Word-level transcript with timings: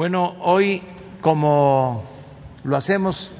Bueno, 0.00 0.34
hoy, 0.40 0.80
como 1.20 2.02
lo 2.64 2.74
hacemos 2.74 3.30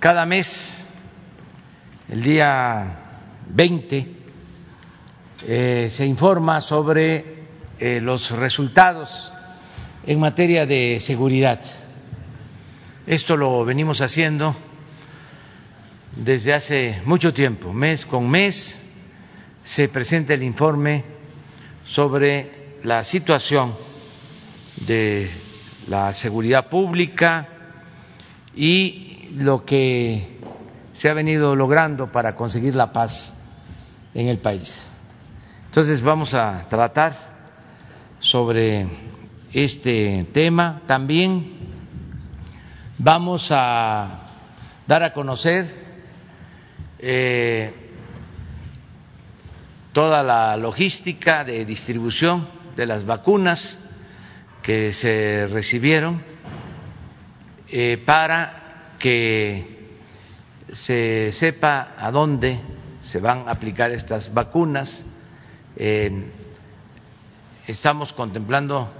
cada 0.00 0.26
mes, 0.26 0.90
el 2.08 2.20
día 2.20 2.96
20, 3.46 4.08
eh, 5.46 5.86
se 5.88 6.04
informa 6.04 6.60
sobre 6.60 7.44
eh, 7.78 8.00
los 8.00 8.28
resultados 8.32 9.32
en 10.04 10.18
materia 10.18 10.66
de 10.66 10.98
seguridad. 10.98 11.60
Esto 13.06 13.36
lo 13.36 13.64
venimos 13.64 14.00
haciendo 14.00 14.56
desde 16.16 16.54
hace 16.54 17.02
mucho 17.04 17.32
tiempo, 17.32 17.72
mes 17.72 18.04
con 18.04 18.28
mes 18.28 18.82
se 19.62 19.88
presenta 19.90 20.34
el 20.34 20.42
informe 20.42 21.04
sobre 21.86 22.78
la 22.82 23.04
situación 23.04 23.76
de 24.84 25.46
la 25.88 26.12
seguridad 26.12 26.68
pública 26.68 27.48
y 28.54 29.30
lo 29.36 29.64
que 29.64 30.38
se 30.94 31.08
ha 31.08 31.14
venido 31.14 31.56
logrando 31.56 32.12
para 32.12 32.34
conseguir 32.34 32.74
la 32.74 32.92
paz 32.92 33.34
en 34.14 34.28
el 34.28 34.38
país. 34.38 34.90
Entonces 35.66 36.02
vamos 36.02 36.34
a 36.34 36.66
tratar 36.68 37.12
sobre 38.20 38.86
este 39.52 40.26
tema. 40.32 40.82
También 40.86 41.56
vamos 42.98 43.48
a 43.50 44.26
dar 44.86 45.02
a 45.02 45.12
conocer 45.12 45.66
eh, 46.98 47.72
toda 49.92 50.22
la 50.22 50.56
logística 50.56 51.44
de 51.44 51.64
distribución 51.64 52.48
de 52.76 52.86
las 52.86 53.04
vacunas 53.04 53.87
que 54.68 54.92
se 54.92 55.46
recibieron 55.50 56.20
eh, 57.70 58.02
para 58.04 58.96
que 58.98 59.96
se 60.74 61.32
sepa 61.32 61.94
a 61.96 62.10
dónde 62.10 62.60
se 63.10 63.18
van 63.18 63.48
a 63.48 63.52
aplicar 63.52 63.92
estas 63.92 64.30
vacunas. 64.34 65.02
Eh, 65.74 66.32
estamos 67.66 68.12
contemplando 68.12 68.92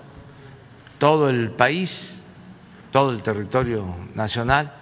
todo 0.98 1.28
el 1.28 1.50
país, 1.50 2.18
todo 2.90 3.10
el 3.10 3.22
territorio 3.22 3.94
nacional, 4.14 4.72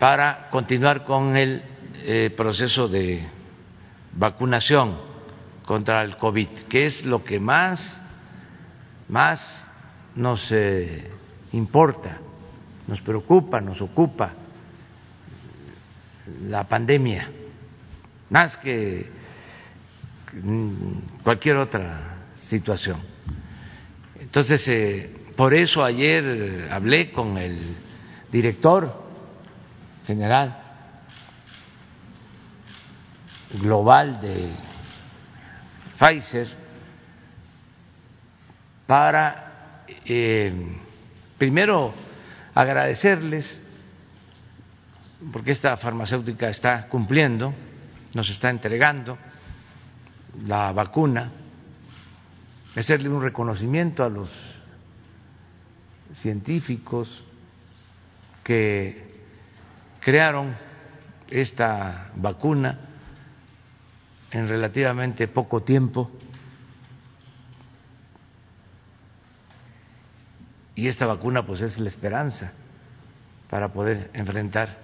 para 0.00 0.48
continuar 0.50 1.04
con 1.04 1.36
el 1.36 1.62
eh, 2.02 2.34
proceso 2.36 2.88
de 2.88 3.24
vacunación 4.14 4.98
contra 5.64 6.02
el 6.02 6.16
COVID, 6.16 6.48
que 6.68 6.86
es 6.86 7.04
lo 7.04 7.22
que 7.22 7.38
más, 7.38 7.99
más 9.10 9.64
nos 10.14 10.50
eh, 10.52 11.10
importa, 11.52 12.18
nos 12.86 13.00
preocupa, 13.02 13.60
nos 13.60 13.82
ocupa 13.82 14.32
la 16.48 16.64
pandemia, 16.64 17.28
más 18.30 18.56
que 18.58 19.10
cualquier 21.24 21.56
otra 21.56 22.28
situación. 22.34 23.00
Entonces, 24.20 24.66
eh, 24.68 25.16
por 25.36 25.54
eso 25.54 25.84
ayer 25.84 26.68
hablé 26.70 27.10
con 27.10 27.36
el 27.36 27.76
director 28.30 29.02
general 30.06 30.56
global 33.60 34.20
de 34.20 34.50
Pfizer 35.98 36.59
para 38.90 39.84
eh, 40.04 40.52
primero 41.38 41.94
agradecerles 42.52 43.64
porque 45.32 45.52
esta 45.52 45.76
farmacéutica 45.76 46.48
está 46.48 46.88
cumpliendo, 46.88 47.54
nos 48.14 48.28
está 48.28 48.50
entregando 48.50 49.16
la 50.44 50.72
vacuna, 50.72 51.30
hacerle 52.74 53.08
un 53.08 53.22
reconocimiento 53.22 54.02
a 54.02 54.08
los 54.08 54.56
científicos 56.12 57.24
que 58.42 59.22
crearon 60.00 60.56
esta 61.30 62.10
vacuna 62.16 62.76
en 64.32 64.48
relativamente 64.48 65.28
poco 65.28 65.62
tiempo 65.62 66.10
y 70.74 70.88
esta 70.88 71.06
vacuna 71.06 71.44
pues 71.44 71.60
es 71.60 71.78
la 71.78 71.88
esperanza 71.88 72.52
para 73.48 73.72
poder 73.72 74.10
enfrentar 74.12 74.78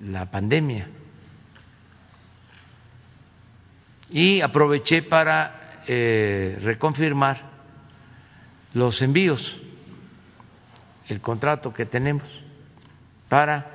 la 0.00 0.30
pandemia. 0.30 0.88
Y 4.10 4.40
aproveché 4.40 5.02
para 5.02 5.82
eh, 5.86 6.58
reconfirmar 6.62 7.42
los 8.74 9.00
envíos, 9.02 9.60
el 11.08 11.20
contrato 11.20 11.72
que 11.72 11.86
tenemos 11.86 12.44
para 13.28 13.66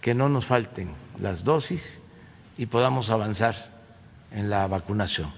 que 0.00 0.14
no 0.14 0.28
nos 0.28 0.46
falten 0.46 0.94
las 1.18 1.42
dosis 1.42 2.00
y 2.56 2.66
podamos 2.66 3.10
avanzar 3.10 3.54
en 4.30 4.50
la 4.50 4.66
vacunación. 4.66 5.32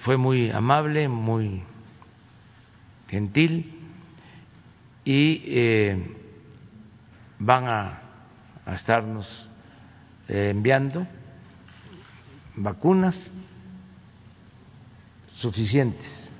Fue 0.00 0.16
muy 0.16 0.50
amable, 0.50 1.08
muy 1.08 1.62
gentil 3.08 3.80
y 5.04 5.42
eh, 5.46 6.16
van 7.38 7.68
a, 7.68 8.00
estarnos 8.74 9.26
eh, 10.26 10.50
enviando 10.54 11.06
vacunas 12.56 13.30
suficientes. 15.32 16.30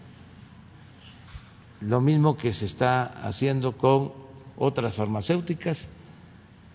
Lo 1.82 2.00
mismo 2.00 2.36
que 2.36 2.52
se 2.52 2.64
está 2.64 3.26
haciendo 3.26 3.76
con 3.76 4.12
otras 4.56 4.94
farmacéuticas 4.94 5.90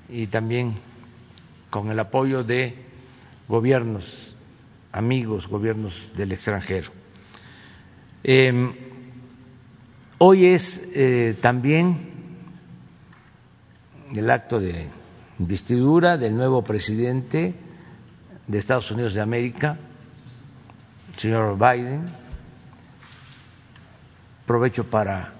y 0.07 0.27
también 0.27 0.75
con 1.71 1.89
el 1.89 1.99
apoyo 1.99 2.43
de 2.43 2.75
gobiernos 3.47 4.35
amigos, 4.91 5.47
gobiernos 5.47 6.11
del 6.15 6.31
extranjero. 6.31 6.91
Em, 8.23 8.88
hoy 10.19 10.47
es 10.47 10.81
eh, 10.93 11.37
también 11.41 12.09
el 14.13 14.29
acto 14.29 14.59
de 14.59 14.87
investidura 15.39 16.17
del 16.17 16.35
nuevo 16.35 16.63
presidente 16.63 17.55
de 18.45 18.57
Estados 18.57 18.91
Unidos 18.91 19.13
de 19.13 19.21
América, 19.21 19.77
el 21.13 21.19
señor 21.19 21.57
Biden. 21.57 22.11
Aprovecho 24.43 24.89
para 24.89 25.33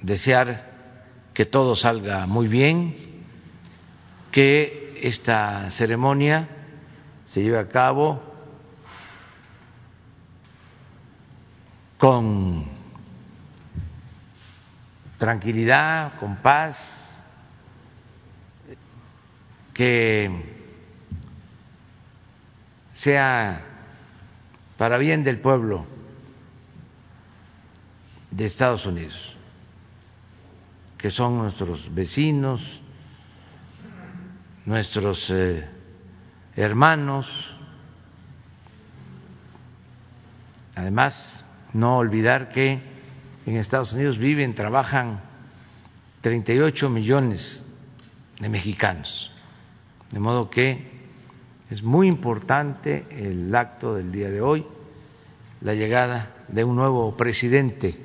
desear 0.00 0.70
que 1.34 1.44
todo 1.44 1.76
salga 1.76 2.26
muy 2.26 2.48
bien, 2.48 2.94
que 4.30 5.00
esta 5.02 5.70
ceremonia 5.70 6.48
se 7.26 7.42
lleve 7.42 7.58
a 7.58 7.68
cabo 7.68 8.29
con 12.00 12.64
tranquilidad, 15.18 16.18
con 16.18 16.36
paz, 16.36 17.22
que 19.74 20.30
sea 22.94 23.60
para 24.78 24.96
bien 24.96 25.22
del 25.22 25.40
pueblo 25.40 25.84
de 28.30 28.46
Estados 28.46 28.86
Unidos, 28.86 29.36
que 30.96 31.10
son 31.10 31.36
nuestros 31.36 31.94
vecinos, 31.94 32.80
nuestros 34.64 35.28
eh, 35.28 35.68
hermanos. 36.56 37.54
Además, 40.74 41.44
no 41.72 41.98
olvidar 41.98 42.50
que 42.50 42.80
en 43.46 43.56
Estados 43.56 43.92
Unidos 43.92 44.18
viven, 44.18 44.54
trabajan 44.54 45.20
38 46.20 46.88
millones 46.90 47.64
de 48.38 48.48
mexicanos. 48.48 49.32
De 50.10 50.20
modo 50.20 50.50
que 50.50 50.90
es 51.70 51.82
muy 51.82 52.08
importante 52.08 53.06
el 53.10 53.54
acto 53.54 53.94
del 53.94 54.12
día 54.12 54.28
de 54.28 54.40
hoy, 54.40 54.66
la 55.60 55.74
llegada 55.74 56.34
de 56.48 56.64
un 56.64 56.76
nuevo 56.76 57.16
presidente 57.16 57.98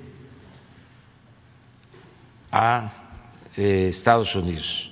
a 2.52 2.94
eh, 3.58 3.90
Estados 3.90 4.36
Unidos. 4.36 4.92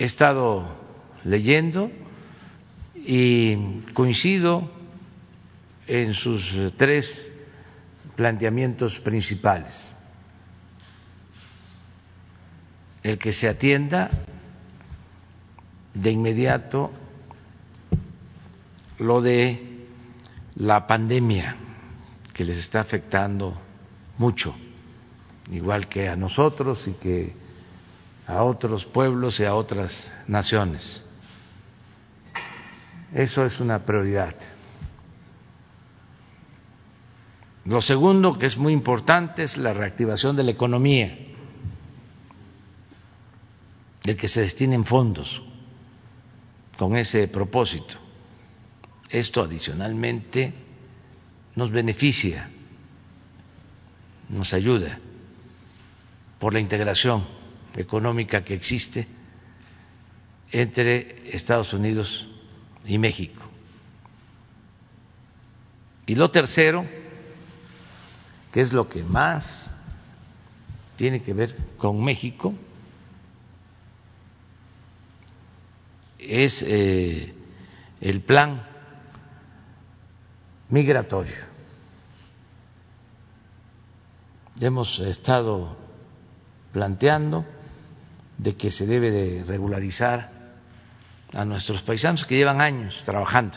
he 0.00 0.04
estado 0.04 0.66
leyendo 1.24 1.92
y 3.04 3.82
coincido 3.92 4.70
en 5.86 6.14
sus 6.14 6.54
tres 6.76 7.30
planteamientos 8.16 9.00
principales. 9.00 9.96
El 13.02 13.18
que 13.18 13.32
se 13.32 13.48
atienda 13.48 14.10
de 15.94 16.10
inmediato 16.10 16.92
lo 18.98 19.22
de 19.22 19.86
la 20.56 20.86
pandemia 20.86 21.56
que 22.34 22.44
les 22.44 22.58
está 22.58 22.80
afectando 22.80 23.58
mucho, 24.18 24.54
igual 25.50 25.88
que 25.88 26.08
a 26.08 26.16
nosotros 26.16 26.86
y 26.86 26.92
que 26.92 27.34
a 28.26 28.42
otros 28.42 28.84
pueblos 28.84 29.40
y 29.40 29.44
a 29.44 29.54
otras 29.54 30.12
naciones. 30.28 31.04
Eso 33.12 33.44
es 33.44 33.60
una 33.60 33.84
prioridad. 33.84 34.34
Lo 37.64 37.80
segundo, 37.80 38.38
que 38.38 38.46
es 38.46 38.56
muy 38.56 38.72
importante, 38.72 39.42
es 39.42 39.56
la 39.56 39.72
reactivación 39.72 40.36
de 40.36 40.44
la 40.44 40.52
economía, 40.52 41.18
de 44.02 44.16
que 44.16 44.28
se 44.28 44.40
destinen 44.42 44.84
fondos 44.84 45.42
con 46.78 46.96
ese 46.96 47.28
propósito. 47.28 47.96
Esto 49.10 49.42
adicionalmente 49.42 50.54
nos 51.56 51.70
beneficia, 51.70 52.48
nos 54.28 54.54
ayuda 54.54 54.98
por 56.38 56.54
la 56.54 56.60
integración 56.60 57.26
económica 57.76 58.42
que 58.42 58.54
existe 58.54 59.06
entre 60.50 61.36
Estados 61.36 61.72
Unidos 61.74 62.29
y 62.84 62.98
México. 62.98 63.42
Y 66.06 66.14
lo 66.14 66.30
tercero, 66.30 66.84
que 68.52 68.60
es 68.60 68.72
lo 68.72 68.88
que 68.88 69.02
más 69.02 69.70
tiene 70.96 71.22
que 71.22 71.32
ver 71.32 71.56
con 71.78 72.02
México, 72.02 72.54
es 76.18 76.62
eh, 76.66 77.32
el 78.00 78.22
plan 78.22 78.66
migratorio. 80.68 81.50
Hemos 84.60 84.98
estado 84.98 85.76
planteando 86.72 87.46
de 88.36 88.56
que 88.56 88.70
se 88.70 88.86
debe 88.86 89.10
de 89.10 89.44
regularizar 89.44 90.39
a 91.32 91.44
nuestros 91.44 91.82
paisanos 91.82 92.26
que 92.26 92.36
llevan 92.36 92.60
años 92.60 93.00
trabajando 93.04 93.56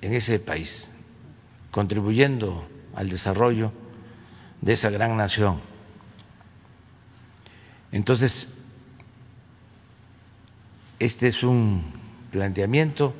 en 0.00 0.14
ese 0.14 0.40
país, 0.40 0.92
contribuyendo 1.70 2.66
al 2.94 3.08
desarrollo 3.08 3.72
de 4.60 4.72
esa 4.72 4.90
gran 4.90 5.16
nación. 5.16 5.60
Entonces, 7.90 8.48
este 10.98 11.28
es 11.28 11.42
un 11.42 11.84
planteamiento 12.30 13.14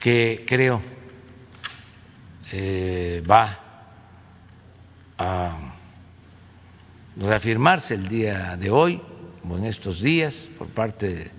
que 0.00 0.44
creo 0.46 0.80
eh, 2.52 3.22
va 3.28 3.58
a 5.18 5.72
reafirmarse 7.16 7.94
el 7.94 8.08
día 8.08 8.56
de 8.56 8.70
hoy 8.70 9.00
o 9.48 9.56
en 9.58 9.66
estos 9.66 10.00
días 10.00 10.48
por 10.58 10.68
parte 10.68 11.30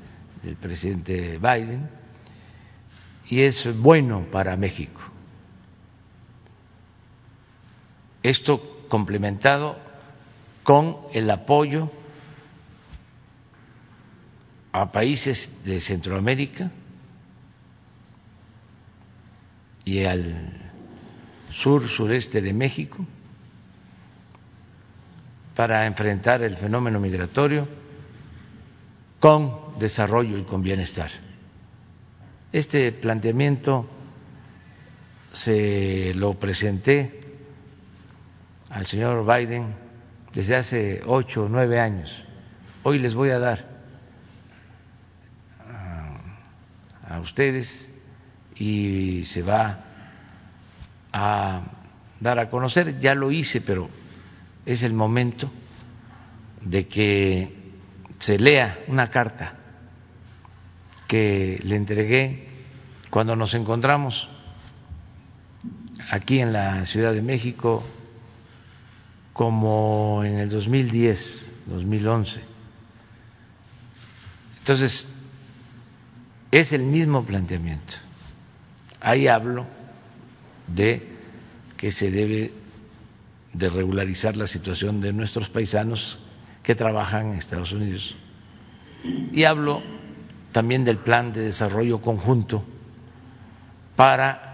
del 0.44 0.56
presidente 0.58 1.38
Biden 1.38 1.90
y 3.30 3.42
es 3.42 3.66
bueno 3.80 4.28
para 4.32 4.56
México. 4.56 5.02
Esto 8.22 8.86
complementado 8.88 9.78
con 10.64 10.98
el 11.14 11.30
apoyo 11.30 11.92
a 14.72 14.92
países 14.92 15.64
de 15.64 15.80
Centroamérica 15.80 16.72
y 19.86 20.04
al 20.04 20.72
sur 21.54 21.88
sureste 21.88 22.42
de 22.42 22.54
México 22.54 23.06
para 25.56 25.86
enfrentar 25.86 26.42
el 26.44 26.58
fenómeno 26.58 27.00
migratorio 27.00 27.85
con 29.26 29.80
desarrollo 29.80 30.38
y 30.38 30.44
con 30.44 30.62
bienestar. 30.62 31.10
Este 32.52 32.92
planteamiento 32.92 33.90
se 35.34 36.14
lo 36.14 36.36
presenté 36.36 37.24
al 38.70 38.86
señor 38.86 39.26
Biden 39.26 39.74
desde 40.32 40.56
hace 40.56 41.02
ocho 41.08 41.46
o 41.46 41.50
nueve 41.50 41.80
años. 41.80 42.24
Hoy 42.84 43.00
les 43.00 43.16
voy 43.16 43.32
a 43.32 43.40
dar 43.40 43.66
a, 47.10 47.20
ustedes 47.20 47.90
y 48.58 49.26
se 49.26 49.42
va 49.42 49.86
a 51.12 51.64
dar 52.20 52.38
a 52.38 52.48
conocer. 52.52 53.00
Ya 53.00 53.16
lo 53.16 53.32
hice, 53.32 53.62
pero 53.62 53.90
es 54.68 54.84
el 54.84 54.94
momento 54.94 55.52
de 56.62 56.88
que 56.88 57.55
se 58.26 58.40
lea 58.40 58.80
una 58.88 59.12
carta 59.12 59.54
que 61.08 61.60
le 61.62 61.76
entregué 61.76 62.48
cuando 63.12 63.36
nos 63.36 63.54
encontramos 63.54 64.28
aquí 66.10 66.40
en 66.40 66.52
la 66.52 66.88
Ciudad 66.88 67.14
de 67.14 67.22
México 67.22 67.84
como 69.32 70.24
en 70.24 70.40
el 70.40 70.50
2010, 70.50 71.52
2011. 71.68 72.42
Entonces, 74.58 75.08
es 76.50 76.74
el 76.74 76.82
mismo 76.82 77.24
planteamiento. 77.24 77.94
Ahí 79.02 79.28
hablo 79.28 79.68
de 80.66 81.12
que 81.78 81.92
se 81.92 82.10
debe 82.10 82.54
de 83.54 83.70
regularizar 83.70 84.36
la 84.36 84.48
situación 84.48 85.00
de 85.00 85.14
nuestros 85.14 85.48
paisanos 85.50 86.25
que 86.66 86.76
trabajan 86.76 87.34
en 87.34 87.40
Estados 87.40 87.72
Unidos. 87.72 88.16
Y 89.32 89.44
hablo 89.44 89.82
también 90.52 90.84
del 90.84 90.98
plan 90.98 91.32
de 91.32 91.42
desarrollo 91.42 92.02
conjunto 92.02 92.64
para 93.96 94.46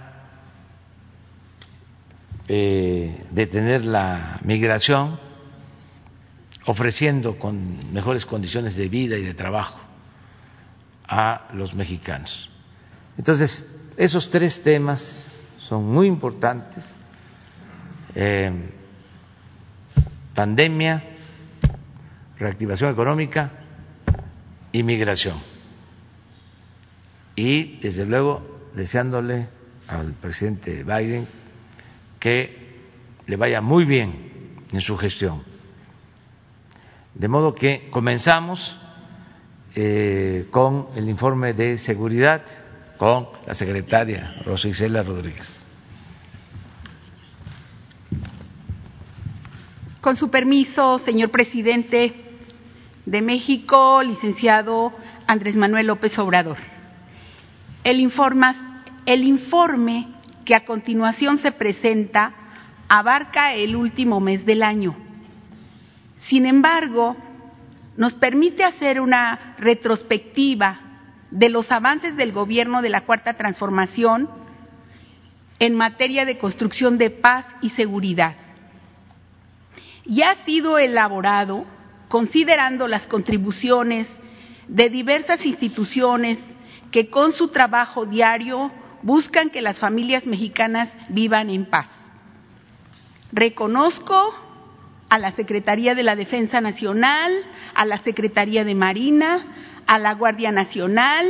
eh, 2.48 3.24
detener 3.32 3.86
la 3.86 4.38
migración, 4.44 5.18
ofreciendo 6.66 7.40
con 7.40 7.94
mejores 7.94 8.26
condiciones 8.26 8.76
de 8.76 8.90
vida 8.90 9.18
y 9.18 9.24
de 9.24 9.34
trabajo 9.34 9.80
a 11.08 11.48
los 11.54 11.74
mexicanos. 11.74 12.50
Entonces, 13.18 13.80
esos 13.96 14.30
tres 14.30 14.62
temas 14.62 15.30
son 15.58 15.86
muy 15.86 16.08
importantes. 16.08 16.94
Eh, 18.16 18.52
pandemia, 20.34 21.11
reactivación 22.42 22.92
económica 22.92 23.52
y 24.72 24.82
migración. 24.82 25.38
Y, 27.36 27.78
desde 27.78 28.06
luego, 28.06 28.70
deseándole 28.76 29.48
al 29.88 30.14
presidente 30.14 30.84
Biden 30.84 31.28
que 32.20 32.80
le 33.28 33.36
vaya 33.36 33.62
muy 33.62 33.86
bien 33.86 34.32
en 34.72 34.82
su 34.82 34.98
gestión. 34.98 35.44
De 37.14 37.28
modo 37.28 37.54
que 37.54 37.90
comenzamos 37.92 38.76
eh, 39.76 40.48
con 40.50 40.88
el 40.96 41.10
informe 41.10 41.54
de 41.54 41.78
seguridad 41.78 42.42
con 42.98 43.28
la 43.46 43.54
secretaria 43.54 44.42
Rosicela 44.46 45.04
Rodríguez. 45.04 45.62
Con 50.02 50.16
su 50.16 50.32
permiso, 50.32 50.98
señor 51.00 51.30
presidente 51.30 52.31
de 53.06 53.22
México, 53.22 54.02
licenciado 54.04 54.94
Andrés 55.28 55.56
Manuel 55.56 55.88
López 55.88 56.18
Obrador. 56.20 56.58
El, 57.84 58.12
el 59.06 59.24
informe 59.24 60.08
que 60.46 60.56
a 60.56 60.66
continuación 60.66 61.38
se 61.38 61.52
presenta 61.52 62.34
abarca 62.88 63.54
el 63.54 63.76
último 63.76 64.20
mes 64.20 64.46
del 64.46 64.64
año. 64.64 64.96
Sin 66.18 66.46
embargo, 66.46 67.16
nos 67.98 68.14
permite 68.14 68.64
hacer 68.64 69.02
una 69.02 69.56
retrospectiva 69.58 70.80
de 71.32 71.50
los 71.50 71.72
avances 71.72 72.16
del 72.18 72.32
gobierno 72.32 72.82
de 72.82 72.90
la 72.90 73.02
Cuarta 73.02 73.34
Transformación 73.34 74.30
en 75.60 75.76
materia 75.76 76.26
de 76.26 76.38
construcción 76.38 76.98
de 76.98 77.10
paz 77.10 77.46
y 77.62 77.70
seguridad 77.70 78.36
y 80.06 80.24
ha 80.24 80.36
sido 80.44 80.78
elaborado 80.78 81.66
considerando 82.12 82.90
las 82.90 83.08
contribuciones 83.08 84.06
de 84.68 84.90
diversas 84.90 85.46
instituciones 85.46 86.38
que 86.92 87.10
con 87.10 87.32
su 87.32 87.48
trabajo 87.48 88.06
diario 88.06 88.70
buscan 89.02 89.50
que 89.50 89.62
las 89.62 89.80
familias 89.80 90.28
mexicanas 90.28 90.94
vivan 91.08 91.50
en 91.50 91.66
paz. 91.66 91.88
Reconozco 93.32 94.36
a 95.08 95.20
la 95.20 95.32
Secretaría 95.32 95.96
de 95.96 96.04
la 96.04 96.18
Defensa 96.18 96.60
Nacional, 96.60 97.32
a 97.76 97.86
la 97.86 97.98
Secretaría 98.00 98.66
de 98.66 98.76
Marina, 98.76 99.46
a 99.88 99.98
la 99.98 100.14
Guardia 100.14 100.52
Nacional, 100.52 101.26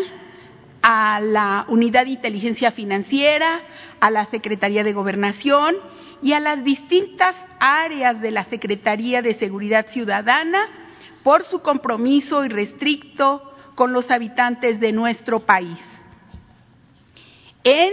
a 0.81 1.19
la 1.21 1.65
Unidad 1.67 2.05
de 2.05 2.13
Inteligencia 2.13 2.71
Financiera, 2.71 3.59
a 3.99 4.09
la 4.09 4.25
Secretaría 4.25 4.83
de 4.83 4.93
Gobernación 4.93 5.75
y 6.21 6.33
a 6.33 6.39
las 6.39 6.63
distintas 6.63 7.35
áreas 7.59 8.21
de 8.21 8.31
la 8.31 8.43
Secretaría 8.45 9.21
de 9.21 9.33
Seguridad 9.33 9.87
Ciudadana 9.87 10.67
por 11.23 11.43
su 11.43 11.61
compromiso 11.61 12.43
irrestricto 12.45 13.41
con 13.75 13.93
los 13.93 14.11
habitantes 14.11 14.79
de 14.79 14.91
nuestro 14.91 15.39
país. 15.41 15.79
En 17.63 17.91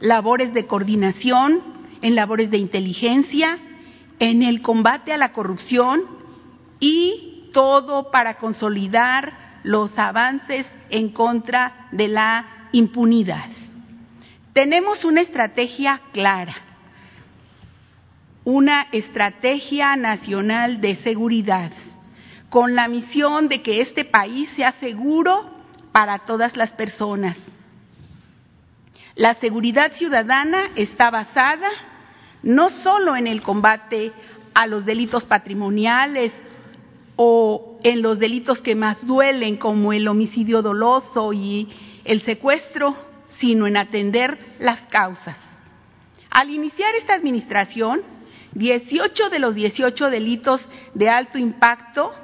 labores 0.00 0.54
de 0.54 0.66
coordinación, 0.66 1.62
en 2.02 2.14
labores 2.14 2.50
de 2.50 2.58
inteligencia, 2.58 3.58
en 4.18 4.42
el 4.42 4.62
combate 4.62 5.12
a 5.12 5.16
la 5.16 5.32
corrupción 5.32 6.02
y 6.80 7.50
todo 7.52 8.10
para 8.10 8.38
consolidar 8.38 9.60
los 9.62 9.98
avances 9.98 10.70
en 10.90 11.10
contra 11.10 11.88
de 11.92 12.08
la 12.08 12.68
impunidad. 12.72 13.48
Tenemos 14.52 15.04
una 15.04 15.20
estrategia 15.20 16.00
clara, 16.12 16.54
una 18.44 18.88
estrategia 18.92 19.96
nacional 19.96 20.80
de 20.80 20.94
seguridad, 20.94 21.72
con 22.50 22.74
la 22.74 22.88
misión 22.88 23.48
de 23.48 23.62
que 23.62 23.80
este 23.80 24.04
país 24.04 24.50
sea 24.50 24.72
seguro 24.72 25.50
para 25.92 26.20
todas 26.20 26.56
las 26.56 26.72
personas. 26.72 27.38
La 29.16 29.34
seguridad 29.34 29.92
ciudadana 29.94 30.70
está 30.76 31.10
basada 31.10 31.68
no 32.42 32.70
solo 32.82 33.16
en 33.16 33.26
el 33.26 33.40
combate 33.42 34.12
a 34.52 34.66
los 34.66 34.84
delitos 34.84 35.24
patrimoniales 35.24 36.32
o 37.16 37.78
en 37.82 38.02
los 38.02 38.18
delitos 38.18 38.60
que 38.60 38.74
más 38.74 39.06
duelen, 39.06 39.56
como 39.56 39.92
el 39.92 40.06
homicidio 40.08 40.62
doloso 40.62 41.32
y 41.32 41.68
el 42.04 42.22
secuestro, 42.22 42.96
sino 43.28 43.66
en 43.66 43.76
atender 43.76 44.38
las 44.58 44.80
causas. 44.86 45.38
Al 46.30 46.50
iniciar 46.50 46.94
esta 46.96 47.14
administración, 47.14 48.02
18 48.54 49.30
de 49.30 49.38
los 49.38 49.54
18 49.54 50.10
delitos 50.10 50.68
de 50.94 51.08
alto 51.08 51.38
impacto 51.38 52.14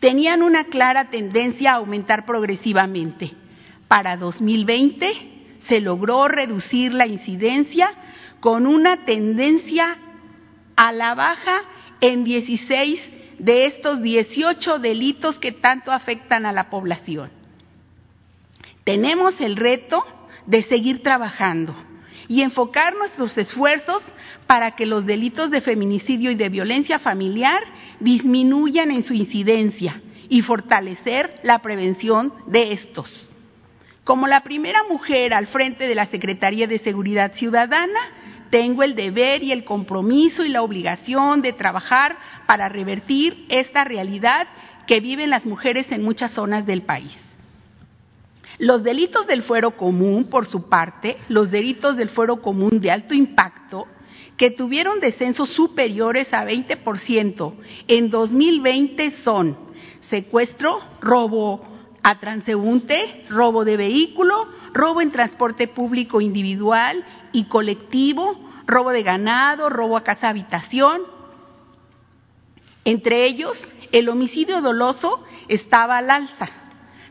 tenían 0.00 0.42
una 0.42 0.64
clara 0.64 1.10
tendencia 1.10 1.72
a 1.72 1.76
aumentar 1.76 2.26
progresivamente. 2.26 3.32
Para 3.88 4.16
2020 4.16 5.56
se 5.58 5.80
logró 5.80 6.28
reducir 6.28 6.92
la 6.92 7.06
incidencia 7.06 7.92
con 8.40 8.66
una 8.66 9.04
tendencia 9.04 9.98
a 10.76 10.92
la 10.92 11.14
baja 11.14 11.62
en 12.00 12.24
16 12.24 13.12
de 13.38 13.66
estos 13.66 14.02
18 14.02 14.78
delitos 14.78 15.38
que 15.38 15.52
tanto 15.52 15.92
afectan 15.92 16.46
a 16.46 16.52
la 16.52 16.68
población. 16.68 17.30
Tenemos 18.84 19.40
el 19.40 19.56
reto 19.56 20.04
de 20.46 20.62
seguir 20.62 21.02
trabajando 21.02 21.74
y 22.28 22.42
enfocar 22.42 22.94
nuestros 22.96 23.36
esfuerzos 23.38 24.02
para 24.46 24.72
que 24.72 24.86
los 24.86 25.06
delitos 25.06 25.50
de 25.50 25.60
feminicidio 25.60 26.30
y 26.30 26.34
de 26.34 26.48
violencia 26.48 26.98
familiar 26.98 27.62
disminuyan 28.00 28.90
en 28.90 29.02
su 29.02 29.14
incidencia 29.14 30.00
y 30.28 30.42
fortalecer 30.42 31.40
la 31.42 31.60
prevención 31.60 32.32
de 32.46 32.72
estos. 32.72 33.30
Como 34.04 34.28
la 34.28 34.42
primera 34.42 34.84
mujer 34.88 35.34
al 35.34 35.48
frente 35.48 35.88
de 35.88 35.94
la 35.94 36.06
Secretaría 36.06 36.68
de 36.68 36.78
Seguridad 36.78 37.34
Ciudadana, 37.34 37.98
tengo 38.50 38.84
el 38.84 38.94
deber 38.94 39.42
y 39.42 39.50
el 39.50 39.64
compromiso 39.64 40.44
y 40.44 40.48
la 40.48 40.62
obligación 40.62 41.42
de 41.42 41.52
trabajar 41.52 42.16
para 42.46 42.68
revertir 42.68 43.46
esta 43.48 43.82
realidad 43.82 44.46
que 44.86 45.00
viven 45.00 45.30
las 45.30 45.44
mujeres 45.44 45.90
en 45.90 46.04
muchas 46.04 46.30
zonas 46.30 46.66
del 46.66 46.82
país. 46.82 47.18
Los 48.58 48.84
delitos 48.84 49.26
del 49.26 49.42
fuero 49.42 49.76
común, 49.76 50.24
por 50.30 50.46
su 50.46 50.68
parte, 50.68 51.16
los 51.28 51.50
delitos 51.50 51.96
del 51.96 52.08
fuero 52.08 52.40
común 52.40 52.80
de 52.80 52.90
alto 52.90 53.12
impacto, 53.12 53.86
que 54.36 54.50
tuvieron 54.50 55.00
descensos 55.00 55.48
superiores 55.50 56.32
a 56.34 56.44
20% 56.44 57.54
en 57.88 58.10
2020 58.10 59.10
son 59.22 59.56
secuestro, 60.00 60.80
robo 61.00 61.64
a 62.02 62.20
transeúnte, 62.20 63.24
robo 63.28 63.64
de 63.64 63.76
vehículo, 63.76 64.46
robo 64.72 65.00
en 65.00 65.10
transporte 65.10 65.66
público 65.66 66.20
individual 66.20 67.04
y 67.32 67.44
colectivo, 67.44 68.38
robo 68.66 68.90
de 68.90 69.02
ganado, 69.02 69.70
robo 69.70 69.96
a 69.96 70.04
casa 70.04 70.28
habitación. 70.28 71.02
Entre 72.84 73.24
ellos, 73.24 73.68
el 73.90 74.08
homicidio 74.08 74.60
doloso 74.60 75.24
estaba 75.48 75.98
al 75.98 76.10
alza, 76.10 76.48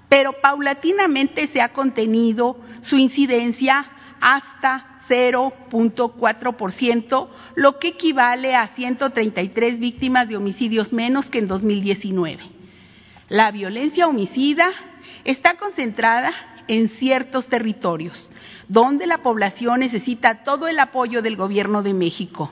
pero 0.08 0.34
paulatinamente 0.41 1.48
se 1.48 1.60
ha 1.62 1.74
contenido 1.74 2.58
su 2.82 2.98
incidencia 2.98 3.91
hasta 4.22 4.94
0.4%, 5.07 7.27
lo 7.55 7.79
que 7.79 7.88
equivale 7.89 8.55
a 8.55 8.67
133 8.69 9.79
víctimas 9.79 10.27
de 10.27 10.38
homicidios 10.38 10.91
menos 10.93 11.29
que 11.29 11.38
en 11.39 11.47
2019. 11.47 12.43
La 13.29 13.51
violencia 13.51 14.07
homicida 14.07 14.69
está 15.24 15.55
concentrada 15.55 16.33
en 16.67 16.89
ciertos 16.89 17.47
territorios, 17.47 18.31
donde 18.67 19.07
la 19.07 19.19
población 19.19 19.79
necesita 19.79 20.43
todo 20.43 20.67
el 20.67 20.79
apoyo 20.79 21.21
del 21.21 21.35
Gobierno 21.35 21.83
de 21.83 21.93
México. 21.93 22.51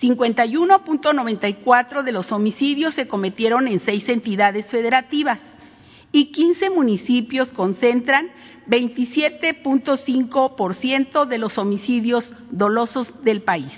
51.94 0.00 2.02
de 2.02 2.12
los 2.12 2.30
homicidios 2.30 2.94
se 2.94 3.08
cometieron 3.08 3.66
en 3.66 3.80
seis 3.80 4.08
entidades 4.08 4.66
federativas 4.66 5.40
y 6.12 6.30
15 6.32 6.70
municipios 6.70 7.50
concentran 7.50 8.30
27.5% 8.68 11.26
de 11.26 11.38
los 11.38 11.58
homicidios 11.58 12.32
dolosos 12.50 13.24
del 13.24 13.42
país. 13.42 13.76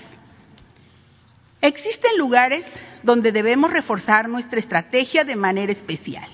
Existen 1.62 2.18
lugares 2.18 2.66
donde 3.02 3.32
debemos 3.32 3.72
reforzar 3.72 4.28
nuestra 4.28 4.58
estrategia 4.58 5.24
de 5.24 5.36
manera 5.36 5.72
especial. 5.72 6.28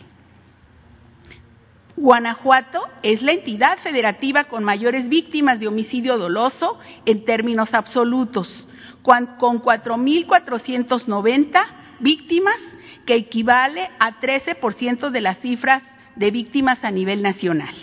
Guanajuato 1.97 2.83
es 3.03 3.23
la 3.23 3.33
entidad 3.33 3.79
federativa 3.79 4.45
con 4.45 4.63
mayores 4.65 5.09
víctimas 5.09 5.59
de 5.59 5.69
homicidio 5.69 6.19
doloso 6.19 6.79
en 7.07 7.25
términos 7.25 7.73
absolutos, 7.73 8.69
con 9.03 9.39
4.490 9.39 11.65
víctimas, 12.01 12.59
que 13.07 13.15
equivale 13.15 13.89
a 13.99 14.21
13% 14.21 15.09
de 15.11 15.21
las 15.21 15.41
cifras 15.41 15.83
de 16.17 16.31
víctimas 16.31 16.85
a 16.85 16.91
nivel 16.91 17.23
nacional. 17.23 17.75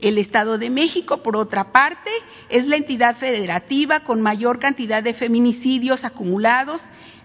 El 0.00 0.18
Estado 0.18 0.58
de 0.58 0.70
México, 0.70 1.22
por 1.22 1.36
otra 1.36 1.72
parte, 1.72 2.10
es 2.48 2.66
la 2.66 2.76
entidad 2.76 3.16
federativa 3.16 4.00
con 4.00 4.22
mayor 4.22 4.60
cantidad 4.60 5.02
de 5.02 5.14
feminicidios 5.14 6.04
acumulados 6.04 6.80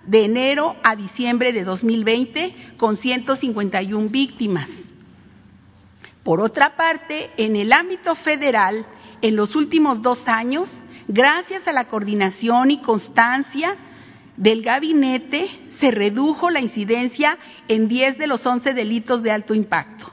de 0.08 0.26
enero 0.26 0.76
a 0.84 0.96
diciembre 0.96 1.54
de 1.54 1.64
2020, 1.64 2.56
con 2.78 2.98
151 2.98 4.10
víctimas. 4.10 4.70
Por 6.24 6.42
otra 6.42 6.76
parte, 6.76 7.32
en 7.38 7.56
el 7.56 7.72
ámbito 7.74 8.16
federal, 8.16 8.86
en 9.22 9.36
los 9.36 9.56
últimos 9.56 10.02
dos 10.02 10.28
años, 10.28 10.70
gracias 11.08 11.68
a 11.68 11.74
la 11.74 11.86
coordinación 11.86 12.72
y 12.72 12.82
constancia 12.82 13.76
del 14.36 14.64
gabinete, 14.64 15.48
se 15.70 15.92
redujo 15.92 16.50
la 16.50 16.60
incidencia 16.60 17.38
en 17.68 17.88
10 17.88 18.18
de 18.18 18.28
los 18.28 18.46
11 18.46 18.74
delitos 18.74 19.22
de 19.22 19.32
alto 19.32 19.54
impacto. 19.54 20.13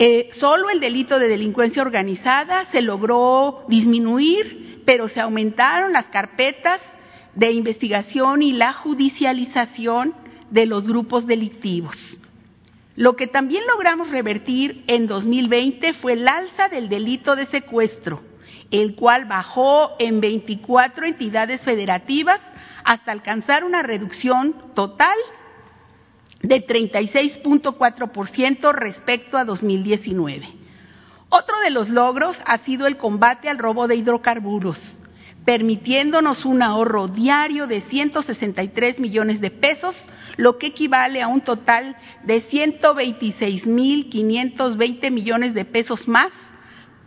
Eh, 0.00 0.30
solo 0.32 0.70
el 0.70 0.78
delito 0.78 1.18
de 1.18 1.26
delincuencia 1.26 1.82
organizada 1.82 2.64
se 2.66 2.82
logró 2.82 3.64
disminuir, 3.68 4.82
pero 4.86 5.08
se 5.08 5.20
aumentaron 5.20 5.92
las 5.92 6.06
carpetas 6.06 6.80
de 7.34 7.50
investigación 7.50 8.42
y 8.42 8.52
la 8.52 8.72
judicialización 8.72 10.14
de 10.50 10.66
los 10.66 10.84
grupos 10.84 11.26
delictivos. 11.26 12.20
Lo 12.94 13.16
que 13.16 13.26
también 13.26 13.64
logramos 13.66 14.10
revertir 14.10 14.84
en 14.86 15.06
2020 15.06 15.94
fue 15.94 16.14
el 16.14 16.28
alza 16.28 16.68
del 16.68 16.88
delito 16.88 17.34
de 17.34 17.46
secuestro, 17.46 18.22
el 18.70 18.94
cual 18.94 19.24
bajó 19.24 19.92
en 19.98 20.20
24 20.20 21.06
entidades 21.06 21.60
federativas 21.60 22.40
hasta 22.84 23.12
alcanzar 23.12 23.64
una 23.64 23.82
reducción 23.82 24.54
total 24.74 25.16
de 26.42 26.66
36.4% 26.66 28.72
respecto 28.72 29.36
a 29.36 29.44
2019. 29.44 30.46
Otro 31.30 31.58
de 31.60 31.70
los 31.70 31.90
logros 31.90 32.36
ha 32.46 32.58
sido 32.58 32.86
el 32.86 32.96
combate 32.96 33.48
al 33.48 33.58
robo 33.58 33.86
de 33.86 33.96
hidrocarburos, 33.96 34.78
permitiéndonos 35.44 36.44
un 36.44 36.62
ahorro 36.62 37.08
diario 37.08 37.66
de 37.66 37.80
163 37.82 38.98
millones 38.98 39.40
de 39.40 39.50
pesos, 39.50 40.08
lo 40.36 40.58
que 40.58 40.68
equivale 40.68 41.20
a 41.20 41.28
un 41.28 41.42
total 41.42 41.96
de 42.24 42.42
126.520 42.48 45.10
millones 45.10 45.54
de 45.54 45.64
pesos 45.64 46.08
más 46.08 46.30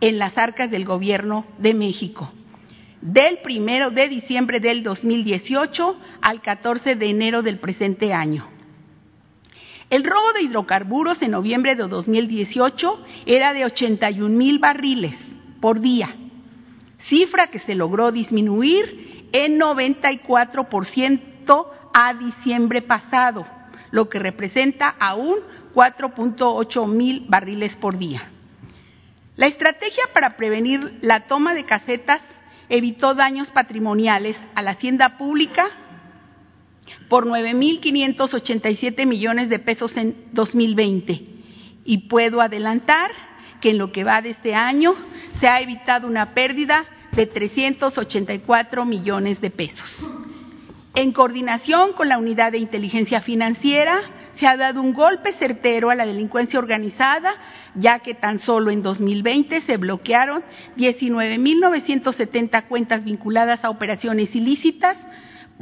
en 0.00 0.18
las 0.18 0.38
arcas 0.38 0.70
del 0.70 0.84
Gobierno 0.84 1.46
de 1.58 1.74
México, 1.74 2.32
del 3.00 3.38
primero 3.38 3.90
de 3.90 4.08
diciembre 4.08 4.60
del 4.60 4.82
2018 4.82 5.96
al 6.20 6.42
14 6.42 6.96
de 6.96 7.06
enero 7.06 7.42
del 7.42 7.58
presente 7.58 8.12
año. 8.12 8.51
El 9.92 10.02
robo 10.04 10.32
de 10.32 10.40
hidrocarburos 10.40 11.20
en 11.20 11.32
noviembre 11.32 11.76
de 11.76 11.86
2018 11.86 13.04
era 13.26 13.52
de 13.52 13.66
81 13.66 14.34
mil 14.34 14.58
barriles 14.58 15.14
por 15.60 15.80
día, 15.80 16.16
cifra 16.96 17.48
que 17.48 17.58
se 17.58 17.74
logró 17.74 18.10
disminuir 18.10 19.28
en 19.32 19.60
94% 19.60 21.66
a 21.92 22.14
diciembre 22.14 22.80
pasado, 22.80 23.46
lo 23.90 24.08
que 24.08 24.18
representa 24.18 24.96
aún 24.98 25.40
4.8 25.74 26.88
mil 26.88 27.26
barriles 27.28 27.76
por 27.76 27.98
día. 27.98 28.30
La 29.36 29.46
estrategia 29.46 30.04
para 30.14 30.38
prevenir 30.38 31.00
la 31.02 31.26
toma 31.26 31.52
de 31.52 31.66
casetas 31.66 32.22
evitó 32.70 33.12
daños 33.12 33.50
patrimoniales 33.50 34.42
a 34.54 34.62
la 34.62 34.70
hacienda 34.70 35.18
pública 35.18 35.68
por 37.08 37.26
9.587 37.26 39.06
millones 39.06 39.48
de 39.48 39.58
pesos 39.58 39.96
en 39.96 40.16
2020. 40.32 41.22
Y 41.84 41.98
puedo 42.08 42.40
adelantar 42.40 43.10
que 43.60 43.70
en 43.70 43.78
lo 43.78 43.92
que 43.92 44.04
va 44.04 44.22
de 44.22 44.30
este 44.30 44.54
año 44.54 44.94
se 45.40 45.48
ha 45.48 45.60
evitado 45.60 46.06
una 46.06 46.34
pérdida 46.34 46.84
de 47.12 47.26
384 47.26 48.84
millones 48.84 49.40
de 49.40 49.50
pesos. 49.50 50.10
En 50.94 51.12
coordinación 51.12 51.94
con 51.94 52.08
la 52.08 52.18
Unidad 52.18 52.52
de 52.52 52.58
Inteligencia 52.58 53.22
Financiera, 53.22 54.00
se 54.34 54.46
ha 54.46 54.56
dado 54.56 54.82
un 54.82 54.92
golpe 54.92 55.32
certero 55.32 55.90
a 55.90 55.94
la 55.94 56.06
delincuencia 56.06 56.58
organizada, 56.58 57.34
ya 57.74 58.00
que 58.00 58.14
tan 58.14 58.38
solo 58.38 58.70
en 58.70 58.82
2020 58.82 59.60
se 59.62 59.76
bloquearon 59.78 60.42
19.970 60.76 62.66
cuentas 62.66 63.04
vinculadas 63.04 63.64
a 63.64 63.70
operaciones 63.70 64.34
ilícitas 64.34 64.98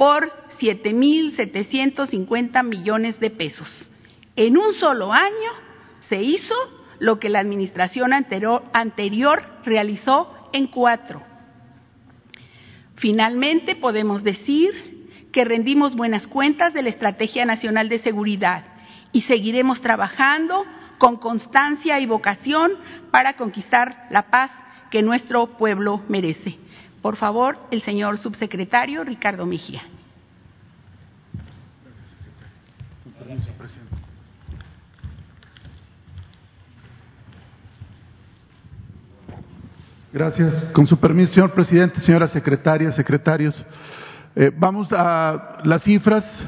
por 0.01 0.33
7.750 0.59 2.63
millones 2.63 3.19
de 3.19 3.29
pesos. 3.29 3.91
En 4.35 4.57
un 4.57 4.73
solo 4.73 5.13
año 5.13 5.51
se 5.99 6.23
hizo 6.23 6.55
lo 6.97 7.19
que 7.19 7.29
la 7.29 7.39
administración 7.39 8.11
anterior, 8.11 8.63
realizó 9.63 10.33
en 10.53 10.65
cuatro. 10.65 11.21
Finalmente, 12.95 13.75
podemos 13.75 14.23
decir 14.23 15.07
que 15.31 15.45
rendimos 15.45 15.95
buenas 15.95 16.25
cuentas 16.25 16.73
de 16.73 16.81
la 16.81 16.89
Estrategia 16.89 17.45
Nacional 17.45 17.87
de 17.87 17.99
Seguridad 17.99 18.65
y 19.11 19.21
seguiremos 19.21 19.81
trabajando 19.81 20.65
con 20.97 21.17
constancia 21.17 21.99
y 21.99 22.07
vocación 22.07 22.71
para 23.11 23.33
conquistar 23.33 24.07
la 24.09 24.31
paz 24.31 24.49
que 24.89 25.03
nuestro 25.03 25.57
pueblo 25.57 26.01
merece. 26.09 26.57
Por 27.01 27.15
favor, 27.15 27.57
el 27.71 27.81
señor 27.81 28.17
subsecretario 28.17 29.03
Ricardo 29.03 29.45
Mejía. 29.45 29.81
Gracias. 40.13 40.65
Con 40.73 40.85
su 40.85 40.99
permiso, 40.99 41.33
señor 41.33 41.53
presidente, 41.53 42.01
señora 42.01 42.27
secretaria, 42.27 42.91
secretarios. 42.91 43.65
Eh, 44.35 44.51
vamos 44.55 44.89
a 44.91 45.59
las 45.63 45.83
cifras. 45.83 46.45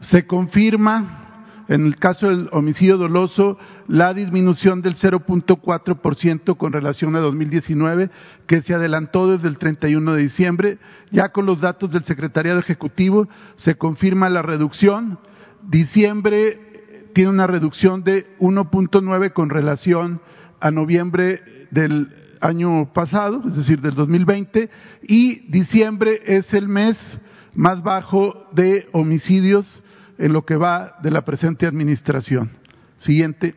Se 0.00 0.26
confirma 0.26 1.23
en 1.68 1.86
el 1.86 1.96
caso 1.96 2.28
del 2.28 2.48
homicidio 2.52 2.98
doloso, 2.98 3.58
la 3.88 4.12
disminución 4.12 4.82
del 4.82 4.96
0.4% 4.96 6.56
con 6.56 6.72
relación 6.72 7.16
a 7.16 7.20
2019, 7.20 8.10
que 8.46 8.62
se 8.62 8.74
adelantó 8.74 9.30
desde 9.30 9.48
el 9.48 9.58
31 9.58 10.12
de 10.14 10.22
diciembre. 10.22 10.78
Ya 11.10 11.30
con 11.30 11.46
los 11.46 11.60
datos 11.60 11.90
del 11.90 12.04
Secretariado 12.04 12.58
Ejecutivo 12.58 13.28
se 13.56 13.76
confirma 13.76 14.28
la 14.28 14.42
reducción. 14.42 15.18
Diciembre 15.62 17.10
tiene 17.14 17.30
una 17.30 17.46
reducción 17.46 18.04
de 18.04 18.26
1.9 18.38 19.32
con 19.32 19.48
relación 19.48 20.20
a 20.60 20.70
noviembre 20.70 21.66
del 21.70 22.12
año 22.40 22.92
pasado, 22.92 23.42
es 23.46 23.56
decir, 23.56 23.80
del 23.80 23.94
2020, 23.94 24.68
y 25.02 25.50
diciembre 25.50 26.20
es 26.26 26.52
el 26.52 26.68
mes 26.68 27.18
más 27.54 27.82
bajo 27.82 28.48
de 28.52 28.88
homicidios 28.92 29.82
en 30.18 30.32
lo 30.32 30.44
que 30.44 30.56
va 30.56 30.96
de 31.02 31.10
la 31.10 31.24
presente 31.24 31.66
administración. 31.66 32.50
Siguiente. 32.96 33.54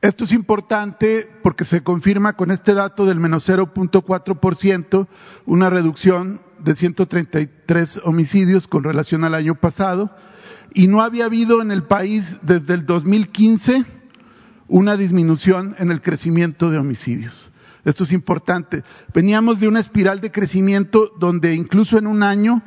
Esto 0.00 0.24
es 0.24 0.32
importante 0.32 1.28
porque 1.42 1.64
se 1.64 1.82
confirma 1.82 2.34
con 2.34 2.50
este 2.50 2.74
dato 2.74 3.06
del 3.06 3.18
menos 3.18 3.48
0.4% 3.48 5.06
una 5.46 5.70
reducción 5.70 6.40
de 6.58 6.76
133 6.76 8.00
homicidios 8.04 8.68
con 8.68 8.84
relación 8.84 9.24
al 9.24 9.34
año 9.34 9.56
pasado 9.56 10.10
y 10.74 10.86
no 10.88 11.00
había 11.00 11.24
habido 11.24 11.62
en 11.62 11.70
el 11.70 11.84
país 11.84 12.24
desde 12.42 12.74
el 12.74 12.86
2015 12.86 13.84
una 14.68 14.96
disminución 14.96 15.74
en 15.78 15.90
el 15.90 16.02
crecimiento 16.02 16.70
de 16.70 16.78
homicidios. 16.78 17.50
Esto 17.84 18.04
es 18.04 18.12
importante. 18.12 18.82
Veníamos 19.14 19.60
de 19.60 19.68
una 19.68 19.80
espiral 19.80 20.20
de 20.20 20.32
crecimiento 20.32 21.12
donde 21.18 21.54
incluso 21.54 21.98
en 21.98 22.06
un 22.06 22.22
año 22.22 22.62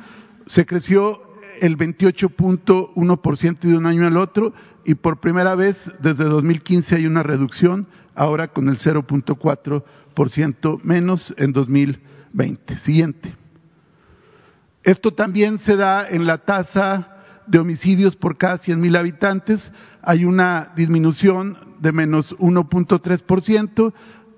se 0.54 0.66
creció 0.66 1.22
el 1.60 1.76
28.1% 1.76 3.60
de 3.60 3.76
un 3.76 3.86
año 3.86 4.06
al 4.06 4.16
otro 4.16 4.52
y 4.84 4.94
por 4.94 5.20
primera 5.20 5.54
vez 5.54 5.76
desde 6.00 6.24
2015 6.24 6.96
hay 6.96 7.06
una 7.06 7.22
reducción, 7.22 7.86
ahora 8.14 8.48
con 8.48 8.68
el 8.68 8.78
0.4% 8.78 10.82
menos 10.82 11.34
en 11.36 11.52
2020. 11.52 12.78
Siguiente. 12.78 13.34
Esto 14.82 15.12
también 15.12 15.58
se 15.58 15.76
da 15.76 16.08
en 16.08 16.26
la 16.26 16.38
tasa 16.38 17.18
de 17.46 17.58
homicidios 17.58 18.16
por 18.16 18.38
cada 18.38 18.58
100.000 18.58 18.96
habitantes. 18.96 19.70
Hay 20.02 20.24
una 20.24 20.72
disminución 20.74 21.76
de 21.80 21.92
menos 21.92 22.34
1.3%, 22.38 23.92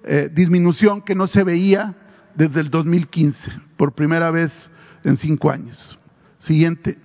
eh, 0.05 0.31
disminución 0.35 1.03
que 1.03 1.15
no 1.15 1.29
se 1.29 1.45
veía 1.45 1.95
desde 2.35 2.61
el 2.61 2.71
2015, 2.71 3.53
por 3.77 3.93
primera 3.93 4.31
vez 4.31 4.71
en 5.05 5.17
cinco 5.17 5.51
años. 5.51 5.99
Siguiente. 6.43 6.99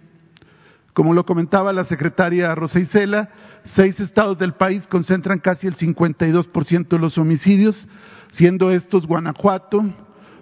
Como 0.93 1.13
lo 1.13 1.25
comentaba 1.25 1.71
la 1.71 1.83
secretaria 1.83 2.55
Rosa 2.55 2.79
Isela, 2.79 3.29
seis 3.65 3.99
estados 3.99 4.39
del 4.39 4.53
país 4.53 4.87
concentran 4.87 5.37
casi 5.37 5.67
el 5.67 5.75
52% 5.75 6.87
de 6.87 6.97
los 6.97 7.19
homicidios, 7.19 7.87
siendo 8.31 8.71
estos 8.71 9.05
Guanajuato, 9.05 9.83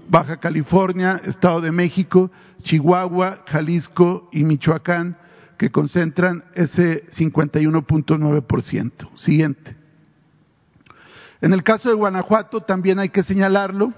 Baja 0.07 0.37
California, 0.37 1.21
Estado 1.25 1.59
de 1.59 1.73
México, 1.73 2.31
Chihuahua, 2.63 3.43
Jalisco 3.47 4.29
y 4.31 4.45
Michoacán, 4.45 5.17
que 5.57 5.71
concentran 5.71 6.45
ese 6.53 7.05
51.9%. 7.09 9.17
Siguiente. 9.17 9.75
En 11.41 11.51
el 11.51 11.63
caso 11.63 11.89
de 11.89 11.95
Guanajuato 11.95 12.61
también 12.61 12.99
hay 12.99 13.09
que 13.09 13.23
señalarlo, 13.23 13.91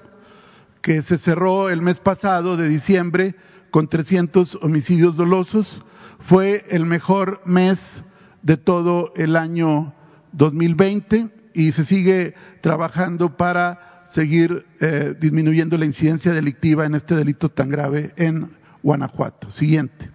que 0.81 1.03
se 1.03 1.19
cerró 1.19 1.69
el 1.69 1.83
mes 1.83 1.99
pasado 1.99 2.57
de 2.57 2.67
diciembre 2.67 3.35
con 3.71 3.87
300 3.87 4.59
homicidios 4.61 5.15
dolosos, 5.15 5.83
fue 6.19 6.65
el 6.69 6.85
mejor 6.85 7.41
mes 7.45 8.03
de 8.41 8.57
todo 8.57 9.13
el 9.15 9.35
año 9.35 9.93
2020 10.31 11.29
y 11.53 11.71
se 11.71 11.85
sigue 11.85 12.35
trabajando 12.61 13.35
para 13.35 14.05
seguir 14.09 14.65
eh, 14.79 15.15
disminuyendo 15.19 15.77
la 15.77 15.85
incidencia 15.85 16.31
delictiva 16.31 16.85
en 16.85 16.95
este 16.95 17.15
delito 17.15 17.49
tan 17.49 17.69
grave 17.69 18.13
en 18.15 18.49
Guanajuato. 18.83 19.51
Siguiente. 19.51 20.11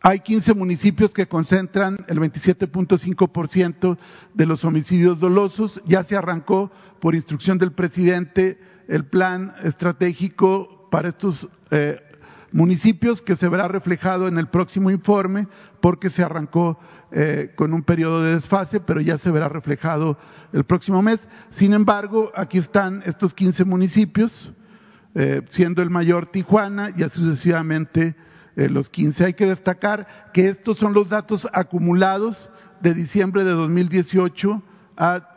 Hay 0.00 0.20
15 0.20 0.54
municipios 0.54 1.12
que 1.12 1.26
concentran 1.26 1.98
el 2.06 2.20
27.5% 2.20 3.98
de 4.34 4.46
los 4.46 4.64
homicidios 4.64 5.18
dolosos. 5.18 5.82
Ya 5.84 6.04
se 6.04 6.16
arrancó 6.16 6.70
por 7.00 7.16
instrucción 7.16 7.58
del 7.58 7.72
presidente 7.72 8.58
el 8.86 9.04
plan 9.04 9.54
estratégico 9.64 10.75
para 10.96 11.10
estos 11.10 11.46
eh, 11.70 12.00
municipios 12.52 13.20
que 13.20 13.36
se 13.36 13.50
verá 13.50 13.68
reflejado 13.68 14.28
en 14.28 14.38
el 14.38 14.48
próximo 14.48 14.90
informe 14.90 15.46
porque 15.82 16.08
se 16.08 16.22
arrancó 16.22 16.80
eh, 17.12 17.52
con 17.54 17.74
un 17.74 17.82
periodo 17.82 18.22
de 18.22 18.36
desfase, 18.36 18.80
pero 18.80 19.02
ya 19.02 19.18
se 19.18 19.30
verá 19.30 19.50
reflejado 19.50 20.16
el 20.54 20.64
próximo 20.64 21.02
mes. 21.02 21.20
Sin 21.50 21.74
embargo, 21.74 22.32
aquí 22.34 22.56
están 22.56 23.02
estos 23.04 23.34
15 23.34 23.66
municipios, 23.66 24.54
eh, 25.14 25.42
siendo 25.50 25.82
el 25.82 25.90
mayor 25.90 26.30
Tijuana 26.30 26.88
y 26.96 27.02
sucesivamente 27.10 28.16
los 28.54 28.88
15. 28.88 29.22
Hay 29.22 29.34
que 29.34 29.44
destacar 29.44 30.30
que 30.32 30.48
estos 30.48 30.78
son 30.78 30.94
los 30.94 31.10
datos 31.10 31.46
acumulados 31.52 32.48
de 32.80 32.94
diciembre 32.94 33.44
de 33.44 33.50
2018 33.50 34.62
a 34.96 35.28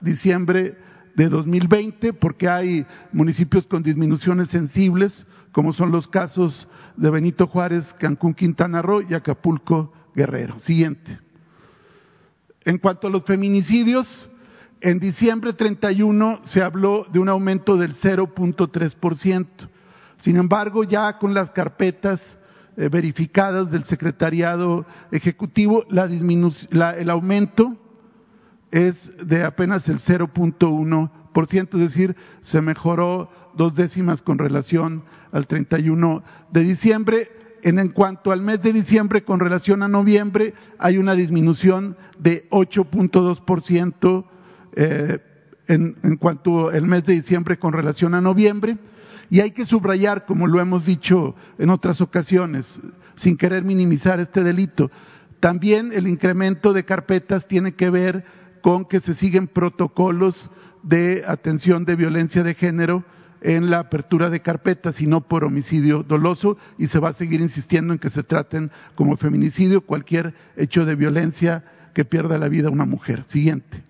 diciembre 0.00 0.76
de 1.18 1.28
2020, 1.28 2.12
porque 2.12 2.48
hay 2.48 2.86
municipios 3.12 3.66
con 3.66 3.82
disminuciones 3.82 4.50
sensibles, 4.50 5.26
como 5.50 5.72
son 5.72 5.90
los 5.90 6.06
casos 6.06 6.68
de 6.96 7.10
Benito 7.10 7.48
Juárez, 7.48 7.92
Cancún, 7.98 8.34
Quintana 8.34 8.82
Roo 8.82 9.02
y 9.02 9.14
Acapulco, 9.14 9.92
Guerrero. 10.14 10.60
Siguiente. 10.60 11.18
En 12.64 12.78
cuanto 12.78 13.08
a 13.08 13.10
los 13.10 13.24
feminicidios, 13.24 14.30
en 14.80 15.00
diciembre 15.00 15.54
31 15.54 16.42
se 16.44 16.62
habló 16.62 17.04
de 17.12 17.18
un 17.18 17.28
aumento 17.28 17.76
del 17.76 17.94
0.3%. 17.94 19.46
Sin 20.18 20.36
embargo, 20.36 20.84
ya 20.84 21.18
con 21.18 21.34
las 21.34 21.50
carpetas 21.50 22.20
eh, 22.76 22.88
verificadas 22.88 23.72
del 23.72 23.82
Secretariado 23.82 24.86
Ejecutivo, 25.10 25.84
el 25.90 27.10
aumento 27.10 27.76
es 28.70 29.12
de 29.24 29.44
apenas 29.44 29.88
el 29.88 29.98
0.1%, 29.98 31.74
es 31.74 31.80
decir, 31.80 32.16
se 32.42 32.60
mejoró 32.60 33.30
dos 33.54 33.74
décimas 33.74 34.22
con 34.22 34.38
relación 34.38 35.04
al 35.32 35.46
31 35.46 36.22
de 36.50 36.60
diciembre. 36.62 37.30
En, 37.62 37.88
cuanto 37.88 38.30
al 38.30 38.40
mes 38.40 38.62
de 38.62 38.72
diciembre 38.72 39.24
con 39.24 39.40
relación 39.40 39.82
a 39.82 39.88
noviembre, 39.88 40.54
hay 40.78 40.96
una 40.96 41.14
disminución 41.14 41.96
de 42.18 42.48
8.2% 42.50 44.24
eh, 44.76 45.18
en, 45.66 45.96
en 46.04 46.16
cuanto 46.16 46.68
al 46.68 46.86
mes 46.86 47.04
de 47.04 47.14
diciembre 47.14 47.58
con 47.58 47.72
relación 47.72 48.14
a 48.14 48.20
noviembre. 48.20 48.78
Y 49.28 49.40
hay 49.40 49.50
que 49.50 49.66
subrayar, 49.66 50.24
como 50.24 50.46
lo 50.46 50.60
hemos 50.60 50.86
dicho 50.86 51.34
en 51.58 51.70
otras 51.70 52.00
ocasiones, 52.00 52.80
sin 53.16 53.36
querer 53.36 53.64
minimizar 53.64 54.20
este 54.20 54.42
delito, 54.42 54.90
también 55.40 55.92
el 55.92 56.08
incremento 56.08 56.72
de 56.72 56.84
carpetas 56.84 57.46
tiene 57.46 57.74
que 57.74 57.90
ver 57.90 58.24
con 58.60 58.84
que 58.84 59.00
se 59.00 59.14
siguen 59.14 59.48
protocolos 59.48 60.50
de 60.82 61.24
atención 61.26 61.84
de 61.84 61.96
violencia 61.96 62.42
de 62.42 62.54
género 62.54 63.04
en 63.40 63.70
la 63.70 63.80
apertura 63.80 64.30
de 64.30 64.40
carpetas 64.40 65.00
y 65.00 65.06
no 65.06 65.20
por 65.20 65.44
homicidio 65.44 66.02
doloso 66.02 66.58
y 66.76 66.88
se 66.88 66.98
va 66.98 67.10
a 67.10 67.14
seguir 67.14 67.40
insistiendo 67.40 67.92
en 67.92 67.98
que 67.98 68.10
se 68.10 68.22
traten 68.22 68.70
como 68.94 69.16
feminicidio 69.16 69.82
cualquier 69.82 70.34
hecho 70.56 70.84
de 70.84 70.96
violencia 70.96 71.64
que 71.94 72.04
pierda 72.04 72.38
la 72.38 72.48
vida 72.48 72.70
una 72.70 72.84
mujer. 72.84 73.24
Siguiente. 73.28 73.82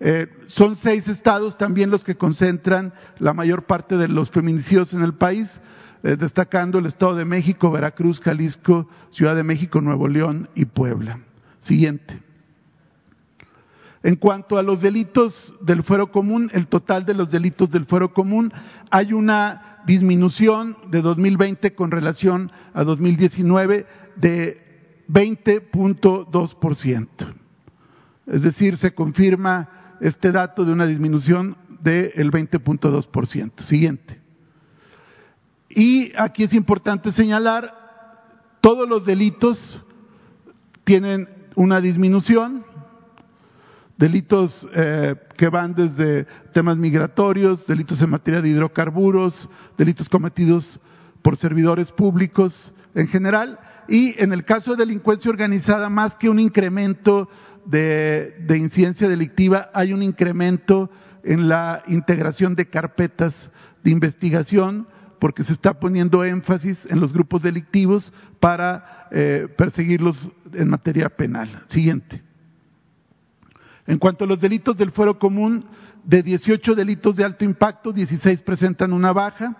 Eh, 0.00 0.28
son 0.46 0.76
seis 0.76 1.08
estados 1.08 1.56
también 1.56 1.90
los 1.90 2.04
que 2.04 2.16
concentran 2.16 2.92
la 3.18 3.32
mayor 3.32 3.64
parte 3.64 3.96
de 3.96 4.08
los 4.08 4.30
feminicidios 4.30 4.92
en 4.92 5.02
el 5.02 5.14
país, 5.14 5.60
eh, 6.02 6.16
destacando 6.18 6.78
el 6.78 6.86
Estado 6.86 7.14
de 7.14 7.24
México, 7.24 7.70
Veracruz, 7.70 8.20
Jalisco, 8.20 8.88
Ciudad 9.10 9.36
de 9.36 9.44
México, 9.44 9.80
Nuevo 9.80 10.08
León 10.08 10.48
y 10.54 10.66
Puebla. 10.66 11.20
Siguiente. 11.60 12.20
En 14.04 14.14
cuanto 14.16 14.58
a 14.58 14.62
los 14.62 14.82
delitos 14.82 15.54
del 15.62 15.82
fuero 15.82 16.12
común, 16.12 16.50
el 16.52 16.66
total 16.66 17.06
de 17.06 17.14
los 17.14 17.30
delitos 17.30 17.70
del 17.70 17.86
fuero 17.86 18.12
común, 18.12 18.52
hay 18.90 19.14
una 19.14 19.78
disminución 19.86 20.76
de 20.90 21.00
2020 21.00 21.74
con 21.74 21.90
relación 21.90 22.52
a 22.74 22.84
2019 22.84 23.86
de 24.16 25.02
20.2%. 25.08 27.08
Es 28.26 28.42
decir, 28.42 28.76
se 28.76 28.94
confirma 28.94 29.96
este 30.02 30.32
dato 30.32 30.66
de 30.66 30.72
una 30.72 30.84
disminución 30.84 31.56
del 31.80 32.30
20.2%. 32.30 33.62
Siguiente. 33.62 34.20
Y 35.70 36.12
aquí 36.18 36.44
es 36.44 36.52
importante 36.52 37.10
señalar, 37.10 37.74
todos 38.60 38.86
los 38.86 39.06
delitos 39.06 39.82
tienen 40.84 41.26
una 41.54 41.80
disminución, 41.80 42.66
delitos 43.96 44.66
eh, 44.74 45.14
que 45.36 45.48
van 45.48 45.74
desde 45.74 46.26
temas 46.52 46.76
migratorios, 46.76 47.66
delitos 47.66 48.00
en 48.02 48.10
materia 48.10 48.40
de 48.40 48.48
hidrocarburos, 48.48 49.48
delitos 49.78 50.08
cometidos 50.08 50.80
por 51.22 51.36
servidores 51.36 51.90
públicos 51.92 52.72
en 52.94 53.08
general, 53.08 53.58
y 53.88 54.20
en 54.22 54.32
el 54.32 54.44
caso 54.44 54.72
de 54.72 54.84
delincuencia 54.84 55.30
organizada, 55.30 55.88
más 55.88 56.14
que 56.16 56.28
un 56.28 56.38
incremento 56.38 57.28
de, 57.66 58.36
de 58.46 58.58
incidencia 58.58 59.08
delictiva, 59.08 59.70
hay 59.74 59.92
un 59.92 60.02
incremento 60.02 60.90
en 61.22 61.48
la 61.48 61.82
integración 61.86 62.54
de 62.54 62.66
carpetas 62.66 63.50
de 63.82 63.90
investigación, 63.90 64.86
porque 65.18 65.42
se 65.42 65.52
está 65.52 65.80
poniendo 65.80 66.24
énfasis 66.24 66.86
en 66.90 67.00
los 67.00 67.12
grupos 67.12 67.42
delictivos 67.42 68.12
para 68.40 69.08
eh, 69.10 69.48
perseguirlos 69.56 70.16
en 70.52 70.68
materia 70.68 71.08
penal. 71.08 71.64
Siguiente. 71.68 72.22
En 73.86 73.98
cuanto 73.98 74.24
a 74.24 74.26
los 74.26 74.40
delitos 74.40 74.76
del 74.76 74.92
fuero 74.92 75.18
común, 75.18 75.66
de 76.04 76.22
18 76.22 76.74
delitos 76.74 77.16
de 77.16 77.24
alto 77.24 77.44
impacto, 77.44 77.92
16 77.92 78.40
presentan 78.42 78.92
una 78.92 79.12
baja, 79.12 79.56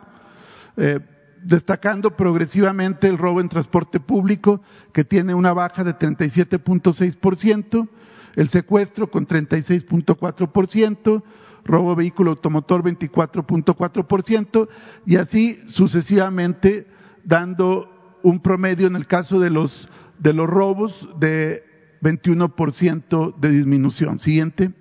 eh, 0.77 1.01
destacando 1.43 2.17
progresivamente 2.17 3.07
el 3.07 3.19
robo 3.19 3.41
en 3.41 3.49
transporte 3.49 4.01
público, 4.01 4.63
que 4.93 5.05
tiene 5.05 5.35
una 5.35 5.53
baja 5.53 5.85
de 5.85 5.95
37.6%, 5.95 7.89
el 8.37 8.49
secuestro 8.49 9.11
con 9.11 9.27
36.4%, 9.27 11.23
robo 11.65 11.95
vehículo 11.95 12.31
automotor 12.31 12.83
24.4%, 12.83 14.69
y 15.07 15.17
así 15.17 15.61
sucesivamente 15.67 16.87
dando 17.25 18.19
un 18.23 18.41
promedio 18.41 18.87
en 18.87 18.97
el 18.97 19.07
caso 19.07 19.39
de 19.39 19.51
los, 19.51 19.89
de 20.19 20.33
los 20.33 20.49
robos 20.49 21.09
de 21.19 21.74
21% 22.05 23.35
de 23.37 23.51
disminución. 23.51 24.19
Siguiente. 24.19 24.73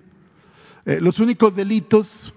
Eh, 0.84 1.00
los 1.00 1.18
únicos 1.18 1.56
delitos 1.56 2.34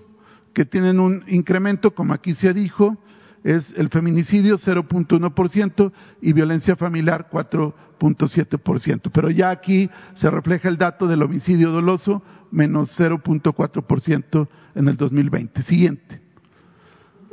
que 0.54 0.66
tienen 0.66 1.00
un 1.00 1.24
incremento, 1.28 1.94
como 1.94 2.14
aquí 2.14 2.34
se 2.34 2.54
dijo, 2.54 2.98
es 3.44 3.74
el 3.78 3.90
feminicidio 3.90 4.58
0.1% 4.58 5.92
y 6.22 6.34
violencia 6.34 6.76
familiar 6.76 7.30
4.7%. 7.30 9.12
Pero 9.12 9.30
ya 9.30 9.52
aquí 9.52 9.90
se 10.16 10.30
refleja 10.30 10.70
el 10.70 10.78
dato 10.78 11.08
del 11.08 11.22
homicidio 11.22 11.72
doloso 11.72 12.24
menos 12.50 12.98
0.4% 13.00 14.48
en 14.76 14.88
el 14.88 14.96
2020. 14.96 15.64
Siguiente. 15.64 16.22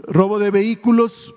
Robo 0.06 0.38
de 0.38 0.50
vehículos, 0.50 1.34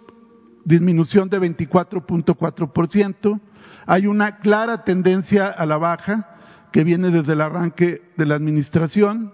disminución 0.66 1.30
de 1.30 1.40
24.4%. 1.40 3.40
Hay 3.88 4.06
una 4.06 4.38
clara 4.38 4.84
tendencia 4.84 5.48
a 5.48 5.66
la 5.66 5.78
baja 5.78 6.28
que 6.72 6.84
viene 6.84 7.10
desde 7.10 7.34
el 7.34 7.42
arranque 7.42 8.02
de 8.18 8.26
la 8.26 8.36
administración. 8.36 9.32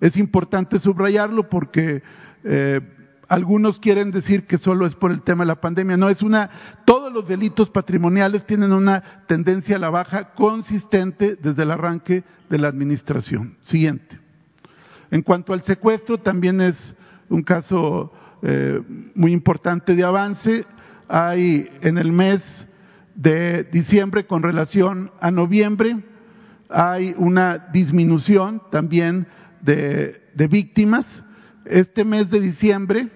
Es 0.00 0.16
importante 0.16 0.78
subrayarlo 0.78 1.50
porque 1.50 2.02
eh, 2.42 2.80
algunos 3.28 3.78
quieren 3.78 4.10
decir 4.10 4.46
que 4.46 4.56
solo 4.56 4.86
es 4.86 4.94
por 4.94 5.12
el 5.12 5.20
tema 5.20 5.44
de 5.44 5.48
la 5.48 5.60
pandemia. 5.60 5.98
No, 5.98 6.08
es 6.08 6.22
una, 6.22 6.48
todos 6.86 7.12
los 7.12 7.28
delitos 7.28 7.68
patrimoniales 7.68 8.46
tienen 8.46 8.72
una 8.72 9.24
tendencia 9.26 9.76
a 9.76 9.78
la 9.78 9.90
baja 9.90 10.32
consistente 10.32 11.36
desde 11.36 11.62
el 11.62 11.70
arranque 11.70 12.24
de 12.48 12.58
la 12.58 12.68
administración. 12.68 13.56
Siguiente. 13.60 14.18
En 15.10 15.20
cuanto 15.20 15.52
al 15.52 15.62
secuestro, 15.62 16.16
también 16.16 16.62
es 16.62 16.94
un 17.28 17.42
caso 17.42 18.10
eh, 18.40 18.80
muy 19.14 19.32
importante 19.32 19.94
de 19.94 20.04
avance. 20.04 20.64
Hay 21.08 21.68
en 21.82 21.98
el 21.98 22.10
mes 22.10 22.66
de 23.14 23.64
diciembre 23.64 24.26
con 24.26 24.42
relación 24.42 25.10
a 25.20 25.30
noviembre, 25.30 26.02
hay 26.68 27.14
una 27.16 27.58
disminución 27.72 28.62
también 28.70 29.26
de, 29.60 30.20
víctimas. 30.50 31.22
Este 31.64 32.04
mes 32.04 32.30
de 32.30 32.40
diciembre 32.40 33.08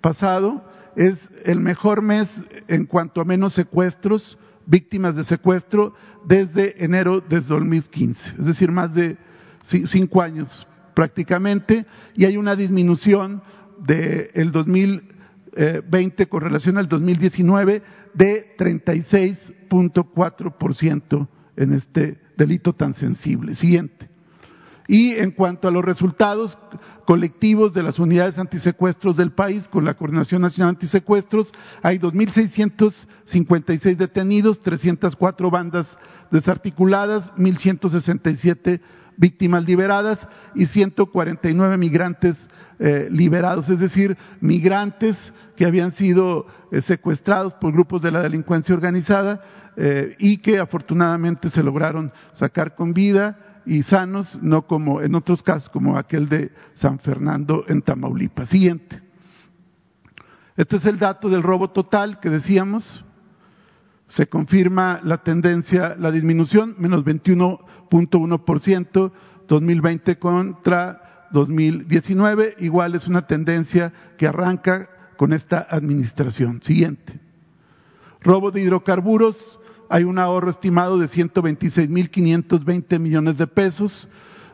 pasado 0.00 0.64
es 0.96 1.18
el 1.44 1.60
mejor 1.60 2.02
mes 2.02 2.28
en 2.68 2.86
cuanto 2.86 3.20
a 3.20 3.24
menos 3.24 3.54
secuestros, 3.54 4.38
víctimas 4.66 5.16
de 5.16 5.24
secuestro, 5.24 5.94
desde 6.26 6.82
enero 6.82 7.20
de 7.20 7.40
2015, 7.40 8.36
es 8.38 8.44
decir, 8.46 8.70
más 8.70 8.94
de 8.94 9.18
cinco 9.64 10.22
años 10.22 10.66
prácticamente, 10.94 11.84
y 12.14 12.24
hay 12.24 12.36
una 12.36 12.54
disminución 12.54 13.42
del 13.78 14.30
de 14.32 14.50
2020 14.50 16.26
con 16.26 16.40
relación 16.40 16.78
al 16.78 16.88
2019 16.88 17.82
de 18.14 18.56
36.4% 18.56 21.28
en 21.56 21.72
este 21.72 22.20
delito 22.36 22.72
tan 22.72 22.94
sensible. 22.94 23.54
Siguiente. 23.54 24.08
Y 24.86 25.12
en 25.12 25.30
cuanto 25.30 25.66
a 25.66 25.70
los 25.70 25.82
resultados 25.84 26.58
colectivos 27.06 27.72
de 27.72 27.82
las 27.82 27.98
unidades 27.98 28.38
antisecuestros 28.38 29.16
del 29.16 29.32
país, 29.32 29.66
con 29.68 29.86
la 29.86 29.94
Coordinación 29.94 30.42
Nacional 30.42 30.74
Antisecuestros, 30.74 31.54
hay 31.82 31.98
2.656 31.98 33.96
detenidos, 33.96 34.60
304 34.60 35.50
bandas 35.50 35.96
desarticuladas, 36.30 37.32
1.167 37.36 38.82
víctimas 39.16 39.64
liberadas 39.64 40.26
y 40.54 40.66
149 40.66 41.76
migrantes 41.76 42.48
eh, 42.78 43.08
liberados, 43.10 43.68
es 43.68 43.78
decir, 43.78 44.16
migrantes 44.40 45.16
que 45.56 45.64
habían 45.64 45.92
sido 45.92 46.46
eh, 46.72 46.82
secuestrados 46.82 47.54
por 47.54 47.72
grupos 47.72 48.02
de 48.02 48.10
la 48.10 48.20
delincuencia 48.20 48.74
organizada 48.74 49.42
eh, 49.76 50.16
y 50.18 50.38
que 50.38 50.58
afortunadamente 50.58 51.50
se 51.50 51.62
lograron 51.62 52.12
sacar 52.32 52.74
con 52.74 52.92
vida 52.92 53.38
y 53.64 53.82
sanos, 53.84 54.38
no 54.42 54.66
como 54.66 55.00
en 55.00 55.14
otros 55.14 55.42
casos, 55.42 55.70
como 55.70 55.96
aquel 55.96 56.28
de 56.28 56.52
San 56.74 56.98
Fernando 56.98 57.64
en 57.68 57.82
Tamaulipas. 57.82 58.48
Siguiente. 58.48 59.00
Este 60.56 60.76
es 60.76 60.84
el 60.86 60.98
dato 60.98 61.28
del 61.28 61.42
robo 61.42 61.70
total 61.70 62.20
que 62.20 62.30
decíamos. 62.30 63.04
Se 64.08 64.28
confirma 64.28 65.00
la 65.02 65.22
tendencia, 65.22 65.96
la 65.98 66.10
disminución, 66.10 66.74
menos 66.78 67.04
21.1%, 67.04 69.12
2020 69.48 70.18
contra 70.18 71.28
2019, 71.32 72.56
igual 72.60 72.94
es 72.94 73.06
una 73.06 73.26
tendencia 73.26 73.92
que 74.16 74.26
arranca 74.26 74.88
con 75.16 75.32
esta 75.32 75.66
administración. 75.68 76.62
Siguiente. 76.62 77.20
Robo 78.20 78.50
de 78.50 78.62
hidrocarburos, 78.62 79.58
hay 79.88 80.04
un 80.04 80.18
ahorro 80.18 80.50
estimado 80.50 80.98
de 80.98 81.08
126.520 81.08 82.98
millones 82.98 83.38
de 83.38 83.46
pesos 83.46 84.08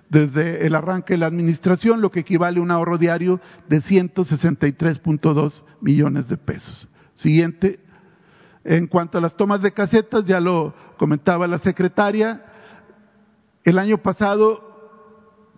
desde 0.09 0.67
el 0.67 0.75
arranque 0.75 1.15
de 1.15 1.19
la 1.19 1.27
administración, 1.27 2.01
lo 2.01 2.11
que 2.11 2.21
equivale 2.21 2.59
a 2.59 2.63
un 2.63 2.73
ahorro 2.73 2.99
diario 2.99 3.41
de 3.69 3.81
163.2 3.81 5.63
millones 5.81 6.29
de 6.29 6.37
pesos. 6.37 6.89
Siguiente. 7.15 7.79
En 8.65 8.87
cuanto 8.87 9.19
a 9.19 9.21
las 9.21 9.37
tomas 9.37 9.63
de 9.63 9.73
casetas, 9.73 10.25
ya 10.25 10.41
lo 10.41 10.75
comentaba 10.99 11.47
la 11.47 11.59
secretaria, 11.59 12.45
el 13.65 13.79
año 13.79 13.99
pasado 13.99 14.71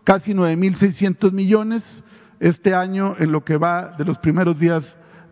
casi 0.04 0.34
9.600 0.34 1.32
millones, 1.32 2.04
este 2.40 2.74
año 2.74 3.14
en 3.18 3.32
lo 3.32 3.44
que 3.44 3.56
va 3.56 3.94
de 3.96 4.04
los 4.04 4.18
primeros 4.18 4.58
días 4.58 4.84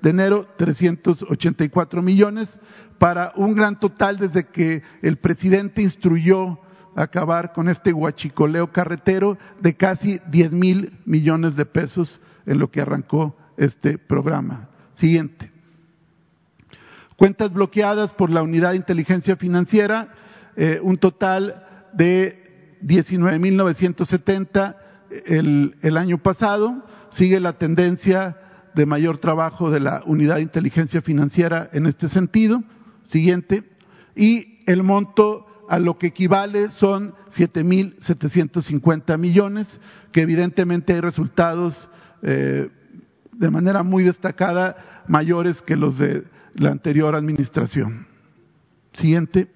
de 0.03 0.11
enero 0.11 0.47
384 0.57 2.03
millones, 2.03 2.59
para 2.99 3.33
un 3.37 3.55
gran 3.55 3.79
total 3.79 4.19
desde 4.19 4.47
que 4.47 4.83
el 5.03 5.19
presidente 5.19 5.83
instruyó 5.83 6.59
acabar 6.95 7.53
con 7.53 7.69
este 7.69 7.93
huachicoleo 7.93 8.73
carretero 8.73 9.39
de 9.61 9.77
casi 9.77 10.21
10 10.31 10.53
mil 10.53 10.99
millones 11.05 11.57
de 11.57 11.67
pesos 11.67 12.21
en 12.47 12.59
lo 12.59 12.71
que 12.71 12.81
arrancó 12.81 13.37
este 13.57 13.99
programa. 13.99 14.69
Siguiente. 14.95 15.50
Cuentas 17.21 17.53
bloqueadas 17.53 18.13
por 18.15 18.31
la 18.31 18.43
Unidad 18.43 18.71
de 18.71 18.77
Inteligencia 18.77 19.37
Financiera, 19.37 20.09
eh, 20.57 20.81
un 20.83 20.97
total 20.97 21.67
de 21.93 22.79
19.970 22.83 24.77
el, 25.27 25.77
el 25.83 25.99
año 25.99 26.17
pasado. 26.17 26.83
Sigue 27.11 27.39
la 27.39 27.59
tendencia 27.59 28.39
de 28.75 28.87
mayor 28.87 29.19
trabajo 29.19 29.71
de 29.71 29.81
la 29.81 30.03
Unidad 30.07 30.37
de 30.37 30.41
Inteligencia 30.41 31.03
Financiera 31.03 31.69
en 31.75 31.85
este 31.85 32.09
sentido. 32.09 32.63
Siguiente. 33.03 33.65
Y 34.17 34.65
el 34.65 34.83
monto 34.83 35.47
a 35.69 35.79
lo 35.79 35.99
que 35.99 36.07
equivale 36.07 36.71
son 36.71 37.13
7.750 37.37 39.19
millones, 39.19 39.79
que 40.11 40.23
evidentemente 40.23 40.95
hay 40.95 41.01
resultados 41.01 41.91
eh, 42.23 42.71
de 43.33 43.51
manera 43.51 43.83
muy 43.83 44.05
destacada 44.05 45.05
mayores 45.07 45.61
que 45.61 45.77
los 45.77 45.99
de 45.99 46.25
la 46.55 46.71
anterior 46.71 47.15
administración. 47.15 48.07
Siguiente. 48.93 49.49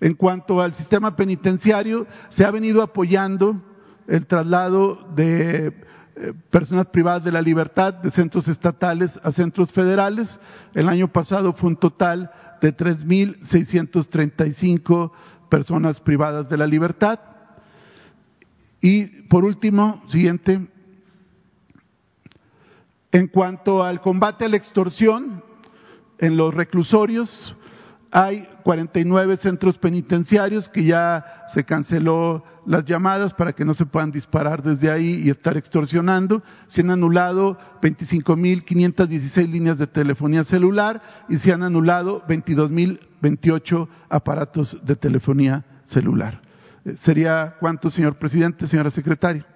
En 0.00 0.14
cuanto 0.14 0.60
al 0.60 0.74
sistema 0.74 1.14
penitenciario, 1.14 2.08
se 2.30 2.44
ha 2.44 2.50
venido 2.50 2.82
apoyando 2.82 3.62
el 4.08 4.26
traslado 4.26 5.06
de 5.14 5.72
eh, 6.14 6.34
personas 6.50 6.86
privadas 6.86 7.24
de 7.24 7.32
la 7.32 7.40
libertad 7.40 7.94
de 7.94 8.10
centros 8.10 8.46
estatales 8.48 9.18
a 9.22 9.32
centros 9.32 9.72
federales. 9.72 10.38
El 10.74 10.88
año 10.88 11.08
pasado 11.08 11.52
fue 11.52 11.70
un 11.70 11.76
total 11.76 12.30
de 12.60 12.76
3.635 12.76 15.12
personas 15.48 16.00
privadas 16.00 16.48
de 16.48 16.56
la 16.56 16.66
libertad. 16.66 17.20
Y 18.80 19.06
por 19.28 19.44
último, 19.44 20.02
siguiente, 20.08 20.66
en 23.12 23.28
cuanto 23.28 23.84
al 23.84 24.00
combate 24.00 24.44
a 24.44 24.48
la 24.48 24.56
extorsión, 24.56 25.44
en 26.22 26.36
los 26.36 26.54
reclusorios 26.54 27.56
hay 28.12 28.46
49 28.62 29.38
centros 29.38 29.76
penitenciarios 29.78 30.68
que 30.68 30.84
ya 30.84 31.44
se 31.48 31.64
canceló 31.64 32.44
las 32.66 32.84
llamadas 32.84 33.32
para 33.34 33.54
que 33.54 33.64
no 33.64 33.74
se 33.74 33.86
puedan 33.86 34.12
disparar 34.12 34.62
desde 34.62 34.90
ahí 34.90 35.22
y 35.24 35.30
estar 35.30 35.56
extorsionando. 35.56 36.42
Se 36.68 36.82
han 36.82 36.90
anulado 36.90 37.58
25.516 37.80 39.50
líneas 39.50 39.78
de 39.78 39.86
telefonía 39.86 40.44
celular 40.44 41.02
y 41.28 41.38
se 41.38 41.52
han 41.52 41.62
anulado 41.62 42.22
22.028 42.28 43.88
aparatos 44.10 44.78
de 44.84 44.94
telefonía 44.94 45.64
celular. 45.86 46.42
Eh, 46.84 46.96
¿Sería 46.98 47.56
cuánto, 47.58 47.90
señor 47.90 48.16
presidente, 48.16 48.68
señora 48.68 48.90
secretaria? 48.90 49.46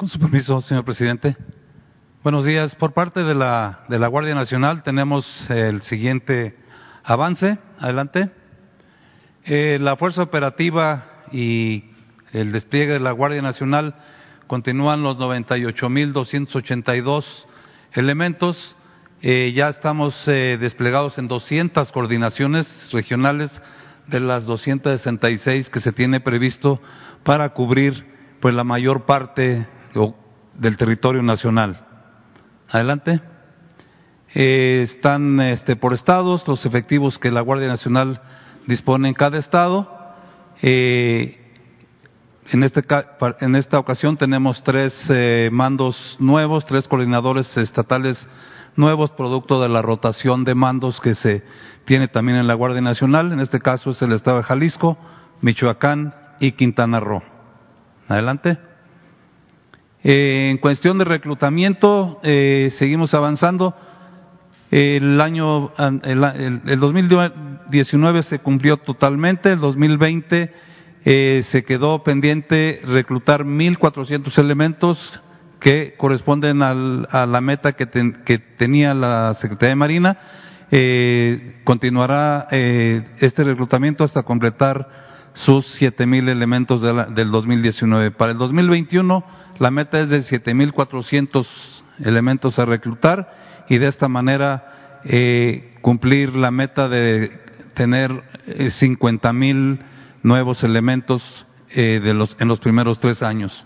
Con 0.00 0.08
su 0.08 0.18
permiso, 0.18 0.60
señor 0.62 0.86
presidente. 0.86 1.36
Buenos 2.22 2.46
días. 2.46 2.74
Por 2.74 2.94
parte 2.94 3.22
de 3.22 3.34
la, 3.34 3.80
de 3.90 3.98
la 3.98 4.06
Guardia 4.06 4.34
Nacional 4.34 4.82
tenemos 4.82 5.50
el 5.50 5.82
siguiente 5.82 6.56
avance. 7.04 7.58
Adelante. 7.78 8.30
Eh, 9.44 9.76
la 9.78 9.96
Fuerza 9.96 10.22
Operativa 10.22 11.04
y 11.32 11.84
el 12.32 12.50
despliegue 12.50 12.94
de 12.94 13.00
la 13.00 13.12
Guardia 13.12 13.42
Nacional 13.42 13.94
continúan 14.46 15.02
los 15.02 15.18
98.282 15.18 17.26
elementos. 17.92 18.74
Eh, 19.20 19.52
ya 19.54 19.68
estamos 19.68 20.26
eh, 20.28 20.56
desplegados 20.58 21.18
en 21.18 21.28
200 21.28 21.92
coordinaciones 21.92 22.88
regionales 22.90 23.50
de 24.06 24.20
las 24.20 24.46
266 24.46 25.68
que 25.68 25.82
se 25.82 25.92
tiene 25.92 26.20
previsto 26.20 26.80
para 27.22 27.50
cubrir 27.50 28.08
pues 28.40 28.54
la 28.54 28.64
mayor 28.64 29.04
parte 29.04 29.66
del 30.54 30.76
territorio 30.76 31.22
nacional. 31.22 31.86
Adelante. 32.68 33.20
Eh, 34.32 34.82
están 34.84 35.40
este, 35.40 35.74
por 35.74 35.92
estados 35.92 36.46
los 36.46 36.64
efectivos 36.64 37.18
que 37.18 37.32
la 37.32 37.40
Guardia 37.40 37.66
Nacional 37.66 38.20
dispone 38.66 39.08
en 39.08 39.14
cada 39.14 39.38
estado. 39.38 39.90
Eh, 40.62 41.36
en, 42.50 42.62
este, 42.62 42.84
en 43.40 43.56
esta 43.56 43.78
ocasión 43.78 44.16
tenemos 44.16 44.62
tres 44.62 44.94
eh, 45.08 45.50
mandos 45.52 46.16
nuevos, 46.20 46.64
tres 46.64 46.86
coordinadores 46.86 47.56
estatales 47.56 48.28
nuevos, 48.76 49.10
producto 49.10 49.60
de 49.60 49.68
la 49.68 49.82
rotación 49.82 50.44
de 50.44 50.54
mandos 50.54 51.00
que 51.00 51.16
se 51.16 51.42
tiene 51.84 52.06
también 52.06 52.38
en 52.38 52.46
la 52.46 52.54
Guardia 52.54 52.80
Nacional. 52.80 53.32
En 53.32 53.40
este 53.40 53.58
caso 53.58 53.90
es 53.90 54.02
el 54.02 54.12
estado 54.12 54.38
de 54.38 54.42
Jalisco, 54.44 54.96
Michoacán 55.40 56.14
y 56.38 56.52
Quintana 56.52 57.00
Roo. 57.00 57.22
Adelante. 58.06 58.69
Eh, 60.02 60.48
en 60.50 60.58
cuestión 60.58 60.98
de 60.98 61.04
reclutamiento, 61.04 62.20
eh, 62.22 62.70
seguimos 62.76 63.14
avanzando. 63.14 63.74
El 64.70 65.20
año, 65.20 65.72
el, 66.04 66.60
el, 66.66 66.78
2019 66.78 68.22
se 68.22 68.38
cumplió 68.38 68.76
totalmente, 68.76 69.52
el 69.52 69.58
2020 69.58 70.52
eh, 71.04 71.42
se 71.50 71.64
quedó 71.64 72.04
pendiente 72.04 72.80
reclutar 72.84 73.44
1.400 73.44 74.38
elementos 74.38 75.20
que 75.58 75.94
corresponden 75.96 76.62
al, 76.62 77.08
a 77.10 77.26
la 77.26 77.40
meta 77.40 77.72
que, 77.72 77.88
que, 78.24 78.38
tenía 78.38 78.94
la 78.94 79.34
Secretaría 79.34 79.70
de 79.70 79.76
Marina. 79.76 80.18
Eh, 80.70 81.60
continuará 81.64 82.48
eh, 82.50 83.02
este 83.18 83.44
reclutamiento 83.44 84.04
hasta 84.04 84.22
completar 84.22 84.88
sus 85.34 85.80
7.000 85.80 86.28
elementos 86.28 86.82
de 86.82 86.92
la, 86.92 87.06
del 87.06 87.30
2019. 87.30 88.10
Para 88.12 88.32
el 88.32 88.38
2021 88.38 89.24
la 89.60 89.70
meta 89.70 90.00
es 90.00 90.08
de 90.08 90.20
7.400 90.20 91.46
elementos 92.02 92.58
a 92.58 92.64
reclutar 92.64 93.64
y 93.68 93.78
de 93.78 93.86
esta 93.86 94.08
manera 94.08 95.00
eh, 95.04 95.76
cumplir 95.82 96.34
la 96.34 96.50
meta 96.50 96.88
de 96.88 97.30
tener 97.74 98.10
50.000 98.46 99.78
eh, 99.78 99.84
nuevos 100.22 100.64
elementos 100.64 101.22
eh, 101.74 102.00
en 102.02 102.48
los 102.48 102.58
primeros 102.58 102.98
tres 102.98 103.22
años. 103.22 103.64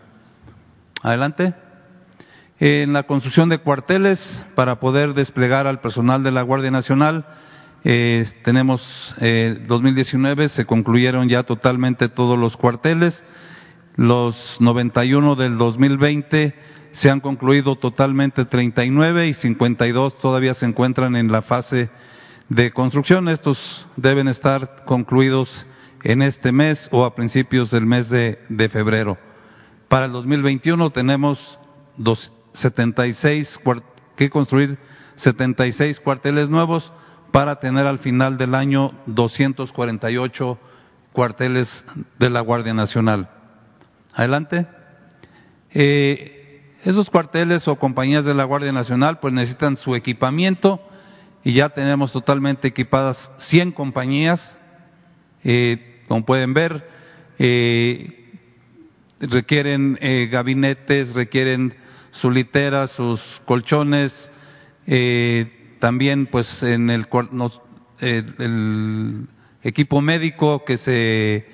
Adelante. 1.00 1.54
En 2.59 2.92
la 2.92 3.04
construcción 3.04 3.48
de 3.48 3.59
cuarteles 3.59 4.44
para 4.54 4.80
poder 4.80 5.14
desplegar 5.14 5.66
al 5.66 5.80
personal 5.80 6.22
de 6.22 6.33
la 6.33 6.42
Guardia 6.42 6.70
Nacional, 6.70 7.24
eh, 7.85 8.26
tenemos 8.42 9.14
eh, 9.20 9.62
2019 9.68 10.48
se 10.48 10.64
concluyeron 10.64 11.28
ya 11.28 11.42
totalmente 11.42 12.09
todos 12.09 12.38
los 12.38 12.57
cuarteles 12.57 13.22
los 13.96 14.57
91 14.61 15.37
del 15.37 15.57
2020 15.57 16.54
se 16.92 17.11
han 17.11 17.20
concluido 17.20 17.76
totalmente 17.76 18.44
39 18.44 19.28
y 19.28 19.35
52 19.35 20.18
todavía 20.18 20.54
se 20.54 20.66
encuentran 20.66 21.16
en 21.16 21.30
la 21.30 21.42
fase 21.42 21.90
de 22.48 22.70
construcción. 22.72 23.28
Estos 23.28 23.87
deben 23.96 24.28
estar 24.28 24.85
concluidos 24.85 25.66
en 26.02 26.22
este 26.22 26.52
mes 26.52 26.88
o 26.92 27.04
a 27.04 27.14
principios 27.14 27.70
del 27.70 27.87
mes 27.87 28.09
de, 28.11 28.68
febrero. 28.70 29.18
Para 29.88 30.07
el 30.07 30.12
2021 30.12 30.90
tenemos 30.90 31.59
dos, 31.96 32.33
76 32.54 33.59
que 34.16 34.30
construir 34.30 34.78
76 35.16 36.00
cuarteles 36.00 36.48
nuevos 36.48 36.92
para 37.33 37.57
tener 37.57 37.87
al 37.87 37.98
final 37.98 38.38
del 38.38 38.54
año 38.54 38.92
248 39.07 40.59
cuarteles 41.12 41.85
de 42.18 42.30
la 42.30 42.40
Guardia 42.40 42.74
Nacional. 42.74 43.43
Adelante. 44.14 44.66
Eh, 45.72 46.62
esos 46.85 47.11
cuarteles 47.11 47.66
o 47.66 47.77
compañías 47.77 48.24
de 48.24 48.35
la 48.35 48.44
Guardia 48.44 48.72
Nacional 48.72 49.18
pues 49.18 49.33
necesitan 49.33 49.77
su 49.77 49.94
equipamiento 49.94 50.81
y 51.42 51.55
ya 51.55 51.70
tenemos 51.70 52.12
totalmente 52.12 52.68
equipadas 52.68 53.31
100 53.38 53.72
compañías. 53.72 54.57
Eh, 55.42 56.03
como 56.09 56.24
pueden 56.24 56.55
ver, 56.55 56.88
eh, 57.38 58.31
requieren 59.20 59.98
eh, 60.00 60.29
gabinetes, 60.31 61.14
requieren 61.14 61.74
su 62.12 62.31
litera, 62.31 62.87
sus 62.88 63.20
colchones, 63.44 64.12
eh, 64.87 65.77
también 65.81 66.27
pues 66.27 66.62
en 66.62 66.90
el, 66.90 67.07
el 68.00 69.27
equipo 69.62 70.00
médico 70.00 70.64
que 70.64 70.79
se 70.79 71.46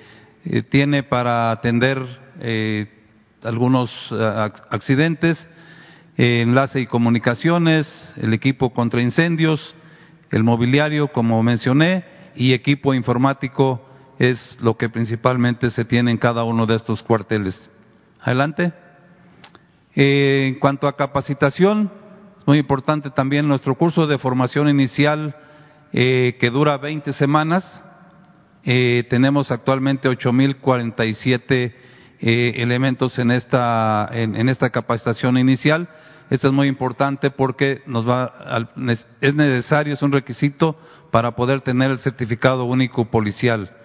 tiene 0.69 1.03
para 1.03 1.51
atender 1.51 2.20
algunos 3.43 3.91
accidentes, 4.69 5.47
enlace 6.17 6.81
y 6.81 6.87
comunicaciones, 6.87 8.13
el 8.17 8.33
equipo 8.33 8.73
contra 8.73 9.01
incendios, 9.01 9.75
el 10.31 10.43
mobiliario, 10.43 11.09
como 11.09 11.41
mencioné, 11.43 12.05
y 12.35 12.53
equipo 12.53 12.93
informático 12.93 13.81
es 14.17 14.57
lo 14.61 14.77
que 14.77 14.89
principalmente 14.89 15.71
se 15.71 15.83
tiene 15.83 16.11
en 16.11 16.17
cada 16.17 16.43
uno 16.43 16.65
de 16.65 16.75
estos 16.75 17.03
cuarteles. 17.03 17.69
Adelante. 18.21 18.71
Eh, 19.95 20.45
en 20.47 20.59
cuanto 20.59 20.87
a 20.87 20.95
capacitación, 20.95 21.91
es 22.39 22.47
muy 22.47 22.59
importante 22.59 23.09
también 23.09 23.47
nuestro 23.47 23.75
curso 23.75 24.07
de 24.07 24.17
formación 24.17 24.69
inicial 24.69 25.35
eh, 25.91 26.37
que 26.39 26.49
dura 26.49 26.77
20 26.77 27.13
semanas. 27.13 27.81
Eh, 28.63 29.05
tenemos 29.09 29.51
actualmente 29.51 30.07
8.047 30.07 31.73
eh, 32.21 32.53
elementos 32.57 33.17
en 33.17 33.31
esta, 33.31 34.07
en, 34.11 34.35
en 34.35 34.47
esta 34.47 34.69
capacitación 34.69 35.37
inicial. 35.37 35.89
Esto 36.29 36.47
es 36.47 36.53
muy 36.53 36.67
importante 36.67 37.31
porque 37.31 37.81
nos 37.87 38.07
va, 38.07 38.31
es 39.19 39.35
necesario, 39.35 39.95
es 39.95 40.01
un 40.01 40.11
requisito 40.11 40.77
para 41.11 41.35
poder 41.35 41.61
tener 41.61 41.91
el 41.91 41.99
certificado 41.99 42.65
único 42.65 43.05
policial. 43.05 43.75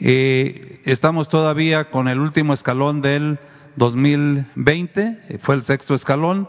Eh, 0.00 0.80
estamos 0.84 1.28
todavía 1.28 1.90
con 1.90 2.08
el 2.08 2.18
último 2.18 2.54
escalón 2.54 3.02
del 3.02 3.38
2020, 3.76 5.38
fue 5.42 5.56
el 5.56 5.64
sexto 5.64 5.94
escalón, 5.94 6.48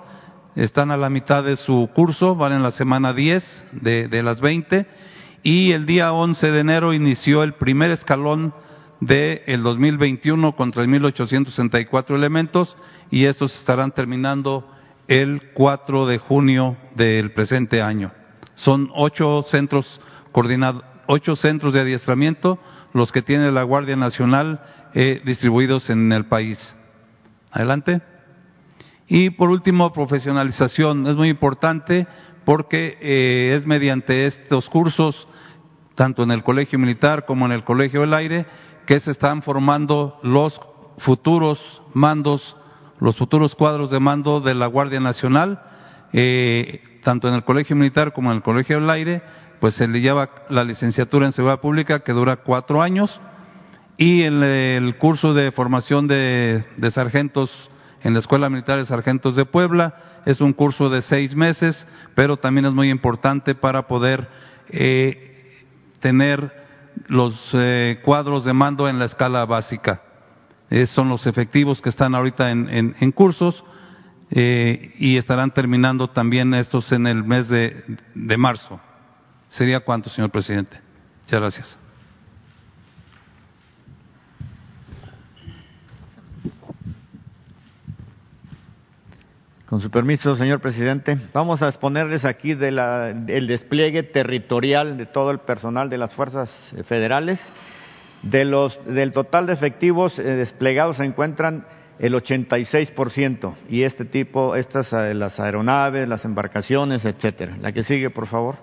están 0.56 0.92
a 0.92 0.98
la 0.98 1.10
mitad 1.10 1.44
de 1.44 1.58
su 1.58 1.90
curso, 1.94 2.36
van 2.36 2.54
en 2.54 2.64
la 2.64 2.72
semana 2.72 3.12
10 3.12 3.66
de, 3.72 4.08
de 4.08 4.24
las 4.24 4.40
20 4.40 4.86
y 5.42 5.72
el 5.72 5.86
día 5.86 6.14
11 6.14 6.52
de 6.52 6.60
enero 6.60 6.94
inició 6.94 7.44
el 7.44 7.54
primer 7.54 7.92
escalón 7.92 8.54
del 9.06 9.42
de 9.46 9.58
2021 9.58 10.56
contra 10.56 10.82
el 10.82 10.88
1864 10.88 12.16
elementos 12.16 12.78
y 13.12 13.26
estos 13.26 13.56
estarán 13.58 13.92
terminando 13.92 14.70
el 15.08 15.52
4 15.54 16.08
de 16.08 16.18
junio 16.18 16.78
del 16.96 17.32
presente 17.32 17.82
año. 17.82 18.12
Son 18.56 18.90
ocho 18.94 19.44
centros 19.44 20.00
coordinados, 20.32 20.84
ocho 21.08 21.36
centros 21.36 21.74
de 21.74 21.82
adiestramiento 21.82 22.60
los 22.94 23.12
que 23.12 23.22
tiene 23.22 23.52
la 23.52 23.64
Guardia 23.64 23.96
Nacional 23.96 24.64
eh, 24.94 25.22
distribuidos 25.26 25.90
en 25.90 26.12
el 26.12 26.26
país. 26.26 26.76
Adelante. 27.52 28.02
Y 29.08 29.32
por 29.32 29.50
último, 29.50 29.92
profesionalización. 29.92 31.08
Es 31.08 31.16
muy 31.16 31.30
importante 31.30 32.08
porque 32.46 32.98
eh, 33.02 33.56
es 33.58 33.66
mediante 33.66 34.28
estos 34.28 34.70
cursos, 34.70 35.28
tanto 35.96 36.24
en 36.24 36.32
el 36.32 36.44
Colegio 36.44 36.80
Militar 36.80 37.26
como 37.26 37.46
en 37.46 37.52
el 37.52 37.64
Colegio 37.64 38.02
del 38.02 38.14
Aire, 38.14 38.46
que 38.86 39.00
se 39.00 39.12
están 39.12 39.42
formando 39.42 40.20
los 40.24 40.60
futuros 40.98 41.82
mandos 41.94 42.56
los 43.04 43.18
futuros 43.18 43.54
cuadros 43.54 43.92
de 43.92 44.00
mando 44.00 44.40
de 44.40 44.56
la 44.56 44.66
Guardia 44.68 45.02
Nacional, 45.02 45.62
eh, 46.14 46.82
tanto 47.04 47.28
en 47.28 47.34
el 47.34 47.44
Colegio 47.44 47.76
Militar 47.76 48.14
como 48.14 48.32
en 48.32 48.38
el 48.38 48.44
Colegio 48.44 48.80
del 48.80 48.90
Aire, 48.90 49.22
pues 49.60 49.76
se 49.76 49.90
le 49.90 50.00
lleva 50.00 50.30
la 50.50 50.64
licenciatura 50.64 51.26
en 51.26 51.34
Seguridad 51.34 51.60
Pública 51.60 52.00
que 52.00 52.14
dura 52.14 52.38
cuatro 52.38 52.82
años 52.82 53.20
y 53.98 54.22
el, 54.22 54.42
el 54.42 54.98
curso 54.98 55.34
de 55.34 55.52
formación 55.52 56.08
de, 56.08 56.64
de, 56.78 56.92
sargentos 56.92 57.52
en 58.04 58.14
la 58.14 58.20
Escuela 58.20 58.50
Militar 58.50 58.80
de 58.80 58.86
Sargentos 58.86 59.36
de 59.36 59.44
Puebla 59.44 60.22
es 60.26 60.40
un 60.40 60.54
curso 60.54 60.90
de 60.90 61.02
seis 61.02 61.36
meses, 61.36 61.86
pero 62.16 62.38
también 62.38 62.66
es 62.66 62.74
muy 62.74 62.90
importante 62.90 63.54
para 63.54 63.88
poder 63.88 64.30
eh, 64.70 65.62
tener 66.00 66.63
los 67.08 67.50
eh, 67.54 68.00
cuadros 68.04 68.46
de 68.46 68.54
mando 68.54 68.88
en 68.88 69.00
la 69.00 69.06
escala 69.06 69.46
básica 69.46 70.02
son 70.88 71.10
los 71.10 71.28
efectivos 71.28 71.82
que 71.82 71.90
están 71.90 72.16
ahorita 72.16 72.52
en, 72.52 72.96
en, 73.00 73.12
cursos 73.12 73.64
eh, 74.32 74.94
y 74.98 75.18
estarán 75.18 75.54
terminando 75.54 76.10
también 76.10 76.54
estos 76.56 76.92
en 76.92 77.06
el 77.06 77.24
mes 77.24 77.48
de, 77.48 77.84
de 78.16 78.38
marzo. 78.38 78.80
¿Sería 79.50 79.82
cuánto, 79.82 80.10
señor 80.10 80.32
presidente? 80.32 80.80
Muchas 81.26 81.40
gracias. 81.40 81.83
Con 89.74 89.82
su 89.82 89.90
permiso, 89.90 90.36
señor 90.36 90.60
presidente, 90.60 91.18
vamos 91.34 91.64
a 91.64 91.68
exponerles 91.68 92.26
aquí 92.26 92.54
de 92.54 92.70
la, 92.70 93.10
el 93.10 93.48
despliegue 93.48 94.04
territorial 94.04 94.98
de 94.98 95.08
todo 95.08 95.32
el 95.32 95.40
personal 95.40 95.90
de 95.90 95.98
las 95.98 96.14
fuerzas 96.14 96.52
federales 96.86 97.42
de 98.22 98.46
los, 98.46 98.80
del 98.86 99.14
total 99.14 99.48
de 99.48 99.54
efectivos 99.54 100.20
eh, 100.20 100.22
desplegados 100.22 100.98
se 100.98 101.06
encuentran 101.06 101.66
el 101.98 102.14
86% 102.14 103.56
y 103.68 103.82
este 103.82 104.06
tipo, 104.06 104.56
estas 104.56 104.94
eh, 104.94 105.16
las 105.16 105.40
aeronaves, 105.40 106.08
las 106.08 106.24
embarcaciones, 106.24 107.04
etcétera. 107.04 107.58
La 107.60 107.72
que 107.72 107.82
sigue, 107.82 108.12
por 108.12 108.28
favor. 108.28 108.58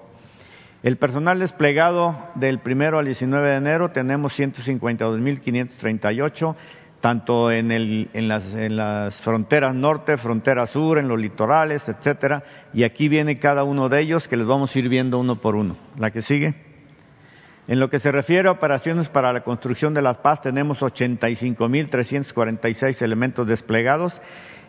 El 0.85 0.97
personal 0.97 1.41
desplegado 1.41 2.17
del 2.37 2.61
primero 2.61 3.01
al 3.01 3.07
19 3.07 3.49
de 3.49 3.57
enero 3.57 3.91
tenemos 3.91 4.39
152.538, 4.39 6.55
tanto 7.01 7.51
en, 7.51 7.73
el, 7.73 8.11
en, 8.13 8.29
las, 8.29 8.45
en 8.55 8.77
las 8.77 9.19
fronteras 9.23 9.75
norte, 9.75 10.19
frontera 10.19 10.67
sur, 10.67 10.99
en 10.99 11.09
los 11.09 11.19
litorales, 11.19 11.89
etcétera. 11.89 12.45
Y 12.73 12.85
aquí 12.85 13.09
viene 13.09 13.39
cada 13.39 13.65
uno 13.65 13.89
de 13.89 14.01
ellos 14.01 14.29
que 14.29 14.37
les 14.37 14.47
vamos 14.47 14.73
a 14.75 14.79
ir 14.79 14.89
viendo 14.89 15.19
uno 15.19 15.41
por 15.41 15.57
uno. 15.57 15.77
La 15.97 16.11
que 16.11 16.23
sigue. 16.23 16.55
En 17.69 17.79
lo 17.79 17.89
que 17.89 18.01
se 18.01 18.11
refiere 18.11 18.49
a 18.49 18.53
operaciones 18.53 19.09
para 19.09 19.33
la 19.33 19.43
construcción 19.43 19.95
de 19.95 20.03
la 20.03 20.15
paz, 20.15 20.43
tenemos 20.43 20.81
85.346 20.81 23.01
elementos 23.01 23.47
desplegados. 23.47 24.21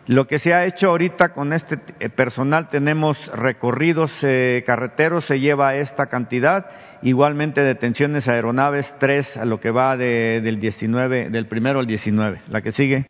Lo 0.06 0.26
que 0.26 0.40
se 0.40 0.54
ha 0.54 0.66
hecho 0.66 0.88
ahorita 0.88 1.32
con 1.32 1.52
este 1.52 1.78
eh, 2.00 2.08
personal, 2.08 2.68
tenemos 2.68 3.24
recorridos 3.34 4.10
eh, 4.22 4.64
carreteros, 4.66 5.26
se 5.26 5.38
lleva 5.38 5.76
esta 5.76 6.06
cantidad. 6.06 6.66
Igualmente 7.02 7.62
detenciones 7.62 8.28
aeronaves, 8.28 8.94
tres 9.00 9.36
a 9.36 9.44
lo 9.44 9.58
que 9.58 9.72
va 9.72 9.96
de, 9.96 10.40
del 10.40 10.60
19, 10.60 11.30
del 11.30 11.46
primero 11.46 11.80
al 11.80 11.86
19. 11.86 12.42
La 12.48 12.62
que 12.62 12.70
sigue. 12.70 13.06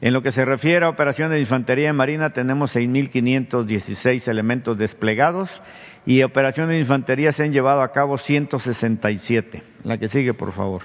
En 0.00 0.12
lo 0.12 0.22
que 0.22 0.32
se 0.32 0.44
refiere 0.44 0.84
a 0.84 0.88
operaciones 0.88 1.34
de 1.34 1.40
infantería 1.40 1.90
y 1.90 1.92
marina, 1.92 2.32
tenemos 2.32 2.74
6.516 2.74 4.28
elementos 4.28 4.78
desplegados 4.78 5.50
y 6.06 6.22
operaciones 6.22 6.70
de 6.70 6.80
infantería 6.80 7.32
se 7.32 7.44
han 7.44 7.52
llevado 7.52 7.82
a 7.82 7.92
cabo 7.92 8.18
167. 8.18 9.62
La 9.84 9.98
que 9.98 10.08
sigue, 10.08 10.34
por 10.34 10.52
favor. 10.52 10.82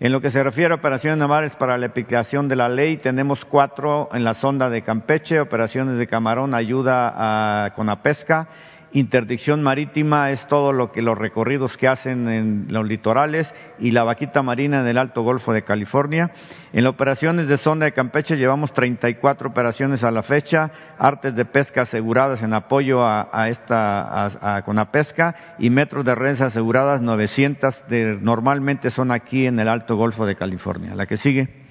En 0.00 0.12
lo 0.12 0.20
que 0.20 0.30
se 0.30 0.42
refiere 0.44 0.72
a 0.72 0.76
operaciones 0.76 1.18
navales 1.18 1.56
para 1.56 1.76
la 1.78 1.86
aplicación 1.86 2.48
de 2.48 2.54
la 2.54 2.68
ley, 2.68 2.98
tenemos 2.98 3.44
cuatro 3.44 4.08
en 4.12 4.22
la 4.22 4.34
sonda 4.34 4.70
de 4.70 4.82
Campeche, 4.82 5.40
operaciones 5.40 5.98
de 5.98 6.06
camarón, 6.06 6.54
ayuda 6.54 7.12
a, 7.16 7.74
con 7.74 7.86
la 7.88 8.02
pesca 8.02 8.48
Interdicción 8.92 9.62
marítima 9.62 10.30
es 10.30 10.46
todo 10.48 10.72
lo 10.72 10.92
que 10.92 11.02
los 11.02 11.18
recorridos 11.18 11.76
que 11.76 11.88
hacen 11.88 12.26
en 12.28 12.66
los 12.70 12.86
litorales 12.86 13.52
y 13.78 13.90
la 13.90 14.02
vaquita 14.02 14.42
marina 14.42 14.80
en 14.80 14.86
el 14.86 14.96
Alto 14.96 15.22
Golfo 15.22 15.52
de 15.52 15.62
California. 15.62 16.30
En 16.72 16.84
las 16.84 16.94
operaciones 16.94 17.48
de 17.48 17.58
sonda 17.58 17.84
de 17.84 17.92
Campeche 17.92 18.38
llevamos 18.38 18.72
34 18.72 19.50
operaciones 19.50 20.02
a 20.04 20.10
la 20.10 20.22
fecha, 20.22 20.70
artes 20.98 21.36
de 21.36 21.44
pesca 21.44 21.82
aseguradas 21.82 22.42
en 22.42 22.54
apoyo 22.54 23.06
a, 23.06 23.48
esta 23.50 24.00
a, 24.00 24.56
a, 24.56 24.62
con 24.62 24.76
la 24.76 24.90
pesca 24.90 25.34
y 25.58 25.68
metros 25.68 26.04
de 26.06 26.14
redes 26.14 26.40
aseguradas 26.40 27.02
900 27.02 27.88
de, 27.88 28.18
normalmente 28.18 28.90
son 28.90 29.12
aquí 29.12 29.46
en 29.46 29.58
el 29.58 29.68
Alto 29.68 29.96
Golfo 29.96 30.24
de 30.24 30.34
California. 30.34 30.94
La 30.94 31.04
que 31.04 31.18
sigue. 31.18 31.67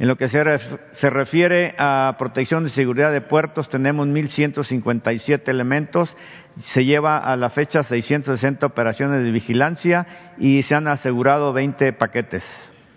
En 0.00 0.08
lo 0.08 0.16
que 0.16 0.30
se, 0.30 1.10
refiere 1.10 1.74
a 1.76 2.16
protección 2.18 2.66
y 2.66 2.70
seguridad 2.70 3.12
de 3.12 3.20
puertos, 3.20 3.68
tenemos 3.68 4.08
1.157 4.08 5.46
elementos. 5.46 6.16
Se 6.56 6.86
lleva 6.86 7.18
a 7.18 7.36
la 7.36 7.50
fecha 7.50 7.82
660 7.82 8.64
operaciones 8.64 9.22
de 9.22 9.30
vigilancia 9.30 10.06
y 10.38 10.62
se 10.62 10.74
han 10.74 10.88
asegurado 10.88 11.52
20 11.52 11.92
paquetes. 11.92 12.42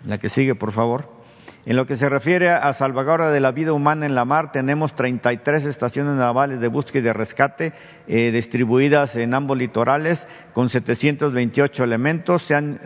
La 0.06 0.16
que 0.16 0.30
sigue, 0.30 0.54
por 0.54 0.72
favor. 0.72 1.13
En 1.66 1.76
lo 1.76 1.86
que 1.86 1.96
se 1.96 2.10
refiere 2.10 2.50
a 2.50 2.74
salvaguarda 2.74 3.30
de 3.30 3.40
la 3.40 3.50
vida 3.50 3.72
humana 3.72 4.04
en 4.04 4.14
la 4.14 4.26
mar, 4.26 4.52
tenemos 4.52 4.94
33 4.94 5.64
estaciones 5.64 6.14
navales 6.14 6.60
de 6.60 6.68
búsqueda 6.68 7.00
y 7.00 7.04
de 7.04 7.12
rescate 7.14 7.72
eh, 8.06 8.30
distribuidas 8.32 9.16
en 9.16 9.32
ambos 9.32 9.56
litorales 9.56 10.22
con 10.52 10.68
728 10.68 11.82
elementos. 11.82 12.46
Se 12.46 12.54
han 12.54 12.80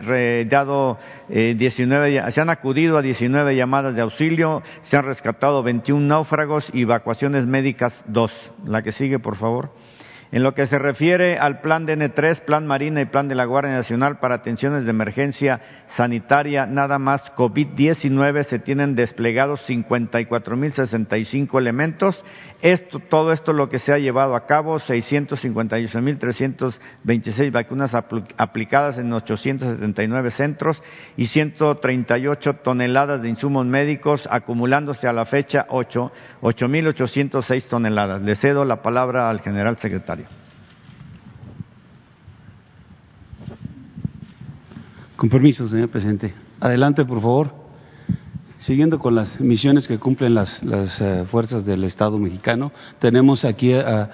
dado 0.49 0.97
19, 1.27 2.15
eh, 2.15 2.31
se 2.31 2.39
han 2.39 2.49
acudido 2.49 2.97
a 2.97 3.01
19 3.01 3.53
llamadas 3.53 3.95
de 3.95 4.01
auxilio, 4.01 4.63
se 4.83 4.95
han 4.95 5.05
rescatado 5.05 5.61
21 5.61 6.07
náufragos 6.07 6.69
y 6.73 6.83
evacuaciones 6.83 7.45
médicas 7.45 8.01
2. 8.07 8.31
La 8.65 8.81
que 8.81 8.93
sigue, 8.93 9.19
por 9.19 9.35
favor. 9.35 9.71
En 10.31 10.43
lo 10.43 10.53
que 10.53 10.67
se 10.67 10.77
refiere 10.77 11.39
al 11.39 11.61
plan 11.61 11.87
DN3, 11.87 12.41
plan 12.41 12.67
Marina 12.67 13.01
y 13.01 13.05
plan 13.05 13.27
de 13.27 13.33
la 13.33 13.45
Guardia 13.45 13.73
Nacional 13.73 14.19
para 14.19 14.35
atenciones 14.35 14.85
de 14.85 14.91
emergencia 14.91 15.59
sanitaria, 15.87 16.67
nada 16.67 16.99
más 16.99 17.23
COVID-19, 17.35 18.43
se 18.43 18.59
tienen 18.59 18.93
desplegados 18.93 19.67
54.065 19.67 21.57
elementos. 21.57 22.23
Esto, 22.61 22.99
todo 22.99 23.33
esto 23.33 23.53
lo 23.53 23.69
que 23.69 23.79
se 23.79 23.91
ha 23.91 23.97
llevado 23.97 24.35
a 24.35 24.45
cabo, 24.45 24.79
658.326 24.79 27.51
vacunas 27.51 27.95
aplicadas 27.95 28.99
en 28.99 29.11
879 29.11 30.29
centros 30.29 30.83
y 31.17 31.25
138 31.25 32.53
toneladas 32.57 33.23
de 33.23 33.29
insumos 33.29 33.65
médicos, 33.65 34.27
acumulándose 34.29 35.07
a 35.07 35.13
la 35.13 35.25
fecha 35.25 35.65
8.806 35.69 37.67
toneladas. 37.67 38.21
Le 38.21 38.35
cedo 38.35 38.63
la 38.63 38.83
palabra 38.83 39.31
al 39.31 39.41
general 39.41 39.77
secretario. 39.77 40.18
Con 45.19 45.27
permiso, 45.27 45.67
señor 45.67 45.89
presidente. 45.89 46.33
Adelante, 46.61 47.03
por 47.03 47.19
favor. 47.19 47.51
Siguiendo 48.61 48.99
con 48.99 49.15
las 49.15 49.37
misiones 49.41 49.85
que 49.85 49.99
cumplen 49.99 50.33
las, 50.33 50.61
eh, 50.63 51.25
fuerzas 51.29 51.65
del 51.65 51.83
Estado 51.83 52.17
mexicano, 52.17 52.71
tenemos 52.99 53.43
aquí 53.43 53.73
a 53.73 54.11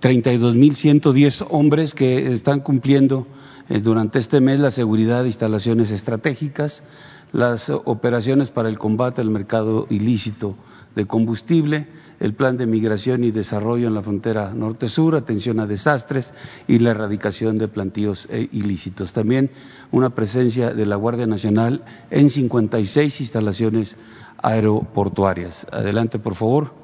32.110 0.00 1.46
hombres 1.50 1.94
que 1.94 2.32
están 2.32 2.62
cumpliendo 2.62 3.28
eh, 3.68 3.78
durante 3.78 4.18
este 4.18 4.40
mes 4.40 4.58
la 4.58 4.72
seguridad 4.72 5.22
de 5.22 5.28
instalaciones 5.28 5.92
estratégicas, 5.92 6.82
las 7.30 7.70
operaciones 7.70 8.50
para 8.50 8.68
el 8.68 8.76
combate 8.76 9.20
al 9.20 9.30
mercado 9.30 9.86
ilícito 9.88 10.56
de 10.96 11.06
combustible, 11.06 11.86
el 12.20 12.34
plan 12.34 12.58
de 12.58 12.66
migración 12.66 13.24
y 13.24 13.30
desarrollo 13.30 13.88
en 13.88 13.94
la 13.94 14.02
frontera 14.02 14.52
norte-sur, 14.54 15.16
atención 15.16 15.58
a 15.58 15.66
desastres 15.66 16.32
y 16.68 16.78
la 16.78 16.90
erradicación 16.90 17.56
de 17.56 17.66
plantíos 17.66 18.28
eh, 18.30 18.46
ilícitos. 18.52 19.12
También 19.12 19.50
una 19.90 20.10
presencia 20.10 20.72
de 20.74 20.86
la 20.86 20.96
Guardia 20.96 21.26
Nacional 21.26 21.82
en 22.10 22.28
56 22.28 23.20
instalaciones 23.22 23.96
aeroportuarias. 24.42 25.66
Adelante, 25.72 26.18
por 26.18 26.34
favor. 26.34 26.78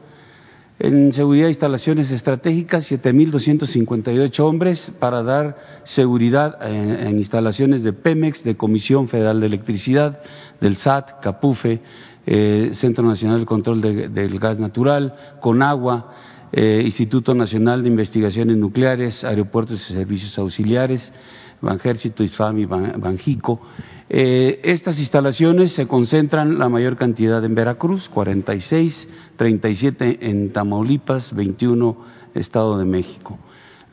En 0.79 1.15
seguridad 1.15 1.49
instalaciones 1.49 2.11
estratégicas, 2.11 2.91
7.258 2.91 4.41
hombres 4.41 4.93
para 4.99 5.23
dar 5.23 5.57
seguridad 5.85 6.59
en, 6.67 6.91
en, 6.91 7.19
instalaciones 7.19 7.83
de 7.83 7.95
Pemex, 7.95 8.45
de 8.45 8.59
Comisión 8.59 9.09
Federal 9.09 9.41
de 9.41 9.47
Electricidad, 9.47 10.21
del 10.61 10.77
SAT, 10.77 11.21
CAPUFE, 11.23 11.81
eh, 12.27 12.71
Centro 12.75 13.05
Nacional 13.05 13.41
de 13.41 13.47
Control 13.47 13.81
del 13.81 14.39
Gas 14.41 14.59
Natural, 14.59 15.15
CONAGUA, 15.41 16.11
eh, 16.53 16.83
Instituto 16.85 17.35
Nacional 17.35 17.83
de 17.83 17.89
Investigaciones 17.89 18.57
Nucleares, 18.57 19.23
Aeropuertos 19.23 19.89
y 19.89 19.95
Servicios 19.95 20.37
Auxiliares, 20.39 21.13
Banjército, 21.61 22.25
ISFAM 22.25 22.59
y 22.59 22.67
Banjico. 22.67 23.61
Eh, 24.09 24.61
estas 24.65 24.99
instalaciones 24.99 25.73
se 25.73 25.87
concentran 25.87 26.59
la 26.59 26.69
mayor 26.69 26.97
cantidad 26.97 27.45
en 27.45 27.55
Veracruz, 27.55 28.09
46, 28.09 29.09
37 29.37 30.19
en 30.29 30.53
Tamaulipas, 30.53 31.33
21 31.35 31.97
Estado 32.35 32.77
de 32.77 32.85
México. 32.85 33.39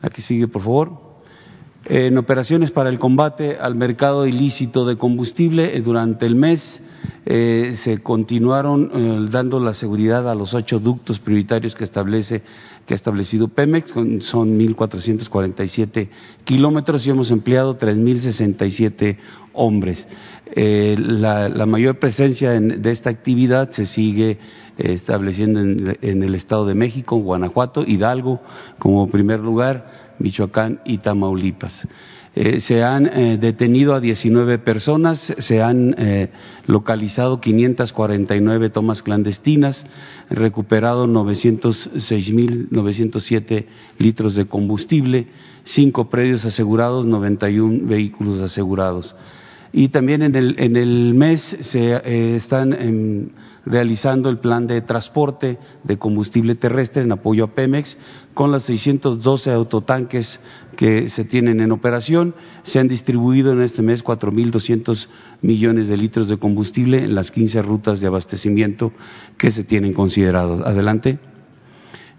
Aquí 0.02 0.22
sigue, 0.22 0.48
por 0.48 0.62
favor 0.62 1.14
en 1.86 2.16
operaciones 2.16 2.70
para 2.70 2.88
el 2.88 2.98
combate 2.98 3.58
al 3.58 3.74
mercado 3.74 4.26
ilícito 4.26 4.86
de 4.86 4.96
combustible 4.96 5.78
durante 5.82 6.24
el 6.24 6.34
mes 6.34 6.80
eh, 7.26 7.72
se 7.76 7.98
continuaron 7.98 8.90
eh, 8.94 9.28
dando 9.30 9.60
la 9.60 9.74
seguridad 9.74 10.30
a 10.30 10.34
los 10.34 10.54
ocho 10.54 10.78
ductos 10.78 11.18
prioritarios 11.18 11.74
que 11.74 11.84
establece 11.84 12.42
que 12.86 12.92
ha 12.92 12.96
establecido 12.96 13.48
Pemex, 13.48 13.92
son 13.92 14.58
1.447 14.58 16.08
kilómetros 16.44 17.06
y 17.06 17.10
hemos 17.10 17.30
empleado 17.30 17.78
3.067 17.78 19.16
hombres. 19.54 20.06
Eh, 20.54 20.94
la, 20.98 21.48
mayor 21.64 21.98
presencia 21.98 22.50
de 22.60 22.90
esta 22.90 23.08
actividad 23.08 23.70
se 23.70 23.86
sigue 23.86 24.38
estableciendo 24.76 25.60
en, 25.60 25.96
en, 26.02 26.22
el 26.22 26.34
Estado 26.34 26.66
de 26.66 26.74
México, 26.74 27.16
Guanajuato, 27.16 27.84
Hidalgo 27.86 28.42
como 28.78 29.08
primer 29.08 29.40
lugar, 29.40 30.14
Michoacán 30.18 30.80
y 30.84 30.98
Tamaulipas. 30.98 31.88
Eh, 32.36 32.60
se 32.60 32.82
han 32.82 33.06
eh, 33.06 33.38
detenido 33.40 33.94
a 33.94 34.00
19 34.00 34.58
personas, 34.58 35.32
se 35.38 35.62
han 35.62 35.94
eh, 35.98 36.30
localizado 36.66 37.40
549 37.40 38.70
tomas 38.70 39.04
clandestinas, 39.04 39.86
recuperado 40.30 41.06
906.907 41.06 43.66
litros 43.98 44.34
de 44.34 44.46
combustible, 44.46 45.28
cinco 45.62 46.10
predios 46.10 46.44
asegurados, 46.44 47.06
91 47.06 47.86
vehículos 47.86 48.40
asegurados. 48.40 49.14
Y 49.72 49.90
también 49.90 50.22
en 50.22 50.34
el, 50.34 50.56
en 50.58 50.74
el 50.74 51.14
mes 51.14 51.56
se 51.60 52.34
están 52.36 52.72
em, 52.72 53.28
realizando 53.66 54.28
el 54.28 54.38
plan 54.38 54.66
de 54.66 54.80
transporte 54.82 55.58
de 55.82 55.98
combustible 55.98 56.54
terrestre 56.54 57.02
en 57.02 57.12
apoyo 57.12 57.44
a 57.44 57.54
Pemex 57.54 57.96
con 58.34 58.52
las 58.52 58.64
612 58.64 59.50
autotanques 59.50 60.40
que 60.76 61.08
se 61.08 61.24
tienen 61.24 61.60
en 61.60 61.72
operación. 61.72 62.34
Se 62.64 62.78
han 62.78 62.88
distribuido 62.88 63.52
en 63.52 63.62
este 63.62 63.82
mes 63.82 64.04
4.200 64.04 65.08
millones 65.42 65.88
de 65.88 65.96
litros 65.96 66.28
de 66.28 66.38
combustible 66.38 66.98
en 66.98 67.14
las 67.14 67.30
15 67.30 67.62
rutas 67.62 68.00
de 68.00 68.06
abastecimiento 68.06 68.92
que 69.38 69.50
se 69.50 69.64
tienen 69.64 69.92
considerados. 69.92 70.60
Adelante. 70.62 71.18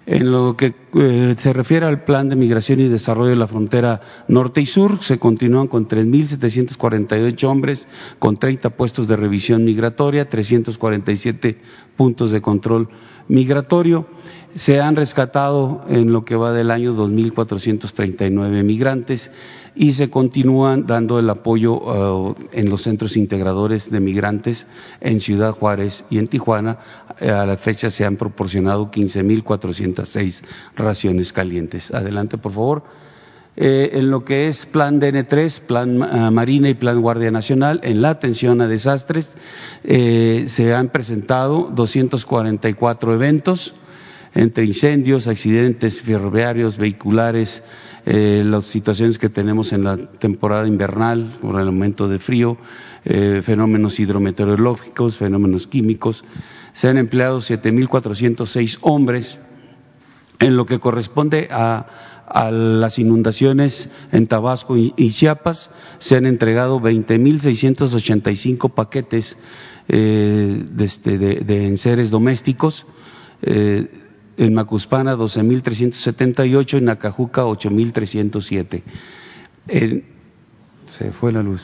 En 0.06 0.32
lo 0.32 0.56
que 0.56 0.76
eh, 0.94 1.36
se 1.40 1.52
refiere 1.52 1.86
al 1.88 2.04
plan 2.04 2.30
de 2.30 2.36
migración 2.36 2.80
y 2.80 2.88
desarrollo 2.88 3.32
de 3.32 3.36
la 3.36 3.48
frontera 3.48 4.02
norte 4.28 4.62
y 4.62 4.68
sur, 4.68 5.04
se 5.04 5.18
continúan 5.18 5.68
con 5.68 5.88
3.748 5.88 7.44
hombres, 7.46 7.88
con 8.20 8.38
30 8.38 8.70
puestos 8.72 9.08
de 9.08 9.16
revisión 9.16 9.66
migratoria, 9.66 10.30
347 10.30 11.58
puntos 11.98 12.32
de 12.32 12.42
control 12.42 12.90
migratorio. 13.28 14.06
Se 14.56 14.80
han 14.80 14.96
rescatado 14.96 15.84
en 15.90 16.14
lo 16.14 16.24
que 16.24 16.36
va 16.36 16.54
del 16.54 16.70
año 16.70 16.96
2.439 16.96 18.64
migrantes 18.64 19.32
y 19.76 19.94
se 19.94 20.10
continúan 20.10 20.88
dando 20.88 21.20
el 21.20 21.30
apoyo 21.30 21.74
uh, 21.74 22.36
en 22.52 22.70
los 22.70 22.84
centros 22.84 23.18
integradores 23.18 23.92
de 23.92 24.00
migrantes 24.00 24.66
en 25.02 25.20
Ciudad 25.20 25.52
Juárez 25.52 26.04
y 26.10 26.18
en 26.18 26.28
Tijuana. 26.28 26.78
Eh, 27.20 27.30
a 27.30 27.46
la 27.46 27.58
fecha 27.58 27.90
se 27.90 28.06
han 28.06 28.16
proporcionado 28.16 28.90
15.406 28.90 30.42
raciones 30.76 31.34
calientes. 31.34 31.94
Adelante, 31.94 32.38
por 32.38 32.54
favor. 32.54 32.84
Eh, 33.58 33.92
en 33.94 34.12
lo 34.12 34.26
que 34.26 34.50
es 34.50 34.66
Plan 34.66 35.00
DN3, 35.00 35.62
Plan 35.62 36.34
Marina 36.34 36.70
y 36.70 36.74
Plan 36.74 37.02
Guardia 37.02 37.32
Nacional, 37.32 37.80
en 37.84 38.02
la 38.02 38.10
atención 38.10 38.60
a 38.60 38.68
desastres, 38.68 39.34
eh, 39.84 40.46
se 40.48 40.74
han 40.74 40.90
presentado 40.90 41.72
244 41.74 43.14
eventos 43.14 43.74
entre 44.34 44.66
incendios, 44.66 45.28
accidentes 45.28 46.02
ferroviarios, 46.02 46.78
vehiculares, 46.78 47.64
eh, 48.08 48.44
las 48.46 48.66
situaciones 48.66 49.18
que 49.18 49.30
tenemos 49.30 49.74
en 49.74 49.84
la 49.84 49.98
temporada 49.98 50.68
invernal 50.68 51.38
por 51.42 51.60
el 51.60 51.66
aumento 51.66 52.08
de 52.08 52.20
frío, 52.20 52.56
eh, 53.04 53.42
fenómenos 53.44 54.00
hidrometeorológicos, 54.00 55.18
fenómenos 55.18 55.66
químicos. 55.66 56.24
Se 56.76 56.88
han 56.88 57.00
empleado 57.00 57.42
7.406 57.42 58.78
hombres 58.82 59.40
en 60.40 60.56
lo 60.56 60.68
que 60.68 60.80
corresponde 60.80 61.48
a, 61.50 62.12
las 62.52 62.98
inundaciones 63.00 63.88
en 64.12 64.28
Tabasco 64.28 64.76
y, 64.78 65.12
Chiapas. 65.12 65.70
Se 66.00 66.18
han 66.18 66.26
entregado 66.26 66.80
20.685 66.82 68.74
paquetes 68.74 69.38
eh, 69.88 70.66
de, 70.70 70.86
este, 70.86 71.20
de, 71.20 71.42
de 71.42 71.68
enseres 71.68 72.10
domésticos. 72.10 72.86
En 74.38 74.54
Macuspana 74.54 75.16
12.378, 75.16 76.78
en 76.78 76.90
Acajuca 76.90 77.44
8.307. 77.44 78.84
se 80.86 81.12
fue 81.12 81.32
la 81.32 81.42
luz. 81.42 81.64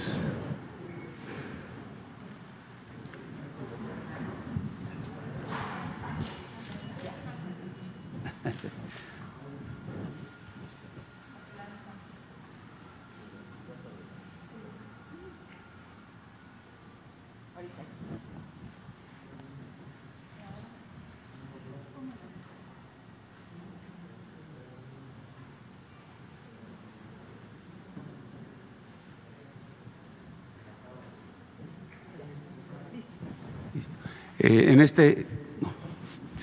Eh, 34.44 34.74
en 34.74 34.82
este. 34.82 35.26
No, 35.62 35.72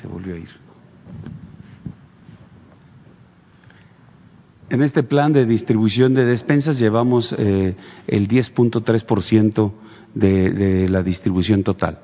se 0.00 0.06
volvió 0.06 0.34
a 0.36 0.38
ir. 0.38 0.48
En 4.70 4.82
este 4.82 5.02
plan 5.02 5.32
de 5.32 5.46
distribución 5.46 6.14
de 6.14 6.24
despensas 6.24 6.78
llevamos 6.78 7.34
eh, 7.36 7.74
el 8.06 8.28
10.3% 8.28 9.72
de, 10.14 10.50
de 10.50 10.88
la 10.88 11.02
distribución 11.02 11.64
total. 11.64 11.98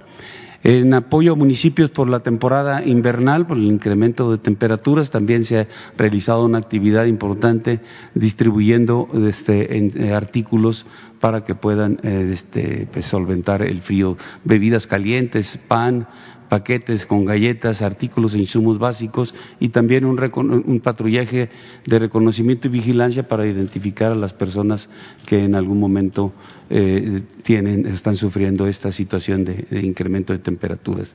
En 0.67 0.95
apoyo 0.95 1.35
a 1.35 1.37
municipios 1.37 1.91
por 1.91 2.09
la 2.09 2.21
temporada 2.21 2.83
invernal, 2.83 3.47
por 3.47 3.59
el 3.59 3.65
incremento 3.65 4.31
de 4.31 4.39
temperaturas, 4.39 5.11
también 5.11 5.45
se 5.45 5.59
ha 5.59 5.69
realizado 5.99 6.47
una 6.47 6.57
actividad 6.57 7.05
importante 7.05 7.81
distribuyendo 8.15 9.11
este, 9.29 9.77
en, 9.77 9.93
eh, 9.95 10.15
artículos 10.15 10.87
para 11.21 11.45
que 11.45 11.55
puedan 11.55 12.01
eh, 12.03 12.31
este, 12.33 12.89
pues, 12.91 13.05
solventar 13.05 13.61
el 13.61 13.83
frío, 13.83 14.17
bebidas 14.43 14.87
calientes, 14.87 15.59
pan, 15.69 16.09
paquetes 16.55 17.05
con 17.05 17.25
galletas, 17.25 17.83
artículos 17.83 18.33
e 18.33 18.39
insumos 18.39 18.79
básicos 18.79 19.35
y 19.59 19.71
también 19.71 20.05
un, 20.05 20.21
un, 20.67 20.79
patrullaje 20.79 21.51
de 21.85 21.99
reconocimiento 21.99 22.69
y 22.69 22.71
vigilancia 22.71 23.27
para 23.27 23.45
identificar 23.45 24.13
a 24.13 24.15
las 24.15 24.33
personas 24.33 24.89
que 25.27 25.43
en 25.43 25.57
algún 25.57 25.81
momento 25.81 26.33
eh, 26.71 27.23
tienen, 27.43 27.87
están 27.87 28.15
sufriendo 28.17 28.69
esta 28.69 28.93
situación 28.93 29.45
de, 29.45 29.67
de 29.69 29.81
incremento 29.81 30.33
de 30.33 30.39
temperaturas. 30.39 31.13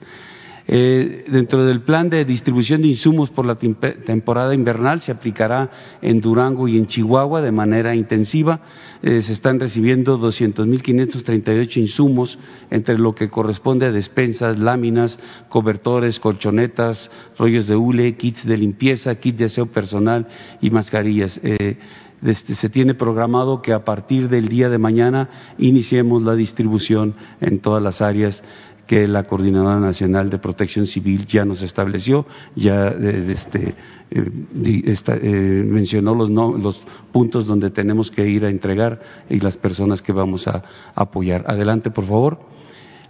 Eh, 0.72 1.26
dentro 1.28 1.66
del 1.66 1.82
plan 1.82 2.12
de 2.12 2.24
distribución 2.26 2.84
de 2.84 2.90
insumos 2.90 3.32
por 3.32 3.44
la 3.44 3.56
temporada 3.56 4.54
invernal 4.54 5.02
se 5.02 5.12
aplicará 5.12 5.72
en 6.00 6.22
Durango 6.22 6.68
y 6.68 6.78
en 6.78 6.86
Chihuahua 6.86 7.42
de 7.42 7.52
manera 7.52 7.96
intensiva. 7.96 8.62
Eh, 9.02 9.24
se 9.24 9.34
están 9.34 9.60
recibiendo 9.60 10.20
200.538 10.20 11.78
insumos 11.78 12.38
entre 12.70 13.00
lo 13.00 13.16
que 13.16 13.32
corresponde 13.32 13.88
a 13.88 13.92
despensas, 13.92 14.60
láminas, 14.60 15.18
cobertores, 15.50 16.20
colchonetas, 16.20 17.10
rollos 17.40 17.66
de 17.66 17.76
hule, 17.76 18.16
kits 18.16 18.46
de 18.46 18.58
limpieza, 18.58 19.16
kits 19.16 19.40
de 19.40 19.46
aseo 19.46 19.66
personal 19.66 20.28
y 20.62 20.70
mascarillas. 20.70 21.40
Eh, 21.42 21.80
este, 22.22 22.54
se 22.54 22.70
tiene 22.70 22.96
programado 22.96 23.62
que 23.62 23.72
a 23.72 23.86
partir 23.86 24.28
del 24.28 24.50
día 24.50 24.70
de 24.70 24.78
mañana 24.78 25.30
iniciemos 25.58 26.22
la 26.22 26.36
distribución 26.36 27.16
en 27.40 27.60
todas 27.60 27.82
las 27.82 28.02
áreas 28.02 28.44
que 28.90 29.08
la 29.08 29.26
Coordinadora 29.26 29.80
Nacional 29.80 30.32
de 30.32 30.40
Protección 30.40 30.88
Civil 30.88 31.28
ya 31.28 31.46
nos 31.46 31.62
estableció, 31.62 32.26
ya 32.56 32.88
este, 32.88 33.76
eh, 34.10 34.96
eh, 35.06 35.64
mencionó 35.64 36.16
los, 36.16 36.82
puntos 37.12 37.46
donde 37.46 37.70
tenemos 37.70 38.10
que 38.10 38.28
ir 38.28 38.46
a 38.46 38.50
entregar 38.50 39.00
y 39.30 39.42
las 39.42 39.58
personas 39.58 40.02
que 40.02 40.12
vamos 40.12 40.48
a 40.48 40.64
apoyar. 40.96 41.44
Adelante, 41.46 41.92
por 41.92 42.06
favor. 42.06 42.40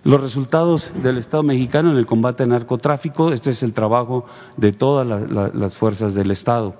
Los 0.04 0.20
resultados 0.20 0.92
del 1.02 1.18
Estado 1.18 1.44
mexicano 1.44 1.92
en 1.92 1.98
el 1.98 2.06
combate 2.06 2.44
al 2.44 2.50
narcotráfico, 2.50 3.32
este 3.32 3.52
es 3.52 3.64
el 3.64 3.72
trabajo 3.72 4.26
de 4.58 4.74
todas 4.74 5.08
las 5.08 5.78
fuerzas 5.78 6.14
del 6.14 6.32
Estado 6.32 6.76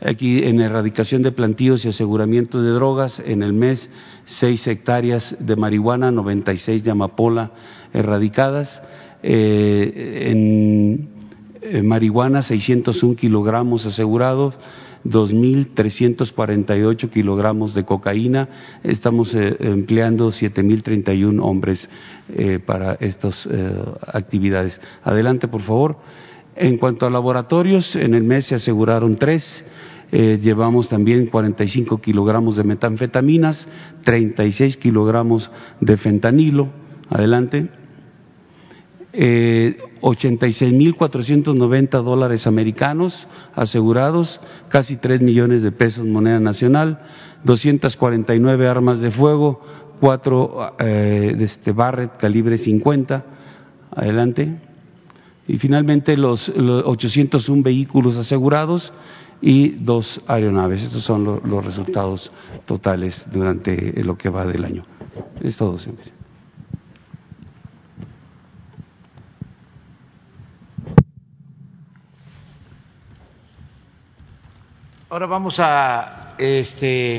aquí 0.00 0.44
en 0.44 0.60
erradicación 0.60 1.22
de 1.22 1.32
plantíos 1.32 1.84
y 1.84 1.88
aseguramiento 1.88 2.62
de 2.62 2.70
drogas, 2.70 3.18
en 3.18 3.42
el 3.42 3.52
mes 3.52 3.90
seis 4.26 4.66
hectáreas 4.66 5.36
de 5.40 5.56
marihuana, 5.56 6.12
96 6.12 6.84
de 6.84 6.90
amapola 6.90 7.50
erradicadas, 7.92 8.80
eh, 9.22 10.30
en, 10.30 11.18
marihuana 11.86 12.42
601 12.42 13.16
kilogramos 13.16 13.84
asegurados, 13.84 14.54
2.348 15.04 17.10
kilogramos 17.10 17.74
de 17.74 17.84
cocaína. 17.84 18.48
Estamos 18.82 19.34
eh, 19.34 19.54
empleando 19.60 20.30
7.031 20.30 21.42
hombres 21.42 21.86
eh, 22.34 22.58
para 22.64 22.94
estas 22.94 23.46
actividades. 24.06 24.80
Adelante, 25.02 25.48
por 25.48 25.60
favor. 25.62 25.98
En 26.56 26.78
cuanto 26.78 27.04
a 27.06 27.10
laboratorios, 27.10 27.96
en 27.96 28.14
el 28.14 28.22
mes 28.24 28.46
se 28.46 28.54
aseguraron 28.56 29.16
tres 29.16 29.62
eh, 30.10 30.38
llevamos 30.42 30.88
también 30.88 31.26
45 31.26 32.00
kilogramos 32.00 32.56
de 32.56 32.64
metanfetaminas, 32.64 33.66
36 34.04 34.78
kilogramos 34.78 35.50
de 35.80 35.96
fentanilo, 35.98 36.70
adelante, 37.10 37.68
eh, 39.12 39.78
86.490 40.00 42.02
dólares 42.02 42.46
americanos 42.46 43.26
asegurados, 43.54 44.40
casi 44.68 44.96
3 44.96 45.20
millones 45.20 45.62
de 45.62 45.72
pesos 45.72 46.06
moneda 46.06 46.40
nacional, 46.40 47.02
249 47.44 48.68
armas 48.68 49.00
de 49.00 49.10
fuego, 49.10 49.60
4 50.00 50.76
eh, 50.78 51.34
de 51.36 51.44
este 51.44 51.72
Barrett 51.72 52.16
calibre 52.18 52.58
50, 52.58 53.24
adelante, 53.94 54.60
y 55.46 55.58
finalmente 55.58 56.16
los, 56.16 56.48
los 56.48 56.84
801 56.86 57.62
vehículos 57.62 58.16
asegurados, 58.16 58.92
y 59.40 59.70
dos 59.70 60.20
aeronaves. 60.26 60.82
Estos 60.82 61.04
son 61.04 61.24
los 61.24 61.64
resultados 61.64 62.30
totales 62.66 63.24
durante 63.32 64.02
lo 64.02 64.16
que 64.16 64.28
va 64.28 64.46
del 64.46 64.64
año. 64.64 64.84
Es 65.40 65.56
todo, 65.56 65.78
señor. 65.78 65.98
Ahora 75.10 75.24
vamos 75.24 75.54
a 75.58 76.34
este, 76.36 77.16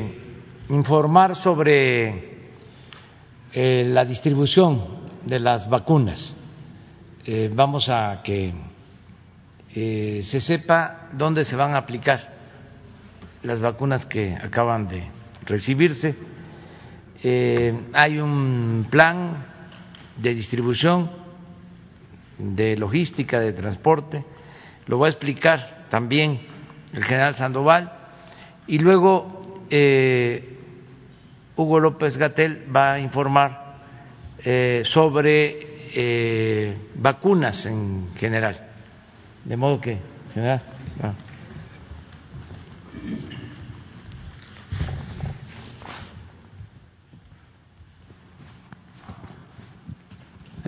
informar 0.68 1.34
sobre 1.34 2.38
eh, 3.52 3.84
la 3.92 4.04
distribución 4.04 4.80
de 5.26 5.40
las 5.40 5.68
vacunas. 5.68 6.36
Eh, 7.26 7.50
vamos 7.52 7.88
a 7.88 8.20
que 8.22 8.54
eh, 9.74 10.20
se 10.22 10.40
sepa 10.40 11.08
dónde 11.14 11.44
se 11.44 11.56
van 11.56 11.74
a 11.74 11.78
aplicar 11.78 12.32
las 13.42 13.60
vacunas 13.60 14.06
que 14.06 14.36
acaban 14.36 14.86
de 14.86 15.08
recibirse. 15.44 16.14
Hay 17.92 18.20
un 18.20 18.86
plan 18.88 19.46
de 20.16 20.32
distribución, 20.32 21.10
de 22.38 22.76
logística, 22.76 23.40
de 23.40 23.52
transporte, 23.52 24.24
lo 24.86 25.00
va 25.00 25.08
a 25.08 25.10
explicar 25.10 25.86
también 25.90 26.49
el 26.92 27.04
general 27.04 27.34
Sandoval, 27.34 27.92
y 28.66 28.78
luego 28.78 29.64
eh, 29.70 30.56
Hugo 31.56 31.80
López 31.80 32.16
Gatel 32.16 32.66
va 32.74 32.94
a 32.94 33.00
informar 33.00 33.70
sobre 34.84 36.78
vacunas 36.94 37.66
en 37.66 38.08
general 38.16 38.70
de 39.44 39.56
modo 39.56 39.80
que, 39.80 39.98
general. 40.32 40.62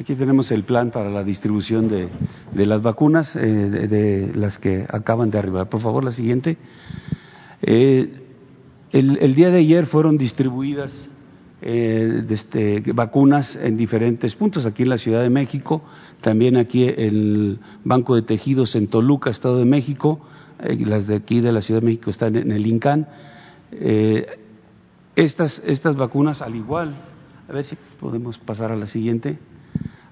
Aquí 0.03 0.17
tenemos 0.17 0.51
el 0.51 0.65
plan 0.65 0.91
para 0.91 1.11
la 1.11 1.23
distribución 1.23 1.87
de, 1.87 2.09
las 2.67 2.83
vacunas, 2.83 3.37
eh, 3.37 3.39
de, 3.39 4.33
las 4.35 4.59
que 4.59 4.85
acaban 4.89 5.31
de 5.31 5.39
arribar. 5.39 5.69
Por 5.69 5.81
favor, 5.81 6.03
la 6.03 6.11
siguiente. 6.11 6.57
Eh, 7.63 8.13
el, 8.91 9.19
el, 9.21 9.37
día 9.37 9.51
de 9.51 9.59
ayer 9.59 9.87
fueron 9.87 10.19
distribuidas 10.19 10.93
eh, 11.61 12.27
este, 12.31 12.83
vacunas 12.93 13.55
en 13.55 13.77
diferentes 13.77 14.35
puntos, 14.35 14.67
aquí 14.67 14.83
en 14.83 14.89
la 14.89 14.99
Ciudad 14.99 15.23
de 15.23 15.31
México, 15.31 15.83
también 16.21 16.57
aquí 16.57 16.83
el 16.83 17.61
Banco 17.85 18.17
de 18.17 18.23
Tejidos 18.23 18.75
en 18.75 18.89
Toluca, 18.89 19.31
Estado 19.31 19.61
de 19.61 19.67
México, 19.67 20.19
eh, 20.59 20.85
las 20.85 21.07
de 21.07 21.15
aquí 21.15 21.41
de 21.41 21.53
la 21.53 21.61
Ciudad 21.61 21.81
de 21.81 21.87
México 21.87 22.11
están 22.11 22.35
en 22.35 22.51
el 22.51 22.67
INCAN. 22.67 23.07
Eh, 23.71 24.27
estas, 25.15 25.63
estas 25.65 25.95
vacunas, 25.95 26.43
al 26.43 26.57
igual, 26.57 26.97
a 27.49 27.53
ver 27.53 27.65
si 27.65 27.77
podemos 28.01 28.37
pasar 28.39 28.73
a 28.73 28.77
la 28.77 28.89
siguiente, 28.89 29.39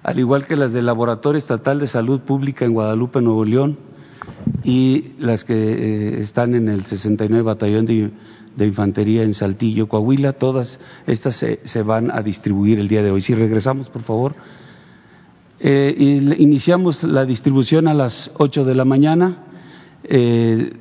al 0.03 0.19
igual 0.19 0.47
que 0.47 0.57
las 0.57 0.73
del 0.73 0.87
Laboratorio 0.87 1.39
Estatal 1.39 1.79
de 1.79 1.87
Salud 1.87 2.21
Pública 2.21 2.65
en 2.65 2.73
Guadalupe, 2.73 3.21
Nuevo 3.21 3.45
León, 3.45 3.79
y 4.65 5.13
las 5.19 5.45
que 5.45 6.21
están 6.21 6.55
en 6.55 6.69
el 6.69 6.85
69 6.85 7.43
Batallón 7.43 7.87
de 7.87 8.67
Infantería 8.67 9.23
en 9.23 9.35
Saltillo, 9.35 9.89
Coahuila, 9.89 10.35
todas 10.35 10.79
estas 11.07 11.37
se, 11.37 11.83
van 11.83 12.11
a 12.11 12.23
distribuir 12.23 12.79
el 12.79 12.89
día 12.89 13.03
de 13.03 13.11
hoy. 13.11 13.21
Si 13.21 13.35
regresamos, 13.35 13.89
por 13.89 14.03
favor. 14.03 14.35
Eh, 15.59 15.95
iniciamos 16.39 17.03
la 17.03 17.27
distribución 17.27 17.87
a 17.87 17.95
las 17.95 18.31
8 18.39 18.65
de 18.65 18.75
la 18.75 18.85
mañana. 18.85 19.45
Eh, 20.05 20.73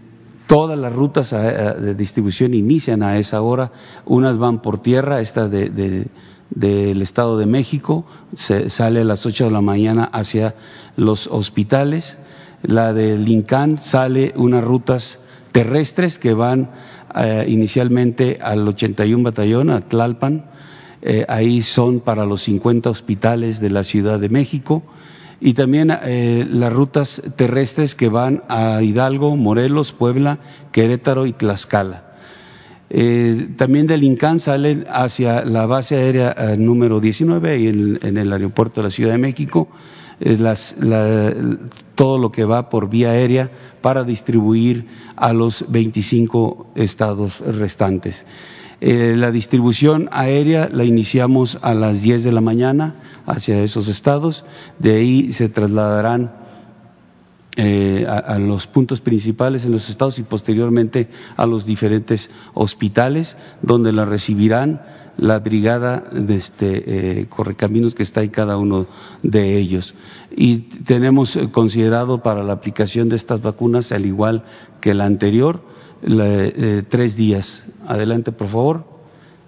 todas 0.48 0.80
las 0.80 0.94
rutas 0.94 1.32
de 1.32 1.96
distribución 1.96 2.54
inician 2.54 3.04
a 3.04 3.18
esa 3.18 3.42
hora. 3.42 3.72
Unas 4.06 4.38
van 4.38 4.62
por 4.62 4.82
tierra, 4.82 5.22
esta 5.22 5.48
de, 5.48 6.08
del 6.50 7.02
Estado 7.02 7.38
de 7.38 7.46
México, 7.46 8.06
se, 8.36 8.70
sale 8.70 9.02
a 9.02 9.04
las 9.04 9.26
8 9.26 9.46
de 9.46 9.52
la 9.52 9.62
mañana 9.62 10.10
hacia 10.12 10.56
los 10.96 11.28
hospitales. 11.28 12.18
La 12.64 12.94
de 12.94 13.18
Lincán 13.18 13.78
sale 13.78 14.34
unas 14.36 14.64
rutas 14.64 15.18
terrestres 15.52 16.20
que 16.20 16.34
van 16.34 16.70
eh, 17.16 17.46
inicialmente 17.48 18.40
al 18.42 18.68
81 18.68 19.24
Batallón, 19.24 19.70
a 19.70 19.82
Tlalpan, 19.82 20.46
eh, 21.02 21.26
ahí 21.28 21.62
son 21.62 22.02
para 22.02 22.26
los 22.26 22.44
50 22.44 22.90
hospitales 22.90 23.60
de 23.60 23.70
la 23.70 23.84
Ciudad 23.84 24.20
de 24.20 24.30
México 24.30 24.84
y 25.40 25.54
también 25.54 25.92
eh, 25.92 26.46
las 26.50 26.74
rutas 26.74 27.22
terrestres 27.38 27.96
que 27.96 28.10
van 28.10 28.44
a 28.50 28.82
Hidalgo, 28.82 29.38
Morelos, 29.38 29.94
Puebla, 29.94 30.40
Querétaro 30.72 31.26
y 31.26 31.34
Tlaxcala. 31.34 32.09
Eh, 32.90 33.50
también 33.56 33.86
del 33.86 34.04
INCAN 34.04 34.40
salen 34.40 34.86
hacia 34.90 35.46
la 35.46 35.68
base 35.68 35.96
aérea 35.96 36.36
eh, 36.36 36.58
número 36.58 37.00
19 37.00 37.60
y 37.60 37.68
en, 37.68 38.18
el 38.18 38.34
aeropuerto 38.34 38.82
de 38.82 38.88
la 38.88 38.92
Ciudad 38.92 39.12
de 39.12 39.20
México 39.20 39.68
todo 41.96 42.18
lo 42.18 42.30
que 42.30 42.44
va 42.44 42.68
por 42.68 42.90
vía 42.90 43.12
aérea 43.12 43.50
para 43.82 44.04
distribuir 44.04 44.86
a 45.16 45.32
los 45.32 45.64
25 45.70 46.72
estados 46.76 47.40
restantes. 47.40 48.26
la 48.82 49.32
distribución 49.32 50.10
aérea 50.12 50.68
la 50.70 50.84
iniciamos 50.84 51.58
a 51.62 51.74
las 51.74 52.02
10 52.02 52.26
de 52.26 52.34
la 52.34 52.42
mañana 52.42 52.96
hacia 53.28 53.64
esos 53.64 53.88
estados. 53.88 54.44
De 54.78 54.96
ahí 54.96 55.32
se 55.32 55.48
trasladarán 55.48 56.32
eh, 57.62 58.06
a, 58.08 58.40
los 58.40 58.68
puntos 58.68 59.02
principales 59.02 59.66
en 59.66 59.74
los 59.74 59.90
estados 59.90 60.18
y 60.18 60.24
posteriormente 60.24 61.10
a 61.36 61.46
los 61.46 61.66
diferentes 61.66 62.30
hospitales 62.54 63.36
donde 63.62 63.92
la 63.92 64.06
recibirán 64.06 64.82
la 65.18 65.40
brigada 65.40 66.06
de 66.10 66.38
este 66.38 67.20
eh, 67.20 67.26
correcaminos 67.28 67.94
que 67.94 68.04
está 68.04 68.24
en 68.24 68.30
cada 68.30 68.56
uno 68.56 68.88
de 69.24 69.58
ellos. 69.58 69.94
Y 70.32 70.60
tenemos 70.86 71.38
considerado 71.52 72.24
para 72.24 72.44
la 72.44 72.54
aplicación 72.54 73.10
de 73.10 73.18
estas 73.18 73.42
vacunas, 73.42 73.92
al 73.92 74.06
igual 74.06 74.46
que 74.80 74.94
la 74.94 75.04
anterior, 75.04 75.62
eh, 76.02 76.84
tres 76.88 77.18
días. 77.18 77.66
Adelante, 77.86 78.32
por 78.32 78.48
favor. 78.48 78.86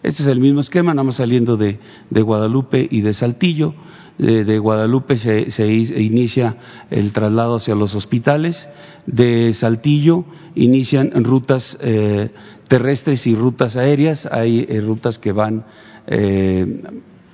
Este 0.03 0.24
es 0.24 0.28
el 0.28 0.41
mismo 0.41 0.59
esquema, 0.59 0.93
nada 0.93 1.05
más 1.05 1.16
saliendo 1.16 1.55
de, 1.55 1.80
Guadalupe 2.09 2.88
y 2.91 3.01
de 3.01 3.14
Saltillo. 3.14 3.74
De, 4.18 4.59
Guadalupe 4.59 5.18
se, 5.18 5.68
inicia 5.68 6.57
el 6.89 7.12
traslado 7.12 7.55
hacia 7.55 7.76
los 7.76 7.95
hospitales. 7.95 8.68
De 9.05 9.53
Saltillo 9.53 10.26
inician 10.55 11.12
rutas 11.24 11.78
eh, 11.82 12.30
terrestres 12.68 13.26
y 13.28 13.36
rutas 13.36 13.76
aéreas. 13.76 14.28
Hay 14.32 14.66
eh, 14.70 14.80
rutas 14.82 15.18
que 15.18 15.32
van 15.32 15.66
eh, 16.07 16.82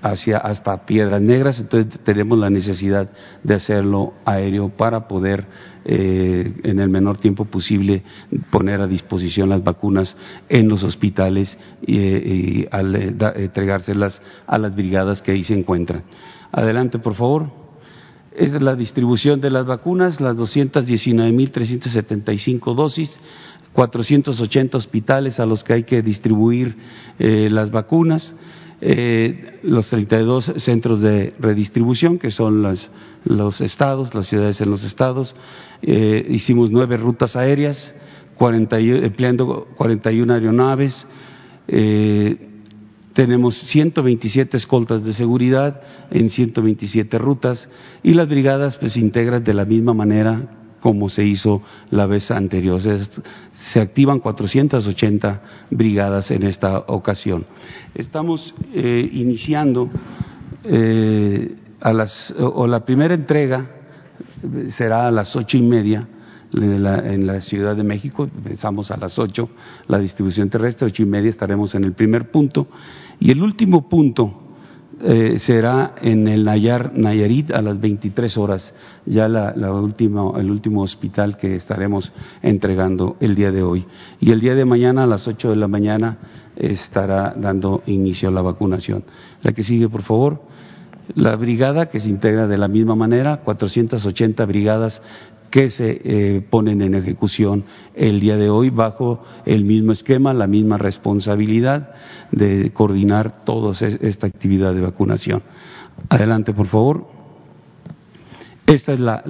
hacia 0.02 0.38
hasta 0.38 0.86
Piedras 0.86 1.22
Negras, 1.22 1.60
entonces 1.60 2.00
tenemos 2.04 2.38
la 2.38 2.50
necesidad 2.50 3.10
de 3.44 3.56
hacerlo 3.56 4.14
aéreo 4.26 4.70
para 4.70 5.08
poder 5.08 5.46
eh, 5.86 6.54
en 6.64 6.80
el 6.80 6.90
menor 6.90 7.18
tiempo 7.18 7.46
posible 7.46 8.04
poner 8.52 8.82
a 8.82 8.88
disposición 8.88 9.50
las 9.50 9.64
vacunas 9.64 10.16
en 10.50 10.68
los 10.68 10.84
hospitales 10.84 11.58
y, 11.86 11.98
y 11.98 12.68
al, 12.72 12.96
entregárselas 12.96 14.22
a 14.46 14.58
las 14.58 14.76
brigadas 14.76 15.22
que 15.22 15.32
ahí 15.32 15.44
se 15.44 15.54
encuentran. 15.54 16.04
Adelante, 16.52 17.00
por 17.00 17.16
favor. 17.16 17.50
Es 18.36 18.52
la 18.62 18.76
distribución 18.76 19.40
de 19.42 19.50
las 19.50 19.66
vacunas, 19.66 20.22
las 20.22 20.38
219.375 20.38 22.76
dosis, 22.76 23.20
480 23.74 24.78
hospitales 24.78 25.40
a 25.40 25.46
los 25.46 25.64
que 25.64 25.74
hay 25.74 25.84
que 25.84 26.02
distribuir 26.02 26.78
eh, 27.20 27.50
las 27.52 27.72
vacunas 27.72 28.36
eh, 28.80 29.60
los 29.64 29.90
32 29.90 30.54
centros 30.58 31.02
de 31.02 31.34
redistribución, 31.40 32.20
que 32.20 32.30
son 32.30 32.64
los 33.24 33.62
estados, 33.62 34.14
las 34.14 34.28
ciudades 34.28 34.62
en 34.62 34.70
los 34.70 34.84
estados. 34.84 35.36
Eh, 35.82 36.28
hicimos 36.30 36.70
nueve 36.70 36.98
rutas 36.98 37.36
aéreas, 37.36 37.92
40, 38.36 38.78
empleando 38.80 39.68
41 39.78 40.32
aeronaves. 40.32 41.08
Eh, 41.68 42.50
tenemos 43.18 43.58
127 43.58 44.58
escoltas 44.58 45.04
de 45.04 45.12
seguridad 45.12 45.82
en 46.12 46.30
127 46.30 47.18
rutas 47.18 47.68
y 48.04 48.14
las 48.14 48.30
brigadas 48.30 48.78
pues 48.78 48.94
se 48.94 49.00
integran 49.00 49.44
de 49.44 49.56
la 49.56 49.66
misma 49.66 49.96
manera 49.96 50.52
como 50.82 51.10
se 51.10 51.26
hizo 51.26 51.64
la 51.90 52.06
vez 52.06 52.30
anterior. 52.30 52.80
Se, 52.80 53.80
activan 53.80 54.20
480 54.20 55.42
brigadas 55.72 56.30
en 56.30 56.44
esta 56.44 56.78
ocasión. 56.78 57.48
Estamos 57.96 58.54
eh, 58.72 59.10
iniciando 59.12 59.90
eh, 60.64 61.56
a 61.82 61.94
las, 61.94 62.32
o 62.38 62.68
la 62.68 62.86
primera 62.86 63.16
entrega 63.16 63.66
será 64.70 65.08
a 65.08 65.12
las 65.12 65.36
ocho 65.36 65.58
y 65.58 65.64
media 65.64 66.08
en 66.54 67.28
la 67.28 67.42
Ciudad 67.42 67.76
de 67.76 67.84
México, 67.84 68.24
empezamos 68.24 68.92
a 68.92 68.98
las 68.98 69.20
ocho 69.20 69.50
la 69.88 70.00
distribución 70.00 70.50
terrestre, 70.50 70.88
ocho 70.88 71.04
y 71.04 71.06
media 71.06 71.30
estaremos 71.30 71.76
en 71.76 71.84
el 71.84 71.94
primer 71.94 72.32
punto 72.32 72.68
y 73.20 73.32
el 73.32 73.42
último 73.42 73.88
punto 73.90 74.48
eh, 75.00 75.38
será 75.38 75.94
en 76.02 76.28
el 76.28 76.44
Nayar, 76.44 76.92
Nayarit 76.96 77.52
a 77.52 77.62
las 77.62 77.80
23 77.80 78.36
horas, 78.38 78.74
ya 79.06 79.28
la, 79.30 79.72
última, 79.72 80.40
el 80.40 80.50
último 80.50 80.82
hospital 80.82 81.38
que 81.38 81.56
estaremos 81.56 82.12
entregando 82.42 83.16
el 83.20 83.36
día 83.36 83.52
de 83.52 83.62
hoy. 83.62 83.86
Y 84.20 84.32
el 84.32 84.40
día 84.40 84.56
de 84.56 84.66
mañana 84.66 85.04
a 85.04 85.08
las 85.08 85.28
8 85.28 85.52
de 85.52 85.56
la 85.56 85.68
mañana 85.68 86.18
estará 86.56 87.36
dando 87.38 87.84
inicio 87.86 88.30
a 88.30 88.32
la 88.32 88.42
vacunación. 88.42 89.04
La 89.44 89.52
que 89.52 89.64
sigue, 89.64 89.88
por 89.88 90.02
favor. 90.02 90.42
La 91.16 91.36
brigada 91.36 91.90
que 91.90 92.00
se 92.00 92.10
integra 92.10 92.48
de 92.48 92.58
la 92.58 92.68
misma 92.68 92.96
manera, 92.96 93.38
480 93.38 94.46
brigadas 94.46 95.02
que 95.50 95.70
se 95.70 96.02
eh, 96.04 96.42
ponen 96.42 96.82
en 96.82 96.96
ejecución 96.96 97.64
el 97.96 98.20
día 98.20 98.38
de 98.38 98.50
hoy 98.50 98.70
bajo 98.70 99.24
el 99.46 99.64
mismo 99.64 99.94
esquema, 99.94 100.34
la 100.34 100.48
misma 100.48 100.78
responsabilidad 100.78 101.92
de 102.32 102.72
coordinar 102.74 103.46
toda 103.46 103.74
esta 104.02 104.28
actividad 104.28 104.74
de 104.74 104.82
vacunación. 104.82 105.44
Adelante, 106.10 106.54
por 106.54 106.68
favor. 106.68 107.18
Esta 108.66 108.92
es 108.92 109.00
la, 109.00 109.24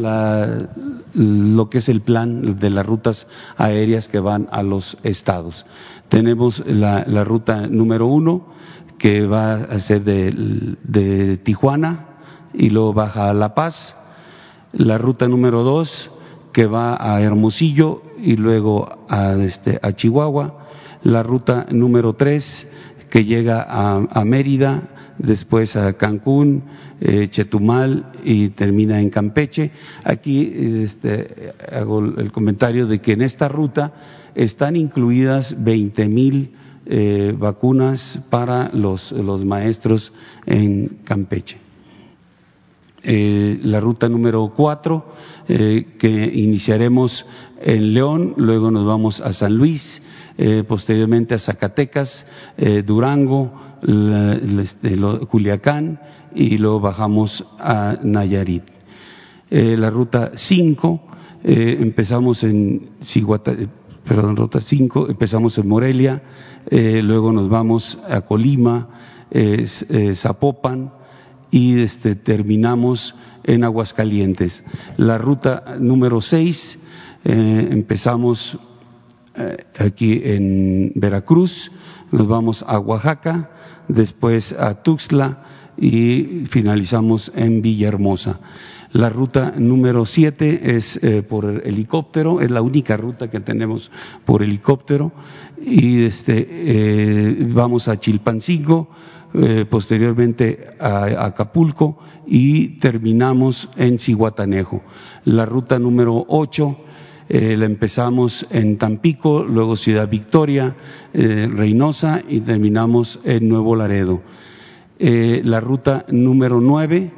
lo 1.13 1.69
que 1.69 1.78
es 1.78 1.89
el 1.89 2.01
plan 2.01 2.57
de 2.57 2.71
las 2.71 2.84
rutas 2.84 3.28
aéreas 3.55 4.07
que 4.07 4.19
van 4.19 4.47
a 4.51 4.63
los 4.63 4.97
estados. 5.03 5.63
Tenemos 6.09 6.63
la, 6.65 7.03
ruta 7.23 7.67
número 7.67 8.07
uno, 8.07 8.47
que 8.97 9.25
va 9.25 9.55
a 9.55 9.79
ser 9.79 10.03
de, 10.03 10.75
de 10.83 11.37
Tijuana 11.37 12.05
y 12.53 12.69
luego 12.69 12.93
baja 12.93 13.29
a 13.29 13.33
La 13.33 13.53
Paz 13.53 13.95
la 14.73 14.97
ruta 14.97 15.27
número 15.27 15.63
dos 15.63 16.11
que 16.53 16.65
va 16.65 16.97
a 16.99 17.21
Hermosillo 17.21 18.01
y 18.19 18.35
luego 18.35 19.05
a, 19.09 19.33
este, 19.33 19.79
a 19.81 19.93
Chihuahua, 19.93 20.67
la 21.03 21.23
ruta 21.23 21.67
número 21.71 22.13
tres 22.13 22.67
que 23.09 23.23
llega 23.23 23.65
a, 23.69 24.25
Mérida, 24.25 25.13
después 25.17 25.75
a 25.75 25.93
Cancún, 25.93 26.63
eh, 26.99 27.27
Chetumal 27.29 28.11
y 28.23 28.49
termina 28.49 28.99
en 28.99 29.09
Campeche. 29.09 29.71
Aquí 30.03 30.51
este, 30.83 31.53
hago 31.71 31.99
el 31.99 32.31
comentario 32.31 32.87
de 32.87 32.99
que 32.99 33.13
en 33.13 33.21
esta 33.21 33.47
ruta 33.47 33.93
están 34.35 34.75
incluidas 34.75 35.55
20 35.63 36.07
mil 36.07 36.55
eh, 36.89 37.35
vacunas 37.38 38.17
para 38.29 38.69
los, 38.71 39.11
los 39.11 39.43
maestros 39.43 40.13
en 40.45 40.99
Campeche. 41.03 41.57
Eh, 43.03 43.59
la 43.63 43.81
ruta 43.81 44.07
número 44.07 44.53
cuatro, 44.55 45.13
eh, 45.49 45.95
que 45.99 46.07
iniciaremos 46.07 47.25
en 47.59 47.93
León, 47.93 48.35
luego 48.38 48.71
nos 48.71 48.85
vamos 48.85 49.19
a 49.19 49.33
San 49.33 49.57
Luis, 49.57 50.01
posteriormente 50.67 51.33
a 51.33 51.39
Zacatecas, 51.39 52.23
Durango, 52.85 53.51
este, 54.61 54.95
Culiacán 55.27 55.99
y 56.35 56.59
luego 56.59 56.79
bajamos 56.79 57.43
a 57.57 57.97
Nayarit. 58.03 58.63
la 59.49 59.89
ruta 59.89 60.33
cinco, 60.35 61.01
empezamos 61.43 62.43
en 62.43 62.89
perdón, 64.07 64.35
ruta 64.35 64.61
cinco, 64.61 65.09
empezamos 65.09 65.57
en 65.57 65.67
Morelia, 65.67 66.21
luego 66.70 67.32
nos 67.32 67.49
vamos 67.49 67.97
a 68.09 68.22
Colima, 68.22 68.88
Zapopan, 70.15 70.91
y 71.51 71.82
este, 71.82 72.15
terminamos 72.15 73.15
en 73.43 73.63
Aguascalientes. 73.63 74.63
La 74.97 75.18
ruta 75.18 75.78
número 75.80 76.22
6 76.22 76.80
eh, 77.24 77.68
empezamos 77.72 78.57
eh, 79.36 79.65
aquí 79.80 80.22
en 80.24 80.91
Veracruz, 80.95 81.72
nos 82.11 82.28
vamos 82.28 82.63
a 82.68 82.80
Oaxaca, 82.80 83.49
después 83.88 84.53
a 84.53 84.82
Tuxtla 84.84 85.43
y 85.78 86.43
finalizamos 86.49 87.32
en 87.36 87.61
Villahermosa. 87.61 88.39
La 88.93 89.09
ruta 89.09 89.53
número 89.57 90.05
7 90.05 90.75
es 90.75 90.99
eh, 91.01 91.23
por 91.23 91.45
helicóptero, 91.45 92.41
es 92.41 92.51
la 92.51 92.61
única 92.61 92.97
ruta 92.97 93.29
que 93.29 93.39
tenemos 93.39 93.91
por 94.25 94.43
helicóptero 94.43 95.11
y 95.61 96.05
este, 96.05 97.38
vamos 97.53 97.88
a 97.88 97.99
Chilpancingo, 97.99 98.89
eh, 99.33 99.65
posteriormente 99.69 100.67
a 100.79 101.25
Acapulco 101.25 101.99
y 102.25 102.79
terminamos 102.79 103.69
en 103.75 103.99
Cihuatanejo. 103.99 104.81
La 105.25 105.45
ruta 105.45 105.77
número 105.77 106.25
8 106.29 106.77
eh, 107.27 107.57
la 107.57 107.65
empezamos 107.65 108.47
en 108.49 108.77
Tampico, 108.77 109.43
luego 109.43 109.75
Ciudad 109.75 110.09
Victoria, 110.09 110.77
eh, 111.13 111.47
Reynosa 111.53 112.21
y 112.27 112.39
terminamos 112.39 113.19
en 113.25 113.49
Nuevo 113.49 113.75
Laredo. 113.75 114.21
la 114.97 115.59
ruta 115.59 116.05
número 116.07 116.61
9 116.61 117.11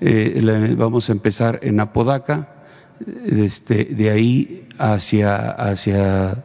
Eh, 0.00 0.74
vamos 0.76 1.08
a 1.08 1.12
empezar 1.12 1.60
en 1.62 1.80
Apodaca, 1.80 2.48
este, 3.26 3.84
de 3.86 4.10
ahí 4.10 4.68
hacia, 4.78 5.50
hacia 5.50 6.44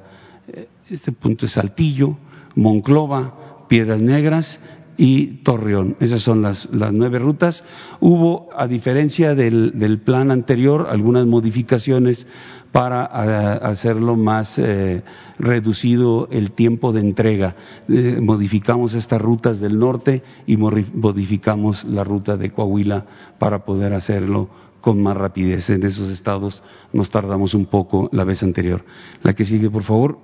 este 0.90 1.12
punto 1.12 1.46
de 1.46 1.52
Saltillo, 1.52 2.18
Monclova, 2.56 3.66
Piedras 3.68 4.02
Negras 4.02 4.60
y 4.98 5.44
Torreón. 5.44 5.96
Esas 6.00 6.22
son 6.22 6.42
las, 6.42 6.68
las 6.74 6.92
nueve 6.92 7.20
rutas. 7.20 7.64
Hubo, 8.00 8.50
a 8.56 8.68
diferencia 8.68 9.36
del, 9.36 9.78
del 9.80 10.00
plan 10.00 10.32
anterior, 10.32 10.88
algunas 10.90 11.26
modificaciones 11.26 12.28
para 12.72 13.06
hacerlo 13.06 14.16
más 14.16 14.58
eh, 14.60 15.02
reducido 15.40 16.28
el 16.32 16.52
tiempo 16.52 16.92
de 16.92 17.02
entrega. 17.02 17.56
Eh, 17.88 18.20
modificamos 18.22 18.94
estas 18.94 19.22
rutas 19.22 19.60
del 19.60 19.80
norte 19.80 20.22
y 20.46 20.58
modificamos 20.58 21.84
la 21.86 22.04
ruta 22.04 22.38
de 22.38 22.52
Coahuila 22.52 23.06
para 23.40 23.66
poder 23.66 23.94
hacerlo 23.94 24.50
con 24.82 25.02
más 25.02 25.18
rapidez. 25.18 25.70
En 25.70 25.84
esos 25.84 26.10
estados 26.10 26.62
nos 26.94 27.10
tardamos 27.10 27.54
un 27.54 27.66
poco 27.66 28.10
la 28.12 28.24
vez 28.24 28.44
anterior. 28.44 28.86
La 29.24 29.34
que 29.34 29.46
sigue, 29.46 29.70
por 29.70 29.84
favor. 29.84 30.20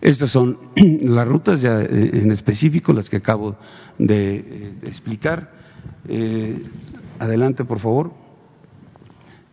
Estas 0.00 0.30
son 0.30 0.58
las 1.02 1.28
rutas 1.28 1.60
ya 1.60 1.80
eh, 1.80 2.10
en 2.14 2.32
específico, 2.32 2.92
las 2.92 3.08
que 3.08 3.18
acabo 3.18 3.56
de, 3.98 4.74
explicar. 4.82 5.52
adelante, 7.20 7.64
por 7.64 7.78
favor. 7.78 8.21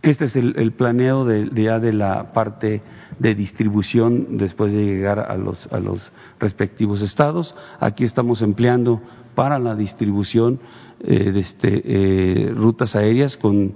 Este 0.02 0.26
es 0.26 0.36
el, 0.38 0.72
planeo 0.72 1.26
de, 1.26 1.50
ya 1.54 1.80
de 1.80 1.92
la 1.92 2.32
parte 2.32 2.82
de 3.20 3.36
distribución 3.36 4.38
después 4.38 4.72
de 4.72 4.86
llegar 4.86 5.20
a 5.20 5.36
los, 5.36 5.68
a 5.74 5.80
los 5.80 6.00
respectivos 6.40 7.02
estados. 7.02 7.54
Aquí 7.82 8.06
estamos 8.06 8.42
empleando 8.42 9.02
para 9.36 9.60
la 9.60 9.76
distribución 9.76 10.60
eh, 11.02 11.34
este, 11.36 11.82
eh, 11.84 12.54
rutas 12.56 12.96
aéreas 12.96 13.36
con, 13.36 13.74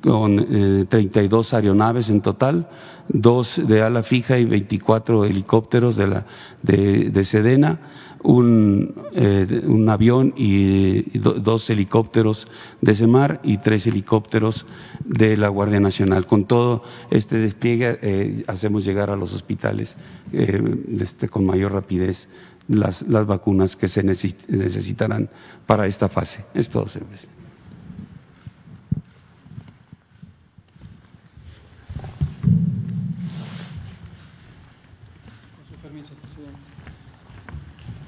con 0.00 0.46
eh, 0.48 0.86
32 0.88 1.54
aeronaves 1.54 2.08
en 2.08 2.20
total, 2.20 2.68
dos 3.08 3.60
de 3.66 3.82
ala 3.82 4.04
fija 4.04 4.38
y 4.38 4.44
24 4.44 5.24
helicópteros 5.24 5.96
de, 5.96 6.06
la, 6.06 6.24
de 6.62 7.24
Sedena 7.24 7.80
un, 8.24 8.94
eh, 9.12 9.62
un 9.64 9.88
avión 9.88 10.32
y, 10.36 11.18
dos 11.18 11.68
helicópteros 11.70 12.48
de 12.80 12.94
Semar 12.94 13.40
y 13.44 13.58
tres 13.58 13.86
helicópteros 13.86 14.66
de 15.04 15.36
la 15.36 15.48
Guardia 15.48 15.78
Nacional. 15.78 16.26
Con 16.26 16.46
todo 16.46 16.82
este 17.10 17.38
despliegue 17.38 17.98
eh, 18.02 18.44
hacemos 18.46 18.84
llegar 18.84 19.10
a 19.10 19.16
los 19.16 19.32
hospitales 19.32 19.94
eh, 20.32 20.60
este, 21.00 21.28
con 21.28 21.44
mayor 21.44 21.72
rapidez 21.72 22.26
las, 22.66 23.02
las 23.02 23.26
vacunas 23.26 23.76
que 23.76 23.88
se 23.88 24.02
necesitarán 24.02 25.28
para 25.66 25.86
esta 25.86 26.08
fase. 26.08 26.44
Es 26.54 26.70
todo, 26.70 26.88
señor 26.88 27.08
presidente. 27.08 27.44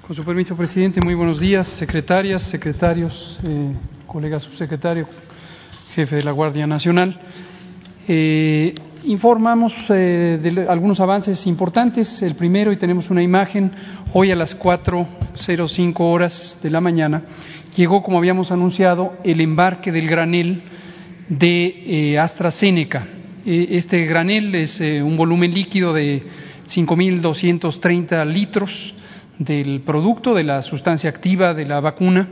Con 0.06 0.14
su 0.14 0.22
permiso, 0.22 0.56
presidente, 0.56 1.00
muy 1.00 1.14
buenos 1.14 1.40
días, 1.40 1.66
secretarias, 1.66 2.42
secretarios, 2.42 3.40
eh, 3.44 3.72
colega 4.06 4.38
subsecretario, 4.38 5.08
jefe 5.96 6.14
de 6.14 6.22
la 6.22 6.30
Guardia 6.30 6.64
Nacional. 6.64 7.18
Eh, 8.06 8.72
informamos 9.02 9.74
eh, 9.90 10.38
de 10.40 10.68
algunos 10.68 11.00
avances 11.00 11.44
importantes. 11.48 12.22
El 12.22 12.36
primero, 12.36 12.70
y 12.70 12.76
tenemos 12.76 13.10
una 13.10 13.20
imagen, 13.20 13.72
hoy 14.12 14.30
a 14.30 14.36
las 14.36 14.56
4.05 14.56 15.94
horas 15.98 16.60
de 16.62 16.70
la 16.70 16.80
mañana, 16.80 17.22
llegó, 17.76 18.04
como 18.04 18.18
habíamos 18.18 18.52
anunciado, 18.52 19.14
el 19.24 19.40
embarque 19.40 19.90
del 19.90 20.06
granel 20.06 20.62
de 21.28 22.16
AstraZeneca. 22.16 23.08
este 23.44 24.06
granel 24.06 24.54
es 24.54 24.80
un 24.80 25.16
volumen 25.16 25.52
líquido 25.52 25.92
de 25.92 26.22
5.230 26.68 28.24
litros 28.24 28.94
del 29.38 29.80
producto, 29.80 30.34
de 30.34 30.44
la 30.44 30.62
sustancia 30.62 31.10
activa 31.10 31.54
de 31.54 31.66
la 31.66 31.80
vacuna 31.80 32.28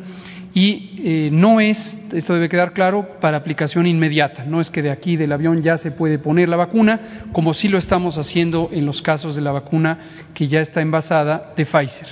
y 0.55 0.91
eh, 1.03 1.31
no 1.33 1.59
es, 1.59 1.99
esto 2.13 2.33
debe 2.33 2.49
quedar 2.49 2.73
claro, 2.73 3.19
para 3.21 3.37
aplicación 3.37 3.89
inmediata. 3.89 4.45
No 4.45 4.61
es 4.61 4.71
que 4.71 4.83
de 4.83 4.93
aquí 4.93 5.17
del 5.17 5.33
avión 5.33 5.63
ya 5.63 5.77
se 5.77 5.91
puede 5.91 6.21
poner 6.21 6.49
la 6.49 6.57
vacuna, 6.57 7.27
como 7.33 7.53
sí 7.53 7.69
lo 7.69 7.77
estamos 7.77 8.19
haciendo 8.19 8.71
en 8.73 8.87
los 8.87 9.03
casos 9.03 9.35
de 9.35 9.43
la 9.43 9.51
vacuna 9.51 9.99
que 10.33 10.47
ya 10.47 10.61
está 10.61 10.81
envasada 10.81 11.53
de 11.57 11.67
Pfizer. 11.67 12.07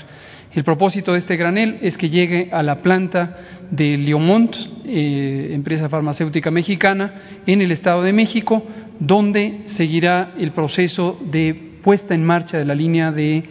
El 0.53 0.65
propósito 0.65 1.13
de 1.13 1.19
este 1.19 1.37
granel 1.37 1.79
es 1.83 1.97
que 1.97 2.11
llegue 2.11 2.51
a 2.53 2.65
la 2.65 2.83
planta 2.83 3.39
de 3.71 3.97
Liomont, 3.97 4.55
eh, 4.85 5.51
empresa 5.53 5.89
farmacéutica 5.89 6.51
mexicana, 6.51 7.15
en 7.47 7.63
el 7.63 7.71
Estado 7.71 8.03
de 8.03 8.13
México, 8.13 8.67
donde 8.99 9.63
seguirá 9.67 10.33
el 10.37 10.51
proceso 10.51 11.19
de 11.31 11.79
puesta 11.83 12.15
en 12.15 12.25
marcha 12.25 12.59
de 12.59 12.65
la 12.65 12.75
línea 12.75 13.13
de 13.13 13.45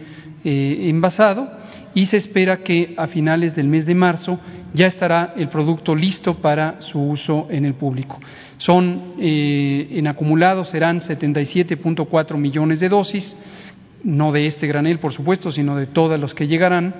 eh, 0.44 0.88
envasado 0.88 1.48
y 1.94 2.06
se 2.06 2.16
espera 2.16 2.58
que 2.58 2.94
a 2.96 3.06
finales 3.06 3.54
del 3.54 3.68
mes 3.68 3.86
de 3.86 3.94
marzo 3.94 4.38
ya 4.72 4.86
estará 4.86 5.34
el 5.36 5.48
producto 5.48 5.94
listo 5.94 6.34
para 6.34 6.80
su 6.80 7.00
uso 7.00 7.48
en 7.50 7.64
el 7.64 7.74
público. 7.74 8.18
Son 8.56 9.14
eh, 9.18 9.88
en 9.90 10.06
acumulado 10.06 10.64
serán 10.64 11.00
77.4 11.00 12.36
millones 12.36 12.80
de 12.80 12.88
dosis, 12.88 13.36
no 14.04 14.32
de 14.32 14.46
este 14.46 14.66
granel, 14.66 14.98
por 14.98 15.12
supuesto, 15.12 15.52
sino 15.52 15.76
de 15.76 15.86
todos 15.86 16.18
los 16.18 16.34
que 16.34 16.48
llegarán, 16.48 16.94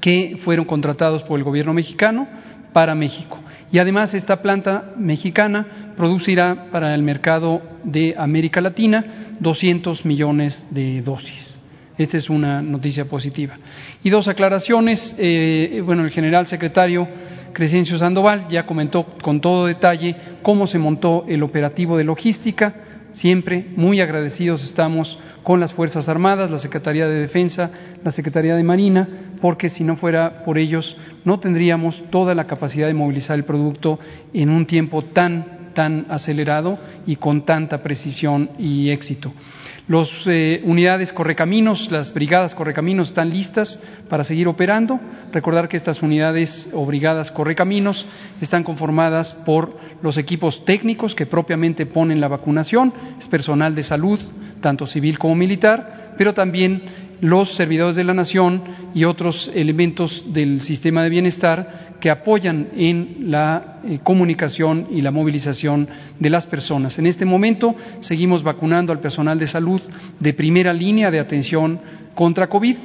que 0.00 0.38
fueron 0.40 0.66
contratados 0.66 1.22
por 1.22 1.38
el 1.38 1.44
gobierno 1.44 1.72
mexicano 1.72 2.28
para 2.72 2.94
México. 2.94 3.38
Y 3.72 3.78
además 3.78 4.14
esta 4.14 4.42
planta 4.42 4.92
mexicana 4.96 5.94
producirá 5.96 6.66
para 6.70 6.94
el 6.94 7.02
mercado 7.02 7.62
de 7.82 8.14
América 8.16 8.60
Latina 8.60 9.04
200 9.40 10.04
millones 10.04 10.66
de 10.70 11.02
dosis. 11.02 11.55
Esta 11.98 12.18
es 12.18 12.28
una 12.28 12.60
noticia 12.60 13.06
positiva. 13.06 13.54
Y 14.02 14.10
dos 14.10 14.28
aclaraciones. 14.28 15.16
Eh, 15.18 15.82
bueno, 15.84 16.04
el 16.04 16.10
general 16.10 16.46
secretario 16.46 17.08
Crescencio 17.52 17.96
Sandoval 17.96 18.48
ya 18.48 18.66
comentó 18.66 19.04
con 19.22 19.40
todo 19.40 19.66
detalle 19.66 20.14
cómo 20.42 20.66
se 20.66 20.78
montó 20.78 21.24
el 21.26 21.42
operativo 21.42 21.96
de 21.96 22.04
logística. 22.04 22.74
Siempre 23.12 23.64
muy 23.76 24.02
agradecidos 24.02 24.62
estamos 24.62 25.18
con 25.42 25.58
las 25.58 25.72
Fuerzas 25.72 26.06
Armadas, 26.08 26.50
la 26.50 26.58
Secretaría 26.58 27.08
de 27.08 27.20
Defensa, 27.20 27.70
la 28.04 28.10
Secretaría 28.10 28.56
de 28.56 28.62
Marina, 28.62 29.08
porque 29.40 29.70
si 29.70 29.84
no 29.84 29.96
fuera 29.96 30.44
por 30.44 30.58
ellos 30.58 30.98
no 31.24 31.40
tendríamos 31.40 32.04
toda 32.10 32.34
la 32.34 32.46
capacidad 32.46 32.88
de 32.88 32.94
movilizar 32.94 33.38
el 33.38 33.44
producto 33.44 33.98
en 34.34 34.50
un 34.50 34.66
tiempo 34.66 35.02
tan, 35.02 35.72
tan 35.72 36.06
acelerado 36.10 36.78
y 37.06 37.16
con 37.16 37.46
tanta 37.46 37.82
precisión 37.82 38.50
y 38.58 38.90
éxito. 38.90 39.32
Las 39.88 40.08
eh, 40.26 40.62
unidades 40.64 41.12
correcaminos, 41.12 41.92
las 41.92 42.12
brigadas 42.12 42.56
correcaminos 42.56 43.08
están 43.08 43.30
listas 43.30 43.80
para 44.08 44.24
seguir 44.24 44.48
operando. 44.48 44.98
Recordar 45.32 45.68
que 45.68 45.76
estas 45.76 46.02
unidades 46.02 46.68
o 46.72 46.84
brigadas 46.84 47.30
correcaminos 47.30 48.04
están 48.40 48.64
conformadas 48.64 49.32
por 49.46 49.78
los 50.02 50.18
equipos 50.18 50.64
técnicos 50.64 51.14
que 51.14 51.26
propiamente 51.26 51.86
ponen 51.86 52.20
la 52.20 52.26
vacunación, 52.26 52.92
es 53.20 53.28
personal 53.28 53.76
de 53.76 53.84
salud, 53.84 54.18
tanto 54.60 54.88
civil 54.88 55.20
como 55.20 55.36
militar, 55.36 56.14
pero 56.18 56.34
también 56.34 56.82
los 57.20 57.54
servidores 57.54 57.94
de 57.94 58.04
la 58.04 58.12
nación 58.12 58.62
y 58.92 59.04
otros 59.04 59.50
elementos 59.54 60.24
del 60.32 60.60
sistema 60.62 61.04
de 61.04 61.10
bienestar 61.10 61.85
que 62.00 62.10
apoyan 62.10 62.68
en 62.74 63.30
la 63.30 63.80
eh, 63.84 64.00
comunicación 64.02 64.88
y 64.90 65.00
la 65.00 65.10
movilización 65.10 65.88
de 66.18 66.30
las 66.30 66.46
personas. 66.46 66.98
En 66.98 67.06
este 67.06 67.24
momento 67.24 67.74
seguimos 68.00 68.42
vacunando 68.42 68.92
al 68.92 69.00
personal 69.00 69.38
de 69.38 69.46
salud 69.46 69.80
de 70.18 70.34
primera 70.34 70.72
línea 70.72 71.10
de 71.10 71.20
atención 71.20 71.80
contra 72.14 72.48
COVID. 72.48 72.76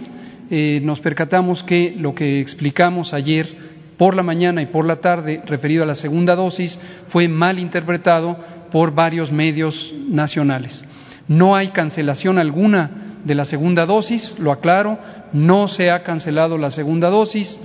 Eh, 0.50 0.80
nos 0.84 1.00
percatamos 1.00 1.64
que 1.64 1.96
lo 1.98 2.14
que 2.14 2.40
explicamos 2.40 3.14
ayer 3.14 3.72
por 3.98 4.16
la 4.16 4.24
mañana 4.24 4.62
y 4.62 4.68
por 4.68 4.86
la 4.86 4.98
tarde 4.98 5.42
referido 5.46 5.84
a 5.84 5.86
la 5.86 5.96
segunda 5.96 6.36
dosis 6.36 6.80
fue 7.10 7.28
mal 7.28 7.60
interpretado 7.60 8.38
por 8.72 8.94
varios 8.94 9.32
medios 9.32 9.94
nacionales. 10.10 10.86
No 11.28 11.56
hay 11.56 11.70
cancelación 11.70 12.40
alguna 12.40 13.18
de 13.24 13.36
la 13.36 13.46
segunda 13.46 13.86
dosis, 13.86 14.40
lo 14.40 14.52
aclaro, 14.52 14.98
no 15.34 15.68
se 15.68 15.92
ha 15.92 16.04
cancelado 16.04 16.58
la 16.58 16.72
segunda 16.72 17.10
dosis 17.10 17.60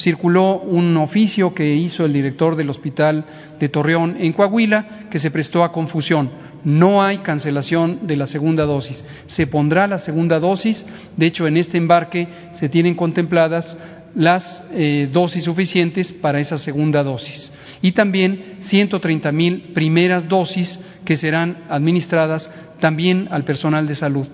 circuló 0.00 0.60
un 0.60 0.96
oficio 0.96 1.54
que 1.54 1.74
hizo 1.74 2.04
el 2.04 2.12
director 2.12 2.56
del 2.56 2.70
hospital 2.70 3.24
de 3.58 3.68
Torreón 3.68 4.16
en 4.18 4.32
Coahuila 4.32 5.06
que 5.10 5.18
se 5.18 5.30
prestó 5.30 5.62
a 5.62 5.72
confusión. 5.72 6.30
No 6.64 7.02
hay 7.02 7.18
cancelación 7.18 8.06
de 8.06 8.16
la 8.16 8.26
segunda 8.26 8.64
dosis. 8.64 9.04
Se 9.26 9.46
pondrá 9.46 9.86
la 9.86 9.98
segunda 9.98 10.38
dosis. 10.38 10.84
De 11.16 11.26
hecho, 11.26 11.46
en 11.46 11.56
este 11.56 11.78
embarque 11.78 12.28
se 12.52 12.68
tienen 12.68 12.94
contempladas 12.94 13.76
las 14.14 14.64
eh, 14.72 15.08
dosis 15.10 15.44
suficientes 15.44 16.12
para 16.12 16.40
esa 16.40 16.58
segunda 16.58 17.02
dosis. 17.02 17.52
Y 17.82 17.92
también 17.92 18.56
130 18.60 19.32
mil 19.32 19.60
primeras 19.74 20.28
dosis 20.28 20.80
que 21.04 21.16
serán 21.16 21.64
administradas 21.68 22.52
también 22.80 23.28
al 23.30 23.44
personal 23.44 23.86
de 23.86 23.94
salud. 23.94 24.26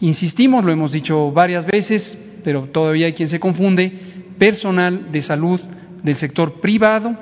Insistimos, 0.00 0.64
lo 0.64 0.72
hemos 0.72 0.92
dicho 0.92 1.30
varias 1.32 1.66
veces, 1.66 2.18
pero 2.44 2.68
todavía 2.72 3.06
hay 3.06 3.12
quien 3.12 3.28
se 3.28 3.38
confunde, 3.38 3.92
personal 4.42 5.12
de 5.12 5.22
salud 5.22 5.60
del 6.02 6.16
sector 6.16 6.60
privado 6.60 7.16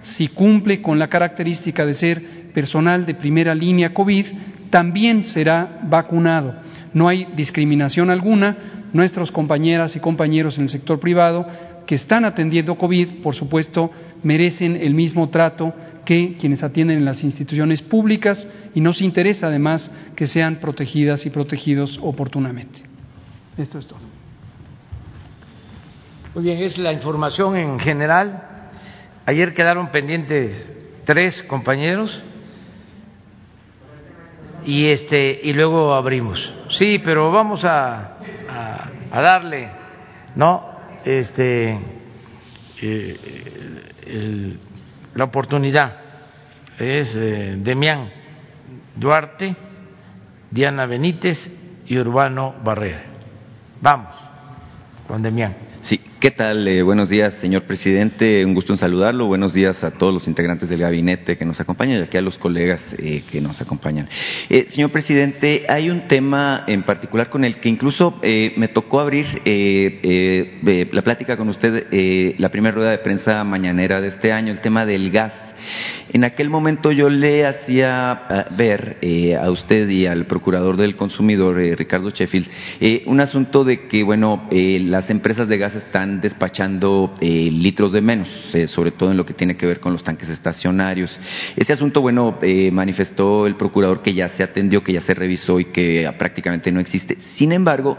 si 0.00 0.28
cumple 0.28 0.80
con 0.80 0.98
la 0.98 1.08
característica 1.08 1.84
de 1.84 1.92
ser 1.92 2.22
personal 2.54 3.04
de 3.04 3.14
primera 3.14 3.54
línea 3.54 3.92
COVID, 3.92 4.24
también 4.70 5.26
será 5.26 5.80
vacunado. 5.82 6.54
No 6.94 7.06
hay 7.06 7.26
discriminación 7.36 8.08
alguna. 8.08 8.56
Nuestros 8.94 9.30
compañeras 9.30 9.94
y 9.94 10.00
compañeros 10.00 10.56
en 10.56 10.62
el 10.62 10.68
sector 10.70 10.98
privado 10.98 11.46
que 11.86 11.96
están 11.96 12.24
atendiendo 12.24 12.76
COVID, 12.76 13.20
por 13.22 13.34
supuesto, 13.34 13.90
merecen 14.22 14.74
el 14.74 14.94
mismo 14.94 15.28
trato 15.28 15.74
que 16.06 16.38
quienes 16.40 16.62
atienden 16.62 16.96
en 16.96 17.04
las 17.04 17.24
instituciones 17.24 17.82
públicas 17.82 18.48
y 18.74 18.80
nos 18.80 19.02
interesa 19.02 19.48
además 19.48 19.90
que 20.16 20.26
sean 20.26 20.56
protegidas 20.56 21.26
y 21.26 21.30
protegidos 21.30 21.98
oportunamente. 22.00 22.80
Esto 23.58 23.78
es 23.78 23.86
todo. 23.86 24.23
Muy 26.34 26.42
bien, 26.42 26.62
es 26.64 26.78
la 26.78 26.92
información 26.92 27.56
en 27.56 27.78
general. 27.78 28.42
Ayer 29.24 29.54
quedaron 29.54 29.92
pendientes 29.92 30.68
tres 31.04 31.44
compañeros 31.44 32.20
y 34.64 34.86
este 34.88 35.38
y 35.44 35.52
luego 35.52 35.94
abrimos. 35.94 36.52
Sí, 36.70 36.98
pero 37.04 37.30
vamos 37.30 37.64
a, 37.64 38.16
a, 39.12 39.20
darle, 39.22 39.70
no, 40.34 40.70
este, 41.04 41.78
eh, 42.82 44.56
la 45.14 45.24
oportunidad 45.24 45.98
es 46.80 47.14
eh, 47.14 47.54
Demián 47.58 48.10
Duarte, 48.96 49.54
Diana 50.50 50.84
Benítez 50.86 51.48
y 51.86 51.96
Urbano 51.96 52.56
Barrera. 52.64 53.04
Vamos 53.80 54.16
con 55.06 55.22
Demián. 55.22 55.73
¿Qué 56.24 56.30
tal? 56.30 56.66
Eh, 56.66 56.80
buenos 56.80 57.10
días, 57.10 57.34
señor 57.34 57.64
presidente. 57.64 58.42
Un 58.46 58.54
gusto 58.54 58.72
en 58.72 58.78
saludarlo. 58.78 59.26
Buenos 59.26 59.52
días 59.52 59.84
a 59.84 59.90
todos 59.90 60.14
los 60.14 60.26
integrantes 60.26 60.70
del 60.70 60.80
gabinete 60.80 61.36
que 61.36 61.44
nos 61.44 61.60
acompañan 61.60 62.00
y 62.00 62.02
aquí 62.02 62.16
a 62.16 62.22
los 62.22 62.38
colegas 62.38 62.80
eh, 62.96 63.22
que 63.30 63.42
nos 63.42 63.60
acompañan. 63.60 64.08
Eh, 64.48 64.64
señor 64.70 64.88
presidente, 64.88 65.66
hay 65.68 65.90
un 65.90 66.08
tema 66.08 66.64
en 66.66 66.82
particular 66.84 67.28
con 67.28 67.44
el 67.44 67.56
que 67.56 67.68
incluso 67.68 68.18
me 68.22 68.68
tocó 68.68 69.00
abrir 69.00 69.26
la 70.62 71.02
plática 71.02 71.36
con 71.36 71.50
usted, 71.50 71.88
la 72.38 72.48
primera 72.48 72.74
rueda 72.74 72.92
de 72.92 72.98
prensa 72.98 73.44
mañanera 73.44 74.00
de 74.00 74.08
este 74.08 74.32
año, 74.32 74.50
el 74.50 74.62
tema 74.62 74.86
del 74.86 75.10
gas 75.10 75.34
en 76.14 76.22
aquel 76.22 76.48
momento 76.48 76.92
yo 76.92 77.10
le 77.10 77.44
hacía 77.44 78.22
eh, 78.30 78.44
ver 78.56 78.98
eh, 79.02 79.34
a 79.34 79.50
usted 79.50 79.88
y 79.88 80.06
al 80.06 80.26
procurador 80.26 80.76
del 80.76 80.94
consumidor, 80.94 81.60
eh, 81.60 81.74
Ricardo 81.74 82.10
Sheffield, 82.10 82.46
un 83.06 83.18
asunto 83.18 83.64
de 83.64 83.88
que, 83.88 84.04
bueno, 84.04 84.48
las 84.50 85.10
empresas 85.10 85.48
de 85.48 85.58
gas 85.58 85.74
están 85.74 86.20
despachando 86.20 87.14
litros 87.20 87.92
de 87.92 88.00
menos, 88.00 88.28
sobre 88.66 88.92
todo 88.92 89.10
en 89.10 89.16
lo 89.16 89.26
que 89.26 89.34
tiene 89.34 89.56
que 89.56 89.66
ver 89.66 89.80
con 89.80 89.92
los 89.92 90.04
tanques 90.04 90.28
estacionarios. 90.28 91.18
Ese 91.56 91.72
asunto, 91.72 92.00
bueno, 92.00 92.38
manifestó 92.72 93.46
el 93.46 93.56
procurador 93.56 94.02
que 94.02 94.14
ya 94.14 94.28
se 94.30 94.42
atendió, 94.42 94.84
que 94.84 94.92
ya 94.92 95.00
se 95.00 95.14
revisó 95.14 95.58
y 95.58 95.66
que 95.66 96.08
prácticamente 96.18 96.70
no 96.70 96.80
existe. 96.80 97.16
Sin 97.36 97.52
embargo, 97.52 97.98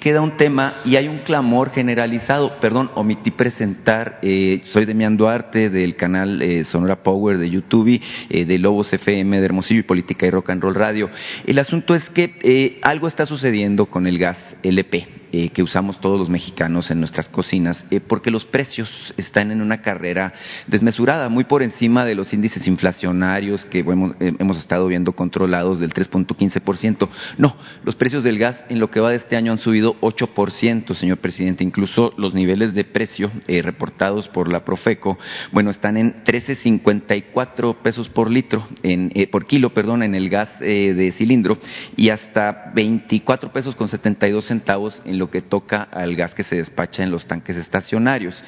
queda 0.00 0.20
un 0.20 0.36
tema 0.36 0.76
y 0.84 0.96
hay 0.96 1.08
un 1.08 1.18
clamor 1.18 1.70
generalizado. 1.70 2.58
Perdón, 2.60 2.90
omití 2.94 3.30
presentar, 3.30 4.20
soy 4.64 4.84
Demián 4.86 5.16
Duarte 5.16 5.68
del 5.68 5.96
canal 5.96 6.64
Sonora 6.64 7.02
Power 7.02 7.38
de 7.38 7.49
YouTube, 7.50 8.00
eh, 8.28 8.44
de 8.44 8.58
Lobos 8.58 8.92
FM, 8.92 9.38
de 9.38 9.44
Hermosillo 9.44 9.80
y 9.80 9.84
Política 9.84 10.26
y 10.26 10.30
Rock 10.30 10.50
and 10.50 10.62
Roll 10.62 10.74
Radio. 10.74 11.10
El 11.46 11.58
asunto 11.58 11.94
es 11.94 12.08
que 12.10 12.38
eh, 12.42 12.78
algo 12.82 13.08
está 13.08 13.26
sucediendo 13.26 13.86
con 13.86 14.06
el 14.06 14.18
gas 14.18 14.38
LP. 14.62 15.19
Eh, 15.32 15.50
que 15.50 15.62
usamos 15.62 16.00
todos 16.00 16.18
los 16.18 16.28
mexicanos 16.28 16.90
en 16.90 16.98
nuestras 16.98 17.28
cocinas, 17.28 17.84
eh, 17.92 18.00
porque 18.00 18.32
los 18.32 18.44
precios 18.44 19.14
están 19.16 19.52
en 19.52 19.62
una 19.62 19.80
carrera 19.80 20.32
desmesurada, 20.66 21.28
muy 21.28 21.44
por 21.44 21.62
encima 21.62 22.04
de 22.04 22.16
los 22.16 22.32
índices 22.32 22.66
inflacionarios 22.66 23.64
que 23.64 23.78
hemos, 23.78 24.16
eh, 24.18 24.34
estado 24.58 24.88
viendo 24.88 25.12
controlados 25.12 25.78
del 25.78 25.92
3.15%. 25.94 27.08
No, 27.38 27.56
los 27.84 27.94
precios 27.94 28.24
del 28.24 28.40
gas 28.40 28.64
en 28.70 28.80
lo 28.80 28.90
que 28.90 28.98
va 28.98 29.10
de 29.10 29.18
este 29.18 29.36
año 29.36 29.52
han 29.52 29.58
subido 29.58 29.94
8%, 30.00 30.94
señor 30.94 31.18
presidente. 31.18 31.62
Incluso 31.62 32.12
los 32.16 32.34
niveles 32.34 32.74
de 32.74 32.82
precio 32.82 33.30
reportados 33.46 34.28
por 34.28 34.50
la 34.50 34.64
Profeco, 34.64 35.16
bueno, 35.52 35.70
están 35.70 35.96
en 35.96 36.24
13.54 36.24 37.76
pesos 37.76 38.08
por 38.08 38.30
litro, 38.30 38.66
en, 38.82 39.12
por 39.30 39.46
kilo, 39.46 39.72
perdón, 39.72 40.02
en 40.02 40.16
el 40.16 40.28
gas 40.28 40.58
de 40.58 41.14
cilindro 41.16 41.58
y 41.96 42.10
hasta 42.10 42.72
24 42.74 43.52
pesos 43.52 43.76
con 43.76 43.88
72 43.88 44.46
centavos 44.46 45.00
en 45.04 45.19
lo 45.20 45.30
que 45.30 45.42
toca 45.42 45.82
al 45.84 46.16
gas 46.16 46.34
que 46.34 46.42
se 46.42 46.56
despacha 46.56 47.04
en 47.04 47.12
los 47.12 47.26
tanques 47.26 47.56
estacionarios. 47.56 48.42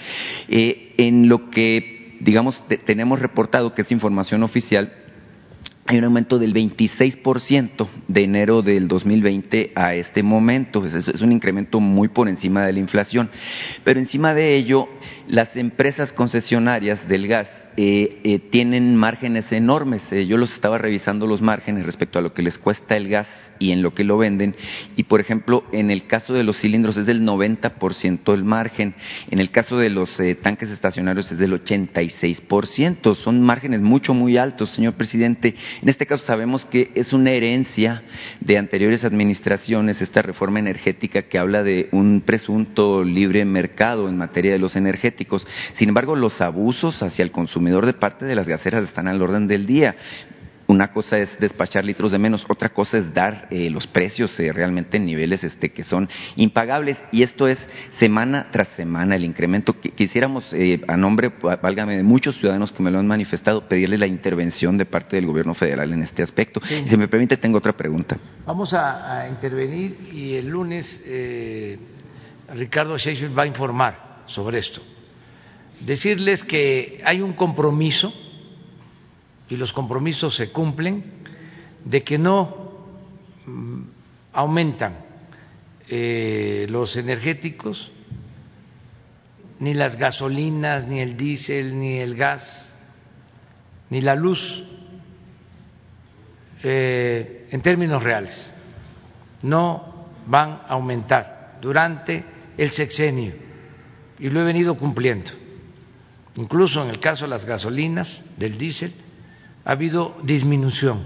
Eh, 0.48 0.94
en 0.98 1.28
lo 1.28 1.50
que, 1.50 2.18
digamos, 2.20 2.60
tenemos 2.84 3.20
reportado, 3.20 3.74
que 3.74 3.82
es 3.82 3.92
información 3.92 4.42
oficial, 4.42 4.92
hay 5.84 5.98
un 5.98 6.04
aumento 6.04 6.38
del 6.38 6.54
26% 6.54 7.88
de 8.06 8.22
enero 8.22 8.62
del 8.62 8.86
2020 8.86 9.72
a 9.74 9.94
este 9.94 10.22
momento. 10.22 10.86
Es, 10.86 11.20
un 11.20 11.32
incremento 11.32 11.80
muy 11.80 12.08
por 12.08 12.28
encima 12.28 12.64
de 12.64 12.72
la 12.72 12.78
inflación. 12.78 13.30
Pero 13.82 13.98
encima 13.98 14.32
de 14.32 14.56
ello, 14.56 14.88
las 15.26 15.56
empresas 15.56 16.12
concesionarias 16.12 17.08
del 17.08 17.26
gas 17.26 17.48
eh, 17.76 18.20
eh, 18.22 18.38
tienen 18.38 18.94
márgenes 18.94 19.50
enormes. 19.50 20.04
Eh, 20.12 20.26
yo 20.26 20.36
los 20.36 20.54
estaba 20.54 20.78
revisando 20.78 21.26
los 21.26 21.42
márgenes 21.42 21.84
respecto 21.84 22.18
a 22.18 22.22
lo 22.22 22.32
que 22.32 22.42
les 22.42 22.58
cuesta 22.58 22.96
el 22.96 23.08
gas 23.08 23.28
y 23.62 23.70
en 23.70 23.82
lo 23.82 23.94
que 23.94 24.02
lo 24.02 24.18
venden. 24.18 24.56
Y, 24.96 25.04
por 25.04 25.20
ejemplo, 25.20 25.64
en 25.72 25.90
el 25.90 26.06
caso 26.06 26.34
de 26.34 26.42
los 26.42 26.58
cilindros 26.58 26.96
es 26.96 27.06
del 27.06 27.22
90% 27.22 28.34
el 28.34 28.44
margen. 28.44 28.94
En 29.30 29.38
el 29.38 29.50
caso 29.50 29.78
de 29.78 29.88
los 29.88 30.18
tanques 30.42 30.70
estacionarios 30.70 31.30
es 31.30 31.38
del 31.38 31.52
86%. 31.64 33.14
Son 33.14 33.40
márgenes 33.40 33.80
mucho, 33.80 34.14
muy 34.14 34.36
altos, 34.36 34.70
señor 34.70 34.94
presidente. 34.94 35.54
En 35.80 35.88
este 35.88 36.06
caso 36.06 36.26
sabemos 36.26 36.64
que 36.64 36.90
es 36.94 37.12
una 37.12 37.30
herencia 37.30 38.02
de 38.40 38.58
anteriores 38.58 39.04
administraciones 39.04 40.02
esta 40.02 40.22
reforma 40.22 40.58
energética 40.58 41.22
que 41.22 41.38
habla 41.38 41.62
de 41.62 41.88
un 41.92 42.22
presunto 42.26 43.04
libre 43.04 43.44
mercado 43.44 44.08
en 44.08 44.16
materia 44.16 44.52
de 44.52 44.58
los 44.58 44.74
energéticos. 44.74 45.46
Sin 45.74 45.88
embargo, 45.88 46.16
los 46.16 46.40
abusos 46.40 47.02
hacia 47.02 47.22
el 47.22 47.30
consumidor 47.30 47.86
de 47.86 47.92
parte 47.92 48.24
de 48.24 48.34
las 48.34 48.48
gaseras 48.48 48.82
están 48.84 49.06
al 49.06 49.22
orden 49.22 49.46
del 49.46 49.66
día. 49.66 49.94
Una 50.72 50.90
cosa 50.90 51.18
es 51.18 51.28
despachar 51.38 51.84
litros 51.84 52.12
de 52.12 52.18
menos, 52.18 52.46
otra 52.48 52.70
cosa 52.70 52.96
es 52.96 53.12
dar 53.12 53.46
eh, 53.50 53.68
los 53.68 53.86
precios 53.86 54.40
eh, 54.40 54.50
realmente 54.54 54.96
en 54.96 55.04
niveles 55.04 55.44
este, 55.44 55.70
que 55.70 55.84
son 55.84 56.08
impagables. 56.36 56.96
Y 57.12 57.22
esto 57.22 57.46
es 57.46 57.58
semana 57.98 58.48
tras 58.50 58.68
semana 58.68 59.16
el 59.16 59.24
incremento. 59.26 59.78
Quisiéramos, 59.78 60.50
eh, 60.54 60.80
a 60.88 60.96
nombre, 60.96 61.30
válgame, 61.60 61.98
de 61.98 62.02
muchos 62.02 62.38
ciudadanos 62.38 62.72
que 62.72 62.82
me 62.82 62.90
lo 62.90 63.00
han 63.00 63.06
manifestado, 63.06 63.68
pedirle 63.68 63.98
la 63.98 64.06
intervención 64.06 64.78
de 64.78 64.86
parte 64.86 65.16
del 65.16 65.26
gobierno 65.26 65.52
federal 65.52 65.92
en 65.92 66.04
este 66.04 66.22
aspecto. 66.22 66.62
si 66.64 66.96
me 66.96 67.06
permite, 67.06 67.36
tengo 67.36 67.58
otra 67.58 67.76
pregunta. 67.76 68.16
Vamos 68.46 68.72
a, 68.72 69.28
intervenir 69.28 70.08
y 70.10 70.36
el 70.36 70.48
lunes 70.48 71.04
Ricardo 72.54 72.96
Sheffield 72.96 73.38
va 73.38 73.42
a 73.42 73.46
informar 73.46 74.22
sobre 74.24 74.58
esto 74.58 74.80
decirles 75.80 76.44
que 76.44 77.00
hay 77.04 77.20
un 77.20 77.32
compromiso, 77.32 78.12
y 79.53 79.57
los 79.59 79.74
compromisos 79.74 80.34
se 80.34 80.50
cumplen, 80.50 81.05
de 81.84 82.03
que 82.03 82.16
no 82.16 82.72
mm, 83.44 83.82
aumentan 84.32 84.96
eh, 85.86 86.64
los 86.70 86.96
energéticos, 86.96 87.92
ni 89.59 89.74
las 89.74 89.96
gasolinas, 89.96 90.86
ni 90.88 91.00
el 91.00 91.18
diésel, 91.18 91.78
ni 91.78 91.98
el 91.98 92.14
gas, 92.14 92.74
ni 93.90 94.00
la 94.00 94.14
luz, 94.14 94.64
eh, 96.62 97.46
en 97.50 97.61
términos 97.61 98.03
reales, 98.03 98.55
no 99.42 100.07
van 100.26 100.62
a 100.66 100.68
aumentar 100.68 101.59
durante 101.61 102.24
el 102.57 102.70
sexenio, 102.70 103.34
y 104.18 104.30
lo 104.30 104.40
he 104.40 104.44
venido 104.44 104.78
cumpliendo. 104.78 105.30
Incluso 106.36 106.82
en 106.82 106.88
el 106.88 107.00
caso 107.00 107.26
de 107.26 107.28
las 107.28 107.44
gasolinas, 107.44 108.24
del 108.38 108.57
diésel, 108.57 108.94
ha 109.64 109.72
habido 109.72 110.16
disminución 110.22 111.04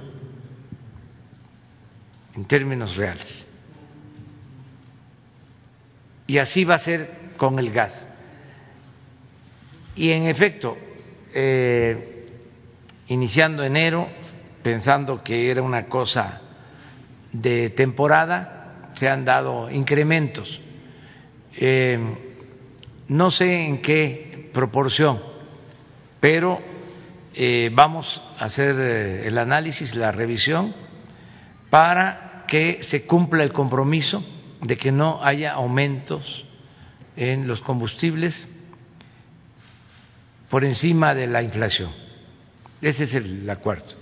en 2.34 2.44
términos 2.44 2.96
reales. 2.96 3.46
Y 6.26 6.38
así 6.38 6.64
va 6.64 6.74
a 6.74 6.78
ser 6.78 7.08
con 7.36 7.58
el 7.58 7.70
gas. 7.70 8.06
Y 9.94 10.10
en 10.10 10.26
efecto, 10.26 10.76
eh, 11.34 12.26
iniciando 13.08 13.62
enero, 13.62 14.08
pensando 14.62 15.22
que 15.22 15.50
era 15.50 15.62
una 15.62 15.86
cosa 15.86 16.42
de 17.32 17.70
temporada, 17.70 18.90
se 18.94 19.08
han 19.08 19.24
dado 19.24 19.70
incrementos. 19.70 20.60
Eh, 21.56 21.98
no 23.08 23.30
sé 23.30 23.66
en 23.66 23.80
qué 23.80 24.50
proporción, 24.52 25.22
pero 26.20 26.60
eh, 27.38 27.70
vamos 27.70 28.22
a 28.38 28.46
hacer 28.46 28.74
eh, 28.78 29.26
el 29.26 29.36
análisis, 29.36 29.94
la 29.94 30.10
revisión, 30.10 30.74
para 31.68 32.46
que 32.48 32.82
se 32.82 33.04
cumpla 33.04 33.44
el 33.44 33.52
compromiso 33.52 34.24
de 34.62 34.78
que 34.78 34.90
no 34.90 35.22
haya 35.22 35.52
aumentos 35.52 36.46
en 37.14 37.46
los 37.46 37.60
combustibles 37.60 38.48
por 40.48 40.64
encima 40.64 41.14
de 41.14 41.26
la 41.26 41.42
inflación. 41.42 41.90
Ese 42.80 43.04
es 43.04 43.12
el 43.12 43.48
acuerdo. 43.50 43.92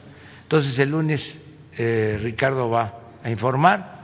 Entonces 0.42 0.78
el 0.78 0.90
lunes 0.90 1.40
eh, 1.76 2.20
Ricardo 2.22 2.70
va 2.70 3.00
a 3.20 3.30
informar 3.30 3.94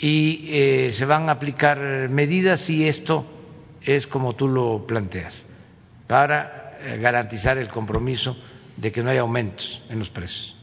y 0.00 0.92
se 0.92 1.04
van 1.06 1.28
a 1.28 1.32
aplicar 1.32 2.08
medidas 2.08 2.60
si 2.60 2.86
esto 2.86 3.26
es 3.82 4.06
como 4.06 4.36
tú 4.36 4.46
lo 4.46 4.86
planteas, 4.86 5.42
para 6.06 6.57
garantizar 7.00 7.58
el 7.58 7.68
compromiso 7.68 8.36
de 8.76 8.92
que 8.92 9.02
no 9.02 9.10
haya 9.10 9.20
aumentos 9.20 9.82
en 9.88 9.98
los 9.98 10.08
precios. 10.08 10.54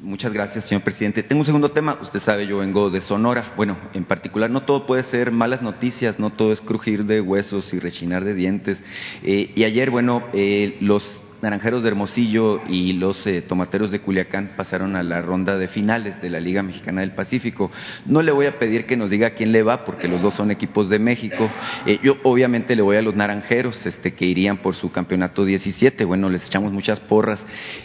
muchas 0.00 0.32
gracias, 0.32 0.64
señor 0.64 0.82
presidente. 0.82 1.22
Tengo 1.22 1.40
un 1.40 1.46
segundo 1.46 1.70
tema. 1.70 1.98
Usted 2.02 2.20
sabe, 2.20 2.46
yo 2.46 2.58
vengo 2.58 2.90
de 2.90 3.00
Sonora. 3.00 3.52
Bueno, 3.56 3.76
en 3.92 4.04
particular, 4.04 4.50
no 4.50 4.62
todo 4.62 4.86
puede 4.86 5.04
ser 5.04 5.30
malas 5.30 5.62
noticias, 5.62 6.18
no 6.18 6.30
todo 6.30 6.52
es 6.52 6.60
crujir 6.60 7.04
de 7.04 7.20
huesos 7.20 7.72
y 7.72 7.78
rechinar 7.78 8.24
de 8.24 8.34
dientes. 8.34 8.82
Eh, 9.22 9.52
y 9.54 9.64
ayer, 9.64 9.90
bueno, 9.90 10.24
eh, 10.32 10.78
los 10.80 11.04
Naranjeros 11.44 11.82
de 11.82 11.90
Hermosillo 11.90 12.62
y 12.66 12.94
los 12.94 13.26
eh, 13.26 13.42
Tomateros 13.42 13.90
de 13.90 14.00
Culiacán 14.00 14.52
pasaron 14.56 14.96
a 14.96 15.02
la 15.02 15.20
ronda 15.20 15.58
de 15.58 15.68
finales 15.68 16.20
de 16.22 16.30
la 16.30 16.40
Liga 16.40 16.62
Mexicana 16.62 17.02
del 17.02 17.10
Pacífico. 17.10 17.70
No 18.06 18.22
le 18.22 18.32
voy 18.32 18.46
a 18.46 18.58
pedir 18.58 18.86
que 18.86 18.96
nos 18.96 19.10
diga 19.10 19.30
quién 19.30 19.52
le 19.52 19.62
va, 19.62 19.84
porque 19.84 20.08
los 20.08 20.22
dos 20.22 20.32
son 20.32 20.50
equipos 20.50 20.88
de 20.88 20.98
México. 20.98 21.50
Eh, 21.84 21.98
yo 22.02 22.16
obviamente 22.22 22.74
le 22.74 22.80
voy 22.80 22.96
a 22.96 23.02
los 23.02 23.14
Naranjeros, 23.14 23.84
este, 23.84 24.14
que 24.14 24.24
irían 24.24 24.56
por 24.56 24.74
su 24.74 24.90
campeonato 24.90 25.44
17. 25.44 26.06
Bueno, 26.06 26.30
les 26.30 26.46
echamos 26.46 26.72
muchas 26.72 26.98
porras. 26.98 27.40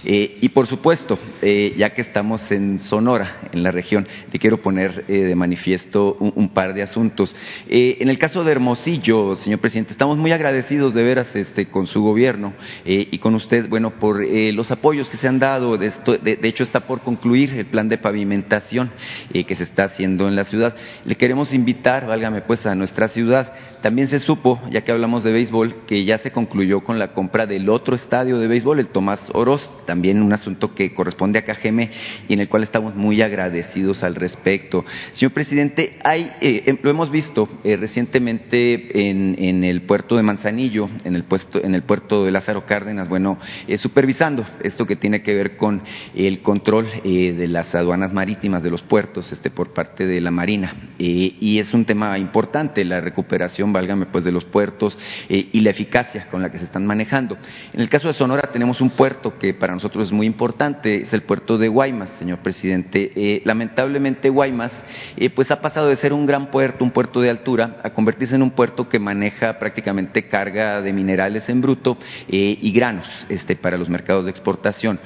Eh, 0.06 0.38
y 0.40 0.48
por 0.50 0.66
supuesto, 0.68 1.20
ya 1.42 1.90
que 1.90 2.02
estamos 2.02 2.50
en 2.52 2.80
Sonora, 2.80 3.50
en 3.52 3.62
la 3.62 3.72
región, 3.72 4.08
le 4.32 4.40
quiero 4.40 4.62
poner 4.62 5.06
de 5.06 5.36
manifiesto 5.36 6.16
un, 6.20 6.50
par 6.50 6.74
de 6.74 6.82
asuntos. 6.82 7.36
en 7.68 8.08
el 8.08 8.18
caso 8.18 8.46
de 8.46 8.54
Hermosillo, 8.54 9.36
señor 9.36 9.60
presidente, 9.60 9.92
estamos 9.92 10.18
muy 10.18 10.32
agradecidos 10.32 10.94
de 10.94 11.04
veras 11.04 11.36
este, 11.36 11.66
con 11.66 11.88
su 11.88 12.02
gobierno 12.02 12.54
y 12.86 13.18
con 13.18 13.36
usted 13.36 13.49
usted, 13.50 13.68
bueno, 13.68 13.90
por 13.90 14.24
eh, 14.24 14.52
los 14.52 14.70
apoyos 14.70 15.10
que 15.10 15.18
se 15.18 15.28
han 15.28 15.40
dado. 15.40 15.76
De, 15.76 16.40
hecho, 16.44 16.64
está 16.64 16.82
por 16.82 17.02
concluir 17.02 17.52
el 17.56 17.66
plan 17.66 17.90
de 17.90 17.98
pavimentación 17.98 18.92
eh, 19.34 19.44
que 19.44 19.56
se 19.56 19.64
está 19.64 19.86
haciendo 19.86 20.28
en 20.28 20.36
la 20.36 20.44
ciudad. 20.44 20.76
Le 21.04 21.16
queremos 21.16 21.52
invitar, 21.52 22.06
válgame 22.06 22.42
pues, 22.42 22.68
a 22.68 22.76
nuestra 22.76 23.08
ciudad 23.08 23.52
también 23.82 24.08
se 24.08 24.20
supo, 24.20 24.60
ya 24.70 24.82
que 24.82 24.92
hablamos 24.92 25.24
de 25.24 25.32
béisbol, 25.32 25.86
que 25.88 26.04
ya 26.04 26.18
se 26.18 26.32
concluyó 26.32 26.82
con 26.82 27.00
la 27.00 27.14
compra 27.14 27.46
del 27.46 27.70
otro 27.70 27.96
estadio 27.96 28.38
de 28.40 28.48
béisbol, 28.48 28.80
el 28.80 28.88
Tomás 28.88 29.20
Oroz, 29.34 29.70
también 29.86 30.22
un 30.22 30.34
asunto 30.34 30.76
que 30.76 30.94
corresponde 30.94 31.40
a 31.40 31.46
KGM 31.46 31.80
y 32.28 32.34
en 32.34 32.40
el 32.42 32.50
cual 32.50 32.64
estamos 32.64 32.96
muy 32.96 33.22
agradecidos 33.22 34.04
al 34.04 34.16
respecto. 34.16 34.86
Señor 35.14 35.32
presidente, 35.32 35.98
hay, 36.04 36.32
eh, 36.42 36.64
em, 36.66 36.78
lo 36.82 36.90
hemos 36.90 37.10
visto 37.10 37.48
eh, 37.64 37.78
recientemente 37.78 39.10
en, 39.10 39.64
el 39.64 39.82
puerto 39.82 40.16
de 40.16 40.24
Manzanillo, 40.24 40.90
en 41.04 41.16
el, 41.16 41.24
puesto, 41.24 41.64
en 41.64 41.74
el 41.74 41.84
puerto 41.84 42.26
de 42.26 42.32
Lázaro 42.32 42.66
Cárdenas, 42.66 43.10
bueno, 43.10 43.38
eh, 43.68 43.78
supervisando 43.78 44.46
esto 44.64 44.86
que 44.86 44.96
tiene 44.96 45.22
que 45.22 45.34
ver 45.34 45.58
con 45.58 45.82
el 46.16 46.42
control 46.42 46.88
de 47.04 47.48
las 47.48 47.74
aduanas 47.76 48.14
marítimas 48.14 48.62
de 48.64 48.72
los 48.72 48.82
puertos 48.82 49.32
este, 49.32 49.50
por 49.50 49.74
parte 49.74 50.06
de 50.06 50.22
la 50.22 50.32
Marina. 50.32 50.74
y 50.98 51.60
es 51.60 51.74
un 51.74 51.86
tema 51.86 52.18
importante, 52.18 52.84
la 52.86 53.02
recuperación 53.02 53.69
válgame 53.74 54.06
pues, 54.06 54.24
de 54.24 54.32
los 54.32 54.46
puertos 54.46 54.98
eh, 55.30 55.50
y 55.52 55.62
la 55.62 55.72
eficacia 55.72 56.28
con 56.30 56.42
la 56.42 56.52
que 56.52 56.60
se 56.60 56.66
están 56.66 56.86
manejando. 56.86 57.38
En 57.74 57.82
el 57.82 57.90
caso 57.90 58.08
de 58.08 58.14
Sonora 58.14 58.50
tenemos 58.52 58.82
un 58.82 58.90
puerto 58.92 59.38
que 59.38 59.54
para 59.54 59.74
nosotros 59.74 60.08
es 60.08 60.12
muy 60.12 60.28
importante, 60.28 61.04
es 61.04 61.14
el 61.14 61.24
puerto 61.24 61.58
de 61.58 61.68
Guaymas, 61.68 62.10
señor 62.20 62.40
presidente. 62.40 63.12
Eh, 63.16 63.42
lamentablemente 63.46 64.30
Guaymas 64.30 64.72
eh, 65.18 65.30
pues 65.30 65.52
ha 65.52 65.62
pasado 65.62 65.88
de 65.88 65.96
ser 65.96 66.14
un 66.14 66.26
gran 66.26 66.52
puerto, 66.52 66.84
un 66.84 66.92
puerto 66.92 67.22
de 67.22 67.30
altura, 67.30 67.78
a 67.84 67.92
convertirse 67.92 68.36
en 68.36 68.44
un 68.44 68.52
puerto 68.52 68.90
que 68.90 69.00
maneja 69.00 69.60
prácticamente 69.60 70.28
carga 70.28 70.82
de 70.82 70.94
minerales 70.94 71.50
en 71.50 71.62
bruto 71.62 71.98
y 72.28 72.72
granos 72.72 73.08
este, 73.30 73.56
para 73.56 73.78
los 73.78 73.90
mercados 73.90 74.26
de 74.26 74.32
exportación. 74.32 75.00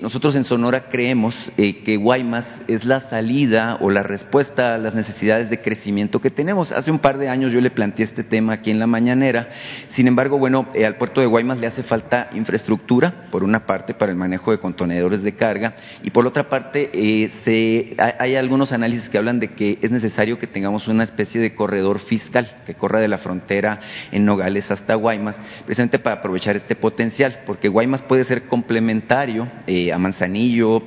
nosotros 0.00 0.34
en 0.34 0.44
Sonora 0.44 0.88
creemos 0.90 1.34
que 1.56 1.96
Guaymas 1.96 2.46
es 2.68 2.84
la 2.84 3.00
salida 3.02 3.78
o 3.80 3.90
la 3.90 4.02
respuesta 4.02 4.74
a 4.74 4.78
las 4.78 4.94
necesidades 4.94 5.50
de 5.50 5.60
crecimiento 5.60 6.20
que 6.20 6.30
tenemos. 6.30 6.72
Hace 6.72 6.90
un 6.90 6.98
par 6.98 7.18
de 7.18 7.28
años 7.28 7.52
yo 7.52 7.60
le 7.60 7.70
planteé 7.70 7.99
este 8.02 8.24
tema 8.24 8.54
aquí 8.54 8.70
en 8.70 8.78
la 8.78 8.86
mañanera. 8.86 9.48
Sin 9.94 10.06
embargo, 10.06 10.38
bueno, 10.38 10.66
eh, 10.74 10.86
al 10.86 10.96
puerto 10.96 11.20
de 11.20 11.26
Guaymas 11.26 11.58
le 11.58 11.66
hace 11.66 11.82
falta 11.82 12.30
infraestructura, 12.34 13.26
por 13.30 13.44
una 13.44 13.66
parte, 13.66 13.94
para 13.94 14.12
el 14.12 14.18
manejo 14.18 14.50
de 14.50 14.58
contenedores 14.58 15.22
de 15.22 15.34
carga, 15.34 15.74
y 16.02 16.10
por 16.10 16.26
otra 16.26 16.48
parte, 16.48 16.90
eh, 16.92 17.30
se, 17.44 17.96
hay 18.18 18.36
algunos 18.36 18.72
análisis 18.72 19.08
que 19.08 19.18
hablan 19.18 19.40
de 19.40 19.48
que 19.48 19.78
es 19.82 19.90
necesario 19.90 20.38
que 20.38 20.46
tengamos 20.46 20.88
una 20.88 21.04
especie 21.04 21.40
de 21.40 21.54
corredor 21.54 21.98
fiscal 21.98 22.62
que 22.66 22.74
corra 22.74 23.00
de 23.00 23.08
la 23.08 23.18
frontera 23.18 23.80
en 24.12 24.24
Nogales 24.24 24.70
hasta 24.70 24.94
Guaymas, 24.94 25.36
precisamente 25.66 25.98
para 25.98 26.16
aprovechar 26.16 26.56
este 26.56 26.76
potencial, 26.76 27.40
porque 27.46 27.68
Guaymas 27.68 28.02
puede 28.02 28.24
ser 28.24 28.44
complementario 28.44 29.48
eh, 29.66 29.92
a 29.92 29.98
Manzanillo, 29.98 30.82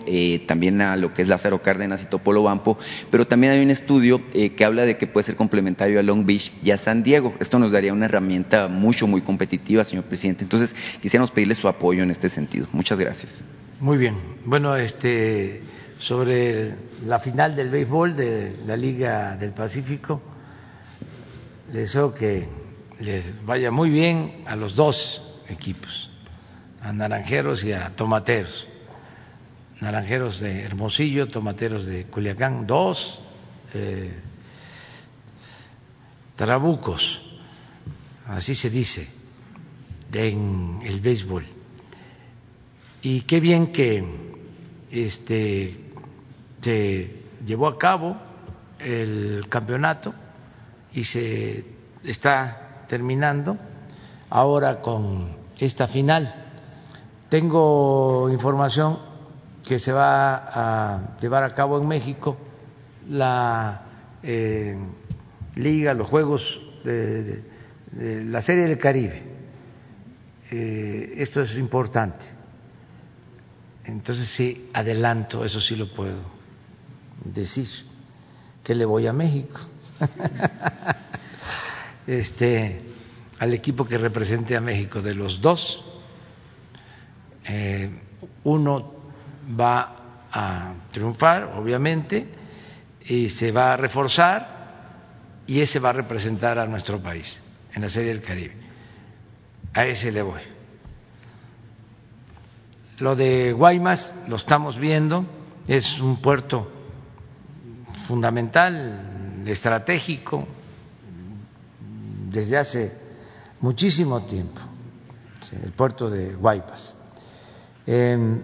también 0.48 0.82
a 0.82 0.96
lo 0.96 1.14
que 1.14 1.22
es 1.22 1.28
Lázaro 1.28 1.62
Cárdenas 1.62 2.02
y 2.02 2.06
Topolobampo, 2.06 2.78
pero 3.12 3.28
también 3.28 3.54
hay 3.54 3.64
un 3.64 3.72
estudio 3.72 4.22
que 4.32 4.66
habla 4.66 4.86
de 4.86 4.98
que 4.98 5.08
puede 5.08 5.26
ser 5.26 5.36
complementario 5.36 6.00
a 6.00 6.04
Long 6.04 6.26
Beach 6.26 6.52
y 6.64 6.72
a 6.72 6.78
San 6.78 7.03
Diego. 7.04 7.34
Esto 7.40 7.60
nos 7.60 7.72
daría 7.72 7.94
una 7.94 8.06
herramienta 8.06 8.68
mucho, 8.68 9.08
muy 9.08 9.22
competitiva, 9.22 9.84
señor 9.84 10.06
presidente. 10.06 10.44
Entonces, 10.44 10.74
quisiéramos 11.02 11.32
pedirle 11.32 11.56
su 11.56 11.68
apoyo 11.68 12.04
en 12.04 12.12
este 12.12 12.30
sentido. 12.30 12.68
Muchas 12.72 13.00
gracias. 13.00 13.32
Muy 13.80 13.98
bien. 13.98 14.16
Bueno, 14.46 14.76
este, 14.76 15.62
sobre 16.00 16.74
la 17.06 17.20
final 17.20 17.56
del 17.56 17.70
béisbol 17.70 18.16
de 18.16 18.58
la 18.66 18.78
Liga 18.78 19.36
del 19.36 19.52
Pacífico, 19.52 20.22
les 21.68 21.76
deseo 21.76 22.14
que 22.14 22.48
les 23.00 23.46
vaya 23.46 23.72
muy 23.72 23.90
bien 23.90 24.44
a 24.46 24.56
los 24.56 24.76
dos 24.76 25.44
equipos, 25.50 26.12
a 26.82 26.94
Naranjeros 26.94 27.64
y 27.64 27.74
a 27.74 27.90
Tomateros. 27.90 28.68
Naranjeros 29.82 30.40
de 30.40 30.62
Hermosillo, 30.64 31.28
Tomateros 31.28 31.86
de 31.86 32.06
Culiacán, 32.06 32.66
dos. 32.66 33.20
Eh, 33.74 34.14
trabucos, 36.36 37.22
así 38.28 38.56
se 38.56 38.70
dice 38.70 39.24
en 40.14 40.80
el 40.84 41.02
béisbol. 41.02 41.46
Y 43.02 43.22
qué 43.22 43.40
bien 43.40 43.72
que 43.72 44.04
este, 44.92 45.78
se 46.62 47.24
llevó 47.46 47.68
a 47.68 47.78
cabo 47.78 48.16
el 48.80 49.46
campeonato 49.50 50.14
y 50.94 51.04
se 51.04 51.66
está 52.04 52.86
terminando 52.88 53.58
ahora 54.30 54.82
con 54.82 55.36
esta 55.58 55.88
final. 55.88 56.34
Tengo 57.30 58.30
información 58.30 59.00
que 59.68 59.80
se 59.80 59.92
va 59.92 60.36
a 60.36 61.18
llevar 61.20 61.44
a 61.44 61.54
cabo 61.54 61.80
en 61.80 61.88
México 61.88 62.38
la 63.10 63.82
eh, 64.22 64.78
liga, 65.56 65.94
los 65.94 66.08
Juegos 66.08 66.62
de, 66.84 67.44
la 68.26 68.42
Serie 68.42 68.68
del 68.68 68.78
Caribe. 68.78 69.22
Eh, 70.52 71.14
esto 71.18 71.42
es 71.42 71.58
importante. 71.58 72.26
Entonces 73.86 74.28
sí, 74.30 74.70
adelanto, 74.74 75.44
eso 75.44 75.60
sí 75.60 75.76
lo 75.76 75.94
puedo 75.94 76.20
decir, 77.24 77.68
que 78.64 78.74
le 78.74 78.86
voy 78.86 79.08
a 79.08 79.14
México. 79.14 79.60
este, 82.08 82.78
al 83.40 83.54
equipo 83.54 83.86
que 83.86 83.98
represente 83.98 84.56
a 84.56 84.62
México, 84.62 85.02
de 85.02 85.16
los 85.16 85.42
dos, 85.42 85.84
eh, 87.46 87.92
uno 88.46 88.94
va 89.60 89.96
a 90.32 90.74
triunfar, 90.92 91.54
obviamente, 91.56 92.28
y 93.06 93.30
se 93.30 93.52
va 93.52 93.74
a 93.74 93.78
reforzar 93.78 94.53
y 95.48 95.62
ese 95.62 95.80
va 95.80 95.90
a 95.90 95.94
representar 95.94 96.58
a 96.60 96.66
nuestro 96.66 97.00
país 97.02 97.38
en 97.74 97.82
la 97.82 97.90
Serie 97.90 98.14
del 98.14 98.22
Caribe. 98.22 98.56
A 99.74 99.86
ese 99.86 100.12
le 100.12 100.22
voy. 100.22 100.42
Lo 103.00 103.16
de 103.16 103.52
Guaymas 103.52 104.14
lo 104.28 104.36
estamos 104.36 104.78
viendo, 104.78 105.26
es 105.68 106.00
un 106.00 106.18
puerto 106.22 106.72
fundamental, 108.08 109.44
estratégico, 109.46 110.48
desde 112.30 112.58
hace 112.58 112.92
muchísimo 113.60 114.22
tiempo, 114.26 114.62
el 115.64 115.72
puerto 115.72 116.10
de 116.10 116.34
Guaymas. 116.36 116.96
Em, 117.86 118.42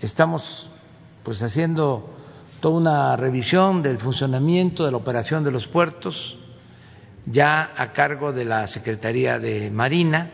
estamos 0.00 0.70
pues 1.22 1.42
haciendo 1.42 2.17
toda 2.60 2.76
una 2.76 3.16
revisión 3.16 3.82
del 3.82 3.98
funcionamiento 3.98 4.84
de 4.84 4.90
la 4.90 4.96
operación 4.96 5.44
de 5.44 5.50
los 5.50 5.66
puertos, 5.66 6.38
ya 7.26 7.72
a 7.76 7.92
cargo 7.92 8.32
de 8.32 8.44
la 8.44 8.66
Secretaría 8.66 9.38
de 9.38 9.70
Marina. 9.70 10.30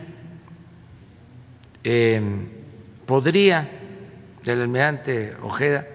Eh, 1.83 2.21
podría, 3.05 3.69
del 4.43 4.61
almirante 4.61 5.35
Ojeda, 5.43 5.85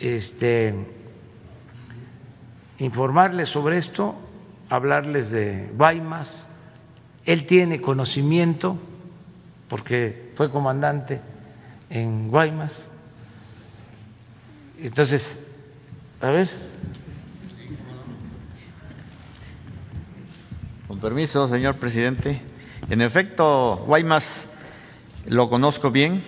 este, 0.00 0.74
informarles 2.78 3.48
sobre 3.48 3.78
esto, 3.78 4.14
hablarles 4.68 5.30
de 5.30 5.70
Guaymas 5.76 6.46
él 7.26 7.44
tiene 7.44 7.80
conocimiento 7.80 8.78
porque 9.68 10.30
fue 10.36 10.48
comandante 10.48 11.20
en 11.90 12.30
Guaymas. 12.30 12.88
Entonces, 14.78 15.24
a 16.20 16.30
ver. 16.30 16.48
Con 20.86 21.00
permiso, 21.00 21.48
señor 21.48 21.76
presidente. 21.76 22.42
En 22.90 23.00
efecto, 23.00 23.76
Guaymas 23.86 24.24
lo 25.26 25.48
conozco 25.48 25.90
bien. 25.90 26.22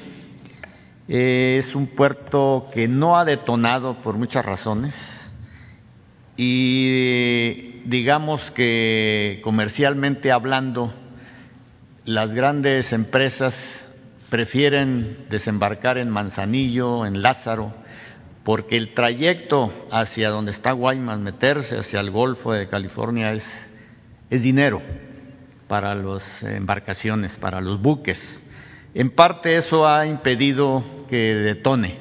Es 1.08 1.74
un 1.74 1.88
puerto 1.88 2.68
que 2.72 2.88
no 2.88 3.18
ha 3.18 3.24
detonado 3.24 4.02
por 4.02 4.16
muchas 4.16 4.44
razones 4.44 4.94
y 6.36 7.80
digamos 7.86 8.50
que 8.52 9.40
comercialmente 9.42 10.30
hablando, 10.30 10.94
las 12.04 12.32
grandes 12.32 12.92
empresas 12.92 13.54
prefieren 14.30 15.26
desembarcar 15.30 15.98
en 15.98 16.10
Manzanillo, 16.10 17.06
en 17.06 17.22
Lázaro, 17.22 17.74
porque 18.44 18.76
el 18.76 18.94
trayecto 18.94 19.72
hacia 19.90 20.30
donde 20.30 20.52
está 20.52 20.72
Guaymas, 20.72 21.18
meterse 21.18 21.78
hacia 21.78 22.00
el 22.00 22.10
Golfo 22.10 22.52
de 22.52 22.68
California 22.68 23.32
es, 23.32 23.44
dinero 24.30 24.82
para 25.66 25.94
las 25.94 26.22
embarcaciones, 26.42 27.32
para 27.32 27.60
los 27.60 27.80
buques. 27.80 28.20
En 28.94 29.10
parte 29.10 29.56
eso 29.56 29.86
ha 29.86 30.06
impedido 30.06 30.82
que 31.08 31.34
detone. 31.34 31.98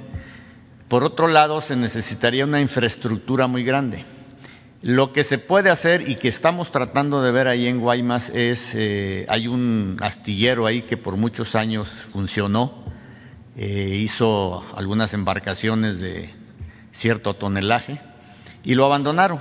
Por 0.87 1.03
otro 1.03 1.27
lado, 1.27 1.59
se 1.61 1.75
necesitaría 1.75 2.45
una 2.45 2.61
infraestructura 2.61 3.47
muy 3.47 3.63
grande 3.63 4.05
lo 4.81 5.11
que 5.11 5.23
se 5.23 5.37
puede 5.37 5.69
hacer 5.69 6.07
y 6.07 6.15
que 6.15 6.27
estamos 6.27 6.71
tratando 6.71 7.21
de 7.21 7.31
ver 7.31 7.47
ahí 7.47 7.67
en 7.67 7.79
Guaymas 7.79 8.29
es, 8.29 8.59
eh, 8.73 9.25
hay 9.27 9.47
un 9.47 9.97
astillero 10.01 10.65
ahí 10.65 10.83
que 10.83 10.97
por 10.97 11.17
muchos 11.17 11.55
años 11.55 11.87
funcionó, 12.13 12.85
eh, 13.57 13.95
hizo 13.95 14.63
algunas 14.77 15.13
embarcaciones 15.13 15.99
de 15.99 16.29
cierto 16.93 17.33
tonelaje 17.33 17.99
y 18.63 18.75
lo 18.75 18.85
abandonaron. 18.85 19.39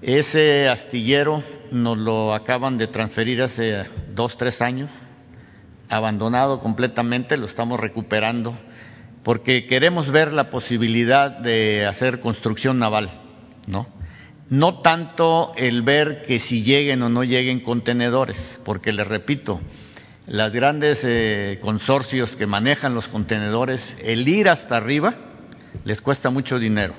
Ese 0.00 0.68
astillero 0.68 1.42
nos 1.70 1.96
lo 1.96 2.34
acaban 2.34 2.76
de 2.76 2.88
transferir 2.88 3.40
hace 3.40 3.86
dos, 4.14 4.36
tres 4.36 4.60
años, 4.60 4.90
abandonado 5.88 6.58
completamente, 6.58 7.36
lo 7.36 7.46
estamos 7.46 7.78
recuperando, 7.78 8.58
porque 9.22 9.66
queremos 9.66 10.10
ver 10.10 10.32
la 10.32 10.50
posibilidad 10.50 11.30
de 11.30 11.86
hacer 11.86 12.20
construcción 12.20 12.78
naval, 12.78 13.10
¿no? 13.68 13.86
no 14.52 14.80
tanto 14.80 15.54
el 15.56 15.80
ver 15.80 16.20
que 16.22 16.38
si 16.38 16.62
lleguen 16.62 17.00
o 17.02 17.08
no 17.08 17.24
lleguen 17.24 17.60
contenedores, 17.60 18.60
porque 18.66 18.92
les 18.92 19.08
repito, 19.08 19.62
las 20.32 20.50
grandes 20.50 21.02
eh, 21.04 21.58
consorcios 21.60 22.30
que 22.36 22.46
manejan 22.46 22.94
los 22.94 23.06
contenedores, 23.06 23.94
el 24.02 24.26
ir 24.26 24.48
hasta 24.48 24.78
arriba 24.78 25.14
les 25.84 26.00
cuesta 26.00 26.30
mucho 26.30 26.58
dinero. 26.58 26.94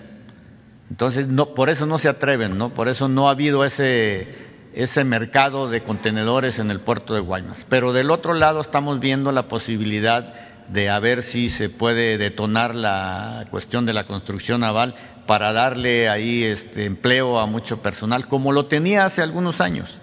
Entonces, 0.92 1.28
no, 1.28 1.56
por 1.56 1.72
eso 1.72 1.88
no 1.88 1.98
se 1.98 2.10
atreven, 2.10 2.60
¿no? 2.60 2.76
Por 2.76 2.90
eso 2.90 3.08
no 3.08 3.28
ha 3.28 3.32
habido 3.32 3.66
ese, 3.66 4.28
ese 4.76 5.04
mercado 5.04 5.68
de 5.68 5.82
contenedores 5.82 6.60
en 6.60 6.70
el 6.70 6.82
puerto 6.82 7.16
de 7.16 7.22
Guaymas. 7.22 7.66
Pero 7.70 7.92
del 7.92 8.12
otro 8.12 8.36
lado 8.36 8.62
estamos 8.62 9.00
viendo 9.00 9.32
la 9.32 9.48
posibilidad 9.48 10.36
de 10.68 10.92
a 10.92 11.00
ver 11.00 11.24
si 11.24 11.50
se 11.50 11.70
puede 11.70 12.20
detonar 12.20 12.76
la 12.76 13.48
cuestión 13.50 13.88
de 13.88 13.94
la 13.94 14.04
construcción 14.04 14.62
naval 14.62 14.94
para 15.26 15.52
darle 15.54 16.08
ahí 16.08 16.44
este 16.44 16.86
empleo 16.86 17.40
a 17.40 17.48
mucho 17.48 17.82
personal, 17.82 18.28
como 18.28 18.52
lo 18.52 18.68
tenía 18.68 19.06
hace 19.06 19.24
algunos 19.24 19.60
años. 19.60 20.00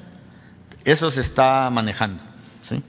Eso 0.84 1.12
se 1.12 1.20
está 1.20 1.70
manejando. 1.70 2.24
¿sí? 2.68 2.82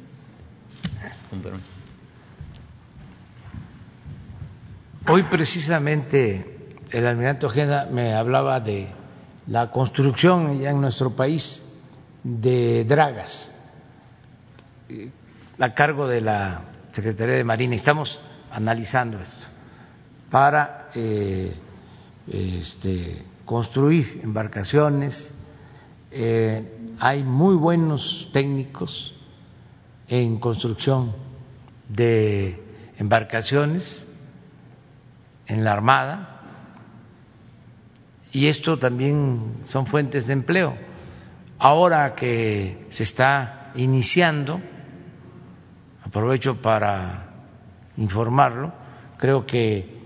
Hoy 5.07 5.23
precisamente 5.23 6.75
el 6.89 7.07
almirante 7.07 7.45
Ojeda 7.45 7.87
me 7.91 8.13
hablaba 8.13 8.59
de 8.59 8.89
la 9.47 9.71
construcción 9.71 10.59
ya 10.59 10.71
en 10.71 10.81
nuestro 10.81 11.15
país 11.15 11.63
de 12.23 12.83
dragas 12.85 13.51
a 15.57 15.73
cargo 15.73 16.07
de 16.07 16.21
la 16.21 16.61
Secretaría 16.91 17.35
de 17.35 17.43
Marina. 17.43 17.75
Estamos 17.75 18.19
analizando 18.51 19.19
esto 19.21 19.47
para 20.29 20.89
eh, 20.93 21.55
este, 22.27 23.23
construir 23.45 24.19
embarcaciones. 24.23 25.33
Eh, 26.11 26.77
hay 26.99 27.23
muy 27.23 27.55
buenos 27.55 28.29
técnicos 28.33 29.13
en 30.11 30.39
construcción 30.39 31.13
de 31.87 32.61
embarcaciones 32.97 34.05
en 35.47 35.63
la 35.63 35.71
Armada 35.71 36.41
y 38.33 38.47
esto 38.47 38.77
también 38.77 39.61
son 39.65 39.87
fuentes 39.87 40.27
de 40.27 40.33
empleo. 40.33 40.75
Ahora 41.57 42.13
que 42.13 42.87
se 42.89 43.03
está 43.03 43.71
iniciando, 43.75 44.59
aprovecho 46.03 46.61
para 46.61 47.27
informarlo, 47.95 48.73
creo 49.17 49.45
que 49.45 49.97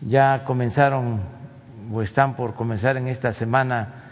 ya 0.00 0.42
comenzaron 0.44 1.20
o 1.92 2.00
están 2.00 2.34
por 2.34 2.54
comenzar 2.54 2.96
en 2.96 3.08
esta 3.08 3.34
semana 3.34 4.04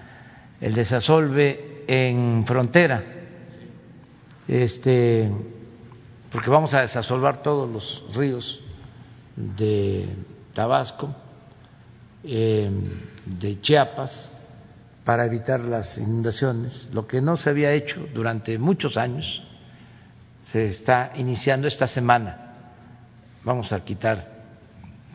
el 0.61 0.75
desasolve 0.75 1.85
en 1.87 2.45
frontera, 2.47 3.22
este, 4.49 5.31
porque 6.31 6.51
vamos 6.51 6.75
a 6.75 6.81
desasolvar 6.81 7.43
todos 7.43 7.71
los 7.71 8.17
ríos 8.17 8.61
de 9.37 10.09
Tabasco, 10.55 11.15
em, 12.25 13.01
de 13.27 13.61
Chiapas, 13.61 14.39
para 15.05 15.27
evitar 15.27 15.61
las 15.61 15.99
inundaciones, 15.99 16.91
lo 16.93 17.07
que 17.07 17.21
no 17.21 17.37
se 17.37 17.51
había 17.51 17.73
hecho 17.73 18.07
durante 18.15 18.57
muchos 18.59 18.97
años, 18.97 19.43
se 20.43 20.67
está 20.67 21.13
iniciando 21.17 21.67
esta 21.67 21.87
semana. 21.87 22.55
Vamos 23.45 23.73
a 23.73 23.85
quitar 23.85 24.43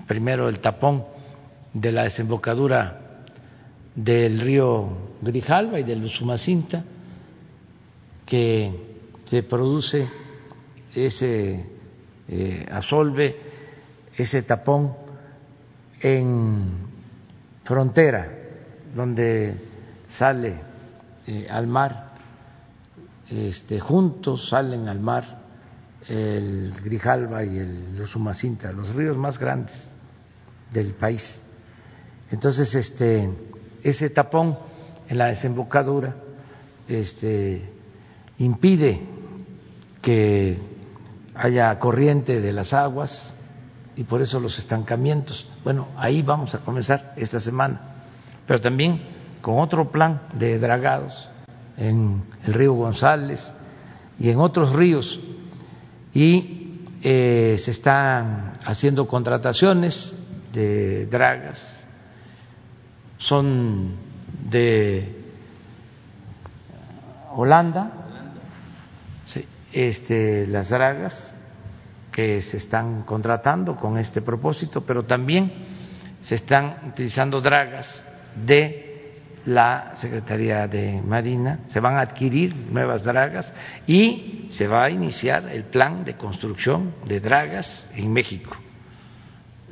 primero 0.07 0.49
el 0.49 0.59
tapón 0.59 1.05
de 1.73 1.91
la 1.91 2.03
desembocadura 2.03 3.01
del 3.95 4.39
río 4.39 4.89
Grijalva 5.21 5.79
y 5.79 5.83
del 5.83 6.03
Usumacinta, 6.03 6.83
que 8.25 8.86
se 9.27 9.43
produce 9.43 10.07
ese 10.95 11.65
eh, 12.29 12.65
asolve, 12.71 13.35
ese 14.15 14.41
tapón 14.43 14.93
en 16.01 16.87
frontera, 17.63 18.31
donde 18.95 19.53
sale 20.09 20.55
eh, 21.27 21.45
al 21.49 21.67
mar, 21.67 22.13
este, 23.29 23.79
juntos 23.79 24.47
salen 24.49 24.87
al 24.87 25.01
mar 25.01 25.45
el 26.07 26.73
Grijalva 26.81 27.43
y 27.43 27.57
el 27.57 28.01
Usumacinta, 28.01 28.71
los 28.71 28.95
ríos 28.95 29.17
más 29.17 29.37
grandes 29.37 29.89
del 30.71 30.93
país. 30.93 31.41
Entonces, 32.31 32.73
este, 32.75 33.29
ese 33.83 34.09
tapón 34.09 34.57
en 35.09 35.17
la 35.17 35.27
desembocadura 35.27 36.15
este, 36.87 37.69
impide 38.37 39.16
que 40.07 40.57
haya 41.35 41.77
corriente 41.79 42.39
de 42.39 42.53
las 42.53 42.71
aguas 42.71 43.35
y 43.97 44.05
por 44.05 44.21
eso 44.21 44.39
los 44.39 44.57
estancamientos. 44.57 45.49
Bueno, 45.65 45.89
ahí 45.97 46.21
vamos 46.21 46.55
a 46.55 46.59
comenzar 46.59 47.11
esta 47.17 47.41
semana, 47.41 48.05
pero 48.47 48.61
también 48.61 49.01
con 49.41 49.59
otro 49.59 49.91
plan 49.91 50.21
de 50.33 50.59
dragados 50.59 51.27
en 51.75 52.23
el 52.45 52.53
río 52.53 52.71
González 52.71 53.53
y 54.17 54.29
en 54.29 54.39
otros 54.39 54.71
ríos 54.71 55.19
y 56.13 56.83
eh, 57.03 57.57
se 57.57 57.71
están 57.71 58.53
haciendo 58.63 59.09
contrataciones 59.09 60.13
de 60.53 61.05
dragas 61.07 61.83
son 63.17 63.91
de 64.49 65.25
Holanda, 67.35 67.96
este, 69.77 70.47
las 70.47 70.69
dragas 70.69 71.35
que 72.11 72.41
se 72.41 72.57
están 72.57 73.03
contratando 73.03 73.75
con 73.75 73.99
este 73.99 74.23
propósito, 74.23 74.83
pero 74.83 75.05
también 75.05 75.51
se 76.23 76.33
están 76.33 76.77
utilizando 76.87 77.39
dragas 77.41 78.03
de 78.43 79.19
la 79.45 79.91
Secretaría 79.93 80.67
de 80.67 80.99
Marina, 80.99 81.59
se 81.67 81.79
van 81.79 81.95
a 81.95 82.01
adquirir 82.01 82.55
nuevas 82.55 83.03
dragas 83.03 83.53
y 83.85 84.47
se 84.49 84.67
va 84.67 84.85
a 84.85 84.89
iniciar 84.89 85.47
el 85.49 85.65
plan 85.65 86.03
de 86.03 86.17
construcción 86.17 86.95
de 87.05 87.19
dragas 87.19 87.87
en 87.93 88.11
México. 88.11 88.57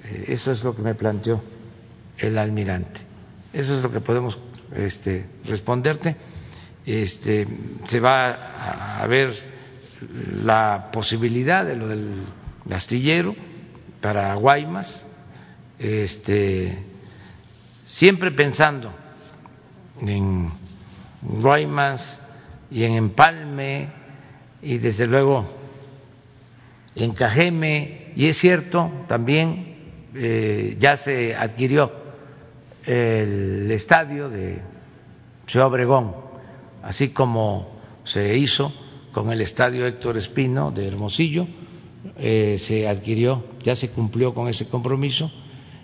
Eh, 0.03 0.25
eso 0.27 0.51
es 0.51 0.63
lo 0.63 0.75
que 0.75 0.83
me 0.83 0.93
planteó 0.93 1.41
el 2.15 2.37
almirante. 2.37 3.01
Eso 3.51 3.75
es 3.75 3.81
lo 3.81 3.91
que 3.91 4.01
podemos 4.01 4.37
este, 4.75 5.25
responderte. 5.45 6.15
este, 6.85 7.47
se 7.85 7.99
va 7.99 9.01
a 9.01 9.07
ver 9.07 9.54
la 10.43 10.89
posibilidad 10.91 11.65
de 11.65 11.75
lo 11.75 11.87
del 11.87 12.23
astillero 12.71 13.35
para 14.01 14.33
Guaymas, 14.35 15.05
este, 15.79 16.77
siempre 17.85 18.31
pensando 18.31 18.93
en 20.01 20.51
Guaymas 21.21 22.21
y 22.69 22.83
en 22.83 22.93
Empalme 22.93 23.89
y 24.61 24.77
desde 24.77 25.07
luego 25.07 25.45
en 26.95 27.13
Cajeme, 27.13 28.13
y 28.15 28.27
es 28.27 28.37
cierto 28.37 29.05
también 29.07 29.75
eh, 30.13 30.77
ya 30.79 30.95
se 30.97 31.35
adquirió 31.35 31.91
el 32.85 33.69
estadio 33.71 34.29
de 34.29 34.61
Ciudad 35.47 35.67
Obregón, 35.67 36.15
así 36.83 37.09
como 37.09 37.79
se 38.03 38.37
hizo 38.37 38.71
con 39.15 39.31
el 39.31 39.39
estadio 39.39 39.87
Héctor 39.87 40.17
Espino 40.17 40.71
de 40.71 40.89
Hermosillo, 40.89 41.47
eh, 42.17 42.57
se 42.59 42.85
adquirió, 42.85 43.45
ya 43.63 43.73
se 43.73 43.89
cumplió 43.91 44.33
con 44.33 44.49
ese 44.49 44.67
compromiso, 44.67 45.31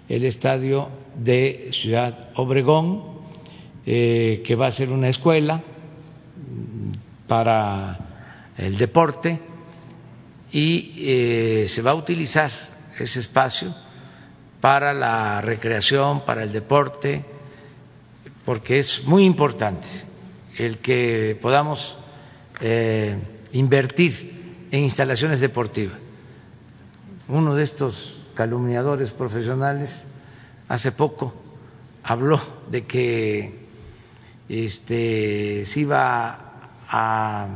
el 0.10 0.26
estadio 0.26 0.90
de 1.16 1.70
Ciudad 1.72 2.32
Obregón, 2.36 3.22
eh, 3.86 4.44
que 4.46 4.54
va 4.56 4.68
a 4.68 4.72
ser 4.74 4.90
una 4.90 5.08
escuela 5.08 5.64
para 7.26 8.50
el 8.58 8.78
deporte 8.78 9.40
y 10.52 10.92
eh, 10.98 11.66
se 11.70 11.82
va 11.82 11.92
a 11.92 11.96
utilizar 11.96 12.52
ese 13.00 13.22
espacio 13.22 13.74
para 14.60 14.92
la 14.94 15.40
recreación, 15.40 16.26
para 16.26 16.44
el 16.44 16.52
deporte, 16.52 17.24
porque 18.44 18.80
es 18.80 19.06
muy 19.06 19.24
importante 19.24 19.88
el 20.58 20.80
que 20.80 21.40
podamos 21.42 21.96
eh, 22.62 23.18
invertir 23.54 24.68
en 24.72 24.82
instalaciones 24.82 25.40
deportivas. 25.40 25.98
Uno 27.28 27.56
de 27.56 27.64
estos 27.64 28.22
calumniadores 28.36 29.12
profesionales 29.12 30.06
hace 30.68 30.92
poco 30.92 31.34
habló 32.04 32.40
de 32.70 32.86
que 32.86 33.68
este, 34.48 35.66
se 35.66 35.80
iba 35.80 36.72
a 36.88 37.48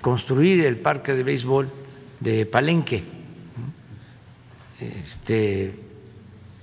construir 0.00 0.64
el 0.64 0.78
parque 0.78 1.14
de 1.14 1.22
béisbol 1.22 1.70
de 2.20 2.46
Palenque, 2.46 3.02
este, 4.78 5.74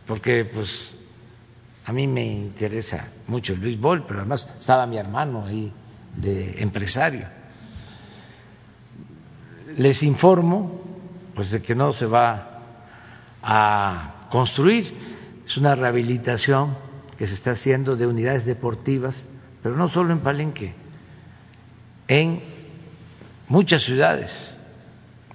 porque 0.05 0.45
pues 0.45 0.97
a 1.85 1.91
mí 1.91 2.07
me 2.07 2.25
interesa 2.25 3.07
mucho 3.27 3.53
el 3.53 3.59
béisbol, 3.59 4.05
pero 4.05 4.19
además 4.19 4.55
estaba 4.59 4.85
mi 4.85 4.97
hermano 4.97 5.45
ahí 5.45 5.71
de 6.15 6.61
empresario. 6.61 7.38
Les 9.79 10.03
informo 10.03 10.77
pues 11.33 11.51
de 11.51 11.61
que 11.61 11.73
no 11.73 11.93
se 11.93 12.05
va 12.05 12.63
a 13.41 14.27
construir, 14.29 14.93
es 15.47 15.55
una 15.55 15.73
rehabilitación 15.73 16.75
que 17.17 17.25
se 17.25 17.35
está 17.35 17.51
haciendo 17.51 17.95
de 17.95 18.05
unidades 18.05 18.43
deportivas, 18.43 19.25
pero 19.63 19.77
no 19.77 19.87
solo 19.87 20.11
en 20.11 20.19
Palenque, 20.19 20.73
en 22.09 22.41
muchas 23.47 23.83
ciudades 23.83 24.53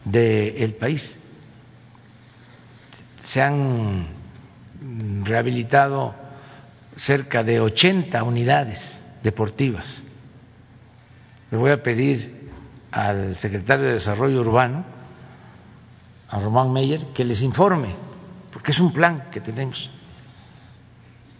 del 0.05 0.75
país. 0.75 1.19
Se 3.25 3.41
han 3.41 4.09
rehabilitado 5.23 6.15
cerca 6.97 7.43
de 7.43 7.61
80 7.61 8.23
unidades 8.23 9.03
deportivas. 9.23 10.03
Le 11.51 11.57
voy 11.57 11.71
a 11.71 11.83
pedir 11.83 12.44
al 12.95 13.37
secretario 13.39 13.87
de 13.87 13.95
Desarrollo 13.95 14.41
Urbano, 14.41 14.85
a 16.29 16.39
Román 16.39 16.73
Meyer, 16.73 17.07
que 17.13 17.25
les 17.25 17.43
informe, 17.43 17.89
porque 18.53 18.71
es 18.71 18.79
un 18.79 18.93
plan 18.93 19.31
que 19.33 19.41
tenemos, 19.41 19.91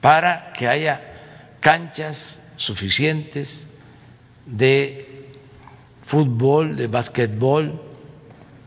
para 0.01 0.53
que 0.53 0.67
haya 0.67 1.01
canchas 1.61 2.43
suficientes 2.57 3.69
de 4.45 5.31
fútbol, 6.07 6.75
de 6.75 6.89
básquetbol, 6.89 7.81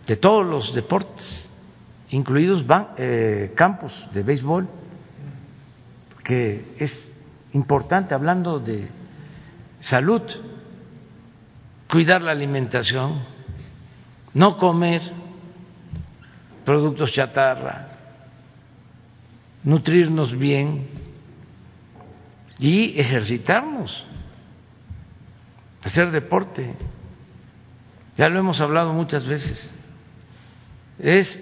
de 0.07 0.15
todos 0.15 0.45
los 0.45 0.73
deportes, 0.73 1.49
incluidos 2.11 2.65
eh, 2.97 3.51
campos 3.53 4.07
de 4.13 4.23
béisbol, 4.23 4.65
que 6.23 6.73
es 6.79 7.17
importante 7.51 8.13
hablando 8.13 8.59
de 8.59 8.87
salud, 9.81 10.21
cuidar 11.89 12.21
la 12.21 12.31
alimentación, 12.31 13.23
no 14.33 14.57
comer 14.57 15.01
productos 16.65 17.11
chatarra, 17.13 17.87
nutrirnos 19.63 20.37
bien 20.37 20.87
y 22.59 22.99
ejercitarnos, 22.99 24.05
hacer 25.83 26.11
deporte. 26.11 26.73
Ya 28.17 28.29
lo 28.29 28.39
hemos 28.39 28.59
hablado 28.59 28.93
muchas 28.93 29.25
veces. 29.25 29.73
Es 30.99 31.39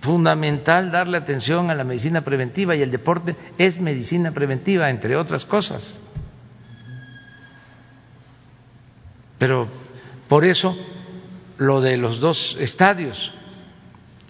fundamental 0.00 0.90
darle 0.90 1.18
atención 1.18 1.70
a 1.70 1.74
la 1.74 1.84
medicina 1.84 2.22
preventiva 2.22 2.74
y 2.74 2.82
el 2.82 2.90
deporte 2.90 3.36
es 3.56 3.80
medicina 3.80 4.32
preventiva, 4.32 4.90
entre 4.90 5.16
otras 5.16 5.44
cosas. 5.44 5.98
Pero 9.42 9.66
por 10.28 10.44
eso 10.44 10.72
lo 11.58 11.80
de 11.80 11.96
los 11.96 12.20
dos 12.20 12.56
estadios, 12.60 13.34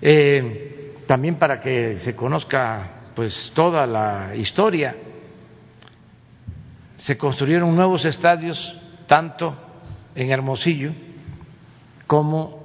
eh, 0.00 0.94
también 1.06 1.34
para 1.38 1.60
que 1.60 1.98
se 1.98 2.16
conozca 2.16 3.10
pues 3.14 3.52
toda 3.54 3.86
la 3.86 4.34
historia, 4.34 4.96
se 6.96 7.18
construyeron 7.18 7.76
nuevos 7.76 8.06
estadios 8.06 8.74
tanto 9.06 9.54
en 10.14 10.30
Hermosillo 10.30 10.94
como 12.06 12.64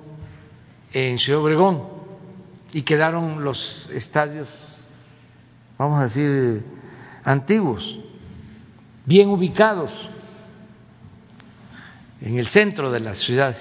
en 0.94 1.18
Ciudad 1.18 1.42
Obregón 1.42 1.84
y 2.72 2.84
quedaron 2.84 3.44
los 3.44 3.90
estadios, 3.94 4.88
vamos 5.78 6.00
a 6.00 6.04
decir, 6.04 6.64
antiguos, 7.26 8.00
bien 9.06 9.28
ubicados 9.28 10.10
en 12.22 12.40
el 12.40 12.48
centro 12.48 12.92
de 12.92 13.00
las 13.00 13.20
ciudades, 13.20 13.58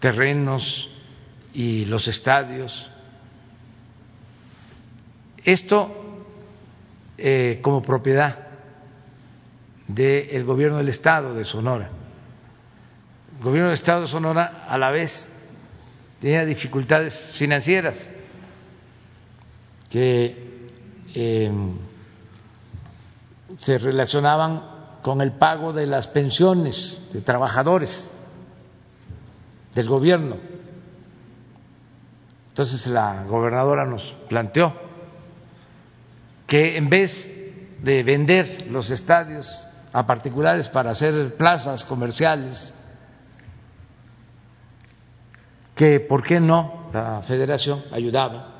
terrenos 0.00 0.90
y 1.52 1.84
los 1.86 2.08
estadios. 2.08 2.90
Esto 5.44 6.24
eh, 7.18 7.60
como 7.62 7.82
propiedad 7.82 8.48
del 9.86 10.44
gobierno 10.44 10.78
del 10.78 10.88
estado 10.88 11.34
de 11.34 11.44
Sonora 11.44 11.90
el 13.38 13.44
gobierno 13.44 13.68
del 13.68 13.78
Estado 13.78 14.02
de 14.02 14.08
Sonora 14.08 14.64
a 14.66 14.78
la 14.78 14.90
vez 14.90 15.28
tenía 16.20 16.44
dificultades 16.44 17.14
financieras 17.38 18.08
que 19.90 20.70
eh, 21.14 21.52
se 23.58 23.78
relacionaban 23.78 24.75
con 25.06 25.20
el 25.20 25.34
pago 25.34 25.72
de 25.72 25.86
las 25.86 26.08
pensiones 26.08 27.00
de 27.12 27.20
trabajadores 27.20 28.10
del 29.72 29.88
gobierno. 29.88 30.36
Entonces 32.48 32.88
la 32.88 33.22
gobernadora 33.22 33.84
nos 33.84 34.02
planteó 34.28 34.74
que 36.48 36.76
en 36.76 36.88
vez 36.88 37.24
de 37.84 38.02
vender 38.02 38.66
los 38.68 38.90
estadios 38.90 39.46
a 39.92 40.04
particulares 40.04 40.66
para 40.66 40.90
hacer 40.90 41.36
plazas 41.36 41.84
comerciales 41.84 42.74
que 45.76 46.00
por 46.00 46.24
qué 46.24 46.40
no 46.40 46.90
la 46.92 47.22
federación 47.22 47.84
ayudaba 47.92 48.54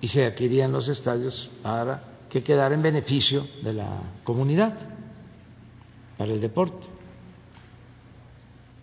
y 0.00 0.08
se 0.08 0.26
adquirían 0.26 0.72
los 0.72 0.88
estadios 0.88 1.52
para 1.62 2.15
que 2.36 2.42
quedara 2.42 2.74
en 2.74 2.82
beneficio 2.82 3.46
de 3.62 3.72
la 3.72 3.98
comunidad 4.22 4.76
para 6.18 6.34
el 6.34 6.38
deporte. 6.38 6.86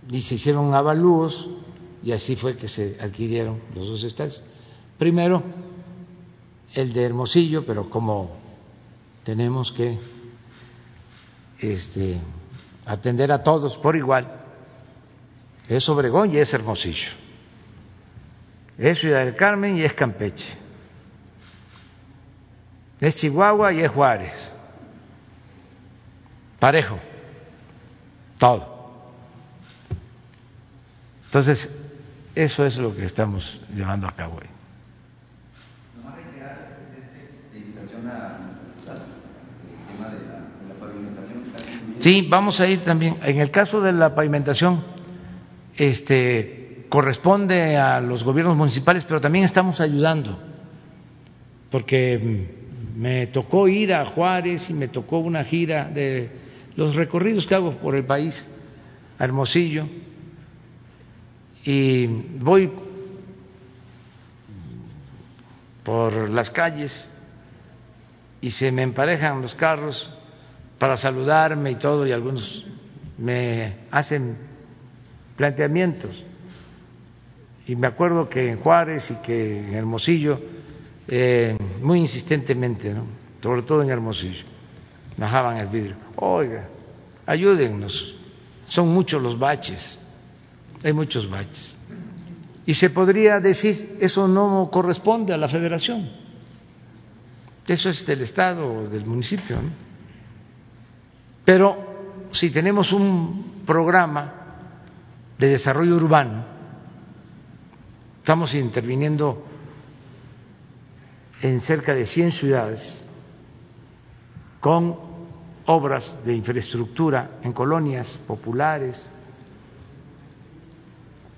Y 0.09 0.21
se 0.23 0.35
hicieron 0.35 0.73
avalúos 0.73 1.47
y 2.01 2.13
así 2.13 2.35
fue 2.35 2.57
que 2.57 2.67
se 2.67 2.97
adquirieron 2.99 3.61
los 3.75 3.87
dos 3.87 4.03
estadios. 4.05 4.41
Primero 4.97 5.43
el 6.73 6.93
de 6.93 7.03
Hermosillo, 7.03 7.63
pero 7.63 7.91
como 7.91 8.31
tenemos 9.23 9.71
que 9.71 9.99
este, 11.59 12.17
atender 12.87 13.31
a 13.31 13.43
todos 13.43 13.77
por 13.77 13.95
igual, 13.95 14.45
es 15.69 15.87
Obregón 15.89 16.33
y 16.33 16.37
es 16.37 16.51
Hermosillo. 16.51 17.11
Es 18.79 18.97
Ciudad 18.97 19.23
del 19.23 19.35
Carmen 19.35 19.77
y 19.77 19.83
es 19.83 19.93
Campeche. 19.93 20.62
Es 23.03 23.15
Chihuahua 23.17 23.73
y 23.73 23.81
es 23.81 23.91
Juárez. 23.91 24.53
parejo, 26.57 26.97
todo. 28.39 29.11
Entonces, 31.25 31.69
eso 32.33 32.65
es 32.65 32.77
lo 32.77 32.95
que 32.95 33.03
estamos 33.03 33.59
llevando 33.75 34.07
a 34.07 34.13
cabo 34.13 34.37
hoy. 34.37 34.47
Sí, 41.99 42.25
vamos 42.29 42.61
a 42.61 42.67
ir 42.67 42.85
también. 42.85 43.17
En 43.21 43.41
el 43.41 43.51
caso 43.51 43.81
de 43.81 43.91
la 43.91 44.15
pavimentación, 44.15 44.81
este, 45.75 46.85
corresponde 46.87 47.75
a 47.75 47.99
los 47.99 48.23
gobiernos 48.23 48.55
municipales, 48.55 49.03
pero 49.03 49.19
también 49.19 49.43
estamos 49.43 49.81
ayudando, 49.81 50.39
porque 51.69 52.62
me 52.95 53.27
tocó 53.27 53.67
ir 53.67 53.93
a 53.93 54.05
Juárez 54.05 54.69
y 54.69 54.73
me 54.73 54.87
tocó 54.87 55.19
una 55.19 55.43
gira 55.43 55.85
de 55.85 56.29
los 56.75 56.95
recorridos 56.95 57.47
que 57.47 57.55
hago 57.55 57.71
por 57.77 57.95
el 57.95 58.05
país, 58.05 58.43
a 59.17 59.23
Hermosillo, 59.23 59.87
y 61.65 62.05
voy 62.07 62.71
por 65.83 66.29
las 66.29 66.49
calles 66.49 67.09
y 68.41 68.49
se 68.49 68.71
me 68.71 68.83
emparejan 68.83 69.41
los 69.41 69.55
carros 69.55 70.09
para 70.77 70.97
saludarme 70.97 71.71
y 71.71 71.75
todo, 71.75 72.05
y 72.05 72.11
algunos 72.11 72.65
me 73.17 73.75
hacen 73.89 74.35
planteamientos. 75.37 76.25
Y 77.65 77.77
me 77.77 77.87
acuerdo 77.87 78.27
que 78.27 78.49
en 78.49 78.57
Juárez 78.57 79.09
y 79.11 79.21
que 79.25 79.59
en 79.59 79.73
Hermosillo, 79.75 80.41
eh, 81.07 81.55
muy 81.83 81.99
insistentemente, 81.99 82.93
¿no? 82.93 83.05
sobre 83.41 83.61
todo 83.61 83.83
en 83.83 83.89
Hermosillo, 83.89 84.45
bajaban 85.17 85.57
el 85.57 85.67
vidrio. 85.67 85.97
Oiga, 86.15 86.69
ayúdennos, 87.25 88.15
son 88.63 88.87
muchos 88.87 89.21
los 89.21 89.37
baches, 89.37 89.99
hay 90.81 90.93
muchos 90.93 91.29
baches. 91.29 91.77
Y 92.65 92.73
se 92.73 92.89
podría 92.89 93.41
decir, 93.41 93.97
eso 93.99 94.27
no 94.29 94.69
corresponde 94.71 95.33
a 95.33 95.37
la 95.37 95.49
federación, 95.49 96.09
eso 97.67 97.89
es 97.89 98.05
del 98.05 98.21
Estado 98.21 98.65
o 98.65 98.87
del 98.87 99.05
municipio. 99.05 99.57
Pero 101.43 102.29
si 102.31 102.49
tenemos 102.49 102.93
un 102.93 103.63
programa 103.65 104.33
de 105.37 105.49
desarrollo 105.49 105.97
urbano, 105.97 106.45
estamos 108.19 108.55
interviniendo 108.55 109.52
en 111.43 111.59
cerca 111.59 111.93
de 111.93 112.05
100 112.05 112.31
ciudades 112.31 113.03
con 114.61 114.97
obras 115.65 116.15
de 116.25 116.33
infraestructura 116.35 117.39
en 117.43 117.51
colonias 117.51 118.17
populares, 118.25 119.11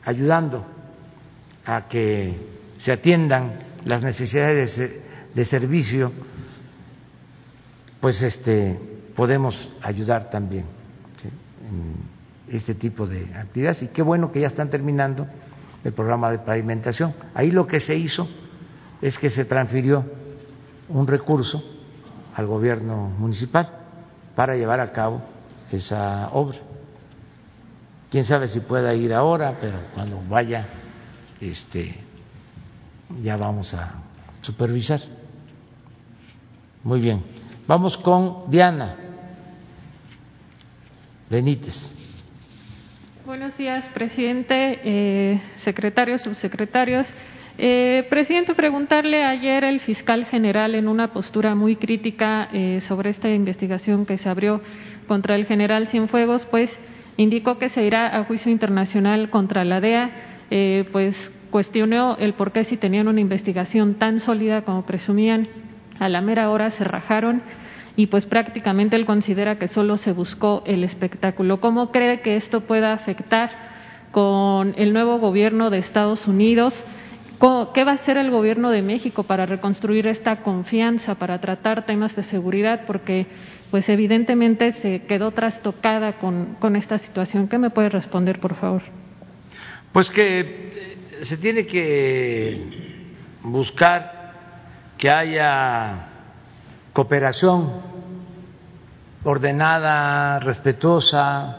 ayudando 0.04 0.64
a 1.66 1.88
que 1.88 2.38
se 2.78 2.92
atiendan 2.92 3.60
las 3.84 4.04
necesidades 4.04 4.78
de, 5.34 5.46
servicio, 5.46 6.12
pues 8.00 8.22
este 8.22 8.80
podemos 9.16 9.72
ayudar 9.82 10.30
también 10.30 10.66
en 11.68 12.56
este 12.56 12.76
tipo 12.76 13.08
de 13.08 13.26
actividades 13.34 13.82
y 13.82 13.88
qué 13.88 14.04
bueno 14.04 14.32
que 14.32 14.42
ya 14.42 14.48
están 14.48 14.70
terminando 14.70 15.26
el 15.84 15.94
programa 15.94 16.30
de 16.30 16.38
pavimentación. 16.38 17.12
Ahí 17.34 17.50
lo 17.50 17.66
que 17.66 17.80
se 17.80 17.96
hizo 17.96 18.30
es 19.02 19.18
que 19.18 19.30
se 19.30 19.46
transfirió 19.46 20.06
un 20.90 21.08
recurso 21.08 21.64
al 22.36 22.46
gobierno 22.48 23.10
municipal 23.18 23.70
para 24.36 24.56
llevar 24.56 24.80
a 24.80 24.92
cabo 24.92 25.22
esa 25.72 26.30
obra. 26.32 26.58
Quién 28.10 28.24
sabe 28.24 28.48
si 28.48 28.60
pueda 28.62 28.94
ir 28.94 29.14
ahora, 29.14 29.58
pero 29.60 29.80
cuando 29.94 30.22
vaya, 30.28 30.68
este, 31.42 31.96
ya 33.22 33.38
vamos 33.38 33.74
a 33.74 34.04
supervisar. 34.42 35.02
Muy 36.84 37.00
bien. 37.00 37.24
Vamos 37.68 37.98
con 37.98 38.50
Diana. 38.50 38.96
Benítez. 41.30 41.92
Buenos 43.26 43.58
días, 43.58 43.86
presidente, 43.88 44.80
eh, 44.84 45.42
secretarios, 45.58 46.22
subsecretarios. 46.22 47.08
Eh, 47.58 48.06
presidente, 48.10 48.54
preguntarle 48.54 49.24
ayer 49.24 49.64
el 49.64 49.80
fiscal 49.80 50.26
general 50.26 50.76
en 50.76 50.90
una 50.90 51.14
postura 51.14 51.56
muy 51.56 51.78
crítica 51.78 52.50
eh, 52.52 52.82
sobre 52.86 53.10
esta 53.10 53.30
investigación 53.30 54.06
que 54.06 54.18
se 54.18 54.28
abrió 54.28 54.62
contra 55.08 55.36
el 55.36 55.46
general 55.46 55.88
Cienfuegos, 55.88 56.46
pues 56.48 56.70
indicó 57.16 57.58
que 57.58 57.70
se 57.70 57.86
irá 57.86 58.18
a 58.18 58.26
juicio 58.26 58.52
internacional 58.52 59.30
contra 59.30 59.64
la 59.64 59.80
DEA, 59.80 60.12
eh, 60.52 60.84
pues 60.92 61.16
cuestionó 61.50 62.18
el 62.20 62.34
por 62.34 62.52
qué 62.52 62.66
si 62.66 62.76
tenían 62.76 63.08
una 63.08 63.22
investigación 63.22 63.96
tan 63.96 64.20
sólida 64.20 64.64
como 64.64 64.86
presumían, 64.86 65.48
a 65.98 66.10
la 66.10 66.20
mera 66.20 66.50
hora 66.50 66.72
se 66.72 66.84
rajaron 66.84 67.42
y 67.96 68.08
pues 68.08 68.26
prácticamente 68.26 68.98
él 68.98 69.06
considera 69.06 69.58
que 69.58 69.70
solo 69.70 69.96
se 69.96 70.12
buscó 70.12 70.62
el 70.66 70.84
espectáculo. 70.84 71.62
¿Cómo 71.62 71.94
cree 71.94 72.20
que 72.20 72.36
esto 72.36 72.62
pueda 72.62 72.92
afectar 72.92 73.50
con 74.12 74.74
el 74.76 74.92
nuevo 74.92 75.20
gobierno 75.20 75.70
de 75.70 75.78
Estados 75.78 76.28
Unidos? 76.28 76.74
¿Qué 77.74 77.84
va 77.84 77.92
a 77.92 77.96
hacer 77.96 78.18
el 78.18 78.32
gobierno 78.32 78.70
de 78.70 78.82
México 78.82 79.24
para 79.24 79.46
reconstruir 79.46 80.08
esta 80.08 80.42
confianza, 80.42 81.16
para 81.16 81.40
tratar 81.42 81.86
temas 81.86 82.16
de 82.16 82.24
seguridad? 82.24 82.82
Porque 82.88 83.28
pues 83.72 83.90
evidentemente 83.90 84.72
se 84.74 85.02
quedó 85.06 85.32
trastocada 85.32 86.14
con, 86.14 86.56
con 86.60 86.76
esta 86.76 86.98
situación. 86.98 87.48
¿Qué 87.48 87.58
me 87.58 87.70
puede 87.72 87.90
responder, 87.90 88.40
por 88.40 88.56
favor? 88.56 88.84
Pues 89.92 90.10
que 90.10 90.40
eh, 90.40 90.98
se 91.24 91.38
tiene 91.38 91.66
que 91.66 92.70
buscar 93.44 94.34
que 94.98 95.10
haya 95.10 96.08
cooperación 96.94 97.70
ordenada, 99.26 100.40
respetuosa 100.40 101.58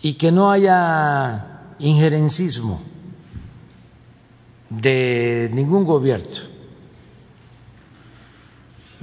y 0.00 0.14
que 0.14 0.30
no 0.30 0.50
haya 0.52 1.74
injerencismo 1.78 2.89
de 4.70 5.50
ningún 5.52 5.84
gobierno. 5.84 6.48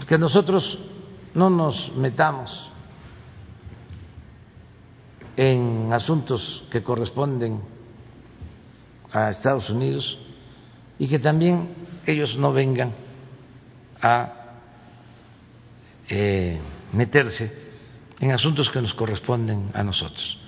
Que 0.08 0.18
nosotros 0.18 0.80
no 1.34 1.50
nos 1.50 1.94
metamos 1.96 2.72
en 5.36 5.92
asuntos 5.92 6.64
que 6.72 6.82
corresponden 6.82 7.60
a 9.12 9.30
Estados 9.30 9.70
Unidos 9.70 10.18
y 10.98 11.08
que 11.08 11.20
también 11.20 11.70
ellos 12.06 12.38
no 12.38 12.54
vengan 12.54 12.94
a 14.02 14.34
eh, 16.10 16.60
meterse 16.94 17.52
en 18.20 18.32
asuntos 18.32 18.70
que 18.70 18.82
nos 18.82 18.94
corresponden 18.94 19.70
a 19.74 19.84
nosotros. 19.84 20.40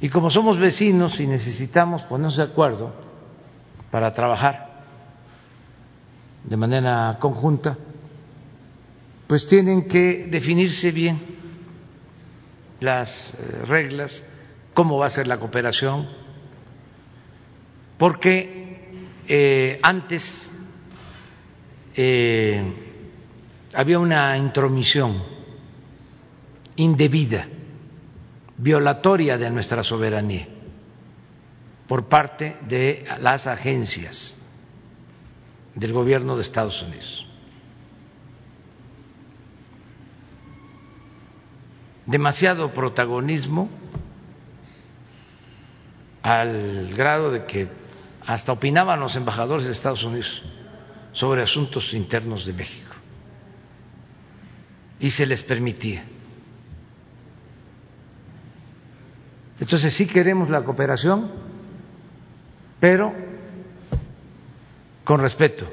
Y 0.00 0.08
como 0.08 0.30
somos 0.30 0.58
vecinos 0.58 1.18
y 1.20 1.26
necesitamos 1.26 2.02
ponernos 2.02 2.36
de 2.36 2.42
acuerdo 2.42 3.05
para 3.96 4.12
trabajar 4.12 4.84
de 6.44 6.54
manera 6.54 7.16
conjunta, 7.18 7.78
pues 9.26 9.46
tienen 9.46 9.88
que 9.88 10.26
definirse 10.30 10.92
bien 10.92 11.18
las 12.80 13.32
eh, 13.32 13.64
reglas, 13.64 14.22
cómo 14.74 14.98
va 14.98 15.06
a 15.06 15.08
ser 15.08 15.26
la 15.26 15.38
cooperación, 15.38 16.06
porque 17.96 19.06
eh, 19.26 19.80
antes 19.82 20.46
eh, 21.94 22.70
había 23.72 23.98
una 23.98 24.36
intromisión 24.36 25.22
indebida, 26.76 27.48
violatoria 28.58 29.38
de 29.38 29.50
nuestra 29.50 29.82
soberanía 29.82 30.48
por 31.88 32.08
parte 32.08 32.56
de 32.68 33.04
las 33.20 33.46
agencias 33.46 34.36
del 35.74 35.92
gobierno 35.92 36.36
de 36.36 36.42
Estados 36.42 36.82
Unidos. 36.82 37.26
Demasiado 42.06 42.70
protagonismo 42.70 43.68
al 46.22 46.94
grado 46.94 47.30
de 47.30 47.44
que 47.44 47.68
hasta 48.26 48.52
opinaban 48.52 48.98
los 48.98 49.14
embajadores 49.14 49.66
de 49.66 49.72
Estados 49.72 50.02
Unidos 50.02 50.42
sobre 51.12 51.42
asuntos 51.42 51.94
internos 51.94 52.44
de 52.44 52.52
México. 52.52 52.94
Y 54.98 55.10
se 55.10 55.26
les 55.26 55.42
permitía. 55.42 56.04
Entonces 59.60 59.94
sí 59.94 60.06
queremos 60.06 60.50
la 60.50 60.62
cooperación, 60.62 61.45
pero 62.80 63.12
con 65.04 65.20
respeto 65.20 65.68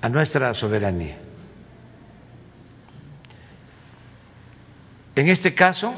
a 0.00 0.08
nuestra 0.08 0.52
soberanía. 0.54 1.18
En 5.14 5.28
este 5.28 5.54
caso, 5.54 5.94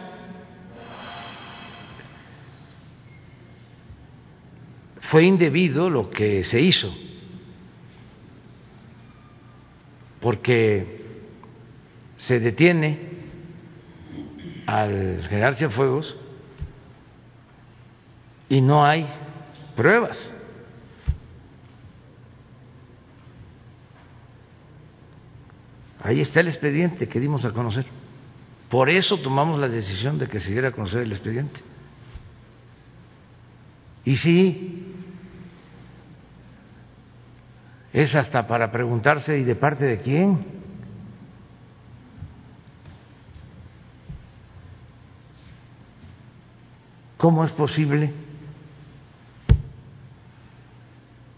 fue 5.00 5.24
indebido 5.24 5.88
lo 5.88 6.10
que 6.10 6.44
se 6.44 6.60
hizo, 6.60 6.92
porque 10.20 11.04
se 12.16 12.40
detiene 12.40 12.98
al 14.66 15.22
general 15.28 15.56
Cienfuegos 15.56 16.16
y 18.48 18.60
no 18.60 18.84
hay 18.84 19.06
pruebas. 19.76 20.32
Ahí 26.02 26.20
está 26.20 26.40
el 26.40 26.48
expediente 26.48 27.08
que 27.08 27.18
dimos 27.18 27.44
a 27.44 27.52
conocer. 27.52 27.86
Por 28.68 28.90
eso 28.90 29.18
tomamos 29.18 29.58
la 29.58 29.68
decisión 29.68 30.18
de 30.18 30.28
que 30.28 30.38
se 30.38 30.52
diera 30.52 30.68
a 30.68 30.72
conocer 30.72 31.02
el 31.02 31.12
expediente. 31.12 31.60
Y 34.04 34.16
sí, 34.16 34.94
es 37.92 38.14
hasta 38.14 38.46
para 38.46 38.70
preguntarse, 38.70 39.38
¿y 39.38 39.44
de 39.44 39.54
parte 39.54 39.86
de 39.86 39.98
quién? 39.98 40.44
¿Cómo 47.16 47.44
es 47.44 47.52
posible 47.52 48.12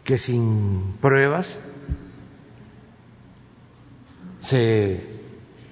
que 0.06 0.16
sin 0.16 0.94
pruebas 1.00 1.58
se 4.40 5.00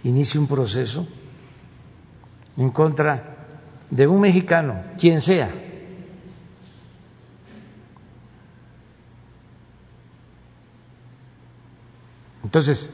inicie 0.02 0.40
un 0.40 0.48
proceso 0.48 1.06
en 2.56 2.70
contra 2.70 3.36
de 3.89 4.06
un 4.06 4.20
mexicano, 4.20 4.82
quien 4.98 5.20
sea, 5.20 5.51
Entonces, 12.55 12.89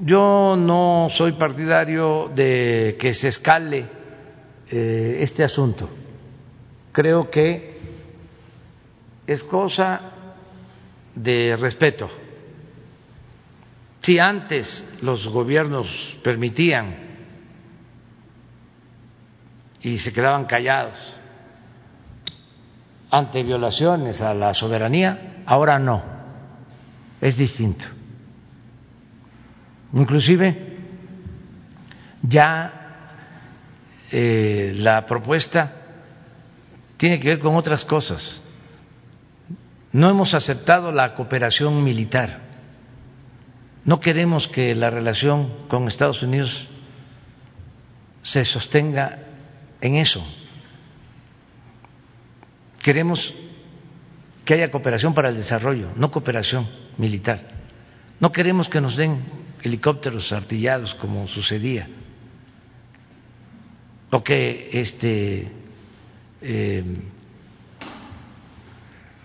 yo 0.00 0.56
no 0.56 1.08
soy 1.10 1.32
partidario 1.32 2.30
de 2.34 2.96
que 2.98 3.12
se 3.12 3.28
escale 3.28 3.84
eh, 4.70 5.18
este 5.20 5.44
asunto. 5.44 5.86
Creo 6.90 7.28
que 7.28 7.78
es 9.26 9.44
cosa 9.44 10.19
de 11.22 11.56
respeto. 11.56 12.10
Si 14.02 14.18
antes 14.18 14.98
los 15.02 15.28
gobiernos 15.28 16.16
permitían 16.24 16.96
y 19.82 19.98
se 19.98 20.12
quedaban 20.12 20.46
callados 20.46 21.16
ante 23.10 23.42
violaciones 23.42 24.20
a 24.20 24.32
la 24.32 24.54
soberanía, 24.54 25.42
ahora 25.44 25.78
no, 25.78 26.02
es 27.20 27.36
distinto. 27.36 27.84
Inclusive 29.92 30.78
ya 32.22 32.72
eh, 34.10 34.72
la 34.76 35.04
propuesta 35.04 35.72
tiene 36.96 37.18
que 37.18 37.28
ver 37.28 37.38
con 37.38 37.56
otras 37.56 37.84
cosas. 37.84 38.42
No 39.92 40.08
hemos 40.08 40.34
aceptado 40.34 40.92
la 40.92 41.14
cooperación 41.14 41.82
militar. 41.82 42.40
No 43.84 43.98
queremos 43.98 44.46
que 44.46 44.74
la 44.74 44.90
relación 44.90 45.66
con 45.68 45.88
Estados 45.88 46.22
Unidos 46.22 46.68
se 48.22 48.44
sostenga 48.44 49.18
en 49.80 49.96
eso. 49.96 50.24
Queremos 52.82 53.34
que 54.44 54.54
haya 54.54 54.70
cooperación 54.70 55.14
para 55.14 55.28
el 55.28 55.36
desarrollo, 55.36 55.90
no 55.96 56.10
cooperación 56.10 56.68
militar. 56.98 57.40
No 58.20 58.32
queremos 58.32 58.68
que 58.68 58.80
nos 58.80 58.96
den 58.96 59.22
helicópteros 59.62 60.32
artillados 60.32 60.94
como 60.94 61.26
sucedía, 61.26 61.88
o 64.10 64.22
que 64.24 64.70
este, 64.72 65.50
eh, 66.42 66.84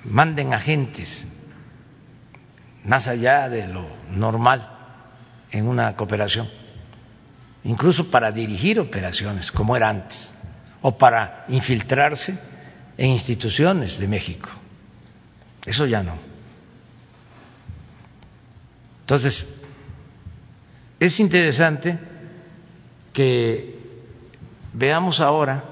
manden 0.05 0.53
agentes 0.53 1.27
más 2.83 3.07
allá 3.07 3.49
de 3.49 3.67
lo 3.67 3.85
normal 4.11 4.69
en 5.51 5.67
una 5.67 5.95
cooperación, 5.95 6.47
incluso 7.63 8.09
para 8.11 8.31
dirigir 8.31 8.79
operaciones 8.79 9.51
como 9.51 9.75
era 9.75 9.89
antes, 9.89 10.33
o 10.81 10.97
para 10.97 11.45
infiltrarse 11.47 12.37
en 12.97 13.09
instituciones 13.09 13.97
de 13.97 14.07
México. 14.07 14.49
Eso 15.65 15.87
ya 15.87 16.03
no. 16.03 16.15
Entonces, 19.01 19.47
es 20.99 21.19
interesante 21.19 21.97
que 23.13 23.79
veamos 24.73 25.19
ahora 25.19 25.63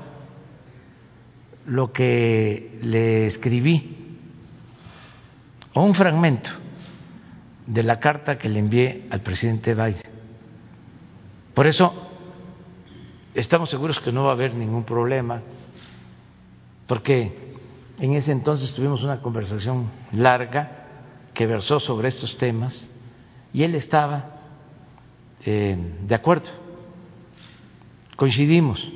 lo 1.65 1.91
que 1.91 2.79
le 2.81 3.27
escribí, 3.27 4.02
o 5.73 5.81
un 5.81 5.95
fragmento 5.95 6.51
de 7.65 7.83
la 7.83 7.99
carta 7.99 8.37
que 8.37 8.49
le 8.49 8.59
envié 8.59 9.07
al 9.09 9.21
presidente 9.21 9.73
Biden. 9.73 10.01
Por 11.53 11.67
eso 11.67 11.93
estamos 13.33 13.69
seguros 13.69 13.99
que 13.99 14.11
no 14.11 14.23
va 14.23 14.29
a 14.29 14.33
haber 14.33 14.53
ningún 14.53 14.83
problema, 14.83 15.41
porque 16.87 17.53
en 17.99 18.13
ese 18.13 18.31
entonces 18.31 18.73
tuvimos 18.73 19.03
una 19.03 19.21
conversación 19.21 19.89
larga 20.11 20.83
que 21.33 21.47
versó 21.47 21.79
sobre 21.79 22.09
estos 22.09 22.37
temas 22.37 22.79
y 23.53 23.63
él 23.63 23.75
estaba 23.75 24.33
eh, 25.45 25.77
de 26.05 26.15
acuerdo, 26.15 26.49
coincidimos. 28.15 28.91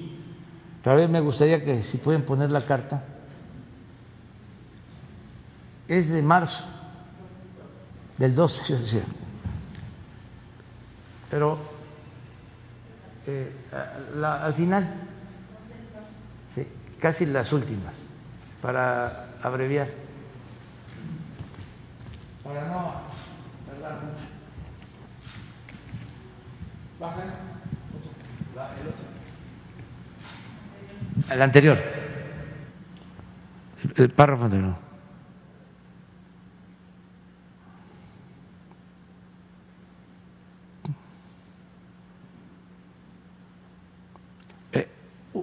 Tal 0.81 0.97
vez 0.97 1.09
me 1.09 1.19
gustaría 1.19 1.63
que 1.63 1.83
si 1.83 1.97
pueden 1.97 2.23
poner 2.23 2.51
la 2.51 2.65
carta. 2.65 3.03
Es 5.87 6.09
de 6.09 6.21
marzo, 6.21 6.63
del 8.17 8.35
12, 8.35 8.61
yo 8.67 8.79
decía. 8.79 9.03
Pero 11.29 11.57
eh, 13.25 13.51
al 14.21 14.53
final, 14.53 14.87
sí, 16.55 16.67
casi 16.99 17.25
las 17.25 17.51
últimas, 17.53 17.93
para 18.61 19.29
abreviar, 19.41 19.89
para 22.43 22.67
no 22.67 22.93
tardar 23.67 24.03
mucho. 24.03 24.37
Baja 26.99 27.23
el 28.81 28.87
otro. 28.87 29.05
El 31.29 31.41
anterior. 31.41 31.77
El 33.95 34.09
párrafo 34.11 34.45
anterior. 34.45 34.86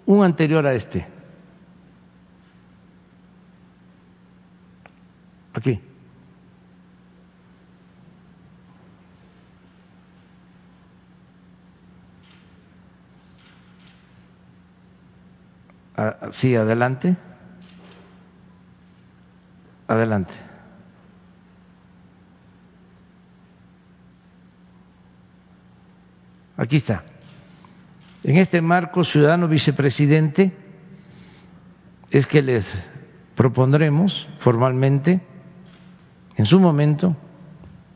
Un 0.06 0.24
anterior 0.24 0.66
a 0.66 0.74
este. 0.74 1.06
Aquí. 5.54 5.80
Ah, 15.96 16.28
sí, 16.32 16.54
adelante. 16.56 17.16
Adelante. 19.86 20.32
Aquí 26.56 26.76
está. 26.76 27.04
En 28.24 28.38
este 28.38 28.62
marco, 28.62 29.04
ciudadano 29.04 29.48
vicepresidente, 29.48 30.50
es 32.10 32.26
que 32.26 32.40
les 32.40 32.64
propondremos 33.34 34.26
formalmente, 34.38 35.20
en 36.36 36.46
su 36.46 36.58
momento, 36.58 37.14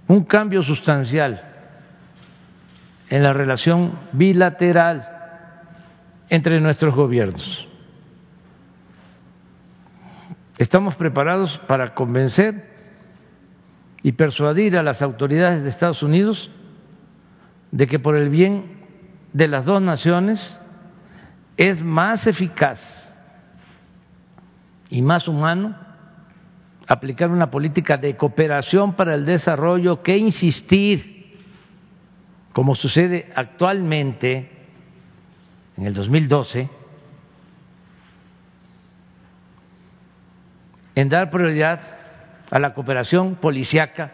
un 0.07 0.25
cambio 0.25 0.63
sustancial 0.63 1.43
en 3.09 3.23
la 3.23 3.33
relación 3.33 3.99
bilateral 4.13 5.09
entre 6.29 6.61
nuestros 6.61 6.95
gobiernos. 6.95 7.67
Estamos 10.59 10.95
preparados 10.97 11.59
para 11.67 11.95
convencer 11.95 12.69
y 14.03 14.13
persuadir 14.13 14.77
a 14.77 14.83
las 14.83 15.01
autoridades 15.01 15.63
de 15.63 15.71
Estados 15.71 16.03
Unidos 16.03 16.51
de 17.71 17.87
que 17.87 17.99
por 17.99 18.15
el 18.15 18.29
bien 18.29 18.78
de 19.33 19.49
las 19.49 19.65
dos 19.65 19.81
naciones 19.83 20.59
es 21.57 21.83
más 21.83 22.27
eficaz 22.27 23.15
y 24.91 25.03
más 25.03 25.29
humano 25.29 25.77
aplicar 26.87 27.31
una 27.31 27.51
política 27.51 27.99
de 27.99 28.17
cooperación 28.17 28.95
para 28.95 29.15
el 29.15 29.27
desarrollo 29.27 30.03
que 30.03 30.17
insistir, 30.17 31.37
como 32.53 32.75
sucede 32.75 33.31
actualmente 33.35 34.51
en 35.77 35.87
el 35.87 35.93
2012, 35.93 36.71
en 40.95 41.09
dar 41.09 41.31
prioridad 41.31 41.81
a 42.51 42.59
la 42.59 42.73
cooperación 42.73 43.37
policiaca 43.37 44.13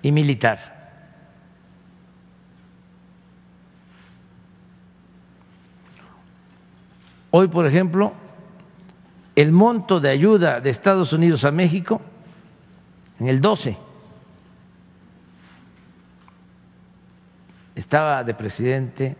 y 0.00 0.12
militar. 0.12 0.77
Hoy, 7.30 7.48
por 7.48 7.66
ejemplo, 7.66 8.12
el 9.36 9.52
monto 9.52 10.00
de 10.00 10.10
ayuda 10.10 10.60
de 10.60 10.70
Estados 10.70 11.12
Unidos 11.12 11.44
a 11.44 11.50
México 11.50 12.00
en 13.20 13.28
el 13.28 13.40
12 13.40 13.76
estaba 17.74 18.24
de 18.24 18.34
presidente 18.34 19.16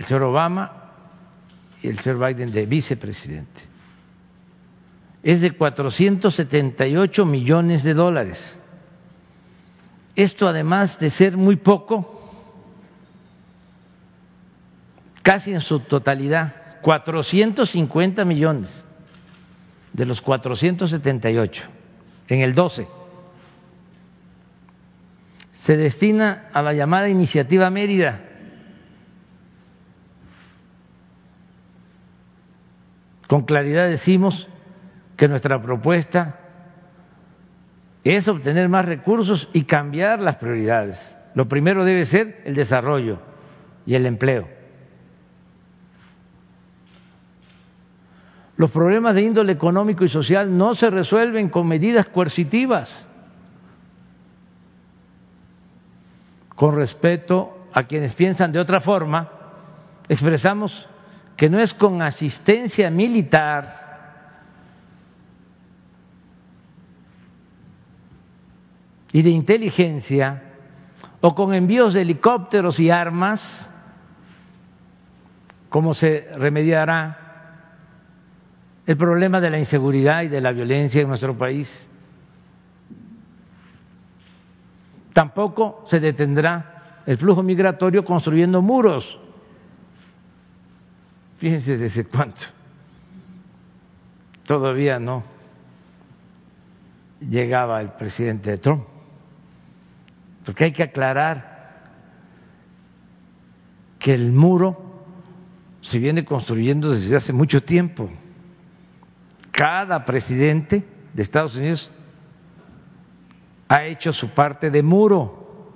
el 0.00 0.06
señor 0.06 0.22
Obama 0.24 0.72
y 1.82 1.88
el 1.88 1.98
señor 1.98 2.26
Biden 2.26 2.52
de 2.52 2.64
vicepresidente. 2.64 3.60
Es 5.22 5.42
de 5.42 5.52
478 5.52 7.26
millones 7.26 7.84
de 7.84 7.92
dólares. 7.92 8.56
Esto 10.16 10.48
además 10.48 10.98
de 10.98 11.10
ser 11.10 11.36
muy 11.36 11.56
poco, 11.56 12.19
casi 15.22 15.52
en 15.52 15.60
su 15.60 15.80
totalidad, 15.80 16.80
450 16.82 18.24
millones 18.24 18.70
de 19.92 20.06
los 20.06 20.20
478 20.20 21.62
en 22.28 22.40
el 22.40 22.54
12 22.54 23.00
se 25.60 25.76
destina 25.76 26.48
a 26.52 26.62
la 26.62 26.72
llamada 26.72 27.08
iniciativa 27.08 27.68
Mérida. 27.70 28.20
Con 33.26 33.44
claridad 33.44 33.88
decimos 33.88 34.48
que 35.16 35.28
nuestra 35.28 35.60
propuesta 35.60 36.40
es 38.02 38.26
obtener 38.26 38.68
más 38.70 38.86
recursos 38.86 39.50
y 39.52 39.64
cambiar 39.64 40.20
las 40.20 40.36
prioridades. 40.36 40.98
Lo 41.34 41.46
primero 41.46 41.84
debe 41.84 42.06
ser 42.06 42.40
el 42.44 42.54
desarrollo 42.54 43.20
y 43.84 43.94
el 43.94 44.06
empleo. 44.06 44.48
Los 48.60 48.70
problemas 48.72 49.14
de 49.14 49.22
índole 49.22 49.52
económico 49.52 50.04
y 50.04 50.08
social 50.10 50.54
no 50.54 50.74
se 50.74 50.90
resuelven 50.90 51.48
con 51.48 51.66
medidas 51.66 52.06
coercitivas. 52.08 53.06
Con 56.56 56.76
respeto 56.76 57.68
a 57.72 57.84
quienes 57.84 58.14
piensan 58.14 58.52
de 58.52 58.60
otra 58.60 58.80
forma, 58.80 59.30
expresamos 60.10 60.86
que 61.38 61.48
no 61.48 61.58
es 61.58 61.72
con 61.72 62.02
asistencia 62.02 62.90
militar 62.90 63.64
y 69.10 69.22
de 69.22 69.30
inteligencia 69.30 70.42
o 71.22 71.34
con 71.34 71.54
envíos 71.54 71.94
de 71.94 72.02
helicópteros 72.02 72.78
y 72.78 72.90
armas 72.90 73.70
como 75.70 75.94
se 75.94 76.28
remediará 76.36 77.19
el 78.86 78.96
problema 78.96 79.40
de 79.40 79.50
la 79.50 79.58
inseguridad 79.58 80.22
y 80.22 80.28
de 80.28 80.40
la 80.40 80.52
violencia 80.52 81.00
en 81.00 81.08
nuestro 81.08 81.36
país. 81.36 81.88
Tampoco 85.12 85.84
se 85.86 86.00
detendrá 86.00 87.02
el 87.06 87.16
flujo 87.18 87.42
migratorio 87.42 88.04
construyendo 88.04 88.62
muros. 88.62 89.18
Fíjense 91.38 91.76
desde 91.76 92.04
cuánto. 92.04 92.42
Todavía 94.44 94.98
no 94.98 95.24
llegaba 97.20 97.80
el 97.80 97.90
presidente 97.90 98.58
Trump. 98.58 98.84
Porque 100.44 100.64
hay 100.64 100.72
que 100.72 100.82
aclarar 100.82 101.50
que 103.98 104.14
el 104.14 104.32
muro 104.32 104.76
se 105.82 105.98
viene 105.98 106.24
construyendo 106.24 106.90
desde 106.90 107.16
hace 107.16 107.32
mucho 107.32 107.62
tiempo 107.62 108.10
cada 109.60 110.06
presidente 110.06 110.82
de 111.12 111.22
Estados 111.22 111.54
Unidos 111.54 111.90
ha 113.68 113.84
hecho 113.84 114.10
su 114.10 114.30
parte 114.30 114.70
de 114.70 114.82
muro, 114.82 115.74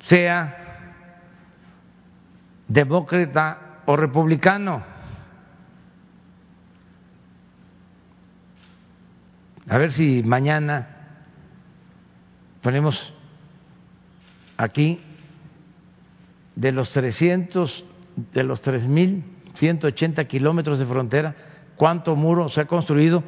sea 0.00 0.92
demócrata 2.66 3.82
o 3.86 3.94
republicano. 3.94 4.82
A 9.68 9.78
ver 9.78 9.92
si 9.92 10.20
mañana 10.24 10.88
ponemos 12.60 13.14
aquí 14.56 15.00
de 16.56 16.72
los 16.72 16.90
300, 16.92 17.84
de 18.32 18.42
los 18.42 18.60
tres 18.60 18.84
mil 18.84 19.35
180 19.56 20.24
kilómetros 20.26 20.78
de 20.78 20.86
frontera, 20.86 21.34
cuánto 21.76 22.16
muro 22.16 22.48
se 22.48 22.60
ha 22.60 22.66
construido 22.66 23.22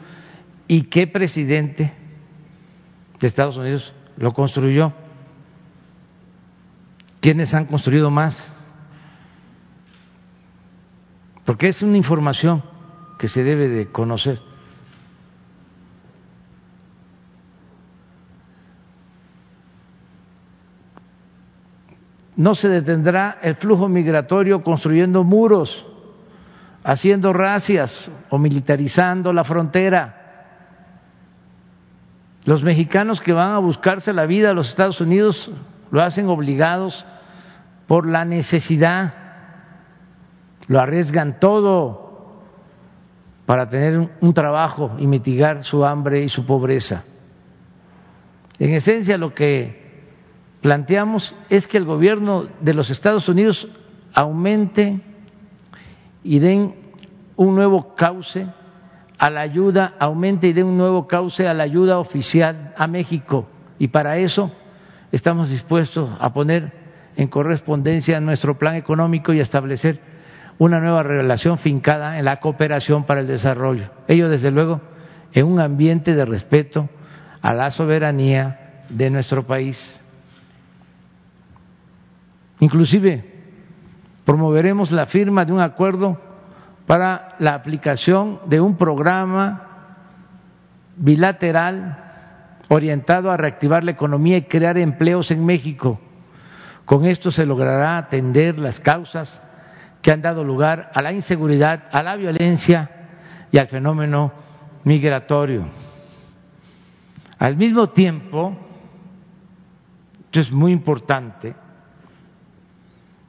y 0.67 0.85
qué 0.85 1.07
presidente 1.07 1.93
de 3.21 3.27
Estados 3.27 3.57
Unidos 3.57 3.93
lo 4.17 4.33
construyó. 4.33 4.93
¿Quiénes 7.21 7.53
han 7.55 7.67
construido 7.67 8.11
más? 8.11 8.55
Porque 11.45 11.69
es 11.69 11.83
una 11.83 11.97
información 11.97 12.63
que 13.19 13.29
se 13.29 13.43
debe 13.43 13.69
de 13.69 13.87
conocer. 13.91 14.41
No 22.37 22.55
se 22.55 22.69
detendrá 22.69 23.39
el 23.43 23.57
flujo 23.57 23.89
migratorio 23.89 24.63
construyendo 24.63 25.25
muros 25.25 25.85
haciendo 26.89 27.35
racias 27.35 28.11
o 28.31 28.39
militarizando 28.39 29.31
la 29.35 29.45
frontera. 29.45 30.15
Los 32.47 32.63
mexicanos 32.63 33.21
que 33.21 33.35
van 33.35 33.51
a 33.51 33.59
buscarse 33.59 34.11
la 34.15 34.25
vida 34.25 34.51
a 34.51 34.55
los 34.55 34.71
Estados 34.71 34.99
Unidos 35.03 35.51
lo 35.91 36.03
hacen 36.03 36.29
obligados 36.29 37.05
por 37.87 38.09
la 38.09 38.25
necesidad, 38.25 39.13
lo 40.67 40.81
arriesgan 40.81 41.39
todo 41.39 42.41
para 43.45 43.69
tener 43.69 44.09
un 44.23 44.33
trabajo 44.33 44.97
y 44.99 45.07
mitigar 45.07 45.65
su 45.65 45.85
hambre 45.85 46.23
y 46.25 46.31
su 46.31 46.47
pobreza. 46.47 47.05
En 48.59 48.73
esencia 48.73 49.19
lo 49.19 49.35
que 49.35 50.07
planteamos 50.63 51.35
es 51.51 51.67
que 51.67 51.77
el 51.77 51.85
gobierno 51.85 52.47
de 52.63 52.73
los 52.73 52.89
Estados 52.89 53.29
Unidos 53.29 53.69
aumente 54.15 55.03
y 56.29 56.41
den 56.41 56.75
un 57.37 57.55
nuevo 57.55 57.95
cauce 57.95 58.47
a 59.17 59.31
la 59.31 59.41
ayuda, 59.41 59.95
aumente 59.99 60.47
y 60.49 60.53
den 60.53 60.67
un 60.67 60.77
nuevo 60.77 61.07
cauce 61.07 61.49
a 61.49 61.55
la 61.55 61.65
ayuda 61.65 61.99
oficial 61.99 62.75
a 62.77 62.87
México. 62.87 63.49
Y 63.79 63.89
para 63.89 64.19
eso 64.19 64.53
estamos 65.11 65.49
dispuestos 65.49 66.11
a 66.21 66.35
poner 66.35 66.71
en 67.17 67.29
correspondencia 67.29 68.21
nuestro 68.21 68.59
plan 68.59 68.75
económico 68.75 69.33
y 69.33 69.41
establecer 69.41 70.01
una 70.59 70.81
nueva 70.81 71.03
relación 71.03 71.57
fincada 71.57 72.19
en 72.19 72.27
la 72.27 72.41
cooperación 72.41 73.05
para 73.05 73.21
el 73.21 73.27
desarrollo. 73.27 73.89
Ello, 74.07 74.29
desde 74.29 74.51
luego, 74.51 74.83
en 75.33 75.47
un 75.47 75.61
ambiente 75.61 76.15
de 76.15 76.27
respeto 76.27 76.91
a 77.41 77.55
la 77.55 77.71
soberanía 77.71 78.83
de 78.91 79.09
nuestro 79.09 79.47
país. 79.47 79.99
Inclusive 82.61 83.38
promoveremos 84.29 84.91
la 84.91 85.07
firma 85.07 85.47
de 85.47 85.55
un 85.55 85.61
acuerdo 85.61 86.21
para 86.87 87.35
la 87.39 87.55
aplicación 87.55 88.41
de 88.45 88.61
un 88.61 88.77
programa 88.77 89.63
bilateral 90.99 91.97
orientado 92.69 93.31
a 93.31 93.39
reactivar 93.39 93.85
la 93.85 93.93
economía 93.93 94.37
y 94.37 94.43
crear 94.43 94.77
empleos 94.77 95.31
en 95.31 95.47
México. 95.47 95.99
Con 96.85 97.07
esto 97.07 97.31
se 97.31 97.47
logrará 97.47 97.97
atender 97.97 98.59
las 98.59 98.81
causas 98.81 99.41
que 100.03 100.13
han 100.13 100.21
dado 100.21 100.45
lugar 100.45 100.91
a 100.95 101.01
la 101.01 101.15
inseguridad, 101.15 101.85
a 101.91 102.03
la 102.03 102.15
violencia 102.15 102.91
y 103.51 103.57
al 103.57 103.69
fenómeno 103.69 104.31
migratorio. 104.85 105.65
Al 107.39 107.57
mismo 107.57 107.89
tiempo, 107.89 108.55
esto 110.27 110.41
es 110.41 110.53
muy 110.53 110.73
importante, 110.73 111.55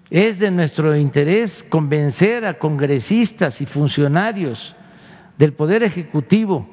Es 0.09 0.39
de 0.39 0.49
nuestro 0.49 0.95
interés 0.95 1.63
convencer 1.69 2.43
a 2.45 2.57
congresistas 2.57 3.61
y 3.61 3.67
funcionarios 3.67 4.75
del 5.37 5.53
Poder 5.53 5.83
Ejecutivo 5.83 6.67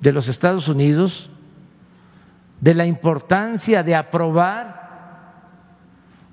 de 0.00 0.12
los 0.12 0.28
Estados 0.28 0.68
Unidos 0.68 1.30
de 2.60 2.74
la 2.74 2.84
importancia 2.84 3.82
de 3.82 3.94
aprobar 3.94 4.84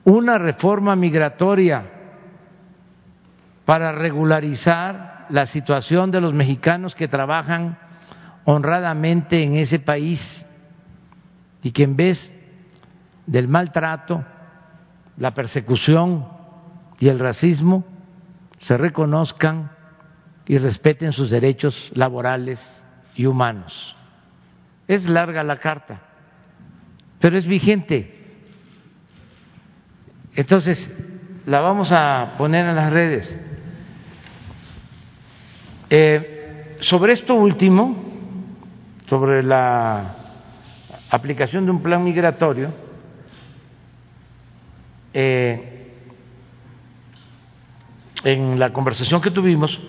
una 0.04 0.38
reforma 0.38 0.96
migratoria 0.96 1.90
para 3.66 3.94
regularizar 3.94 5.28
la 5.30 5.46
situación 5.46 6.12
de 6.12 6.20
los 6.20 6.34
mexicanos 6.34 6.96
que 6.96 7.08
trabajan 7.08 7.78
honradamente 8.44 9.42
en 9.42 9.56
ese 9.56 9.80
país 9.80 10.46
y 11.64 11.72
que 11.72 11.84
en 11.84 11.96
vez 11.96 12.34
del 13.26 13.48
maltrato, 13.48 14.26
la 15.18 15.34
persecución 15.34 16.41
y 17.02 17.10
el 17.10 17.18
racismo 17.18 17.84
se 18.60 18.78
reconozcan 18.78 19.72
y 20.46 20.60
respeten 20.60 21.12
sus 21.12 21.32
derechos 21.32 21.92
laborales 21.96 22.62
y 23.16 23.26
humanos. 23.26 23.96
Es 24.88 25.06
larga 25.06 25.44
la 25.44 25.58
carta, 25.58 26.00
pero 27.20 27.38
es 27.40 27.48
vigente. 27.48 28.20
Entonces, 30.36 30.96
la 31.48 31.60
vamos 31.60 31.92
a 31.92 32.36
poner 32.38 32.68
en 32.68 32.76
las 32.76 32.94
redes. 32.94 33.36
Eh, 35.90 36.78
sobre 36.82 37.14
esto 37.14 37.34
último, 37.34 37.96
sobre 39.08 39.42
la 39.42 40.18
aplicación 41.10 41.66
de 41.66 41.72
un 41.72 41.82
plan 41.82 42.04
migratorio, 42.04 42.72
eh, 45.14 45.71
en 48.24 48.60
la 48.60 48.72
conversación 48.72 49.22
que 49.22 49.32
tuvimos, 49.32 49.80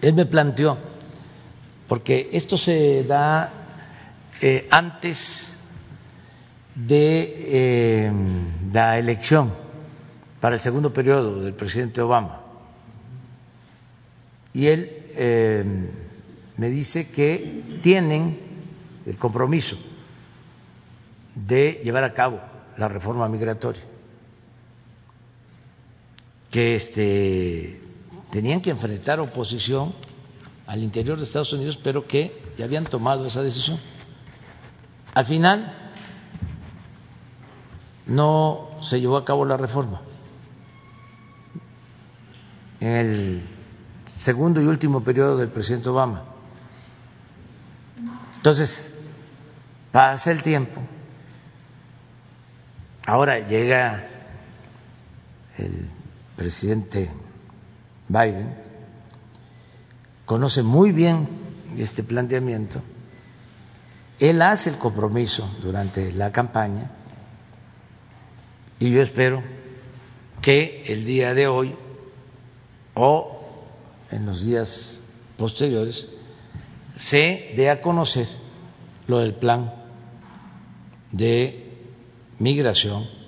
él 0.00 0.14
me 0.14 0.26
planteó, 0.26 0.76
porque 1.88 2.30
esto 2.32 2.56
se 2.56 3.04
da 3.04 3.52
eh, 4.40 4.66
antes 4.70 5.56
de 6.74 7.34
eh, 7.36 8.12
la 8.72 8.98
elección 8.98 9.52
para 10.40 10.56
el 10.56 10.60
segundo 10.60 10.92
periodo 10.92 11.42
del 11.42 11.54
presidente 11.54 12.00
Obama. 12.00 12.40
Y 14.52 14.66
él 14.66 14.90
eh, 15.14 15.64
me 16.56 16.68
dice 16.68 17.10
que 17.10 17.62
tienen 17.82 18.38
el 19.06 19.16
compromiso 19.16 19.76
de 21.34 21.80
llevar 21.84 22.04
a 22.04 22.12
cabo 22.12 22.40
la 22.76 22.88
reforma 22.88 23.28
migratoria, 23.28 23.82
que 26.52 26.76
este, 26.76 27.80
tenían 28.30 28.60
que 28.60 28.70
enfrentar 28.70 29.18
oposición 29.18 29.94
al 30.66 30.82
interior 30.82 31.16
de 31.16 31.24
Estados 31.24 31.52
Unidos, 31.54 31.78
pero 31.82 32.06
que 32.06 32.40
ya 32.58 32.66
habían 32.66 32.84
tomado 32.84 33.26
esa 33.26 33.42
decisión. 33.42 33.80
Al 35.14 35.24
final 35.24 35.74
no 38.06 38.68
se 38.82 39.00
llevó 39.00 39.16
a 39.16 39.24
cabo 39.24 39.46
la 39.46 39.56
reforma. 39.56 40.02
En 42.80 42.96
el 42.96 43.42
segundo 44.06 44.60
y 44.60 44.66
último 44.66 45.02
periodo 45.02 45.38
del 45.38 45.48
presidente 45.48 45.88
Obama. 45.88 46.24
Entonces, 48.36 48.94
pasa 49.90 50.30
el 50.30 50.42
tiempo, 50.42 50.82
ahora 53.06 53.38
llega 53.38 54.04
el 55.56 56.01
presidente 56.42 57.08
Biden, 58.08 58.52
conoce 60.26 60.60
muy 60.64 60.90
bien 60.90 61.28
este 61.78 62.02
planteamiento, 62.02 62.82
él 64.18 64.42
hace 64.42 64.70
el 64.70 64.78
compromiso 64.78 65.48
durante 65.62 66.12
la 66.12 66.32
campaña 66.32 66.90
y 68.80 68.90
yo 68.90 69.02
espero 69.02 69.40
que 70.40 70.82
el 70.86 71.04
día 71.04 71.32
de 71.32 71.46
hoy 71.46 71.76
o 72.94 73.40
en 74.10 74.26
los 74.26 74.44
días 74.44 74.98
posteriores 75.38 76.08
se 76.96 77.52
dé 77.56 77.70
a 77.70 77.80
conocer 77.80 78.26
lo 79.06 79.20
del 79.20 79.34
plan 79.34 79.72
de 81.12 81.78
migración, 82.40 83.21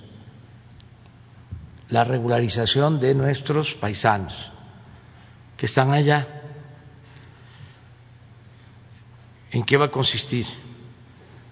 la 1.89 2.05
regularización 2.05 2.99
de 3.01 3.15
nuestros 3.15 3.75
paisanos 3.75 4.33
que 5.57 5.67
están 5.67 5.93
allá. 5.93 6.27
¿En 9.51 9.65
qué 9.65 9.77
va 9.77 9.87
a 9.87 9.91
consistir? 9.91 10.47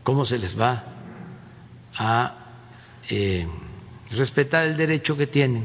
¿Cómo 0.03 0.25
se 0.25 0.39
les 0.39 0.59
va 0.59 0.85
a 1.97 2.37
eh, 3.09 3.47
respetar 4.11 4.65
el 4.65 4.77
derecho 4.77 5.17
que 5.17 5.27
tienen 5.27 5.65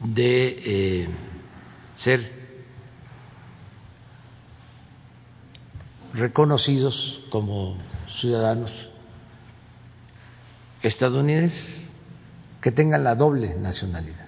de 0.00 0.62
eh, 0.64 1.08
ser 1.96 2.42
reconocidos 6.14 7.20
como 7.30 7.76
ciudadanos 8.20 8.88
estadounidenses 10.82 11.82
que 12.62 12.70
tengan 12.70 13.02
la 13.02 13.16
doble 13.16 13.54
nacionalidad. 13.56 14.26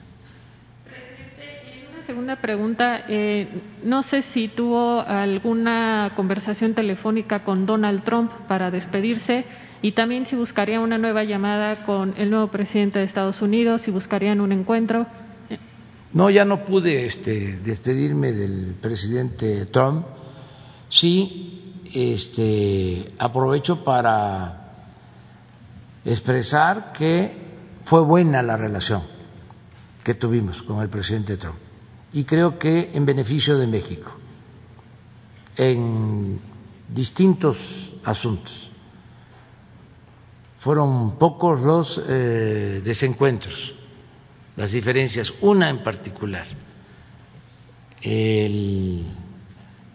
Una 1.94 2.04
segunda 2.04 2.36
pregunta, 2.36 3.04
eh, 3.08 3.48
no 3.84 4.02
sé 4.02 4.22
si 4.22 4.48
tuvo 4.48 5.00
alguna 5.00 6.12
conversación 6.16 6.74
telefónica 6.74 7.44
con 7.44 7.64
Donald 7.64 8.02
Trump 8.02 8.30
para 8.48 8.70
despedirse 8.70 9.44
y 9.80 9.92
también 9.92 10.26
si 10.26 10.34
buscaría 10.34 10.80
una 10.80 10.98
nueva 10.98 11.24
llamada 11.24 11.84
con 11.86 12.14
el 12.18 12.28
nuevo 12.30 12.48
presidente 12.48 12.98
de 12.98 13.04
Estados 13.04 13.40
Unidos, 13.40 13.82
si 13.82 13.90
buscarían 13.90 14.40
un 14.40 14.50
encuentro. 14.52 15.06
No, 16.12 16.30
ya 16.30 16.44
no 16.44 16.64
pude 16.64 17.06
este, 17.06 17.58
despedirme 17.58 18.32
del 18.32 18.74
presidente 18.80 19.66
Trump. 19.66 20.06
Sí, 20.88 21.74
este, 21.92 23.12
aprovecho 23.18 23.82
para 23.84 24.72
expresar 26.04 26.92
que 26.92 27.43
fue 27.84 28.00
buena 28.02 28.42
la 28.42 28.56
relación 28.56 29.02
que 30.02 30.14
tuvimos 30.14 30.62
con 30.62 30.82
el 30.82 30.88
presidente 30.88 31.36
Trump 31.36 31.56
y 32.12 32.24
creo 32.24 32.58
que 32.58 32.96
en 32.96 33.04
beneficio 33.04 33.58
de 33.58 33.66
México 33.66 34.12
en 35.56 36.40
distintos 36.88 37.94
asuntos 38.04 38.70
fueron 40.64 41.18
pocos 41.18 41.60
los 41.60 42.02
eh, 42.08 42.80
desencuentros, 42.82 43.74
las 44.56 44.72
diferencias, 44.72 45.30
una 45.42 45.68
en 45.68 45.82
particular, 45.82 46.46
el 48.00 49.04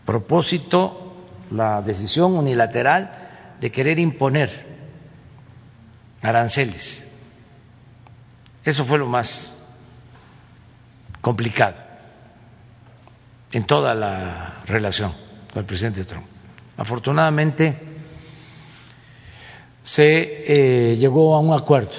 propósito, 0.06 1.16
la 1.50 1.82
decisión 1.82 2.34
unilateral 2.36 3.56
de 3.60 3.72
querer 3.72 3.98
imponer 3.98 4.68
aranceles. 6.22 7.09
Eso 8.64 8.86
fue 8.86 8.98
lo 8.98 9.08
más 9.08 9.62
complicado 11.22 11.78
en 13.52 13.66
toda 13.66 13.94
la 13.94 14.62
relación 14.66 15.12
con 15.52 15.62
el 15.62 15.66
presidente 15.66 16.06
Trump. 16.06 16.26
Afortunadamente, 16.78 17.78
se 19.84 20.92
eh, 20.92 20.98
llegó 20.98 21.36
a 21.36 21.40
un 21.40 21.54
acuerdo 21.54 21.92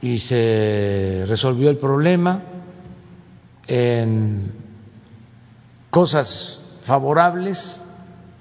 y 0.00 0.18
se 0.18 1.24
resolvió 1.26 1.70
el 1.70 1.78
problema 1.78 2.42
en 3.66 4.52
cosas 5.90 6.80
favorables 6.84 7.80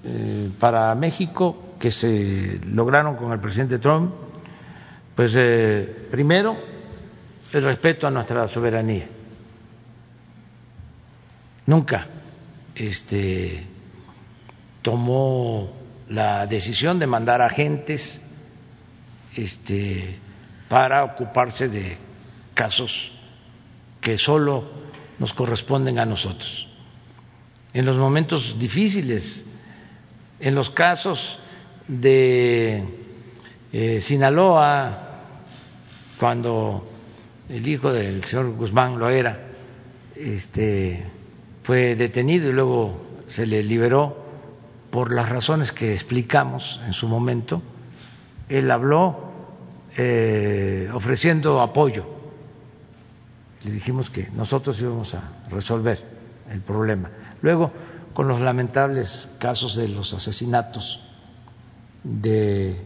eh, 0.04 0.52
para 0.60 0.94
México 0.96 1.76
que 1.80 1.92
se 1.92 2.60
lograron 2.66 3.16
con 3.16 3.32
el 3.32 3.40
presidente 3.40 3.80
Trump, 3.80 4.14
pues 5.16 5.34
eh, 5.38 6.08
primero 6.12 6.58
el 7.52 7.64
respeto 7.64 8.06
a 8.06 8.12
nuestra 8.12 8.48
soberanía. 8.48 9.08
Nunca 11.66 12.08
este, 12.76 13.66
tomó 14.82 15.72
la 16.10 16.46
decisión 16.46 17.00
de 17.00 17.08
mandar 17.08 17.42
agentes 17.42 18.22
este, 19.36 20.20
para 20.68 21.04
ocuparse 21.04 21.70
de 21.70 21.98
casos 22.54 23.12
que 24.02 24.18
solo 24.18 24.70
nos 25.18 25.34
corresponden 25.34 25.98
a 25.98 26.06
nosotros. 26.06 26.68
En 27.74 27.86
los 27.86 27.98
momentos 27.98 28.58
difíciles, 28.60 29.46
en 30.40 30.56
los 30.56 30.70
casos 30.70 31.40
de 31.88 32.84
eh, 33.72 34.00
Sinaloa, 34.00 35.05
cuando 36.20 36.88
el 37.50 37.68
hijo 37.68 37.92
del 37.92 38.24
señor 38.24 38.56
Guzmán 38.56 38.98
lo 38.98 39.10
era, 39.10 39.48
este, 40.16 41.06
fue 41.64 41.96
detenido 41.96 42.50
y 42.50 42.54
luego 42.54 43.06
se 43.28 43.46
le 43.46 43.64
liberó 43.64 44.26
por 44.90 45.14
las 45.14 45.30
razones 45.30 45.72
que 45.72 45.94
explicamos 45.94 46.80
en 46.86 46.94
su 46.94 47.08
momento. 47.08 47.62
Él 48.48 48.70
habló 48.72 49.32
eh, 49.98 50.90
ofreciendo 50.94 51.62
apoyo. 51.62 52.06
Le 53.64 53.72
dijimos 53.72 54.10
que 54.10 54.30
nosotros 54.32 54.80
íbamos 54.80 55.14
a 55.16 55.44
resolver 55.50 56.00
el 56.52 56.62
problema. 56.62 57.10
Luego, 57.42 57.72
con 58.14 58.28
los 58.28 58.40
lamentables 58.40 59.30
casos 59.40 59.76
de 59.76 59.88
los 59.88 60.14
asesinatos 60.14 61.02
de 62.04 62.80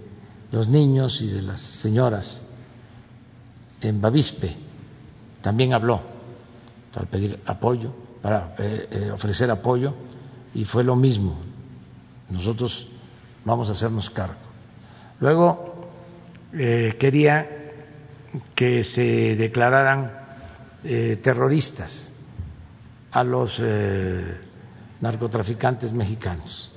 los 0.51 0.67
niños 0.67 1.21
y 1.21 1.27
de 1.27 1.41
las 1.41 1.59
señoras 1.59 2.48
en 3.81 4.01
Bavispe, 4.01 4.55
también 5.41 5.73
habló 5.73 6.01
para 6.93 7.05
pedir 7.05 7.39
apoyo, 7.45 7.93
para 8.21 8.55
eh, 8.57 8.87
eh, 8.91 9.11
ofrecer 9.11 9.49
apoyo, 9.51 9.93
y 10.53 10.65
fue 10.65 10.83
lo 10.83 10.95
mismo. 10.95 11.39
Nosotros 12.29 12.87
vamos 13.45 13.69
a 13.69 13.73
hacernos 13.73 14.09
cargo. 14.09 14.39
Luego 15.19 15.89
eh, 16.53 16.95
quería 16.99 17.47
que 18.55 18.83
se 18.83 19.35
declararan 19.35 20.19
terroristas 20.81 22.13
a 23.11 23.21
los 23.21 23.61
narcotraficantes 25.01 25.91
mexicanos. 25.91 26.71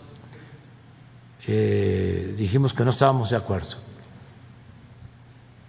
dijimos 1.47 2.75
que 2.75 2.85
no 2.85 2.91
estábamos 2.91 3.31
de 3.31 3.37
acuerdo, 3.37 3.77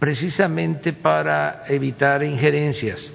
precisamente 0.03 0.91
para 0.91 1.63
evitar 1.65 2.21
injerencias 2.23 3.09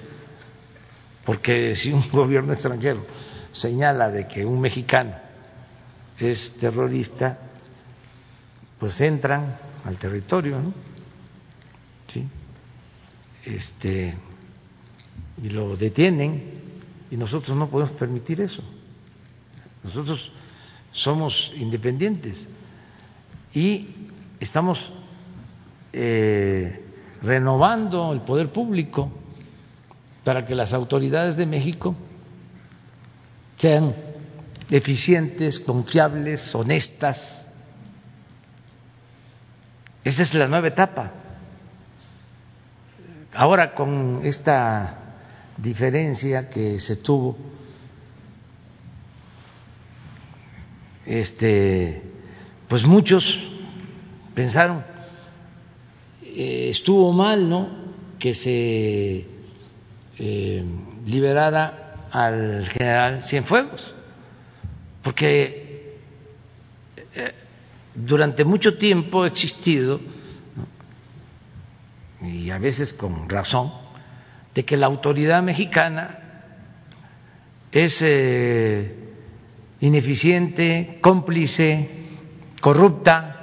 porque 1.23 1.75
si 1.75 1.93
un 1.93 2.09
gobierno 2.11 2.51
extranjero 2.51 3.05
señala 3.51 4.09
de 4.09 4.27
que 4.27 4.43
un 4.43 4.59
mexicano 4.59 5.13
es 6.17 6.51
terrorista, 6.59 7.37
pues 8.79 8.99
entran 9.01 9.55
al 9.85 9.97
territorio, 9.97 10.59
¿no? 10.59 10.73
Este, 13.45 14.15
y 15.43 15.49
lo 15.49 15.77
detienen 15.77 16.43
y 17.11 17.17
nosotros 17.17 17.55
no 17.55 17.69
podemos 17.69 17.93
permitir 17.93 18.41
eso. 18.41 18.63
Nosotros 19.83 20.31
somos 20.91 21.53
independientes 21.55 22.43
y 23.53 23.89
estamos 24.39 24.91
eh, 25.93 26.85
renovando 27.21 28.13
el 28.13 28.21
poder 28.21 28.51
público 28.51 29.11
para 30.23 30.45
que 30.45 30.55
las 30.55 30.73
autoridades 30.73 31.35
de 31.37 31.45
México 31.45 31.95
sean 33.57 33.93
eficientes, 34.69 35.59
confiables, 35.59 36.53
honestas. 36.53 37.45
Esa 40.03 40.21
es 40.21 40.33
la 40.33 40.47
nueva 40.47 40.67
etapa. 40.67 41.11
Ahora 43.33 43.73
con 43.73 44.21
esta 44.23 45.15
diferencia 45.57 46.49
que 46.49 46.79
se 46.79 46.97
tuvo, 46.97 47.37
este, 51.05 52.01
pues 52.67 52.83
muchos 52.83 53.39
pensaron 54.33 54.83
eh, 56.35 56.69
estuvo 56.69 57.11
mal, 57.11 57.49
¿no? 57.49 57.69
Que 58.19 58.33
se 58.33 59.25
eh, 60.17 60.63
liberara 61.05 62.07
al 62.11 62.67
general 62.67 63.23
Cienfuegos, 63.23 63.93
porque 65.03 65.97
eh, 67.15 67.33
durante 67.95 68.43
mucho 68.43 68.77
tiempo 68.77 69.23
ha 69.23 69.27
existido, 69.27 69.99
y 72.21 72.49
a 72.49 72.57
veces 72.57 72.93
con 72.93 73.29
razón, 73.29 73.71
de 74.53 74.65
que 74.65 74.75
la 74.75 74.87
autoridad 74.87 75.41
mexicana 75.41 76.19
es 77.71 78.03
ineficiente, 79.79 80.97
cómplice, 81.01 81.89
corrupta, 82.59 83.38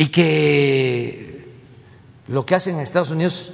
y 0.00 0.08
que 0.08 1.44
lo 2.28 2.46
que 2.46 2.54
hacen 2.54 2.76
en 2.76 2.80
Estados 2.80 3.10
Unidos 3.10 3.52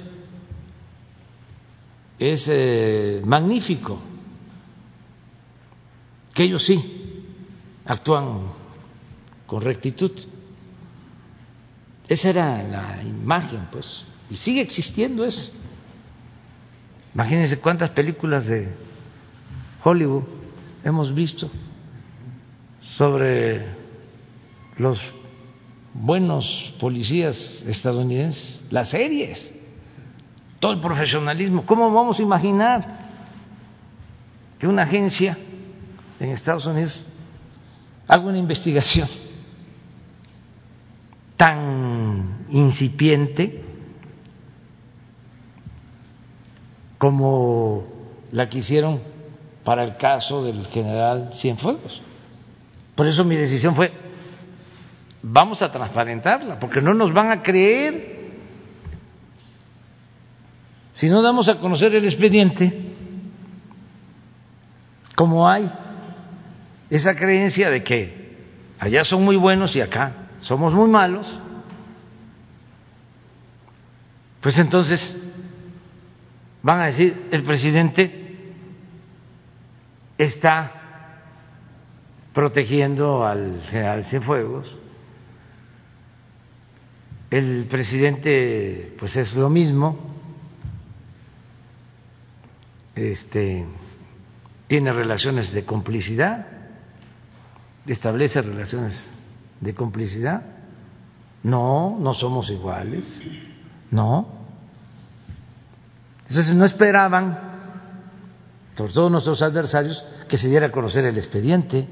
es 2.17 2.47
eh, 2.47 3.21
magnífico, 3.25 3.99
que 6.33 6.45
ellos 6.45 6.65
sí 6.65 7.21
actúan 7.83 8.43
con 9.45 9.61
rectitud. 9.61 10.11
Esa 12.07 12.29
era 12.29 12.63
la 12.63 13.03
imagen, 13.03 13.67
pues, 13.69 14.05
y 14.29 14.35
sigue 14.37 14.61
existiendo 14.61 15.25
eso. 15.25 15.51
Imagínense 17.13 17.59
cuántas 17.59 17.89
películas 17.89 18.47
de 18.47 18.69
Hollywood 19.83 20.23
hemos 20.81 21.13
visto 21.13 21.51
sobre 22.95 23.67
los 24.77 25.13
buenos 25.97 26.73
policías 26.79 27.63
estadounidenses, 27.65 28.63
las 28.69 28.89
series 28.89 29.53
todo 30.59 30.73
el 30.73 30.79
profesionalismo. 30.79 31.65
¿Cómo 31.65 31.91
vamos 31.91 32.19
a 32.19 32.21
imaginar 32.21 32.97
que 34.57 34.67
una 34.67 34.83
agencia 34.83 35.37
en 36.19 36.31
Estados 36.31 36.65
Unidos 36.65 37.01
haga 38.07 38.23
una 38.23 38.37
investigación 38.37 39.07
tan 41.35 42.47
incipiente 42.49 43.63
como 46.97 47.85
la 48.31 48.49
que 48.49 48.59
hicieron 48.59 48.99
para 49.63 49.83
el 49.83 49.97
caso 49.97 50.43
del 50.43 50.65
general 50.67 51.29
Cienfuegos? 51.33 52.01
Por 52.95 53.05
eso 53.05 53.23
mi 53.23 53.35
decisión 53.35 53.75
fue, 53.75 53.93
vamos 55.21 55.61
a 55.61 55.71
transparentarla, 55.71 56.59
porque 56.59 56.81
no 56.81 56.93
nos 56.93 57.13
van 57.13 57.31
a 57.31 57.41
creer. 57.41 58.17
Si 60.93 61.09
no 61.09 61.21
damos 61.21 61.47
a 61.49 61.59
conocer 61.59 61.95
el 61.95 62.05
expediente, 62.05 62.73
como 65.15 65.47
hay 65.49 65.71
esa 66.89 67.15
creencia 67.15 67.69
de 67.69 67.83
que 67.83 68.37
allá 68.79 69.03
son 69.03 69.23
muy 69.23 69.35
buenos 69.35 69.75
y 69.75 69.81
acá 69.81 70.13
somos 70.41 70.73
muy 70.73 70.89
malos, 70.89 71.27
pues 74.41 74.57
entonces 74.59 75.17
van 76.63 76.81
a 76.81 76.85
decir, 76.85 77.27
el 77.31 77.43
presidente 77.43 78.53
está 80.17 80.71
protegiendo 82.33 83.25
al 83.25 83.61
general 83.63 84.03
Cienfuegos, 84.03 84.77
el 87.29 87.65
presidente 87.69 88.95
pues 88.97 89.15
es 89.17 89.35
lo 89.35 89.49
mismo, 89.49 89.97
este, 92.95 93.65
tiene 94.67 94.91
relaciones 94.91 95.51
de 95.51 95.65
complicidad, 95.65 96.47
establece 97.85 98.41
relaciones 98.41 99.05
de 99.59 99.73
complicidad. 99.73 100.41
No, 101.43 101.97
no 101.99 102.13
somos 102.13 102.49
iguales, 102.49 103.05
no. 103.91 104.27
Entonces 106.27 106.55
no 106.55 106.65
esperaban, 106.65 107.39
sobre 108.75 108.93
todo 108.93 109.09
nuestros 109.09 109.41
adversarios, 109.41 110.03
que 110.27 110.37
se 110.37 110.49
diera 110.49 110.67
a 110.67 110.71
conocer 110.71 111.05
el 111.05 111.17
expediente, 111.17 111.87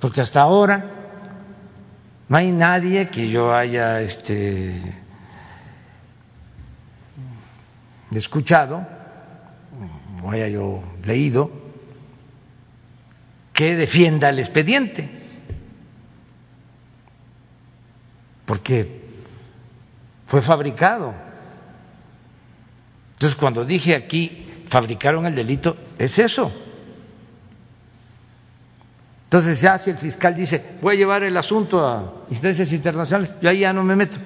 porque 0.00 0.20
hasta 0.20 0.40
ahora 0.40 0.97
no 2.28 2.36
hay 2.36 2.50
nadie 2.52 3.08
que 3.08 3.30
yo 3.30 3.54
haya 3.54 4.02
este, 4.02 4.74
escuchado 8.12 8.86
o 10.22 10.30
haya 10.30 10.48
yo 10.48 10.82
leído, 11.04 11.50
que 13.54 13.76
defienda 13.76 14.28
el 14.28 14.40
expediente, 14.40 15.08
porque 18.44 19.08
fue 20.26 20.42
fabricado. 20.42 21.14
Entonces, 23.12 23.38
cuando 23.38 23.64
dije 23.64 23.96
aquí, 23.96 24.64
fabricaron 24.68 25.26
el 25.26 25.34
delito, 25.34 25.76
es 25.98 26.18
eso. 26.18 26.67
Entonces, 29.28 29.60
ya 29.60 29.76
si 29.76 29.90
el 29.90 29.98
fiscal 29.98 30.34
dice, 30.34 30.78
voy 30.80 30.94
a 30.94 30.98
llevar 30.98 31.22
el 31.22 31.36
asunto 31.36 31.86
a 31.86 32.24
instancias 32.30 32.72
internacionales, 32.72 33.34
yo 33.42 33.50
ahí 33.50 33.60
ya 33.60 33.74
no 33.74 33.84
me 33.84 33.94
meto. 33.94 34.16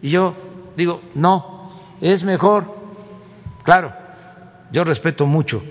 Y 0.00 0.08
yo 0.08 0.34
digo, 0.78 1.02
no, 1.14 1.70
es 2.00 2.24
mejor, 2.24 2.74
claro, 3.64 3.92
yo 4.72 4.82
respeto 4.82 5.26
mucho 5.26 5.62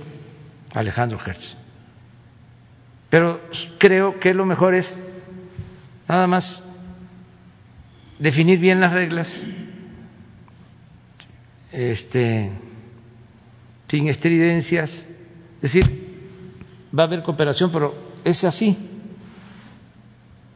a 0.71 0.81
Alejandro 0.81 1.17
Hertz, 1.25 1.57
pero 3.09 3.41
creo 3.79 4.19
que 4.19 4.35
lo 4.35 4.45
mejor 4.45 4.75
es 4.75 4.95
nada 6.07 6.27
más 6.27 6.63
definir 8.19 8.59
bien 8.59 8.79
las 8.79 8.93
reglas, 8.93 9.41
este, 11.71 12.51
sin 13.87 14.09
estridencias, 14.09 14.91
es 15.55 15.73
decir, 15.73 15.89
va 16.97 17.01
a 17.01 17.07
haber 17.07 17.23
cooperación, 17.23 17.71
pero 17.71 18.08
es 18.29 18.43
así. 18.43 18.77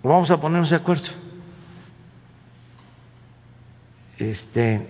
Vamos 0.03 0.29
a 0.31 0.39
ponernos 0.39 0.69
de 0.69 0.75
acuerdo. 0.75 1.09
Este, 4.17 4.87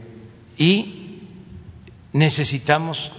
y 0.58 1.28
necesitamos 2.12 3.12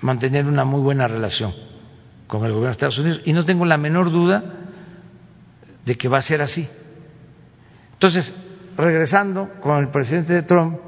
mantener 0.00 0.46
una 0.46 0.64
muy 0.64 0.80
buena 0.80 1.08
relación 1.08 1.52
con 2.26 2.44
el 2.44 2.52
gobierno 2.52 2.66
de 2.66 2.72
Estados 2.72 2.98
Unidos 2.98 3.22
y 3.24 3.32
no 3.32 3.44
tengo 3.44 3.64
la 3.64 3.76
menor 3.76 4.10
duda 4.10 4.44
de 5.84 5.96
que 5.96 6.08
va 6.08 6.18
a 6.18 6.22
ser 6.22 6.42
así. 6.42 6.68
Entonces, 7.94 8.32
regresando 8.76 9.50
con 9.60 9.78
el 9.78 9.88
presidente 9.88 10.42
Trump, 10.42 10.78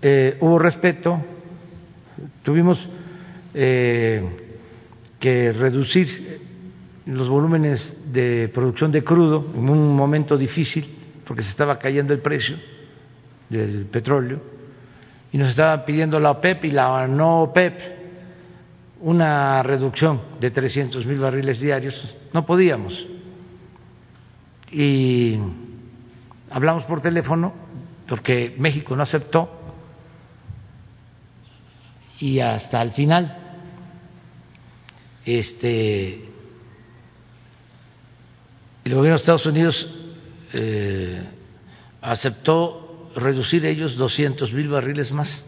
eh, 0.00 0.36
hubo 0.40 0.58
respeto, 0.58 1.20
tuvimos 2.42 2.88
eh, 3.54 4.43
que 5.24 5.52
reducir 5.52 6.38
los 7.06 7.30
volúmenes 7.30 8.12
de 8.12 8.50
producción 8.52 8.92
de 8.92 9.02
crudo 9.02 9.42
en 9.54 9.70
un 9.70 9.96
momento 9.96 10.36
difícil 10.36 10.84
porque 11.24 11.40
se 11.40 11.48
estaba 11.48 11.78
cayendo 11.78 12.12
el 12.12 12.20
precio 12.20 12.58
del 13.48 13.86
petróleo 13.86 14.38
y 15.32 15.38
nos 15.38 15.48
estaban 15.48 15.86
pidiendo 15.86 16.20
la 16.20 16.32
OPEP 16.32 16.66
y 16.66 16.70
la 16.72 17.08
no 17.08 17.44
OPEP 17.44 17.80
una 19.00 19.62
reducción 19.62 20.20
de 20.40 20.50
300 20.50 21.06
mil 21.06 21.18
barriles 21.18 21.58
diarios. 21.58 22.14
No 22.34 22.44
podíamos. 22.44 23.06
Y 24.70 25.38
hablamos 26.50 26.84
por 26.84 27.00
teléfono 27.00 27.54
porque 28.06 28.54
México 28.58 28.94
no 28.94 29.02
aceptó 29.02 29.48
y 32.20 32.40
hasta 32.40 32.82
el 32.82 32.90
final 32.90 33.43
este 35.24 36.34
el 38.84 38.94
gobierno 38.94 39.16
de 39.16 39.22
Estados 39.22 39.46
Unidos 39.46 39.88
eh, 40.52 41.22
aceptó 42.02 43.10
reducir 43.16 43.64
ellos 43.64 43.96
200 43.96 44.52
mil 44.52 44.68
barriles 44.68 45.10
más, 45.10 45.42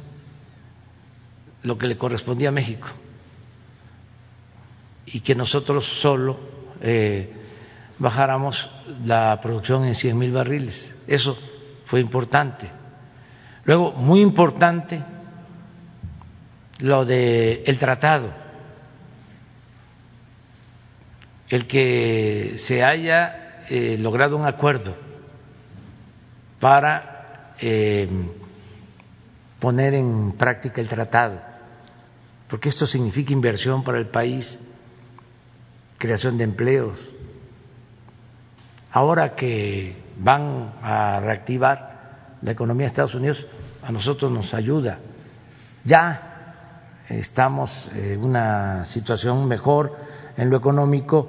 lo 1.62 1.76
que 1.76 1.86
le 1.86 1.98
correspondía 1.98 2.48
a 2.48 2.52
México, 2.52 2.88
y 5.04 5.20
que 5.20 5.34
nosotros 5.34 5.84
solo 6.00 6.38
eh, 6.80 7.30
bajáramos 7.98 8.70
la 9.04 9.38
producción 9.42 9.84
en 9.84 9.94
100 9.94 10.18
mil 10.18 10.32
barriles. 10.32 10.94
Eso 11.06 11.36
fue 11.84 12.00
importante. 12.00 12.70
Luego, 13.64 13.92
muy 13.92 14.22
importante, 14.22 15.02
lo 16.80 17.04
del 17.04 17.62
el 17.66 17.78
tratado, 17.78 18.45
el 21.48 21.66
que 21.66 22.54
se 22.58 22.82
haya 22.82 23.64
eh, 23.68 23.96
logrado 23.98 24.36
un 24.36 24.46
acuerdo 24.46 24.96
para 26.60 27.54
eh, 27.60 28.08
poner 29.60 29.94
en 29.94 30.32
práctica 30.32 30.80
el 30.80 30.88
tratado, 30.88 31.40
porque 32.48 32.68
esto 32.68 32.86
significa 32.86 33.32
inversión 33.32 33.84
para 33.84 33.98
el 33.98 34.08
país, 34.08 34.58
creación 35.98 36.36
de 36.38 36.44
empleos. 36.44 36.98
Ahora 38.90 39.34
que 39.34 39.96
van 40.18 40.74
a 40.82 41.20
reactivar 41.20 42.38
la 42.42 42.52
economía 42.52 42.86
de 42.86 42.88
Estados 42.88 43.14
Unidos, 43.14 43.46
a 43.82 43.92
nosotros 43.92 44.30
nos 44.32 44.52
ayuda. 44.54 44.98
Ya 45.84 47.04
estamos 47.08 47.90
en 47.94 48.22
una 48.22 48.84
situación 48.84 49.46
mejor 49.46 50.05
en 50.36 50.50
lo 50.50 50.56
económico, 50.56 51.28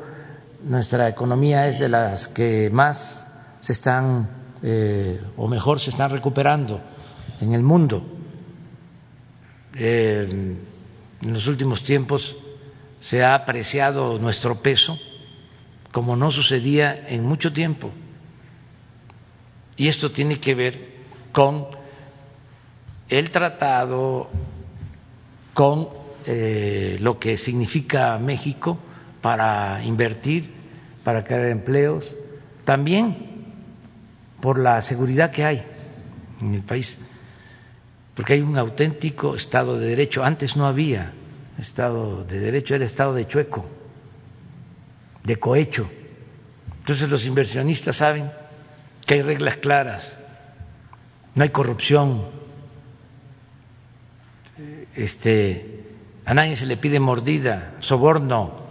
nuestra 0.64 1.08
economía 1.08 1.68
es 1.68 1.80
de 1.80 1.90
las 1.90 2.28
que 2.28 2.70
más 2.72 3.28
se 3.60 3.74
están 3.74 4.30
eh, 4.62 5.22
o 5.38 5.48
mejor 5.48 5.80
se 5.80 5.92
están 5.92 6.12
recuperando 6.12 6.82
en 7.40 7.54
el 7.54 7.64
mundo. 7.64 8.04
Eh, 9.76 10.56
en 11.22 11.34
los 11.34 11.48
últimos 11.48 11.84
tiempos 11.84 12.36
se 13.00 13.24
ha 13.24 13.36
apreciado 13.36 14.18
nuestro 14.20 14.62
peso 14.62 14.98
como 15.92 16.16
no 16.16 16.32
sucedía 16.32 17.08
en 17.08 17.24
mucho 17.24 17.54
tiempo. 17.54 17.92
Y 19.78 19.88
esto 19.88 20.12
tiene 20.12 20.40
que 20.40 20.56
ver 20.56 20.98
con 21.32 21.68
el 23.10 23.32
tratado 23.32 24.30
con 25.54 25.90
eh, 26.26 26.98
lo 27.00 27.20
que 27.20 27.38
significa 27.38 28.18
México 28.18 28.78
para 29.28 29.84
invertir, 29.84 30.50
para 31.04 31.22
crear 31.22 31.48
empleos, 31.48 32.16
también 32.64 33.44
por 34.40 34.58
la 34.58 34.82
seguridad 34.82 35.32
que 35.32 35.44
hay 35.44 35.66
en 36.40 36.56
el 36.56 36.62
país, 36.62 36.98
porque 38.16 38.36
hay 38.36 38.40
un 38.40 38.58
auténtico 38.58 39.36
Estado 39.36 39.78
de 39.78 39.88
Derecho. 39.90 40.24
Antes 40.24 40.56
no 40.56 40.66
había 40.66 41.12
Estado 41.60 42.24
de 42.24 42.40
Derecho, 42.40 42.74
era 42.74 42.86
Estado 42.86 43.14
de 43.14 43.28
chueco, 43.28 43.66
de 45.26 45.36
cohecho. 45.36 45.90
Entonces 46.80 47.10
los 47.10 47.26
inversionistas 47.26 47.98
saben 47.98 48.32
que 49.06 49.16
hay 49.16 49.24
reglas 49.24 49.58
claras, 49.58 50.18
no 51.36 51.44
hay 51.44 51.50
corrupción, 51.50 52.28
este, 54.96 55.84
a 56.24 56.34
nadie 56.34 56.56
se 56.56 56.66
le 56.66 56.78
pide 56.78 57.02
mordida, 57.02 57.74
soborno. 57.82 58.67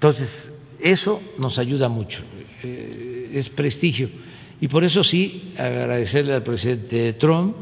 Entonces, 0.00 0.50
eso 0.80 1.20
nos 1.36 1.58
ayuda 1.58 1.90
mucho, 1.90 2.22
eh, 2.62 3.32
es 3.34 3.50
prestigio. 3.50 4.08
Y 4.58 4.66
por 4.66 4.82
eso 4.82 5.04
sí, 5.04 5.52
agradecerle 5.58 6.32
al 6.32 6.42
presidente 6.42 7.12
Trump 7.12 7.54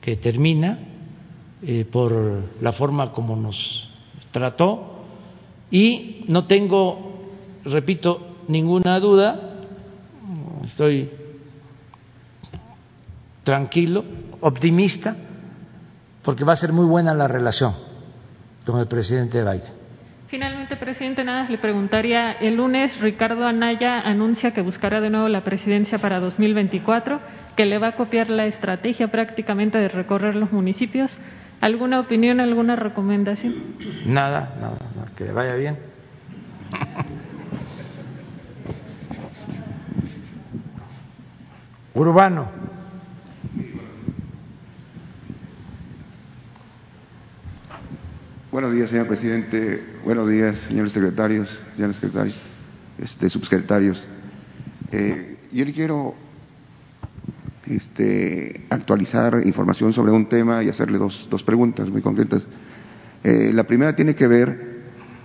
que 0.00 0.14
termina 0.18 0.78
eh, 1.60 1.84
por 1.84 2.44
la 2.60 2.70
forma 2.70 3.10
como 3.10 3.34
nos 3.34 3.90
trató 4.30 5.02
y 5.68 6.24
no 6.28 6.46
tengo, 6.46 7.24
repito, 7.64 8.36
ninguna 8.46 9.00
duda, 9.00 9.64
estoy 10.64 11.10
tranquilo 13.42 14.04
optimista 14.42 15.16
porque 16.22 16.44
va 16.44 16.52
a 16.52 16.56
ser 16.56 16.72
muy 16.72 16.86
buena 16.86 17.12
la 17.14 17.26
relación 17.26 17.74
con 18.64 18.78
el 18.78 18.86
presidente 18.86 19.42
Biden. 19.42 19.81
Finalmente, 20.32 20.76
presidente, 20.76 21.24
nada, 21.24 21.46
le 21.50 21.58
preguntaría, 21.58 22.32
el 22.32 22.54
lunes 22.54 22.98
Ricardo 23.02 23.46
Anaya 23.46 24.00
anuncia 24.00 24.54
que 24.54 24.62
buscará 24.62 25.02
de 25.02 25.10
nuevo 25.10 25.28
la 25.28 25.44
presidencia 25.44 25.98
para 25.98 26.20
2024, 26.20 27.20
que 27.54 27.66
le 27.66 27.76
va 27.76 27.88
a 27.88 27.96
copiar 27.96 28.30
la 28.30 28.46
estrategia 28.46 29.08
prácticamente 29.08 29.76
de 29.76 29.88
recorrer 29.88 30.34
los 30.34 30.50
municipios. 30.50 31.14
¿Alguna 31.60 32.00
opinión, 32.00 32.40
alguna 32.40 32.76
recomendación? 32.76 33.52
Nada, 34.06 34.54
nada, 34.58 34.78
que 35.18 35.24
le 35.26 35.32
vaya 35.32 35.54
bien. 35.54 35.76
Urbano. 41.92 42.71
Buenos 48.52 48.74
días, 48.74 48.90
señor 48.90 49.06
presidente. 49.06 49.82
Buenos 50.04 50.28
días, 50.28 50.54
señores 50.68 50.92
secretarios, 50.92 51.48
señores 51.74 51.96
secretarios, 51.96 52.38
este, 52.98 53.30
subsecretarios. 53.30 54.04
Eh, 54.90 55.38
yo 55.50 55.64
le 55.64 55.72
quiero 55.72 56.14
este, 57.66 58.66
actualizar 58.68 59.40
información 59.46 59.94
sobre 59.94 60.12
un 60.12 60.26
tema 60.28 60.62
y 60.62 60.68
hacerle 60.68 60.98
dos, 60.98 61.28
dos 61.30 61.42
preguntas 61.42 61.88
muy 61.88 62.02
concretas. 62.02 62.42
Eh, 63.24 63.52
la 63.54 63.64
primera 63.64 63.96
tiene 63.96 64.14
que 64.14 64.26
ver 64.26 64.82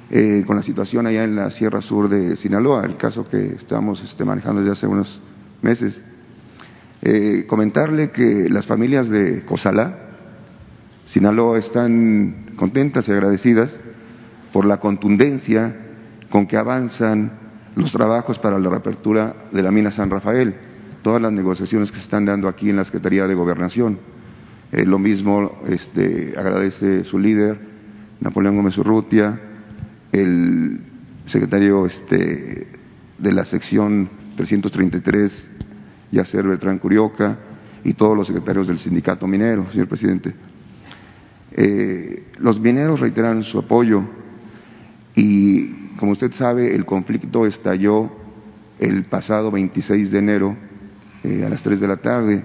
eh, 0.09 0.45
con 0.47 0.55
la 0.55 0.63
situación 0.63 1.05
allá 1.05 1.25
en 1.25 1.35
la 1.35 1.51
Sierra 1.51 1.81
Sur 1.81 2.07
de 2.07 2.37
Sinaloa, 2.37 2.85
el 2.85 2.95
caso 2.95 3.27
que 3.27 3.55
estamos 3.59 4.01
este, 4.05 4.23
manejando 4.23 4.61
desde 4.61 4.71
hace 4.71 4.87
unos 4.87 5.21
meses. 5.61 5.99
comentarle 7.47 8.11
que 8.11 8.47
las 8.49 8.65
familias 8.65 9.09
de 9.09 9.43
Cozalá, 9.43 10.15
Sinaloa, 11.05 11.59
están 11.59 12.46
contentas 12.57 13.07
y 13.07 13.11
agradecidas 13.13 13.73
por 14.51 14.65
la 14.65 14.81
contundencia 14.81 15.73
con 16.29 16.47
que 16.47 16.57
avanzan 16.57 17.31
los 17.75 17.91
trabajos 17.91 18.39
para 18.39 18.59
la 18.59 18.69
reapertura 18.69 19.33
de 19.51 19.63
la 19.63 19.71
mina 19.71 19.91
San 19.91 20.09
Rafael. 20.09 20.55
todas 21.03 21.21
las 21.21 21.31
negociaciones 21.31 21.89
que 21.89 21.97
se 21.97 22.03
están 22.03 22.25
dando 22.25 22.49
aquí 22.49 22.69
en 22.69 22.75
la 22.75 22.83
Secretaría 22.83 23.27
de 23.27 23.35
Gobernación. 23.35 23.97
Eh, 24.73 24.83
lo 24.85 24.99
mismo 24.99 25.61
este, 25.69 26.33
agradece 26.37 27.05
su 27.05 27.17
líder, 27.17 27.57
Napoleón 28.19 28.57
Gómez 28.57 28.77
Urrutia, 28.77 29.39
el 30.11 30.81
secretario 31.27 31.85
este, 31.85 32.67
de 33.17 33.31
la 33.31 33.45
sección 33.45 34.09
333, 34.35 35.49
Yacer 36.11 36.45
Beltrán 36.45 36.79
Curioca, 36.79 37.37
y 37.85 37.93
todos 37.93 38.17
los 38.17 38.27
secretarios 38.27 38.67
del 38.67 38.79
sindicato 38.79 39.27
minero, 39.27 39.71
señor 39.71 39.87
presidente. 39.87 40.33
Eh, 41.59 42.23
los 42.37 42.59
mineros 42.59 42.99
reiteran 42.99 43.41
su 43.41 43.57
apoyo 43.57 44.03
y, 45.15 45.65
como 45.97 46.11
usted 46.11 46.31
sabe, 46.31 46.75
el 46.75 46.85
conflicto 46.85 47.47
estalló 47.47 48.11
el 48.77 49.05
pasado 49.05 49.49
26 49.49 50.11
de 50.11 50.19
enero 50.19 50.55
eh, 51.23 51.43
a 51.43 51.49
las 51.49 51.63
3 51.63 51.79
de 51.79 51.87
la 51.87 51.97
tarde. 51.97 52.43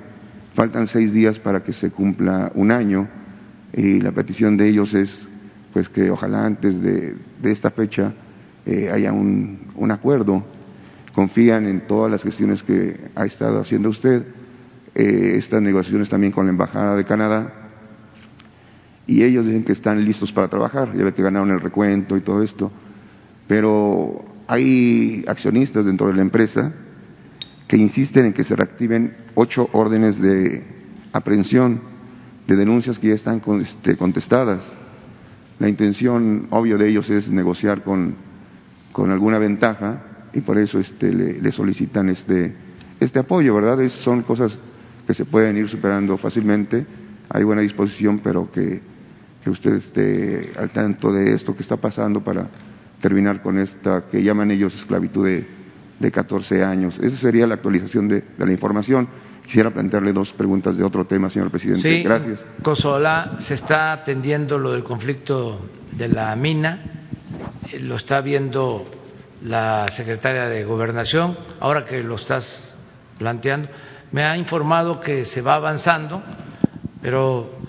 Faltan 0.55 0.87
seis 0.87 1.13
días 1.13 1.39
para 1.39 1.63
que 1.63 1.75
se 1.75 1.91
cumpla 1.91 2.53
un 2.55 2.71
año 2.71 3.07
y 3.75 4.01
la 4.01 4.13
petición 4.13 4.57
de 4.57 4.69
ellos 4.69 4.95
es 4.95 5.29
pues 5.75 5.91
que 5.91 6.11
ojalá 6.11 6.47
antes 6.47 6.81
de, 6.81 7.15
esta 7.43 7.71
fecha 7.71 8.15
eh, 8.65 8.91
haya 8.91 9.13
un, 9.13 9.91
acuerdo. 9.91 10.43
Confían 11.15 11.67
en 11.67 11.87
todas 11.87 12.11
las 12.11 12.23
gestiones 12.23 12.63
que 12.63 12.99
ha 13.15 13.27
estado 13.27 13.61
haciendo 13.61 13.91
usted, 13.91 14.25
eh, 14.95 15.35
estas 15.37 15.61
negociaciones 15.61 16.09
también 16.09 16.33
con 16.33 16.47
la 16.47 16.53
Embajada 16.53 16.97
de 16.97 17.05
Canadá 17.05 17.62
y 19.07 19.23
ellos 19.23 19.47
dicen 19.47 19.65
que 19.65 19.73
están 19.73 20.05
listos 20.05 20.33
para 20.33 20.49
trabajar, 20.49 20.97
ya 20.97 21.05
ve 21.05 21.15
que 21.15 21.23
ganaron 21.23 21.51
el 21.51 21.61
recuento 21.61 22.17
y 22.17 22.21
todo 22.21 22.43
esto, 22.43 22.71
pero 23.49 24.25
hay 24.47 25.25
accionistas 25.27 25.85
dentro 25.85 26.09
de 26.09 26.15
la 26.15 26.23
empresa 26.23 26.73
que 27.67 27.77
insisten 27.77 28.27
en 28.27 28.33
que 28.33 28.45
se 28.45 28.55
reactiven 28.55 29.17
ocho 29.35 29.69
órdenes 29.73 30.21
de 30.21 30.63
aprehensión 31.13 31.81
de 32.47 32.57
denuncias 32.57 32.99
que 32.99 33.09
ya 33.09 33.15
están 33.15 33.43
este, 33.61 33.97
contestadas. 33.97 34.63
La 35.59 35.69
intención, 35.69 36.49
obvio, 36.51 36.77
de 36.77 36.89
ellos 36.89 37.09
es 37.11 37.31
negociar 37.31 37.83
con, 37.83 38.15
con 38.93 39.11
alguna 39.11 39.39
ventaja 39.39 40.03
y 40.33 40.41
por 40.41 40.59
eso 40.59 40.81
este, 40.81 41.13
le, 41.13 41.53
solicitan 41.53 42.09
este, 42.09 42.55
este 43.01 43.19
apoyo, 43.19 43.55
¿verdad? 43.55 43.89
son 43.89 44.23
cosas 44.23 44.57
que 45.07 45.15
se 45.15 45.25
pueden 45.25 45.57
ir 45.57 45.69
superando 45.69 46.17
fácilmente. 46.19 46.87
Hay 47.31 47.45
buena 47.45 47.63
disposición, 47.63 48.21
pero 48.23 48.51
que, 48.51 48.92
que 49.43 49.51
usted 49.51 49.75
esté 49.75 50.53
al 50.57 50.71
tanto 50.71 51.13
de 51.13 51.35
esto 51.35 51.55
que 51.55 51.63
está 51.63 51.77
pasando 51.77 52.23
para 52.23 52.47
terminar 53.01 53.43
con 53.43 53.59
esta 53.59 54.05
que 54.11 54.23
llaman 54.23 54.51
ellos 54.51 54.75
esclavitud 54.75 55.27
de, 55.27 55.47
de 55.99 56.13
14 56.13 56.65
años. 56.65 56.99
Esa 57.01 57.17
sería 57.17 57.47
la 57.47 57.55
actualización 57.55 58.09
de, 58.09 58.23
de, 58.37 58.47
la 58.47 58.53
información. 58.53 59.09
Quisiera 59.45 59.71
plantearle 59.71 60.13
dos 60.13 60.33
preguntas 60.33 60.77
de 60.77 60.85
otro 60.85 61.05
tema, 61.05 61.29
señor 61.29 61.51
presidente. 61.51 61.83
Sí, 61.83 62.03
Gracias. 62.05 62.41
Cosola, 62.63 63.37
se 63.41 63.55
está 63.55 63.93
atendiendo 63.93 64.57
lo 64.57 64.73
del 64.73 64.85
conflicto 64.85 65.61
de 65.91 66.09
la 66.09 66.35
mina, 66.37 67.09
eh, 67.73 67.81
lo 67.81 67.97
está 67.97 68.21
viendo 68.21 68.89
la 69.43 69.89
secretaria 69.89 70.47
de 70.47 70.65
Gobernación, 70.65 71.37
ahora 71.59 71.85
que 71.85 72.01
lo 72.03 72.15
estás 72.15 72.77
planteando, 73.19 73.69
me 74.13 74.25
ha 74.25 74.37
informado 74.37 75.01
que 75.01 75.25
se 75.25 75.41
va 75.41 75.57
avanzando, 75.57 76.23
pero 77.01 77.62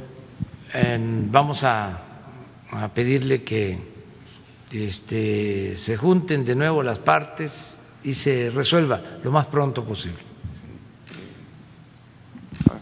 vamos 1.31 1.63
a, 1.63 1.99
pedirle 2.93 3.43
que 3.43 3.77
este, 4.71 5.77
se 5.77 5.95
junten 5.95 6.43
de 6.43 6.55
nuevo 6.55 6.81
las 6.81 6.99
partes 6.99 7.79
y 8.03 8.13
se 8.13 8.49
resuelva 8.49 9.19
lo 9.23 9.31
más 9.31 9.47
pronto 9.47 9.85
posible. 9.85 10.17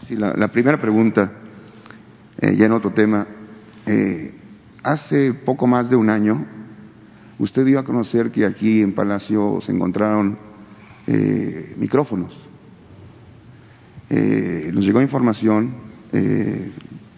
Sí, 0.08 0.16
la, 0.16 0.48
primera 0.48 0.80
pregunta, 0.80 1.30
eh, 2.38 2.56
ya 2.56 2.66
en 2.66 2.72
otro 2.72 2.92
tema. 2.92 3.26
Eh, 3.86 4.34
hace 4.82 5.34
poco 5.34 5.66
más 5.66 5.90
de 5.90 5.96
un 5.96 6.08
año, 6.08 6.46
usted 7.38 7.64
dio 7.64 7.78
a 7.78 7.84
conocer 7.84 8.30
que 8.30 8.46
aquí 8.46 8.80
en 8.80 8.94
Palacio 8.94 9.60
se 9.60 9.72
encontraron 9.72 10.38
eh, 11.06 11.74
micrófonos. 11.76 12.36
Nos 14.10 14.84
llegó 14.84 15.00
información, 15.00 15.74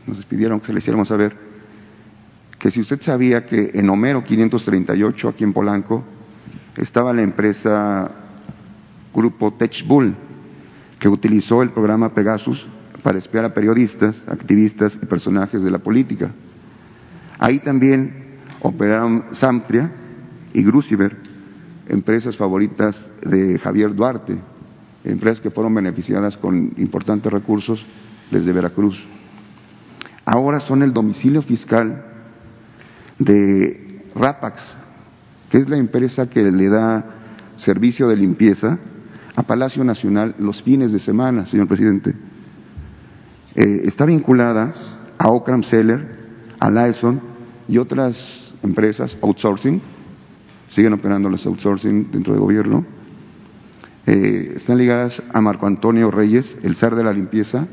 nos 0.06 0.24
pidieron 0.26 0.60
que 0.60 0.66
se 0.66 0.72
le 0.72 0.78
hiciéramos 0.81 1.09
saber, 1.09 1.36
que 2.59 2.70
si 2.70 2.81
usted 2.81 3.01
sabía 3.02 3.47
que 3.47 3.72
en 3.74 3.89
Homero 3.90 4.24
538, 4.24 5.28
aquí 5.28 5.44
en 5.44 5.52
Polanco, 5.52 6.05
estaba 6.76 7.12
la 7.12 7.22
empresa 7.22 8.10
Grupo 9.14 9.52
TechBull, 9.55 10.14
que 10.98 11.09
utilizó 11.09 11.62
el 11.62 11.70
programa 11.70 12.14
Pegasus 12.14 12.66
para 13.02 13.18
espiar 13.18 13.44
a 13.44 13.52
periodistas, 13.55 14.22
activistas 14.26 14.98
y 15.01 15.06
personajes 15.06 15.62
de 15.62 15.70
la 15.70 15.78
política. 15.78 16.32
Ahí 17.39 17.59
también 17.59 18.39
operaron 18.60 19.26
Samtria 19.32 19.93
y 20.55 20.62
Grusiver, 20.62 21.16
empresas 21.89 22.36
favoritas 22.36 23.10
de 23.22 23.59
Javier 23.59 23.94
Duarte, 23.94 24.39
empresas 25.05 25.40
que 25.40 25.51
fueron 25.51 25.74
beneficiadas 25.74 26.39
con 26.39 26.72
importantes 26.78 27.31
recursos 27.31 27.85
desde 28.31 28.52
Veracruz. 28.52 28.97
Ahora 30.25 30.61
son 30.61 30.83
el 30.83 30.93
domicilio 30.93 31.43
fiscal 31.43 32.05
de 33.19 34.03
Rapax, 34.15 34.77
que 35.51 35.59
es 35.59 35.69
la 35.69 35.77
empresa 35.77 36.29
que 36.29 36.43
le 36.43 36.69
da 36.69 37.05
servicio 37.57 38.09
de 38.09 38.17
limpieza 38.17 38.79
a 39.37 39.43
Palacio 39.43 39.85
Nacional 39.85 40.35
los 40.39 40.63
fines 40.63 40.93
de 40.93 41.01
semana, 41.01 41.47
señor 41.47 41.69
presidente. 41.69 42.15
Eh, 43.55 43.83
está 43.85 44.05
vinculada 44.05 44.73
a 45.19 45.29
Okram 45.29 45.63
Seller, 45.63 46.25
a 46.59 46.71
Lyson 46.71 47.21
y 47.69 47.79
otras 47.79 48.53
empresas 48.63 49.17
outsourcing, 49.23 49.81
siguen 50.71 50.95
operando 50.95 51.29
los 51.29 51.45
outsourcing 51.47 52.11
dentro 52.11 52.33
del 52.33 52.41
gobierno, 52.41 52.85
eh, 54.07 54.55
están 54.57 54.79
ligadas 54.79 55.23
a 55.33 55.41
Marco 55.41 55.67
Antonio 55.67 56.11
Reyes, 56.11 56.57
el 56.63 56.77
zar 56.77 56.95
de 56.95 57.05
la 57.05 57.13
limpieza. 57.13 57.67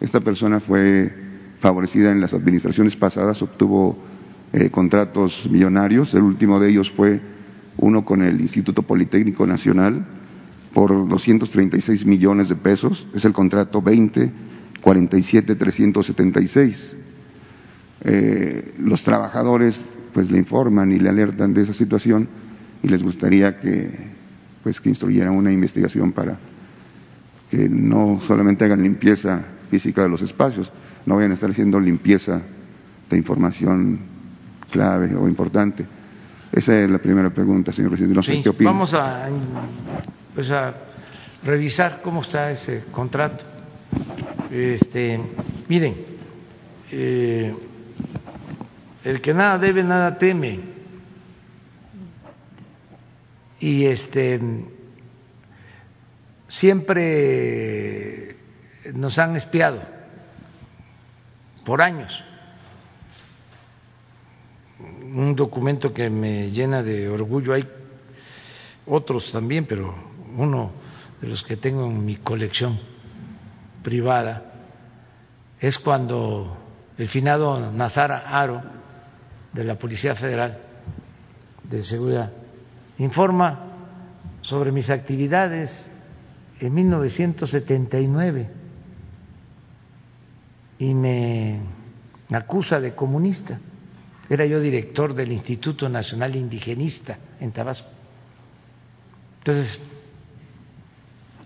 Esta 0.00 0.20
persona 0.20 0.58
fue 0.60 1.21
favorecida 1.62 2.10
en 2.10 2.20
las 2.20 2.34
administraciones 2.34 2.96
pasadas, 2.96 3.40
obtuvo 3.40 3.96
eh, 4.52 4.68
contratos 4.68 5.48
millonarios. 5.48 6.12
El 6.12 6.22
último 6.22 6.58
de 6.58 6.68
ellos 6.68 6.90
fue 6.90 7.20
uno 7.78 8.04
con 8.04 8.20
el 8.20 8.40
Instituto 8.40 8.82
Politécnico 8.82 9.46
Nacional 9.46 10.04
por 10.74 11.08
236 11.08 12.04
millones 12.04 12.48
de 12.48 12.56
pesos. 12.56 13.06
Es 13.14 13.24
el 13.24 13.32
contrato 13.32 13.80
20 13.80 14.30
47 14.82 15.54
376. 15.54 16.96
Eh, 18.04 18.74
los 18.80 19.04
trabajadores 19.04 19.80
pues 20.12 20.30
le 20.30 20.38
informan 20.38 20.90
y 20.90 20.98
le 20.98 21.08
alertan 21.08 21.54
de 21.54 21.62
esa 21.62 21.72
situación 21.72 22.28
y 22.82 22.88
les 22.88 23.02
gustaría 23.02 23.60
que 23.60 24.10
pues 24.64 24.80
que 24.80 24.88
instruyeran 24.88 25.34
una 25.34 25.52
investigación 25.52 26.10
para 26.10 26.38
que 27.50 27.68
no 27.68 28.20
solamente 28.26 28.64
hagan 28.64 28.82
limpieza 28.82 29.42
física 29.70 30.02
de 30.02 30.08
los 30.08 30.22
espacios, 30.22 30.70
no 31.06 31.16
vayan 31.16 31.32
a 31.32 31.34
estar 31.34 31.50
haciendo 31.50 31.80
limpieza 31.80 32.40
de 33.10 33.16
información 33.16 34.00
clave 34.70 35.14
o 35.14 35.28
importante. 35.28 35.84
Esa 36.52 36.78
es 36.78 36.90
la 36.90 36.98
primera 36.98 37.30
pregunta, 37.30 37.72
señor 37.72 37.90
presidente. 37.90 38.14
No 38.14 38.22
sé 38.22 38.40
qué 38.42 38.48
opina. 38.50 38.70
Vamos 38.70 38.94
a, 38.94 39.28
pues 40.34 40.50
a 40.50 40.74
revisar 41.44 42.00
cómo 42.02 42.22
está 42.22 42.50
ese 42.50 42.84
contrato. 42.90 43.44
Este, 44.50 45.18
miren, 45.68 45.96
eh, 46.90 47.54
el 49.04 49.20
que 49.20 49.34
nada 49.34 49.58
debe, 49.58 49.82
nada 49.82 50.16
teme 50.18 50.60
y 53.60 53.86
este 53.86 54.40
siempre 56.48 58.36
nos 58.92 59.18
han 59.18 59.36
espiado 59.36 59.80
por 61.64 61.82
años. 61.82 62.24
Un 64.78 65.34
documento 65.36 65.92
que 65.92 66.10
me 66.10 66.50
llena 66.50 66.82
de 66.82 67.08
orgullo, 67.08 67.54
hay 67.54 67.68
otros 68.86 69.30
también, 69.30 69.66
pero 69.66 69.94
uno 70.36 70.72
de 71.20 71.28
los 71.28 71.42
que 71.42 71.56
tengo 71.56 71.86
en 71.86 72.04
mi 72.04 72.16
colección 72.16 72.78
privada 73.82 74.52
es 75.60 75.78
cuando 75.78 76.56
el 76.98 77.08
finado 77.08 77.70
Nazara 77.70 78.40
Aro 78.40 78.62
de 79.52 79.64
la 79.64 79.76
Policía 79.76 80.14
Federal 80.14 80.58
de 81.62 81.82
Seguridad 81.82 82.32
informa 82.98 83.66
sobre 84.40 84.72
mis 84.72 84.90
actividades 84.90 85.90
en 86.58 86.74
1979 86.74 88.61
y 90.82 90.94
me 90.94 91.60
acusa 92.32 92.80
de 92.80 92.92
comunista. 92.92 93.60
Era 94.28 94.44
yo 94.46 94.60
director 94.60 95.14
del 95.14 95.30
Instituto 95.30 95.88
Nacional 95.88 96.34
Indigenista 96.34 97.18
en 97.38 97.52
Tabasco. 97.52 97.88
Entonces, 99.38 99.78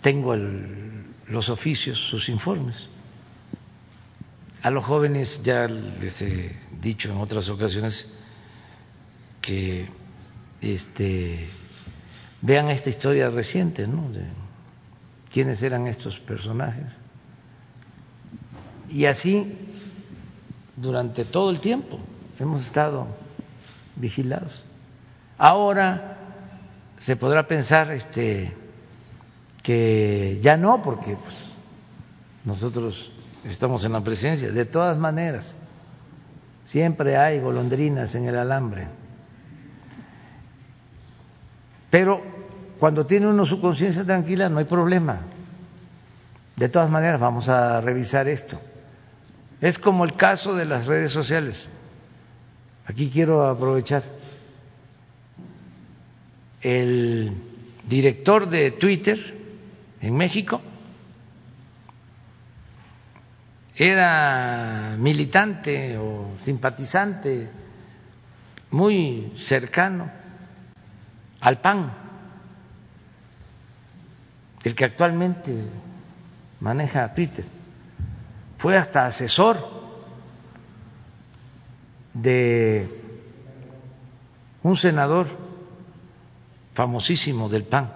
tengo 0.00 0.34
los 0.34 1.50
oficios, 1.50 1.98
sus 1.98 2.30
informes. 2.30 2.76
A 4.62 4.70
los 4.70 4.84
jóvenes 4.84 5.42
ya 5.42 5.66
les 5.66 6.22
he 6.22 6.56
dicho 6.80 7.12
en 7.12 7.18
otras 7.18 7.50
ocasiones 7.50 8.10
que 9.42 9.86
este, 10.62 11.46
vean 12.40 12.70
esta 12.70 12.88
historia 12.88 13.28
reciente, 13.28 13.86
¿no? 13.86 14.10
De 14.10 14.24
quiénes 15.30 15.62
eran 15.62 15.86
estos 15.88 16.18
personajes. 16.20 17.05
Y 18.88 19.06
así, 19.06 19.58
durante 20.76 21.24
todo 21.24 21.50
el 21.50 21.60
tiempo, 21.60 21.98
hemos 22.38 22.62
estado 22.62 23.06
vigilados. 23.96 24.64
Ahora 25.38 26.16
se 26.98 27.16
podrá 27.16 27.46
pensar 27.46 27.90
este, 27.92 28.54
que 29.62 30.38
ya 30.40 30.56
no, 30.56 30.80
porque 30.82 31.16
pues, 31.16 31.50
nosotros 32.44 33.12
estamos 33.44 33.84
en 33.84 33.92
la 33.92 34.00
presidencia. 34.00 34.50
De 34.50 34.64
todas 34.64 34.96
maneras, 34.96 35.56
siempre 36.64 37.16
hay 37.16 37.40
golondrinas 37.40 38.14
en 38.14 38.26
el 38.26 38.36
alambre. 38.36 38.88
Pero 41.90 42.20
cuando 42.78 43.06
tiene 43.06 43.26
uno 43.26 43.44
su 43.44 43.60
conciencia 43.60 44.04
tranquila 44.04 44.48
no 44.48 44.58
hay 44.58 44.64
problema. 44.64 45.20
De 46.56 46.68
todas 46.68 46.90
maneras, 46.90 47.20
vamos 47.20 47.48
a 47.48 47.80
revisar 47.80 48.28
esto. 48.28 48.58
Es 49.66 49.80
como 49.80 50.04
el 50.04 50.14
caso 50.14 50.54
de 50.54 50.64
las 50.64 50.86
redes 50.86 51.10
sociales. 51.10 51.68
Aquí 52.86 53.10
quiero 53.10 53.44
aprovechar. 53.44 54.04
El 56.60 57.32
director 57.84 58.48
de 58.48 58.70
Twitter 58.70 59.18
en 60.00 60.16
México 60.16 60.62
era 63.74 64.94
militante 65.00 65.98
o 65.98 66.36
simpatizante 66.42 67.50
muy 68.70 69.32
cercano 69.34 70.08
al 71.40 71.60
PAN, 71.60 71.92
el 74.62 74.76
que 74.76 74.84
actualmente 74.84 75.52
maneja 76.60 77.12
Twitter, 77.12 77.55
fue 78.58 78.76
hasta 78.76 79.06
asesor 79.06 79.56
de 82.14 82.88
un 84.62 84.76
senador 84.76 85.28
famosísimo 86.74 87.48
del 87.48 87.64
PAN. 87.64 87.92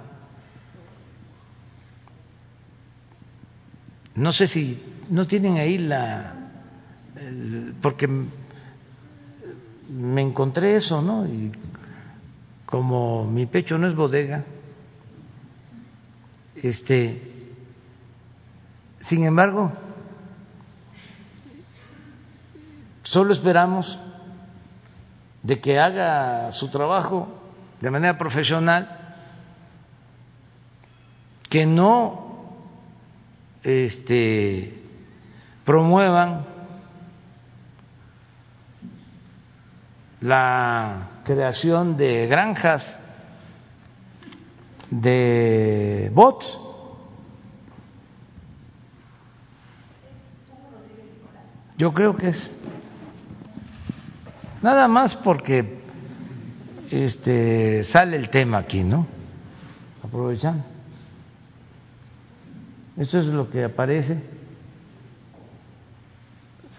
No 4.15 4.33
sé 4.33 4.47
si 4.47 4.83
no 5.09 5.27
tienen 5.27 5.57
ahí 5.57 5.79
la 5.79 6.37
porque 7.83 8.09
me 9.89 10.23
encontré 10.23 10.77
eso, 10.77 11.03
¿no? 11.03 11.27
Y 11.27 11.51
como 12.67 13.25
mi 13.25 13.47
pecho 13.47 13.77
no 13.79 13.89
es 13.89 13.95
bodega, 13.95 14.45
este, 16.55 17.21
sin 19.01 19.25
embargo, 19.25 19.73
solo 23.11 23.33
esperamos 23.33 23.99
de 25.43 25.61
que 25.61 25.81
haga 25.81 26.53
su 26.53 26.71
trabajo 26.71 27.27
de 27.81 27.91
manera 27.91 28.17
profesional, 28.17 29.17
que 31.49 31.67
no 31.67 32.55
este, 33.65 34.81
promuevan 35.65 36.47
la 40.21 41.09
creación 41.25 41.97
de 41.97 42.29
granjas 42.29 43.01
de 44.89 46.13
bots. 46.15 46.61
Yo 51.77 51.93
creo 51.93 52.15
que 52.15 52.29
es 52.29 52.61
nada 54.63 54.89
más 54.89 55.17
porque 55.17 55.81
este 56.91 57.85
sale 57.85 58.17
el 58.17 58.31
tema 58.31 58.59
aquí, 58.59 58.83
¿no? 58.83 59.07
Aprovechando. 60.03 60.65
Esto 62.97 63.21
es 63.21 63.27
lo 63.27 63.49
que 63.51 63.65
aparece. 63.65 64.23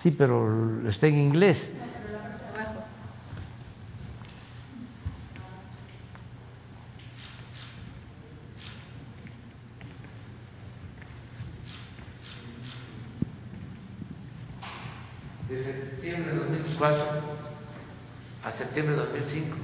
Sí, 0.01 0.11
pero 0.11 0.87
está 0.87 1.07
en 1.07 1.17
inglés. 1.17 1.69
a 18.43 18.51
de 18.87 18.95
2005, 18.95 19.57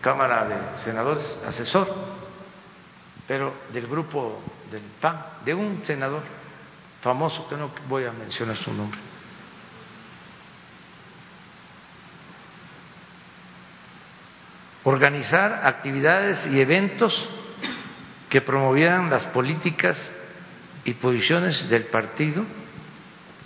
Cámara 0.00 0.44
de 0.46 0.78
Senadores, 0.78 1.40
asesor, 1.46 1.88
pero 3.26 3.52
del 3.72 3.86
grupo 3.86 4.40
del 4.70 4.82
PAN, 5.00 5.24
de 5.44 5.54
un 5.54 5.84
senador 5.84 6.22
famoso 7.00 7.48
que 7.48 7.56
no 7.56 7.70
voy 7.88 8.04
a 8.04 8.12
mencionar 8.12 8.56
su 8.56 8.72
nombre. 8.72 8.98
Organizar 14.84 15.66
actividades 15.66 16.46
y 16.46 16.60
eventos 16.60 17.28
que 18.30 18.40
promovieran 18.40 19.10
las 19.10 19.26
políticas 19.26 20.10
y 20.84 20.94
posiciones 20.94 21.68
del 21.68 21.84
partido 21.84 22.44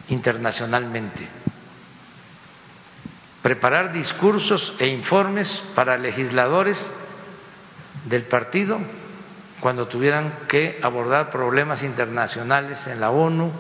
internacionalmente 0.09 1.42
preparar 3.43 3.93
discursos 3.93 4.73
e 4.79 4.87
informes 4.87 5.63
para 5.75 5.99
legisladores 5.99 6.91
del 8.05 8.23
partido 8.25 8.79
cuando 9.61 9.87
tuvieran 9.89 10.47
que 10.49 10.79
abordar 10.83 11.31
problemas 11.31 11.83
internacionales 11.83 12.87
en 12.87 13.01
la 13.01 13.11
ONU, 13.11 13.53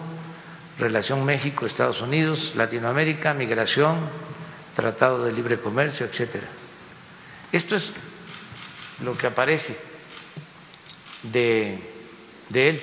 relación 0.78 1.24
México-Estados 1.24 2.00
Unidos, 2.00 2.54
Latinoamérica, 2.56 3.34
migración, 3.34 4.00
Tratado 4.74 5.24
de 5.24 5.32
Libre 5.32 5.59
Comercio, 5.59 6.06
etcétera. 6.06 6.46
Esto 7.52 7.76
es 7.76 7.92
lo 9.00 9.16
que 9.16 9.26
aparece 9.26 9.76
de, 11.22 11.78
él, 12.54 12.82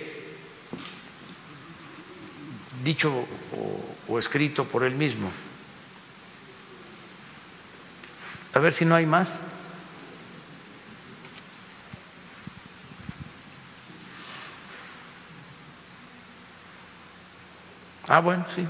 dicho 2.84 3.26
o 4.08 4.20
escrito 4.20 4.66
por 4.66 4.84
él 4.84 4.96
mismo. 4.96 5.30
A 8.60 8.62
ver 8.62 8.74
si 8.74 8.84
no 8.84 8.94
hay 8.94 9.06
más. 9.06 9.34
Ah, 18.06 18.20
bueno, 18.20 18.46
sí. 18.54 18.68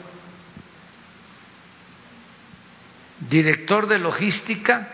Director 3.32 3.88
de 3.88 3.98
logística 3.98 4.92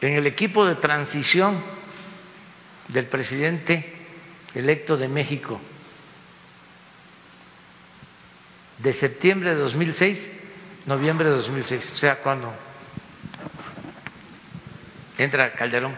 en 0.00 0.12
el 0.12 0.28
equipo 0.28 0.64
de 0.64 0.76
transición 0.76 1.60
del 2.86 3.06
presidente 3.06 3.94
electo 4.54 4.96
de 4.96 5.08
México 5.08 5.60
de 8.78 8.92
septiembre 8.92 9.56
de 9.56 9.56
2006 9.56 10.43
noviembre 10.86 11.28
de 11.28 11.36
2006, 11.36 11.92
o 11.92 11.96
sea, 11.96 12.16
cuando 12.16 12.52
entra 15.18 15.52
Calderón. 15.54 15.94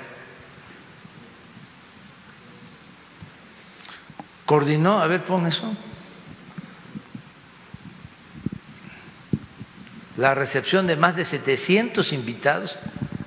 Coordinó, 4.44 5.00
a 5.00 5.06
ver, 5.08 5.24
pon 5.24 5.46
eso, 5.46 5.74
la 10.16 10.34
recepción 10.34 10.86
de 10.86 10.96
más 10.96 11.16
de 11.16 11.24
700 11.24 12.12
invitados 12.12 12.78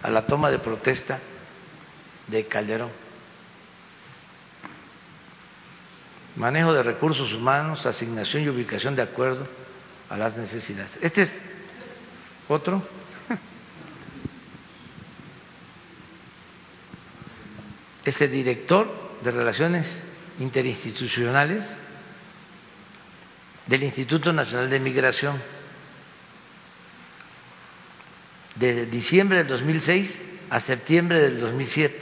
a 0.01 0.09
la 0.09 0.25
toma 0.25 0.49
de 0.49 0.59
protesta 0.59 1.19
de 2.27 2.45
Calderón. 2.47 2.91
Manejo 6.37 6.71
de 6.71 6.83
recursos 6.83 7.33
humanos, 7.33 7.85
asignación 7.85 8.43
y 8.43 8.49
ubicación 8.49 8.95
de 8.95 9.01
acuerdo 9.01 9.45
a 10.09 10.15
las 10.15 10.37
necesidades. 10.37 10.97
Este 11.01 11.23
es 11.23 11.48
otro. 12.49 12.81
Este 18.03 18.27
director 18.27 18.91
de 19.23 19.31
Relaciones 19.31 20.01
Interinstitucionales 20.39 21.69
del 23.67 23.83
Instituto 23.83 24.33
Nacional 24.33 24.69
de 24.69 24.79
Migración 24.79 25.39
de 28.55 28.87
diciembre 28.87 29.39
del 29.39 29.47
2006 29.47 30.19
a 30.49 30.59
septiembre 30.59 31.21
del 31.21 31.39
2007. 31.39 31.97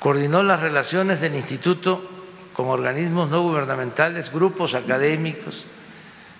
Coordinó 0.00 0.42
las 0.42 0.60
relaciones 0.60 1.20
del 1.20 1.36
instituto 1.36 2.10
con 2.54 2.66
organismos 2.68 3.30
no 3.30 3.40
gubernamentales, 3.42 4.32
grupos 4.32 4.74
académicos 4.74 5.64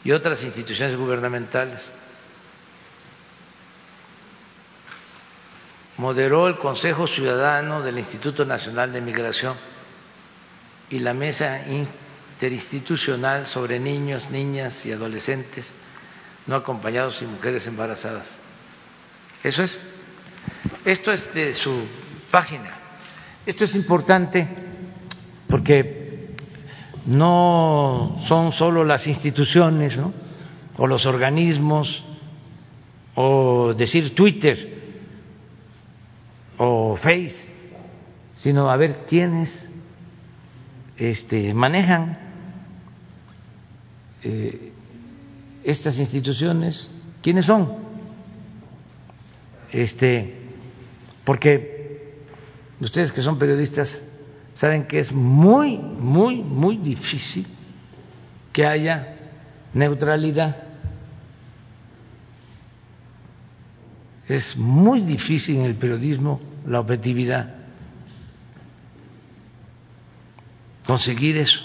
y 0.04 0.12
otras 0.12 0.42
instituciones 0.42 0.96
gubernamentales. 0.96 1.80
Moderó 5.98 6.48
el 6.48 6.56
Consejo 6.56 7.06
Ciudadano 7.06 7.82
del 7.82 7.98
Instituto 7.98 8.44
Nacional 8.44 8.92
de 8.92 9.00
Migración 9.00 9.56
y 10.90 10.98
la 10.98 11.14
Mesa 11.14 11.66
Interinstitucional 11.68 13.46
sobre 13.46 13.78
Niños, 13.78 14.28
Niñas 14.30 14.84
y 14.84 14.92
Adolescentes 14.92 15.72
no 16.46 16.56
acompañados 16.56 17.20
y 17.22 17.26
mujeres 17.26 17.66
embarazadas. 17.66 18.26
Eso 19.42 19.62
es. 19.62 19.78
Esto 20.84 21.12
es 21.12 21.32
de 21.34 21.52
su 21.52 21.86
página. 22.30 22.70
Esto 23.46 23.64
es 23.64 23.74
importante 23.74 24.48
porque 25.48 26.01
no 27.06 28.18
son 28.26 28.52
solo 28.52 28.84
las 28.84 29.06
instituciones 29.06 29.96
¿no? 29.96 30.12
o 30.76 30.86
los 30.86 31.06
organismos 31.06 32.04
o 33.14 33.74
decir 33.74 34.14
Twitter 34.14 34.80
o 36.58 36.96
Face, 36.96 37.48
sino 38.36 38.70
a 38.70 38.76
ver 38.76 39.04
quiénes 39.06 39.68
este, 40.96 41.52
manejan 41.54 42.18
eh, 44.22 44.72
estas 45.64 45.98
instituciones, 45.98 46.90
quiénes 47.22 47.46
son. 47.46 47.82
Este, 49.72 50.36
porque 51.24 52.12
ustedes 52.80 53.12
que 53.12 53.22
son 53.22 53.38
periodistas 53.38 54.02
saben 54.52 54.86
que 54.86 54.98
es 54.98 55.12
muy, 55.12 55.78
muy, 55.78 56.42
muy 56.42 56.76
difícil 56.76 57.46
que 58.52 58.66
haya 58.66 59.16
neutralidad. 59.72 60.56
Es 64.28 64.56
muy 64.56 65.00
difícil 65.00 65.56
en 65.56 65.64
el 65.64 65.74
periodismo 65.74 66.40
la 66.66 66.80
objetividad. 66.80 67.54
Conseguir 70.86 71.38
eso. 71.38 71.60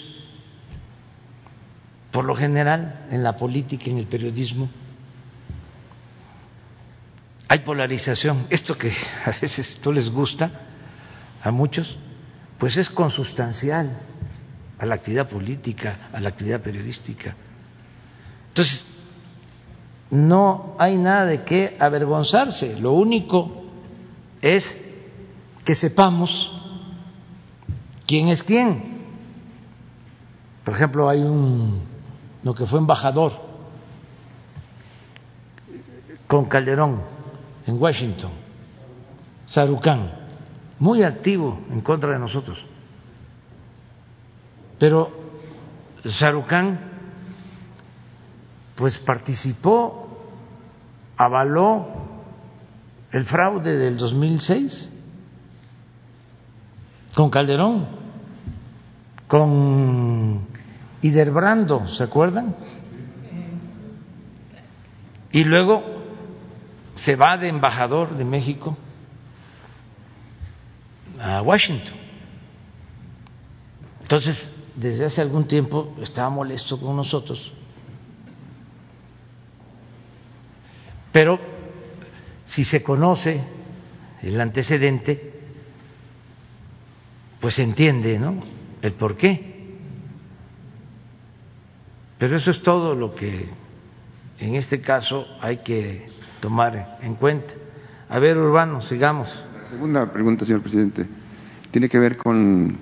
Por 2.11 2.25
lo 2.25 2.35
general, 2.35 3.07
en 3.11 3.23
la 3.23 3.37
política 3.37 3.89
en 3.89 3.97
el 3.97 4.07
periodismo, 4.07 4.69
hay 7.47 7.59
polarización. 7.59 8.47
Esto 8.49 8.77
que 8.77 8.91
a 9.25 9.31
veces 9.39 9.79
no 9.83 9.91
les 9.91 10.09
gusta 10.09 10.51
a 11.43 11.51
muchos, 11.51 11.97
pues 12.57 12.77
es 12.77 12.89
consustancial 12.89 13.97
a 14.79 14.85
la 14.85 14.95
actividad 14.95 15.27
política, 15.27 16.09
a 16.13 16.19
la 16.19 16.29
actividad 16.29 16.61
periodística. 16.61 17.35
Entonces, 18.49 18.85
no 20.09 20.75
hay 20.79 20.97
nada 20.97 21.25
de 21.25 21.43
qué 21.43 21.75
avergonzarse. 21.79 22.79
Lo 22.79 22.93
único 22.93 23.63
es 24.41 24.65
que 25.65 25.75
sepamos 25.75 26.51
quién 28.05 28.29
es 28.29 28.41
quién. 28.41 28.97
Por 30.63 30.75
ejemplo, 30.75 31.09
hay 31.09 31.21
un, 31.21 31.81
lo 32.43 32.53
que 32.53 32.65
fue 32.65 32.79
embajador 32.79 33.33
con 36.27 36.45
Calderón 36.45 37.01
en 37.65 37.81
Washington, 37.81 38.31
Sarucán, 39.45 40.26
muy 40.79 41.03
activo 41.03 41.59
en 41.71 41.81
contra 41.81 42.11
de 42.11 42.19
nosotros. 42.19 42.65
Pero 44.79 45.11
Sarucán, 46.05 46.79
pues 48.75 48.99
participó, 48.99 50.07
avaló 51.17 51.87
el 53.11 53.25
fraude 53.25 53.75
del 53.77 53.97
2006 53.97 54.93
con 57.15 57.31
Calderón, 57.31 57.87
con 59.27 60.45
Iderbrando, 61.01 61.87
¿se 61.87 62.03
acuerdan? 62.03 62.55
Y 65.31 65.43
luego 65.43 65.83
se 66.95 67.15
va 67.15 67.37
de 67.37 67.47
embajador 67.47 68.15
de 68.15 68.25
México 68.25 68.77
a 71.19 71.41
Washington. 71.41 71.95
Entonces, 74.01 74.51
desde 74.75 75.05
hace 75.05 75.21
algún 75.21 75.47
tiempo 75.47 75.95
estaba 76.01 76.29
molesto 76.29 76.79
con 76.79 76.95
nosotros, 76.95 77.51
pero 81.11 81.39
si 82.45 82.63
se 82.63 82.81
conoce 82.83 83.41
el 84.21 84.39
antecedente, 84.39 85.33
pues 87.39 87.55
se 87.55 87.63
entiende, 87.63 88.17
¿no? 88.17 88.41
El 88.81 88.93
por 88.93 89.17
qué. 89.17 89.77
Pero 92.17 92.35
eso 92.35 92.51
es 92.51 92.63
todo 92.63 92.95
lo 92.95 93.13
que 93.13 93.49
en 94.39 94.55
este 94.55 94.81
caso 94.81 95.27
hay 95.41 95.57
que 95.57 96.07
tomar 96.39 96.99
en 97.01 97.15
cuenta. 97.15 97.53
A 98.09 98.19
ver, 98.19 98.37
Urbano, 98.37 98.81
sigamos. 98.81 99.43
La 99.67 99.73
segunda 99.73 100.13
pregunta, 100.13 100.45
señor 100.45 100.61
presidente, 100.61 101.05
tiene 101.71 101.89
que 101.89 101.99
ver 101.99 102.15
con 102.15 102.77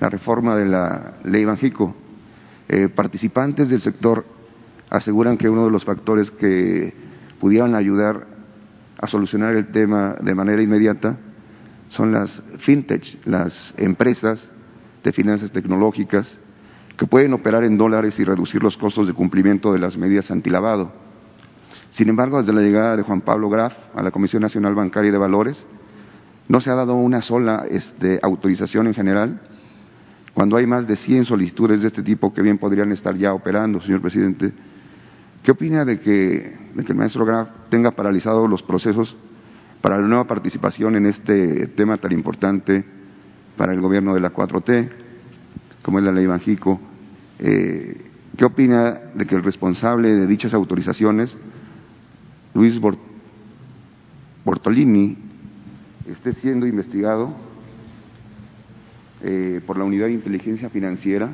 la 0.00 0.08
reforma 0.08 0.56
de 0.56 0.66
la 0.66 1.18
ley 1.22 1.44
Banjico. 1.44 1.94
Eh, 2.68 2.88
participantes 2.88 3.68
del 3.68 3.80
sector 3.80 4.24
aseguran 4.90 5.38
que 5.38 5.48
uno 5.48 5.64
de 5.64 5.70
los 5.70 5.84
factores 5.84 6.32
que 6.32 6.92
pudieran 7.38 7.76
ayudar 7.76 8.26
a 8.98 9.06
solucionar 9.06 9.54
el 9.54 9.68
tema 9.68 10.16
de 10.20 10.34
manera 10.34 10.60
inmediata 10.60 11.16
son 11.90 12.10
las 12.10 12.42
fintech, 12.58 13.24
las 13.24 13.72
empresas 13.76 14.50
de 15.04 15.12
finanzas 15.12 15.52
tecnológicas 15.52 16.26
que 16.96 17.06
pueden 17.06 17.34
operar 17.34 17.62
en 17.62 17.78
dólares 17.78 18.18
y 18.18 18.24
reducir 18.24 18.64
los 18.64 18.76
costos 18.76 19.06
de 19.06 19.12
cumplimiento 19.12 19.72
de 19.72 19.78
las 19.78 19.96
medidas 19.96 20.32
antilavado. 20.32 20.90
Sin 21.90 22.08
embargo, 22.08 22.40
desde 22.40 22.52
la 22.52 22.62
llegada 22.62 22.96
de 22.96 23.04
Juan 23.04 23.20
Pablo 23.20 23.48
Graf 23.48 23.74
a 23.94 24.02
la 24.02 24.10
Comisión 24.10 24.42
Nacional 24.42 24.74
Bancaria 24.74 25.12
de 25.12 25.18
Valores, 25.18 25.64
no 26.48 26.60
se 26.60 26.70
ha 26.70 26.74
dado 26.74 26.94
una 26.94 27.22
sola 27.22 27.66
este, 27.68 28.20
autorización 28.22 28.86
en 28.86 28.94
general, 28.94 29.40
cuando 30.34 30.56
hay 30.56 30.66
más 30.66 30.86
de 30.86 30.96
100 30.96 31.24
solicitudes 31.24 31.80
de 31.80 31.88
este 31.88 32.02
tipo 32.02 32.32
que 32.32 32.42
bien 32.42 32.58
podrían 32.58 32.92
estar 32.92 33.16
ya 33.16 33.32
operando, 33.32 33.80
señor 33.80 34.02
presidente. 34.02 34.52
¿Qué 35.42 35.50
opina 35.50 35.84
de 35.84 35.98
que, 36.00 36.54
el 36.76 36.94
maestro 36.94 37.24
Graf 37.24 37.48
tenga 37.70 37.92
paralizados 37.92 38.48
los 38.48 38.62
procesos 38.62 39.16
para 39.80 39.98
la 39.98 40.06
nueva 40.06 40.24
participación 40.24 40.96
en 40.96 41.06
este 41.06 41.68
tema 41.68 41.96
tan 41.96 42.12
importante 42.12 42.84
para 43.56 43.72
el 43.72 43.80
gobierno 43.80 44.14
de 44.14 44.20
la 44.20 44.32
4T, 44.32 44.90
como 45.82 45.98
es 45.98 46.04
la 46.04 46.12
ley 46.12 46.26
Banjico? 46.26 46.80
Eh, 47.38 48.02
¿Qué 48.36 48.44
opina 48.44 49.00
de 49.14 49.26
que 49.26 49.34
el 49.36 49.42
responsable 49.42 50.14
de 50.14 50.26
dichas 50.26 50.52
autorizaciones 50.52 51.36
Luis 52.52 52.78
Bortolini 54.44 55.25
esté 56.08 56.32
siendo 56.34 56.66
investigado 56.66 57.34
eh, 59.22 59.60
por 59.66 59.78
la 59.78 59.84
Unidad 59.84 60.06
de 60.06 60.12
Inteligencia 60.12 60.70
Financiera 60.70 61.32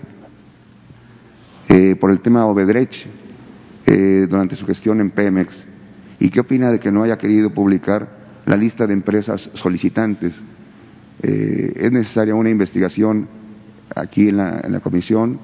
eh, 1.68 1.96
por 1.96 2.10
el 2.10 2.20
tema 2.20 2.46
Obedrech 2.46 3.06
eh, 3.86 4.26
durante 4.28 4.56
su 4.56 4.66
gestión 4.66 5.00
en 5.00 5.10
Pemex. 5.10 5.64
¿Y 6.20 6.30
qué 6.30 6.40
opina 6.40 6.70
de 6.70 6.78
que 6.78 6.92
no 6.92 7.02
haya 7.02 7.18
querido 7.18 7.50
publicar 7.50 8.08
la 8.46 8.56
lista 8.56 8.86
de 8.86 8.94
empresas 8.94 9.50
solicitantes? 9.54 10.34
¿Es 11.20 11.92
necesaria 11.92 12.34
una 12.34 12.50
investigación 12.50 13.28
aquí 13.94 14.28
en 14.28 14.38
la, 14.38 14.60
en 14.62 14.72
la 14.72 14.80
comisión? 14.80 15.38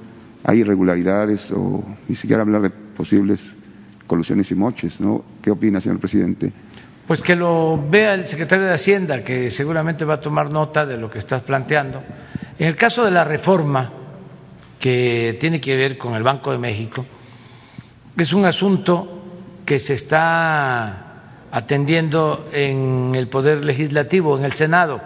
¿Hay 0.45 0.61
irregularidades 0.61 1.51
o 1.53 1.85
ni 2.09 2.17
siquiera 2.17 2.43
hablar 2.43 2.63
de 2.63 2.71
posibles 2.71 3.41
colusiones 4.07 4.51
y 4.51 4.55
moches, 4.55 5.01
¿no? 5.01 5.25
¿Qué 5.43 5.51
opina, 5.51 5.81
señor 5.81 5.99
presidente? 5.99 6.53
Pues 7.09 7.23
que 7.23 7.35
lo 7.35 7.89
vea 7.89 8.13
el 8.13 8.29
secretario 8.29 8.67
de 8.67 8.75
Hacienda, 8.75 9.25
que 9.25 9.51
seguramente 9.51 10.05
va 10.05 10.15
a 10.17 10.21
tomar 10.21 10.51
nota 10.51 10.85
de 10.85 10.99
lo 10.99 11.11
que 11.11 11.21
estás 11.21 11.43
planteando. 11.43 12.03
En 12.59 12.67
el 12.67 12.77
caso 12.77 13.03
de 13.03 13.11
la 13.11 13.25
reforma 13.25 13.91
que 14.79 15.39
tiene 15.41 15.59
que 15.59 15.75
ver 15.75 15.97
con 15.97 16.15
el 16.15 16.23
Banco 16.23 16.53
de 16.53 16.59
México, 16.59 17.07
es 18.15 18.31
un 18.35 18.45
asunto 18.45 19.23
que 19.65 19.79
se 19.79 19.95
está 19.95 21.47
atendiendo 21.51 22.51
en 22.53 23.15
el 23.15 23.29
Poder 23.29 23.65
Legislativo, 23.65 24.37
en 24.37 24.45
el 24.45 24.53
Senado. 24.53 25.01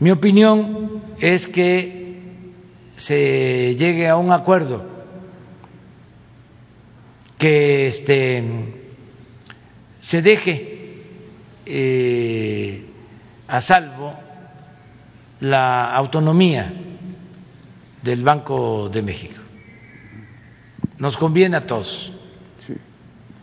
Mi 0.00 0.10
opinión 0.10 1.02
es 1.20 1.46
que 1.46 2.18
se 2.96 3.76
llegue 3.76 4.08
a 4.08 4.16
un 4.16 4.32
acuerdo, 4.32 4.82
que 7.38 7.86
este, 7.86 8.87
se 10.00 10.22
deje 10.22 10.78
eh, 11.66 12.84
a 13.46 13.60
salvo 13.60 14.14
la 15.40 15.92
autonomía 15.94 16.72
del 18.02 18.22
Banco 18.22 18.88
de 18.88 19.02
México. 19.02 19.40
Nos 20.98 21.16
conviene 21.16 21.56
a 21.56 21.66
todos. 21.66 22.12
Sí, 22.66 22.74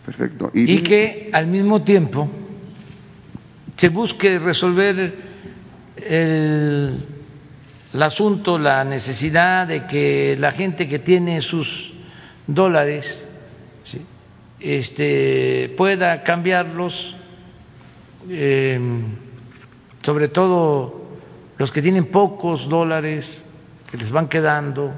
perfecto. 0.05 0.51
Y, 0.53 0.81
que 0.81 1.29
al 1.31 1.47
mismo 1.47 1.83
tiempo 1.83 2.29
se 3.77 3.89
busque 3.89 4.39
resolver 4.39 5.13
el, 5.97 7.05
el, 7.93 8.03
asunto, 8.03 8.57
la 8.57 8.83
necesidad 8.83 9.67
de 9.67 9.85
que 9.85 10.35
la 10.37 10.51
gente 10.51 10.87
que 10.87 10.99
tiene 10.99 11.41
sus 11.41 11.93
dólares 12.47 13.23
¿sí? 13.83 14.01
Este, 14.59 15.73
pueda 15.77 16.23
cambiarlos, 16.23 17.15
eh, 18.29 18.79
sobre 20.01 20.27
todo 20.29 21.05
los 21.57 21.71
que 21.71 21.81
tienen 21.81 22.11
pocos 22.11 22.67
dólares 22.67 23.45
que 23.89 23.97
les 23.97 24.11
van 24.11 24.27
quedando, 24.27 24.93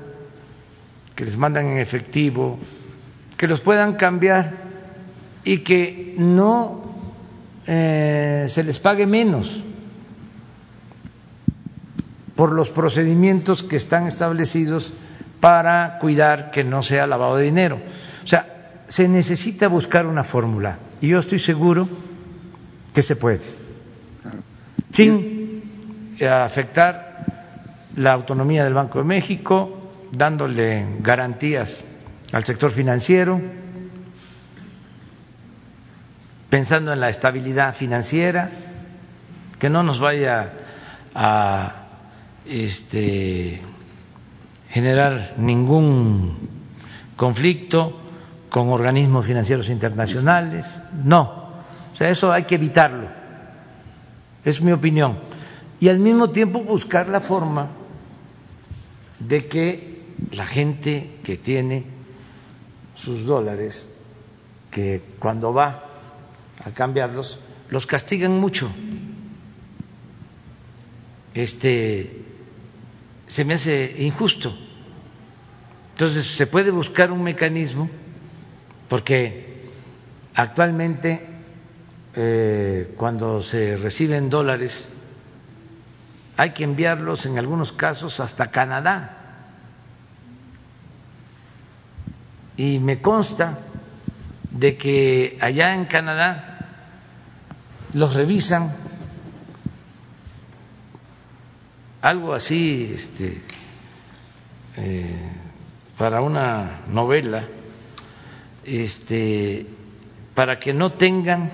que 1.16 1.26
les 1.26 1.38
mandan 1.38 1.68
en 1.68 1.78
efectivo, 1.80 2.60
que 3.38 3.48
los 3.48 3.62
puedan 3.62 3.96
cambiar 3.96 4.54
y 5.44 5.60
que 5.60 6.16
no 6.18 6.96
eh, 7.66 8.46
se 8.48 8.64
les 8.64 8.80
pague 8.80 9.06
menos 9.06 9.64
por 12.36 12.54
los 12.54 12.70
procedimientos 12.70 13.64
que 13.64 13.78
están 13.78 14.08
establecidos 14.08 14.94
para 15.40 15.98
cuidar 16.00 16.52
que 16.52 16.64
no 16.64 16.84
sea 16.84 17.08
lavado 17.08 17.38
de 17.38 17.46
dinero. 17.46 17.80
O 18.24 18.28
sea, 18.28 18.57
se 18.88 19.08
necesita 19.08 19.68
buscar 19.68 20.06
una 20.06 20.24
fórmula 20.24 20.80
y 21.02 21.10
yo 21.10 21.20
estoy 21.20 21.40
seguro 21.40 21.88
que 22.94 23.02
se 23.04 23.16
puede, 23.16 23.42
sin 24.92 26.18
afectar 26.22 27.08
la 27.96 28.14
autonomía 28.14 28.64
del 28.64 28.74
Banco 28.74 29.00
de 29.00 29.06
México, 29.06 29.92
dándole 30.12 30.98
garantías 31.00 31.84
al 32.32 32.46
sector 32.46 32.72
financiero, 32.72 33.40
pensando 36.50 36.94
en 36.94 37.00
la 37.00 37.10
estabilidad 37.10 37.76
financiera, 37.76 38.50
que 39.60 39.70
no 39.70 39.84
nos 39.84 40.00
vaya 40.00 40.54
a 41.14 41.88
este, 42.46 43.62
generar 44.70 45.34
ningún 45.38 46.50
conflicto 47.16 48.07
con 48.50 48.70
organismos 48.70 49.26
financieros 49.26 49.70
internacionales, 49.70 50.66
no, 51.04 51.22
o 51.94 51.96
sea, 51.96 52.10
eso 52.10 52.32
hay 52.32 52.44
que 52.44 52.56
evitarlo, 52.56 53.08
es 54.44 54.62
mi 54.62 54.72
opinión, 54.72 55.20
y 55.80 55.90
al 55.90 56.00
mismo 56.00 56.30
tiempo 56.32 56.62
buscar 56.62 57.08
la 57.08 57.22
forma 57.22 57.70
de 59.20 59.48
que 59.48 59.98
la 60.32 60.46
gente 60.46 61.20
que 61.24 61.38
tiene 61.38 61.86
sus 62.96 63.26
dólares, 63.26 63.94
que 64.72 65.02
cuando 65.20 65.54
va 65.54 65.84
a 66.64 66.72
cambiarlos, 66.72 67.40
los 67.70 67.86
castigan 67.86 68.40
mucho. 68.40 68.70
Este 71.34 72.24
se 73.28 73.46
me 73.46 73.56
hace 73.56 74.04
injusto. 74.04 74.56
Entonces 75.92 76.36
se 76.38 76.48
puede 76.48 76.72
buscar 76.72 77.12
un 77.12 77.24
mecanismo 77.24 77.90
porque 78.90 79.72
actualmente 80.34 81.28
eh, 82.16 82.94
cuando 82.98 83.42
se 83.42 83.78
reciben 83.78 84.30
dólares 84.30 84.88
hay 86.38 86.52
que 86.52 86.64
enviarlos 86.64 87.26
en 87.26 87.38
algunos 87.40 87.72
casos 87.72 88.20
hasta 88.20 88.52
Canadá. 88.52 89.14
Y 92.56 92.80
me 92.80 93.02
consta 93.02 93.60
de 94.52 94.78
que 94.78 95.38
allá 95.42 95.74
en 95.74 95.86
Canadá 95.86 96.54
los 97.94 98.14
revisan 98.14 98.76
algo 102.02 102.34
así 102.34 102.94
este, 102.96 103.42
eh, 104.78 105.32
para 105.98 106.22
una 106.22 106.82
novela, 106.88 107.48
este, 108.68 109.66
para 110.36 110.60
que 110.60 110.74
no 110.74 110.92
tengan 110.92 111.50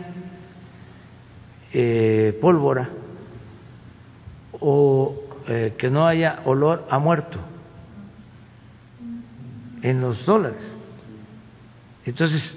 eh, 1.72 2.38
pólvora 2.42 2.90
o 4.60 5.24
eh, 5.48 5.76
que 5.78 5.90
no 5.90 6.08
haya 6.08 6.42
olor 6.46 6.88
a 6.90 6.98
muerto 6.98 7.40
en 9.84 10.02
los 10.02 10.26
dólares. 10.26 10.76
Entonces, 12.06 12.56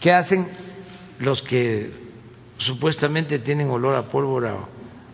¿qué 0.00 0.12
hacen 0.12 0.46
los 1.20 1.42
que 1.42 1.92
supuestamente 2.58 3.38
tienen 3.38 3.70
olor 3.70 3.94
a 3.94 4.08
pólvora 4.08 4.56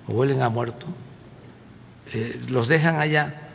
o 0.07 0.13
huelen 0.13 0.41
a 0.41 0.49
muerto? 0.49 0.87
Eh, 2.13 2.41
los 2.49 2.69
dejan 2.69 2.97
allá, 2.97 3.50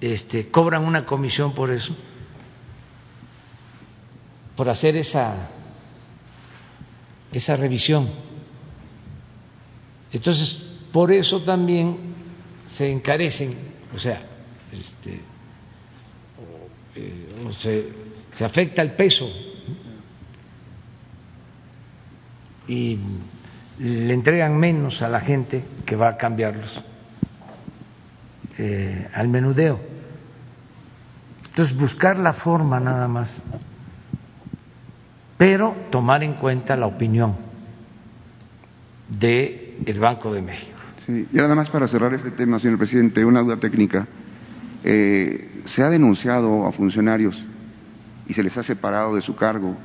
este, 0.00 0.50
cobran 0.50 0.84
una 0.84 1.04
comisión 1.04 1.54
por 1.54 1.70
eso, 1.70 1.94
por 4.56 4.68
hacer 4.68 4.96
esa, 4.96 5.50
esa 7.32 7.56
revisión. 7.56 8.08
Entonces, 10.12 10.58
por 10.92 11.12
eso 11.12 11.42
también 11.42 12.14
se 12.66 12.90
encarecen, 12.90 13.56
o 13.94 13.98
sea, 13.98 14.22
este, 14.72 15.20
eh, 16.96 17.26
se, 17.58 17.88
se 18.32 18.44
afecta 18.44 18.82
el 18.82 18.92
peso 18.92 19.28
y 22.66 22.98
le 23.78 24.14
entregan 24.14 24.56
menos 24.58 25.02
a 25.02 25.08
la 25.08 25.20
gente 25.20 25.64
que 25.86 25.96
va 25.96 26.10
a 26.10 26.16
cambiarlos 26.16 26.80
eh, 28.58 29.08
al 29.12 29.28
menudeo. 29.28 29.89
Entonces, 31.60 31.78
buscar 31.78 32.18
la 32.18 32.32
forma 32.32 32.80
nada 32.80 33.06
más, 33.06 33.42
pero 35.36 35.76
tomar 35.90 36.22
en 36.22 36.32
cuenta 36.32 36.74
la 36.74 36.86
opinión 36.86 37.36
de 39.10 39.82
el 39.84 40.00
Banco 40.00 40.32
de 40.32 40.40
México. 40.40 40.78
Sí, 41.04 41.28
y 41.30 41.36
nada 41.36 41.54
más 41.54 41.68
para 41.68 41.86
cerrar 41.86 42.14
este 42.14 42.30
tema, 42.30 42.58
señor 42.60 42.78
presidente, 42.78 43.22
una 43.26 43.42
duda 43.42 43.58
técnica. 43.58 44.06
Eh, 44.82 45.64
se 45.66 45.82
ha 45.82 45.90
denunciado 45.90 46.66
a 46.66 46.72
funcionarios 46.72 47.38
y 48.26 48.32
se 48.32 48.42
les 48.42 48.56
ha 48.56 48.62
separado 48.62 49.14
de 49.14 49.20
su 49.20 49.36
cargo. 49.36 49.76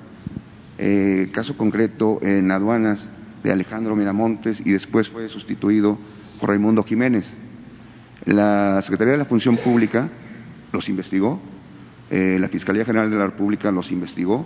Eh, 0.77 1.29
caso 1.33 1.57
concreto 1.57 2.19
en 2.21 2.51
aduanas 2.51 3.05
de 3.43 3.51
Alejandro 3.51 3.97
Miramontes 3.97 4.61
y 4.65 4.71
después 4.71 5.09
fue 5.09 5.27
sustituido 5.27 5.97
por 6.39 6.51
Raimundo 6.51 6.85
Jiménez. 6.85 7.29
La 8.23 8.81
Secretaría 8.81 9.11
de 9.11 9.19
la 9.19 9.25
Función 9.25 9.57
Pública 9.57 10.07
los 10.71 10.87
investigó, 10.87 11.41
eh, 12.15 12.39
la 12.39 12.47
Fiscalía 12.47 12.85
General 12.85 13.09
de 13.09 13.17
la 13.17 13.25
República 13.25 13.69
los 13.71 13.91
investigó. 13.91 14.45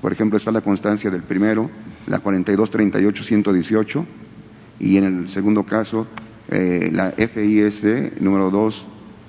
Por 0.00 0.12
ejemplo, 0.12 0.36
está 0.36 0.50
la 0.50 0.62
constancia 0.62 1.08
del 1.08 1.22
primero, 1.22 1.70
la 2.08 2.20
4238-118, 2.20 4.04
y 4.80 4.96
en 4.96 5.04
el 5.04 5.28
segundo 5.28 5.62
caso, 5.62 6.08
eh, 6.48 6.90
la 6.92 7.12
FIS 7.12 8.20
número 8.20 8.50
2, 8.50 8.86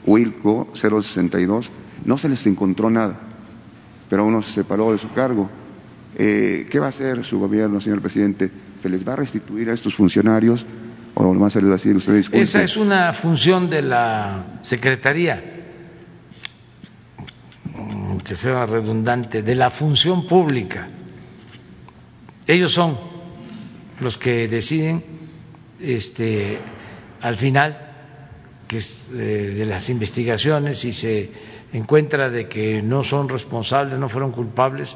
Wilco 0.07 0.69
062, 0.73 1.69
no 2.05 2.17
se 2.17 2.27
les 2.27 2.43
encontró 2.47 2.89
nada, 2.89 3.19
pero 4.09 4.25
uno 4.25 4.41
se 4.41 4.51
separó 4.51 4.91
de 4.91 4.97
su 4.97 5.11
cargo. 5.13 5.47
Eh, 6.17 6.65
¿Qué 6.71 6.79
va 6.79 6.87
a 6.87 6.89
hacer 6.89 7.23
su 7.23 7.37
gobierno, 7.37 7.79
señor 7.79 8.01
presidente? 8.01 8.49
¿Se 8.81 8.89
les 8.89 9.07
va 9.07 9.13
a 9.13 9.17
restituir 9.17 9.69
a 9.69 9.73
estos 9.73 9.93
funcionarios 9.93 10.65
o 11.13 11.35
más 11.35 11.53
se 11.53 11.59
les 11.59 11.69
va 11.69 11.73
a 11.73 11.77
decir 11.77 11.95
usted 11.95 12.15
disculpe? 12.15 12.41
Esa 12.41 12.63
es 12.63 12.75
una 12.77 13.13
función 13.13 13.69
de 13.69 13.83
la 13.83 14.59
Secretaría, 14.63 15.58
que 18.23 18.35
sea 18.35 18.65
redundante, 18.65 19.41
de 19.41 19.55
la 19.55 19.69
función 19.69 20.25
pública. 20.27 20.87
Ellos 22.47 22.73
son 22.73 22.97
los 23.99 24.17
que 24.17 24.47
deciden 24.47 25.03
este, 25.79 26.57
al 27.21 27.35
final 27.35 27.85
que 28.67 28.77
eh, 28.77 29.53
de 29.57 29.65
las 29.65 29.89
investigaciones 29.89 30.79
si 30.79 30.93
se 30.93 31.29
encuentra 31.73 32.29
de 32.29 32.47
que 32.47 32.81
no 32.81 33.03
son 33.03 33.29
responsables, 33.29 33.99
no 33.99 34.09
fueron 34.09 34.31
culpables, 34.31 34.95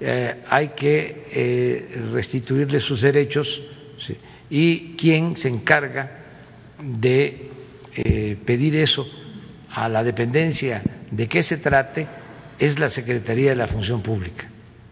eh, 0.00 0.42
hay 0.48 0.68
que 0.68 1.26
eh, 1.30 2.00
restituirles 2.12 2.82
sus 2.82 3.00
derechos 3.00 3.60
y 4.50 4.94
quien 4.96 5.36
se 5.36 5.48
encarga 5.48 6.20
de 6.82 7.50
pedir 8.44 8.76
eso 8.76 9.06
a 9.70 9.88
la 9.88 10.02
dependencia 10.02 10.82
de 11.10 11.28
qué 11.28 11.42
se 11.42 11.58
trate 11.58 12.06
es 12.58 12.78
la 12.78 12.88
Secretaría 12.88 13.50
de 13.50 13.56
la 13.56 13.66
Función 13.66 14.00
Pública. 14.02 14.44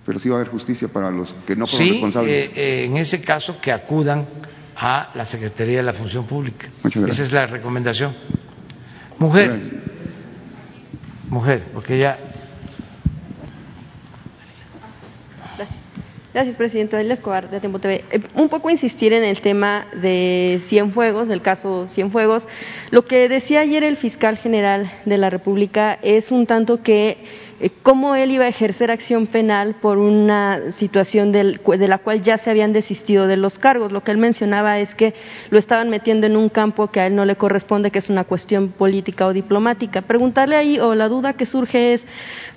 Pero 0.05 0.19
sí 0.19 0.29
va 0.29 0.37
a 0.37 0.41
haber 0.41 0.51
justicia 0.51 0.89
para 0.89 1.11
los 1.11 1.33
que 1.47 1.55
no 1.55 1.67
fueron 1.67 1.87
Sí, 1.87 1.93
responsables. 1.95 2.49
eh, 2.49 2.53
eh, 2.57 2.85
en 2.87 2.97
ese 2.97 3.21
caso 3.23 3.61
que 3.61 3.71
acudan 3.71 4.27
a 4.77 5.11
la 5.15 5.25
Secretaría 5.25 5.77
de 5.79 5.83
la 5.85 5.93
Función 5.93 6.27
Pública. 6.27 6.69
Muchas 6.83 7.03
gracias. 7.03 7.21
Esa 7.21 7.27
es 7.29 7.33
la 7.33 7.47
recomendación. 7.47 8.13
Mujer, 9.19 9.49
Gracias. 9.49 9.73
mujer, 11.29 11.63
porque 11.73 11.99
ya 11.99 12.19
Gracias. 15.57 15.79
Gracias, 16.35 16.57
presidente. 16.57 16.97
Adelia 16.97 17.13
Escobar, 17.15 17.51
de 17.51 17.61
Tiempo 17.61 17.79
TV. 17.79 18.05
Eh, 18.11 18.21
un 18.35 18.49
poco 18.49 18.71
insistir 18.71 19.13
en 19.13 19.23
el 19.23 19.41
tema 19.43 19.87
de 20.01 20.61
Cienfuegos, 20.69 21.29
del 21.29 21.43
caso 21.43 21.87
Cienfuegos. 21.89 22.49
Lo 22.91 23.05
que 23.05 23.29
decía 23.29 23.61
ayer 23.61 23.85
el 23.85 23.97
fiscal 23.99 24.39
general 24.39 24.91
de 25.05 25.19
la 25.19 25.29
República 25.31 25.99
es 26.03 26.31
un 26.33 26.47
tanto 26.47 26.83
que 26.83 27.19
cómo 27.71 28.15
él 28.15 28.31
iba 28.33 28.45
a 28.45 28.49
ejercer 28.49 28.91
acción 28.91 29.27
penal 29.27 29.77
por 29.81 29.99
una 29.99 30.73
situación 30.73 31.31
del- 31.33 31.61
de 31.65 31.89
la 31.89 31.99
cual 31.99 32.23
ya 32.23 32.37
se 32.37 32.51
habían 32.51 32.73
desistido 32.73 33.27
de 33.27 33.37
los 33.37 33.59
cargos. 33.59 33.93
Lo 33.93 34.03
que 34.03 34.11
él 34.11 34.19
mencionaba 34.19 34.79
es 34.81 34.95
que 34.95 35.15
lo 35.51 35.59
estaban 35.59 35.89
metiendo 35.91 36.27
en 36.27 36.37
un 36.37 36.49
campo 36.49 36.89
que 36.89 37.01
a 37.01 37.07
él 37.07 37.15
no 37.15 37.25
le 37.25 37.37
corresponde, 37.37 37.91
que 37.91 37.99
es 38.01 38.11
una 38.11 38.25
cuestión 38.25 38.69
política 38.71 39.27
o 39.27 39.33
diplomática. 39.33 40.03
Preguntarle 40.03 40.57
ahí, 40.57 40.79
o 40.81 40.95
la 40.95 41.09
duda 41.09 41.35
que 41.35 41.47
surge 41.47 41.93
es, 41.95 42.07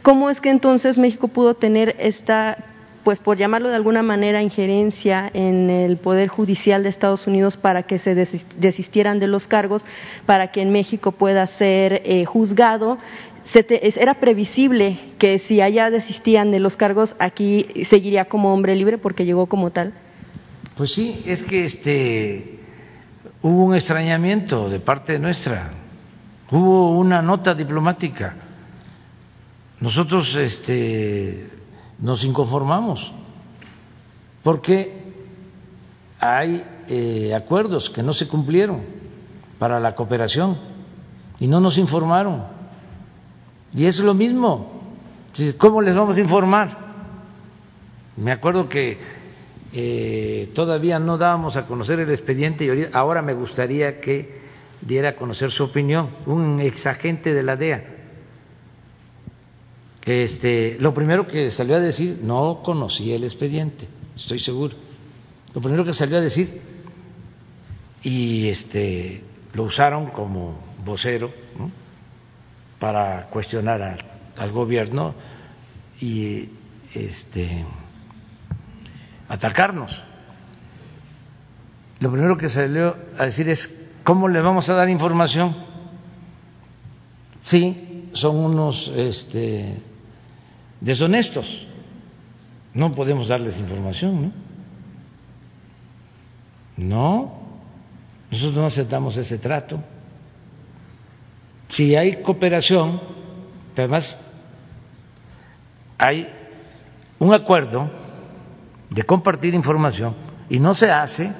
¿cómo 0.01 0.29
es 0.29 0.41
que 0.41 0.49
entonces 0.49 0.97
México 0.97 1.27
pudo 1.27 1.53
tener 1.53 1.95
esta 1.99 2.57
pues 3.03 3.19
por 3.19 3.37
llamarlo 3.37 3.69
de 3.69 3.75
alguna 3.75 4.01
manera, 4.01 4.41
injerencia 4.41 5.29
en 5.31 5.69
el 5.69 5.97
Poder 5.97 6.27
Judicial 6.27 6.81
de 6.81 6.89
Estados 6.89 7.27
Unidos 7.27 7.55
para 7.55 7.83
que 7.83 7.99
se 7.99 8.15
desis- 8.15 8.47
desistieran 8.57 9.19
de 9.19 9.27
los 9.27 9.45
cargos, 9.45 9.85
para 10.25 10.47
que 10.47 10.63
en 10.63 10.71
México 10.71 11.11
pueda 11.11 11.45
ser 11.45 12.01
eh, 12.03 12.25
juzgado. 12.25 12.97
Se 13.45 13.63
te- 13.63 13.87
era 14.01 14.15
previsible 14.19 14.99
que 15.17 15.39
si 15.39 15.61
allá 15.61 15.89
desistían 15.89 16.51
de 16.51 16.59
los 16.59 16.75
cargos, 16.75 17.15
aquí 17.19 17.67
seguiría 17.89 18.25
como 18.25 18.53
hombre 18.53 18.75
libre 18.75 18.97
porque 18.97 19.23
llegó 19.25 19.45
como 19.47 19.71
tal. 19.71 19.93
Pues 20.75 20.93
sí, 20.93 21.23
es 21.25 21.41
que 21.43 21.65
este 21.65 22.59
hubo 23.41 23.65
un 23.65 23.75
extrañamiento 23.75 24.67
de 24.69 24.79
parte 24.79 25.17
nuestra, 25.19 25.71
hubo 26.51 26.97
una 26.97 27.21
nota 27.21 27.53
diplomática. 27.53 28.35
Nosotros 29.79 30.35
este 30.35 31.49
nos 31.99 32.23
inconformamos 32.25 33.13
porque 34.43 35.03
hay 36.19 36.63
eh, 36.87 37.33
acuerdos 37.35 37.89
que 37.89 38.01
no 38.03 38.13
se 38.13 38.27
cumplieron 38.27 38.81
para 39.59 39.79
la 39.79 39.95
cooperación 39.95 40.57
y 41.39 41.47
no 41.47 41.59
nos 41.59 41.77
informaron. 41.77 42.54
Y 43.75 43.85
es 43.85 43.99
lo 43.99 44.13
mismo. 44.13 44.95
¿Cómo 45.57 45.81
les 45.81 45.95
vamos 45.95 46.15
a 46.15 46.21
informar? 46.21 46.77
Me 48.15 48.31
acuerdo 48.31 48.69
que 48.69 48.97
eh, 49.73 50.51
todavía 50.55 50.97
no 50.99 51.17
dábamos 51.17 51.57
a 51.57 51.65
conocer 51.65 51.99
el 51.99 52.09
expediente 52.09 52.65
y 52.65 52.87
ahora 52.93 53.21
me 53.21 53.33
gustaría 53.33 53.99
que 53.99 54.39
diera 54.81 55.09
a 55.09 55.15
conocer 55.15 55.51
su 55.51 55.65
opinión, 55.65 56.09
un 56.25 56.61
exagente 56.61 57.33
de 57.33 57.43
la 57.43 57.57
DEA. 57.57 57.83
Este, 60.05 60.77
lo 60.79 60.93
primero 60.93 61.27
que 61.27 61.49
salió 61.49 61.75
a 61.75 61.79
decir, 61.79 62.19
no 62.21 62.61
conocía 62.63 63.15
el 63.17 63.25
expediente, 63.25 63.87
estoy 64.15 64.39
seguro. 64.39 64.75
Lo 65.53 65.59
primero 65.59 65.83
que 65.83 65.93
salió 65.93 66.17
a 66.17 66.21
decir, 66.21 66.61
y 68.03 68.47
este, 68.47 69.21
lo 69.53 69.63
usaron 69.63 70.07
como 70.07 70.59
vocero 70.85 71.31
¿no? 71.57 71.84
Para 72.79 73.27
cuestionar 73.27 73.99
al, 74.37 74.51
gobierno 74.51 75.15
y 75.99 76.49
este 76.93 77.65
atacarnos. 79.27 80.03
Lo 81.99 82.11
primero 82.11 82.37
que 82.37 82.49
salió 82.49 82.95
a 83.17 83.25
decir 83.25 83.49
es, 83.49 83.69
¿cómo 84.03 84.27
le 84.27 84.41
vamos 84.41 84.69
a 84.69 84.73
dar 84.73 84.89
información? 84.89 85.55
Sí, 87.43 88.09
son 88.13 88.37
unos 88.37 88.91
este, 88.95 89.81
deshonestos. 90.81 91.67
No 92.73 92.93
podemos 92.93 93.29
darles 93.29 93.57
información, 93.59 94.21
¿no? 94.21 94.45
No, 96.77 97.39
nosotros 98.29 98.55
no 98.55 98.65
aceptamos 98.65 99.15
ese 99.15 99.37
trato. 99.37 99.79
Si 101.67 101.95
hay 101.95 102.21
cooperación, 102.21 103.01
además 103.75 104.19
hay 105.97 106.27
un 107.19 107.33
acuerdo 107.33 107.89
de 108.89 109.03
compartir 109.03 109.53
información 109.53 110.15
y 110.49 110.59
no 110.59 110.73
se 110.73 110.91
hace, 110.91 111.33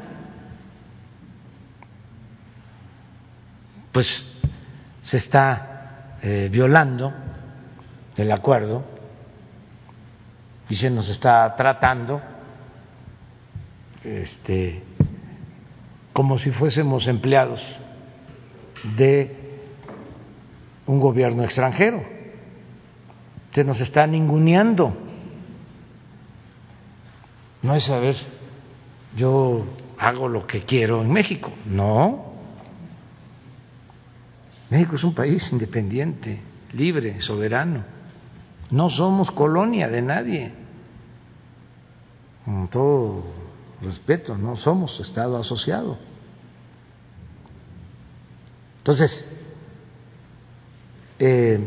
pues 3.91 4.34
se 5.03 5.18
está 5.18 6.18
eh, 6.22 6.49
violando 6.52 7.14
el 8.18 8.31
acuerdo 8.31 8.84
y 10.69 10.76
se 10.76 10.89
nos 10.89 11.10
está 11.10 11.53
tratando 11.56 12.22
este 14.03 14.84
como 16.14 16.38
si 16.38 16.52
fuésemos 16.52 17.07
empleados 17.07 17.61
de 18.97 19.34
un 20.87 20.99
gobierno 20.99 21.43
extranjero. 21.43 22.03
Se 23.51 23.63
nos 23.63 23.79
está 23.81 24.05
ninguneando. 24.05 24.95
No 27.61 27.73
es 27.73 27.85
saber, 27.85 28.15
yo 29.15 29.65
hago 29.97 30.27
lo 30.27 30.45
que 30.45 30.61
quiero 30.61 31.01
en 31.01 31.11
México. 31.11 31.51
No. 31.65 32.33
México 34.69 34.95
es 34.95 35.03
un 35.03 35.15
país 35.15 35.51
independiente, 35.51 36.39
libre, 36.73 37.19
soberano. 37.21 37.83
No 38.71 38.89
somos 38.89 39.31
colonia 39.31 39.87
de 39.87 40.01
nadie. 40.01 40.53
Con 42.43 42.67
todo 42.67 43.23
respeto, 43.81 44.37
no 44.37 44.55
somos 44.55 44.99
Estado 44.99 45.37
asociado. 45.37 45.97
Entonces, 48.77 49.44
eh, 51.19 51.59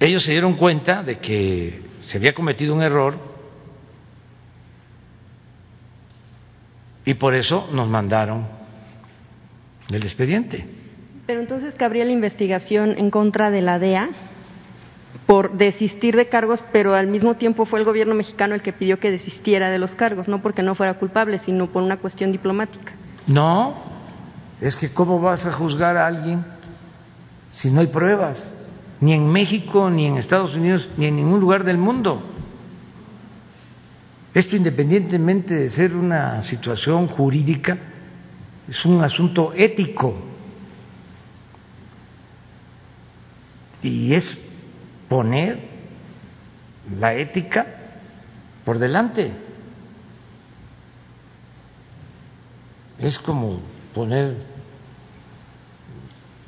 ellos 0.00 0.24
se 0.24 0.32
dieron 0.32 0.54
cuenta 0.54 1.02
de 1.02 1.18
que 1.18 1.82
se 2.00 2.18
había 2.18 2.34
cometido 2.34 2.74
un 2.74 2.82
error 2.82 3.16
y 7.04 7.14
por 7.14 7.34
eso 7.34 7.68
nos 7.72 7.88
mandaron 7.88 8.46
el 9.90 10.02
expediente. 10.02 10.66
Pero 11.26 11.40
entonces 11.40 11.74
cabría 11.74 12.04
la 12.04 12.12
investigación 12.12 12.94
en 12.96 13.10
contra 13.10 13.50
de 13.50 13.60
la 13.60 13.78
DEA 13.78 14.10
por 15.26 15.58
desistir 15.58 16.16
de 16.16 16.28
cargos, 16.28 16.62
pero 16.72 16.94
al 16.94 17.06
mismo 17.06 17.34
tiempo 17.34 17.64
fue 17.64 17.80
el 17.80 17.84
gobierno 17.84 18.14
mexicano 18.14 18.54
el 18.54 18.62
que 18.62 18.72
pidió 18.72 19.00
que 19.00 19.10
desistiera 19.10 19.70
de 19.70 19.78
los 19.78 19.94
cargos, 19.94 20.28
no 20.28 20.40
porque 20.42 20.62
no 20.62 20.74
fuera 20.74 20.94
culpable, 20.94 21.38
sino 21.38 21.66
por 21.66 21.82
una 21.82 21.96
cuestión 21.96 22.30
diplomática. 22.30 22.92
No, 23.26 23.74
es 24.60 24.76
que 24.76 24.92
¿cómo 24.92 25.20
vas 25.20 25.44
a 25.44 25.52
juzgar 25.52 25.96
a 25.96 26.06
alguien 26.06 26.44
si 27.50 27.70
no 27.70 27.80
hay 27.80 27.86
pruebas? 27.88 28.52
Ni 29.00 29.12
en 29.12 29.26
México, 29.28 29.90
ni 29.90 30.06
en 30.06 30.16
Estados 30.16 30.54
Unidos, 30.54 30.88
ni 30.96 31.06
en 31.06 31.16
ningún 31.16 31.40
lugar 31.40 31.64
del 31.64 31.78
mundo. 31.78 32.22
Esto 34.34 34.56
independientemente 34.56 35.54
de 35.54 35.68
ser 35.68 35.94
una 35.94 36.42
situación 36.42 37.08
jurídica, 37.08 37.78
es 38.68 38.84
un 38.84 39.02
asunto 39.02 39.52
ético. 39.54 40.16
Y 43.82 44.14
es 44.14 44.36
poner 45.08 45.58
la 46.98 47.14
ética 47.14 47.66
por 48.64 48.78
delante. 48.78 49.32
Es 52.98 53.18
como 53.18 53.60
poner 53.94 54.36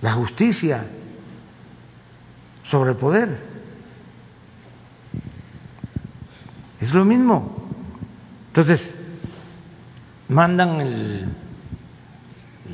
la 0.00 0.12
justicia 0.12 0.86
sobre 2.62 2.90
el 2.90 2.96
poder. 2.96 3.36
Es 6.80 6.92
lo 6.92 7.04
mismo. 7.04 7.68
Entonces, 8.48 8.92
mandan 10.28 10.80
el, 10.80 11.28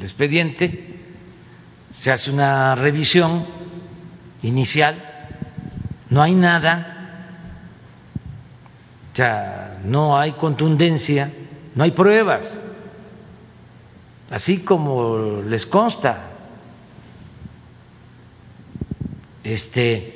expediente, 0.01 1.01
se 1.91 2.13
hace 2.13 2.31
una 2.31 2.75
revisión 2.75 3.45
inicial, 4.43 4.95
no 6.11 6.23
hay 6.23 6.35
nada, 6.35 6.93
o 9.13 9.17
sea, 9.17 9.81
no 9.85 10.19
hay 10.19 10.33
contundencia 10.33 11.33
no 11.77 11.85
hay 11.85 11.91
pruebas, 11.91 12.59
así 14.31 14.61
como 14.61 15.43
les 15.47 15.67
consta. 15.67 16.31
Este 19.47 20.13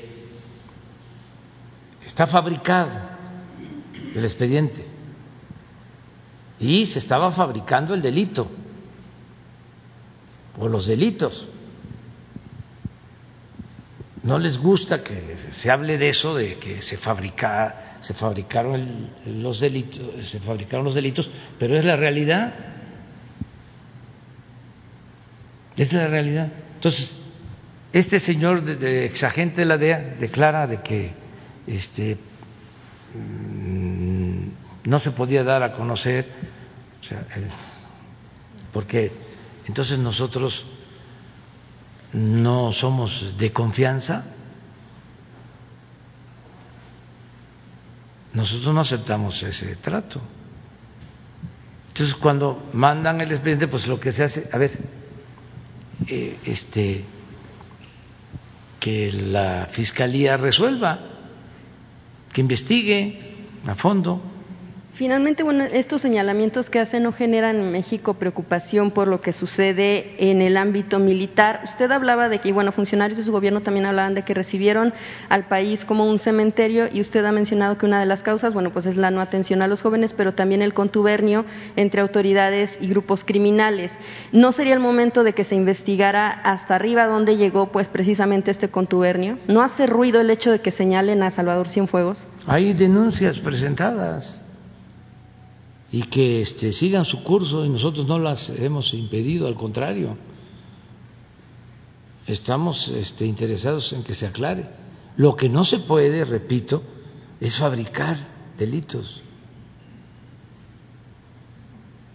está 2.04 2.26
fabricado 2.26 2.90
el 4.12 4.24
expediente 4.24 4.84
y 6.58 6.84
se 6.86 6.98
estaba 6.98 7.30
fabricando 7.30 7.94
el 7.94 8.02
delito 8.02 8.48
o 10.58 10.66
los 10.66 10.88
delitos. 10.88 11.46
No 14.24 14.36
les 14.36 14.58
gusta 14.58 15.04
que 15.04 15.36
se 15.52 15.70
hable 15.70 15.96
de 15.96 16.08
eso, 16.08 16.34
de 16.34 16.58
que 16.58 16.82
se 16.82 16.96
fabrica, 16.96 17.98
se 18.00 18.14
fabricaron 18.14 19.10
los 19.26 19.60
delitos, 19.60 20.28
se 20.28 20.40
fabricaron 20.40 20.84
los 20.84 20.96
delitos, 20.96 21.30
pero 21.56 21.78
es 21.78 21.84
la 21.84 21.94
realidad. 21.94 22.52
Es 25.76 25.92
la 25.92 26.08
realidad. 26.08 26.52
Entonces, 26.74 27.16
este 27.92 28.20
señor 28.20 28.62
de, 28.62 29.04
exagente 29.04 29.62
de 29.62 29.66
la 29.66 29.76
DEA 29.76 30.16
declara 30.18 30.66
de 30.66 30.80
que 30.80 31.12
este 31.66 32.16
mm, 33.14 34.88
no 34.88 34.98
se 34.98 35.10
podía 35.10 35.42
dar 35.42 35.62
a 35.62 35.72
conocer, 35.72 36.26
porque 38.72 39.10
entonces 39.66 39.98
nosotros 39.98 40.64
no 42.12 42.72
somos 42.72 43.36
de 43.36 43.52
confianza. 43.52 44.24
Nosotros 48.32 48.72
no 48.72 48.80
aceptamos 48.80 49.42
ese 49.42 49.76
trato. 49.76 50.20
Entonces, 51.88 52.14
cuando 52.16 52.70
mandan 52.72 53.20
el 53.20 53.30
expediente, 53.30 53.66
pues 53.66 53.86
lo 53.86 53.98
que 53.98 54.12
se 54.12 54.22
hace, 54.22 54.48
a 54.52 54.58
ver, 54.58 54.70
eh, 56.06 56.38
este, 56.44 57.04
que 58.80 59.12
la 59.12 59.68
fiscalía 59.70 60.36
resuelva, 60.36 60.98
que 62.32 62.40
investigue 62.40 63.20
a 63.66 63.74
fondo. 63.74 64.29
Finalmente, 65.00 65.42
bueno, 65.42 65.64
estos 65.64 66.02
señalamientos 66.02 66.68
que 66.68 66.78
hacen 66.78 67.04
no 67.04 67.12
generan 67.12 67.56
en 67.56 67.72
México 67.72 68.18
preocupación 68.18 68.90
por 68.90 69.08
lo 69.08 69.22
que 69.22 69.32
sucede 69.32 70.30
en 70.30 70.42
el 70.42 70.58
ámbito 70.58 70.98
militar. 70.98 71.62
Usted 71.64 71.90
hablaba 71.90 72.28
de 72.28 72.38
que, 72.40 72.52
bueno, 72.52 72.70
funcionarios 72.70 73.16
de 73.16 73.24
su 73.24 73.32
gobierno 73.32 73.62
también 73.62 73.86
hablaban 73.86 74.12
de 74.12 74.24
que 74.24 74.34
recibieron 74.34 74.92
al 75.30 75.48
país 75.48 75.86
como 75.86 76.06
un 76.06 76.18
cementerio 76.18 76.86
y 76.92 77.00
usted 77.00 77.24
ha 77.24 77.32
mencionado 77.32 77.78
que 77.78 77.86
una 77.86 77.98
de 77.98 78.04
las 78.04 78.20
causas, 78.20 78.52
bueno, 78.52 78.74
pues 78.74 78.84
es 78.84 78.98
la 78.98 79.10
no 79.10 79.22
atención 79.22 79.62
a 79.62 79.68
los 79.68 79.80
jóvenes, 79.80 80.12
pero 80.12 80.34
también 80.34 80.60
el 80.60 80.74
contubernio 80.74 81.46
entre 81.76 82.02
autoridades 82.02 82.76
y 82.78 82.88
grupos 82.88 83.24
criminales. 83.24 83.90
¿No 84.32 84.52
sería 84.52 84.74
el 84.74 84.80
momento 84.80 85.24
de 85.24 85.32
que 85.32 85.44
se 85.44 85.54
investigara 85.54 86.28
hasta 86.30 86.74
arriba 86.74 87.06
dónde 87.06 87.38
llegó, 87.38 87.72
pues, 87.72 87.88
precisamente 87.88 88.50
este 88.50 88.68
contubernio? 88.68 89.38
¿No 89.48 89.62
hace 89.62 89.86
ruido 89.86 90.20
el 90.20 90.28
hecho 90.28 90.50
de 90.50 90.60
que 90.60 90.72
señalen 90.72 91.22
a 91.22 91.30
Salvador 91.30 91.70
Cienfuegos? 91.70 92.26
Hay 92.46 92.74
denuncias 92.74 93.38
presentadas 93.38 94.42
y 95.92 96.02
que 96.04 96.42
este, 96.42 96.72
sigan 96.72 97.04
su 97.04 97.22
curso 97.22 97.64
y 97.64 97.68
nosotros 97.68 98.06
no 98.06 98.18
las 98.18 98.48
hemos 98.50 98.94
impedido, 98.94 99.46
al 99.46 99.54
contrario, 99.54 100.16
estamos 102.26 102.88
este, 102.88 103.26
interesados 103.26 103.92
en 103.92 104.04
que 104.04 104.14
se 104.14 104.26
aclare. 104.26 104.68
Lo 105.16 105.34
que 105.34 105.48
no 105.48 105.64
se 105.64 105.80
puede, 105.80 106.24
repito, 106.24 106.82
es 107.40 107.58
fabricar 107.58 108.16
delitos. 108.56 109.22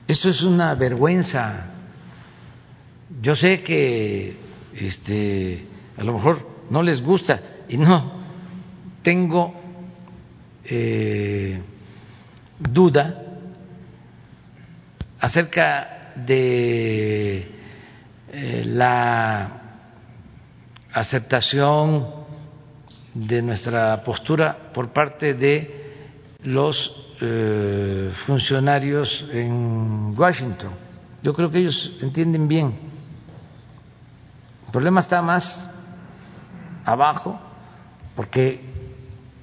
Esto 0.08 0.30
es 0.30 0.42
una 0.42 0.74
vergüenza. 0.76 1.72
Yo 3.22 3.36
sé 3.36 3.62
que 3.62 4.38
este, 4.74 5.68
a 5.98 6.04
lo 6.04 6.14
mejor 6.14 6.48
no 6.70 6.82
les 6.82 7.02
gusta 7.02 7.42
y 7.68 7.78
no 7.78 8.14
tengo 9.02 9.54
eh, 10.64 11.62
duda 12.60 13.25
acerca 15.26 16.14
de 16.16 17.52
eh, 18.32 18.64
la 18.68 19.50
aceptación 20.94 22.06
de 23.12 23.42
nuestra 23.42 24.04
postura 24.04 24.56
por 24.72 24.94
parte 24.94 25.34
de 25.34 26.36
los 26.44 27.16
eh, 27.22 28.12
funcionarios 28.28 29.28
en 29.32 30.14
Washington. 30.16 30.70
Yo 31.24 31.34
creo 31.34 31.50
que 31.50 31.58
ellos 31.58 31.98
entienden 32.04 32.48
bien. 32.48 32.78
El 34.68 34.72
problema 34.72 35.00
está 35.00 35.24
más 35.24 35.68
abajo 36.86 37.40
porque 38.16 38.62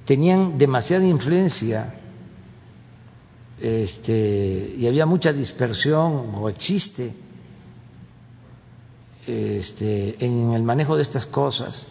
tenían 0.05 0.57
demasiada 0.57 1.03
influencia 1.03 1.93
este, 3.59 4.75
y 4.77 4.87
había 4.87 5.05
mucha 5.05 5.31
dispersión 5.31 6.35
o 6.35 6.49
existe 6.49 7.13
este, 9.27 10.23
en 10.23 10.53
el 10.53 10.63
manejo 10.63 10.95
de 10.95 11.03
estas 11.03 11.25
cosas. 11.25 11.89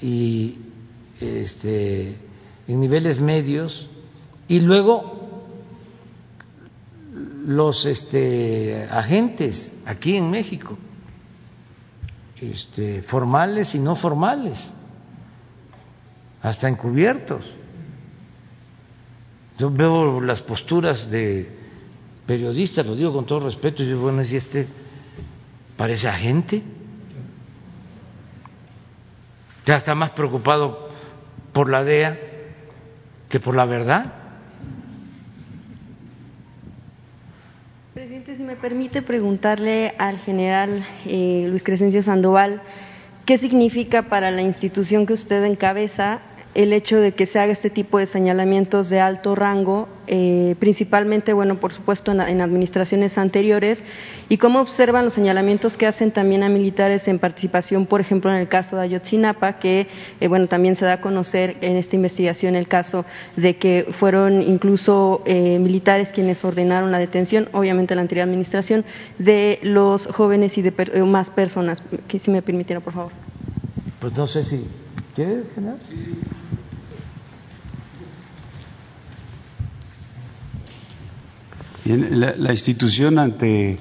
Y 0.00 0.58
este, 1.20 2.16
en 2.66 2.80
niveles 2.80 3.20
medios 3.20 3.88
y 4.48 4.60
luego 4.60 5.44
los 7.46 7.86
este, 7.86 8.86
agentes 8.90 9.74
aquí 9.86 10.16
en 10.16 10.30
México, 10.30 10.76
este, 12.40 13.02
formales 13.02 13.74
y 13.74 13.78
no 13.78 13.96
formales, 13.96 14.70
hasta 16.42 16.68
encubiertos 16.68 17.56
yo 19.58 19.70
veo 19.70 20.20
las 20.20 20.40
posturas 20.42 21.10
de 21.10 21.48
periodistas, 22.26 22.84
lo 22.84 22.96
digo 22.96 23.12
con 23.12 23.26
todo 23.26 23.40
respeto, 23.40 23.82
y 23.82 23.88
yo, 23.88 23.98
bueno, 23.98 24.24
si 24.24 24.36
este 24.36 24.66
parece 25.76 26.08
agente, 26.08 26.62
ya 29.66 29.76
está 29.76 29.94
más 29.94 30.10
preocupado 30.10 30.90
por 31.52 31.70
la 31.70 31.84
DEA 31.84 32.18
que 33.28 33.40
por 33.40 33.54
la 33.54 33.64
verdad. 33.64 34.12
Presidente, 37.94 38.36
si 38.36 38.42
me 38.42 38.56
permite 38.56 39.02
preguntarle 39.02 39.94
al 39.98 40.18
general 40.18 40.84
eh, 41.06 41.46
Luis 41.48 41.62
Crescencio 41.62 42.02
Sandoval, 42.02 42.60
¿qué 43.24 43.38
significa 43.38 44.08
para 44.08 44.30
la 44.30 44.42
institución 44.42 45.06
que 45.06 45.12
usted 45.12 45.44
encabeza 45.44 46.20
el 46.54 46.72
hecho 46.72 47.00
de 47.00 47.12
que 47.12 47.26
se 47.26 47.38
haga 47.38 47.52
este 47.52 47.68
tipo 47.68 47.98
de 47.98 48.06
señalamientos 48.06 48.88
de 48.88 49.00
alto 49.00 49.34
rango, 49.34 49.88
eh, 50.06 50.54
principalmente, 50.60 51.32
bueno, 51.32 51.58
por 51.58 51.72
supuesto, 51.72 52.12
en, 52.12 52.40
administraciones 52.40 53.18
anteriores, 53.18 53.82
y 54.28 54.38
cómo 54.38 54.60
observan 54.60 55.04
los 55.04 55.14
señalamientos 55.14 55.76
que 55.76 55.86
hacen 55.86 56.12
también 56.12 56.44
a 56.44 56.48
militares 56.48 57.08
en 57.08 57.18
participación, 57.18 57.86
por 57.86 58.00
ejemplo, 58.00 58.30
en 58.30 58.36
el 58.36 58.48
caso 58.48 58.76
de 58.76 58.82
Ayotzinapa, 58.82 59.58
que, 59.58 59.88
eh, 60.20 60.28
bueno, 60.28 60.46
también 60.46 60.76
se 60.76 60.84
da 60.84 60.94
a 60.94 61.00
conocer 61.00 61.56
en 61.60 61.76
esta 61.76 61.96
investigación 61.96 62.54
el 62.54 62.68
caso 62.68 63.04
de 63.36 63.56
que 63.56 63.88
fueron 63.98 64.40
incluso 64.40 65.22
eh, 65.26 65.58
militares 65.58 66.10
quienes 66.14 66.44
ordenaron 66.44 66.92
la 66.92 66.98
detención, 66.98 67.48
obviamente 67.52 67.94
en 67.94 67.96
la 67.96 68.02
anterior 68.02 68.28
administración, 68.28 68.84
de 69.18 69.58
los 69.62 70.06
jóvenes 70.06 70.56
y 70.56 70.62
de 70.62 70.72
más 71.04 71.30
personas. 71.30 71.82
Que 72.06 72.20
si 72.20 72.30
me 72.30 72.42
permitiera, 72.42 72.80
por 72.80 72.92
favor. 72.92 73.12
Pues 74.00 74.16
no 74.16 74.26
sé 74.26 74.44
si 74.44 74.66
¿Quiere, 75.14 75.44
general? 75.54 75.78
La, 81.84 82.52
institución 82.52 83.18
ante 83.18 83.78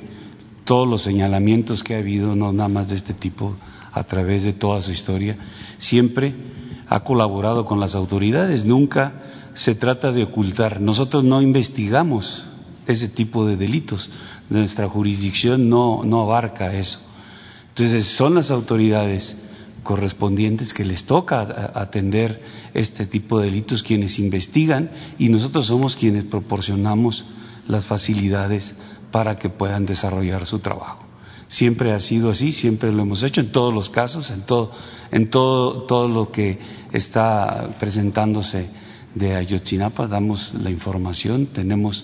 todos 0.66 0.88
los 0.88 1.04
señalamientos 1.04 1.84
que 1.84 1.96
ha 1.96 2.00
habido, 2.00 2.36
no 2.36 2.52
nada 2.52 2.70
más 2.70 2.90
de 2.90 2.96
este 2.96 3.14
tipo, 3.14 3.56
a 3.92 4.04
través 4.04 4.44
de 4.44 4.54
toda 4.54 4.82
su 4.82 4.92
historia, 4.92 5.38
siempre 5.78 6.34
ha 6.90 7.02
colaborado 7.02 7.66
con 7.66 7.80
las 7.80 7.96
autoridades, 7.96 8.66
nunca 8.66 9.14
se 9.54 9.76
trata 9.76 10.12
de 10.12 10.24
ocultar. 10.24 10.82
Nosotros 10.82 11.24
no 11.24 11.42
investigamos 11.42 12.46
ese 12.88 13.08
tipo 13.08 13.46
de 13.46 13.56
delitos, 13.56 14.10
nuestra 14.50 14.90
jurisdicción 14.90 15.70
no, 15.70 16.04
no 16.04 16.22
abarca 16.22 16.74
eso. 16.74 17.00
Entonces 17.70 18.06
son 18.06 18.36
las 18.36 18.52
autoridades 18.52 19.36
correspondientes 19.84 20.74
que 20.74 20.86
les 20.86 21.06
toca 21.06 21.72
atender 21.74 22.42
este 22.74 23.06
tipo 23.06 23.40
de 23.40 23.46
delitos 23.46 23.84
quienes 23.84 24.18
investigan 24.20 24.90
y 25.20 25.30
nosotros 25.30 25.68
somos 25.68 25.96
quienes 25.96 26.24
proporcionamos 26.26 27.24
las 27.68 27.86
facilidades 27.86 28.76
para 29.12 29.38
que 29.38 29.50
puedan 29.50 29.86
desarrollar 29.86 30.46
su 30.46 30.60
trabajo. 30.60 31.00
Siempre 31.48 31.92
ha 31.92 32.00
sido 32.00 32.32
así, 32.32 32.52
siempre 32.52 32.92
lo 32.92 33.04
hemos 33.04 33.22
hecho 33.22 33.42
en 33.42 33.52
todos 33.52 33.74
los 33.74 33.90
casos, 33.90 34.32
en 34.32 34.42
todo, 34.42 34.72
en 35.12 35.30
todo, 35.30 35.84
todo 35.84 36.08
lo 36.08 36.32
que 36.32 36.58
está 36.92 37.70
presentándose 37.80 38.70
de 39.14 39.36
Ayotzinapa, 39.36 40.08
damos 40.08 40.54
la 40.56 40.72
información, 40.72 41.48
tenemos 41.48 42.04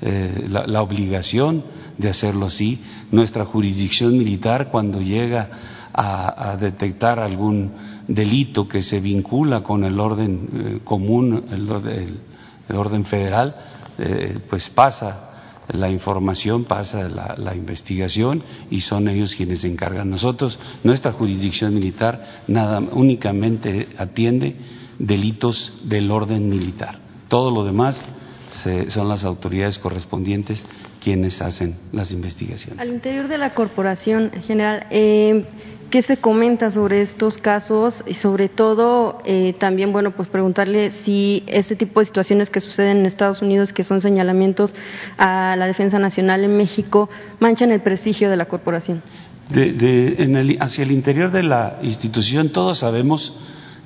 eh, 0.00 0.46
la, 0.48 0.82
obligación 0.82 1.64
de 1.96 2.10
hacerlo 2.10 2.46
así. 2.46 2.80
Nuestra 3.10 3.44
jurisdicción 3.44 4.16
militar, 4.16 4.68
cuando 4.70 5.00
llega 5.00 5.48
a, 5.92 6.56
detectar 6.60 7.18
algún 7.18 7.72
delito 8.06 8.68
que 8.68 8.82
se 8.82 9.00
vincula 9.00 9.62
con 9.62 9.84
el 9.84 9.98
orden 9.98 10.48
eh, 10.52 10.80
común, 10.84 11.44
el, 11.50 12.76
orden 12.76 13.04
federal, 13.06 13.56
eh, 13.98 14.38
pues 14.48 14.68
pasa 14.70 15.26
la 15.68 15.90
información, 15.90 16.64
pasa 16.64 17.08
la, 17.08 17.54
investigación 17.54 18.42
y 18.70 18.80
son 18.82 19.08
ellos 19.08 19.34
quienes 19.34 19.62
se 19.62 19.68
encargan. 19.68 20.10
Nosotros, 20.10 20.58
nuestra 20.84 21.12
jurisdicción 21.12 21.74
militar, 21.74 22.42
nada 22.46 22.80
únicamente 22.92 23.88
atiende 23.98 24.56
delitos 24.98 25.80
del 25.82 26.10
orden 26.10 26.48
militar. 26.48 26.98
Todo 27.28 27.50
lo 27.50 27.64
demás 27.64 28.04
son 28.88 29.08
las 29.08 29.24
autoridades 29.24 29.78
correspondientes 29.78 30.62
quienes 31.02 31.42
hacen 31.42 31.76
las 31.92 32.10
investigaciones. 32.10 32.80
Al 32.80 32.88
interior 32.88 33.28
de 33.28 33.38
la 33.38 33.54
corporación 33.54 34.30
general, 34.46 34.86
eh, 34.90 35.44
¿qué 35.90 36.02
se 36.02 36.18
comenta 36.18 36.70
sobre 36.70 37.02
estos 37.02 37.38
casos? 37.38 38.02
Y 38.06 38.14
sobre 38.14 38.48
todo, 38.48 39.22
eh, 39.24 39.54
también, 39.58 39.92
bueno, 39.92 40.12
pues 40.12 40.28
preguntarle 40.28 40.90
si 40.90 41.42
este 41.46 41.76
tipo 41.76 42.00
de 42.00 42.06
situaciones 42.06 42.50
que 42.50 42.60
suceden 42.60 42.98
en 42.98 43.06
Estados 43.06 43.42
Unidos, 43.42 43.72
que 43.72 43.84
son 43.84 44.00
señalamientos 44.00 44.74
a 45.18 45.56
la 45.56 45.66
defensa 45.66 45.98
nacional 45.98 46.44
en 46.44 46.56
México, 46.56 47.08
manchan 47.40 47.70
el 47.70 47.80
prestigio 47.80 48.30
de 48.30 48.36
la 48.36 48.46
corporación. 48.46 49.02
hacia 50.60 50.82
el 50.82 50.92
interior 50.92 51.30
de 51.30 51.42
la 51.42 51.78
institución 51.82 52.48
todos 52.50 52.78
sabemos 52.78 53.32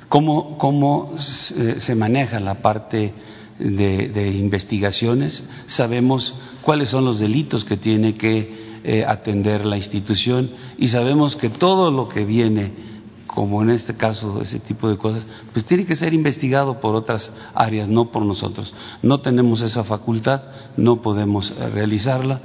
cómo, 0.08 1.14
se 1.18 1.94
maneja 1.94 2.40
la 2.40 2.54
parte 2.56 3.12
de, 3.58 4.30
investigaciones, 4.34 5.44
sabemos 5.66 6.34
cuáles 6.62 6.88
son 6.88 7.04
los 7.04 7.20
delitos 7.20 7.64
que 7.64 7.76
tiene 7.76 8.16
que 8.16 8.59
eh, 8.82 9.04
atender 9.06 9.64
la 9.66 9.76
institución 9.76 10.50
y 10.78 10.88
sabemos 10.88 11.36
que 11.36 11.50
todo 11.50 11.90
lo 11.90 12.08
que 12.08 12.24
viene, 12.24 12.72
como 13.26 13.62
en 13.62 13.70
este 13.70 13.96
caso, 13.96 14.40
ese 14.42 14.58
tipo 14.58 14.88
de 14.88 14.96
cosas, 14.96 15.26
pues 15.52 15.64
tiene 15.64 15.84
que 15.84 15.96
ser 15.96 16.14
investigado 16.14 16.80
por 16.80 16.94
otras 16.94 17.32
áreas, 17.54 17.88
no 17.88 18.10
por 18.10 18.24
nosotros. 18.24 18.74
No 19.02 19.20
tenemos 19.20 19.60
esa 19.60 19.84
facultad, 19.84 20.42
no 20.76 21.02
podemos 21.02 21.50
eh, 21.50 21.68
realizarla. 21.68 22.40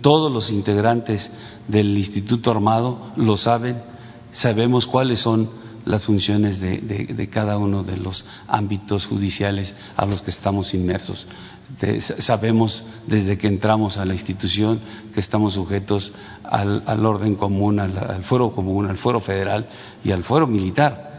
Todos 0.00 0.32
los 0.32 0.50
integrantes 0.50 1.30
del 1.68 1.96
Instituto 1.98 2.50
Armado 2.50 3.12
lo 3.16 3.36
saben, 3.36 3.82
sabemos 4.32 4.86
cuáles 4.86 5.20
son 5.20 5.50
las 5.84 6.04
funciones 6.04 6.60
de, 6.60 7.28
cada 7.30 7.58
uno 7.58 7.82
de 7.82 7.96
los 7.96 8.24
ámbitos 8.48 9.06
judiciales 9.06 9.74
a 9.96 10.06
los 10.06 10.22
que 10.22 10.30
estamos 10.30 10.74
inmersos. 10.74 11.26
Sabemos 12.18 12.84
desde 13.06 13.38
que 13.38 13.46
entramos 13.46 13.96
a 13.96 14.04
la 14.04 14.14
institución 14.14 14.80
que 15.12 15.20
estamos 15.20 15.54
sujetos 15.54 16.12
al, 16.44 17.06
orden 17.06 17.36
común, 17.36 17.80
al, 17.80 18.24
fuero 18.24 18.52
común, 18.52 18.86
al 18.86 18.96
fuero 18.96 19.20
federal 19.20 19.66
y 20.04 20.12
al 20.12 20.24
fuero 20.24 20.46
militar. 20.46 21.12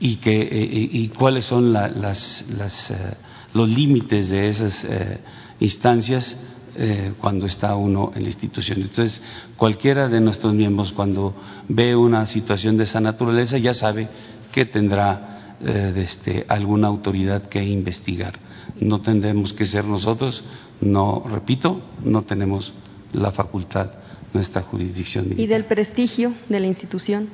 Y, 0.00 0.16
que, 0.16 0.42
eh, 0.42 0.88
y, 0.92 1.08
cuáles 1.08 1.44
son 1.44 1.72
las, 1.72 2.44
eh, 2.90 3.14
los 3.52 3.68
límites 3.68 4.28
de 4.28 4.48
esas 4.48 4.84
eh, 4.84 5.18
instancias 5.58 6.38
eh, 6.80 7.14
cuando 7.20 7.46
está 7.46 7.74
uno 7.74 8.12
en 8.14 8.22
la 8.22 8.28
institución. 8.28 8.80
Entonces, 8.80 9.20
cualquiera 9.56 10.08
de 10.08 10.20
nuestros 10.20 10.54
miembros 10.54 10.92
cuando 10.92 11.34
ve 11.68 11.96
una 11.96 12.24
situación 12.28 12.76
de 12.76 12.84
esa 12.84 13.00
naturaleza 13.00 13.58
ya 13.58 13.74
sabe 13.74 14.08
que 14.52 14.64
tendrá 14.64 15.56
eh, 15.60 15.92
este, 15.96 16.46
alguna 16.48 16.86
autoridad 16.86 17.48
que 17.48 17.64
investigar. 17.64 18.38
No 18.80 19.00
tendremos 19.00 19.52
que 19.52 19.66
ser 19.66 19.84
nosotros, 19.84 20.44
no, 20.80 21.24
repito, 21.28 21.80
no 22.04 22.22
tenemos 22.22 22.72
la 23.12 23.32
facultad, 23.32 23.90
nuestra 24.32 24.62
jurisdicción. 24.62 25.34
¿Y 25.36 25.46
del 25.46 25.64
prestigio 25.64 26.34
de 26.48 26.60
la 26.60 26.66
institución? 26.66 27.28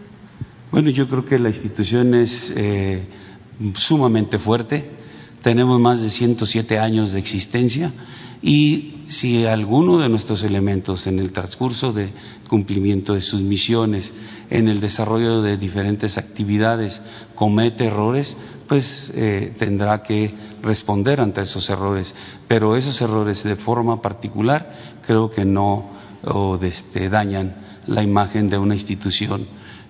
Bueno, 0.71 0.91
yo 0.91 1.09
creo 1.09 1.25
que 1.25 1.39
la 1.39 1.51
institución 1.51 2.15
es 2.15 2.53
eh, 2.57 3.07
sumamente 3.77 4.39
fuerte. 4.39 4.91
Tenemos 5.43 5.79
más 5.79 6.01
de 6.01 6.11
107 6.11 6.79
años 6.79 7.13
de 7.13 7.19
existencia 7.19 7.93
y 8.43 8.95
si 9.09 9.47
alguno 9.47 9.99
de 9.99 10.09
nuestros 10.09 10.43
elementos 10.43 11.07
en 11.07 11.19
el 11.19 11.33
transcurso 11.33 11.93
de 11.93 12.11
cumplimiento 12.49 13.15
de 13.15 13.21
sus 13.21 13.41
misiones, 13.41 14.13
en 14.51 14.69
el 14.69 14.81
desarrollo 14.81 15.43
de 15.43 15.57
diferentes 15.57 16.19
actividades, 16.19 17.01
comete 17.35 17.87
errores, 17.87 18.37
pues 18.69 19.13
eh, 19.15 19.55
tendrá 19.59 20.03
que 20.03 20.35
responder 20.63 21.21
ante 21.21 21.43
esos 21.43 21.69
errores. 21.71 22.15
Pero 22.49 22.77
esos 22.77 23.01
errores 23.01 23.43
de 23.43 23.57
forma 23.57 24.01
particular 24.01 25.01
creo 25.07 25.31
que 25.31 25.45
no 25.45 25.91
este, 26.63 27.09
dañan 27.11 27.55
la 27.87 28.03
imagen 28.03 28.49
de 28.49 28.59
una 28.59 28.75
institución 28.75 29.47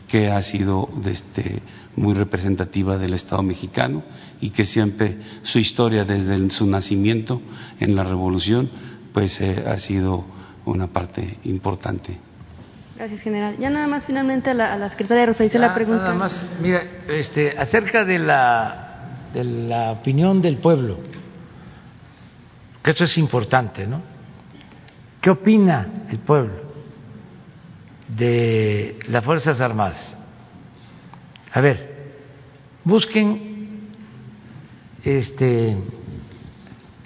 que 0.09 0.31
ha 0.31 0.43
sido 0.43 0.89
este, 1.07 1.63
muy 1.97 2.15
representativa 2.15 2.99
del 2.99 3.15
Estado 3.15 3.43
mexicano 3.43 4.03
y 4.41 4.51
que 4.51 4.67
siempre 4.67 5.19
su 5.43 5.59
historia 5.59 6.05
desde 6.05 6.51
su 6.51 6.67
nacimiento 6.67 7.41
en 7.81 7.97
la 7.97 8.05
revolución 8.05 8.69
pues 9.13 9.41
eh, 9.41 9.65
ha 9.67 9.79
sido 9.79 10.25
una 10.67 10.89
parte 10.89 11.39
importante. 11.45 12.19
Gracias, 12.97 13.21
general. 13.21 13.57
Ya 13.59 13.71
nada 13.71 13.87
más 13.87 14.05
finalmente 14.05 14.51
a 14.51 14.55
la, 14.55 14.89
secretaria 14.89 15.27
Rosa 15.27 15.45
hice 15.45 15.59
la 15.59 15.75
pregunta. 15.75 16.05
Nada 16.05 16.15
más, 16.15 16.45
mira, 16.61 16.83
este, 17.09 17.59
acerca 17.59 18.05
de 18.05 18.19
la, 18.19 19.29
de 19.33 19.45
la 19.45 19.93
opinión 19.93 20.41
del 20.41 20.59
pueblo, 20.59 20.99
que 22.83 22.91
esto 22.91 23.05
es 23.05 23.19
importante, 23.19 23.87
¿no? 23.87 24.01
¿Qué 25.21 25.31
opina 25.31 25.89
el 26.11 26.19
pueblo? 26.19 26.65
de 28.09 28.99
las 29.09 29.25
Fuerzas 29.25 29.61
Armadas. 29.61 30.17
A 31.53 31.61
ver, 31.61 32.13
busquen 32.85 33.89
este, 35.05 35.77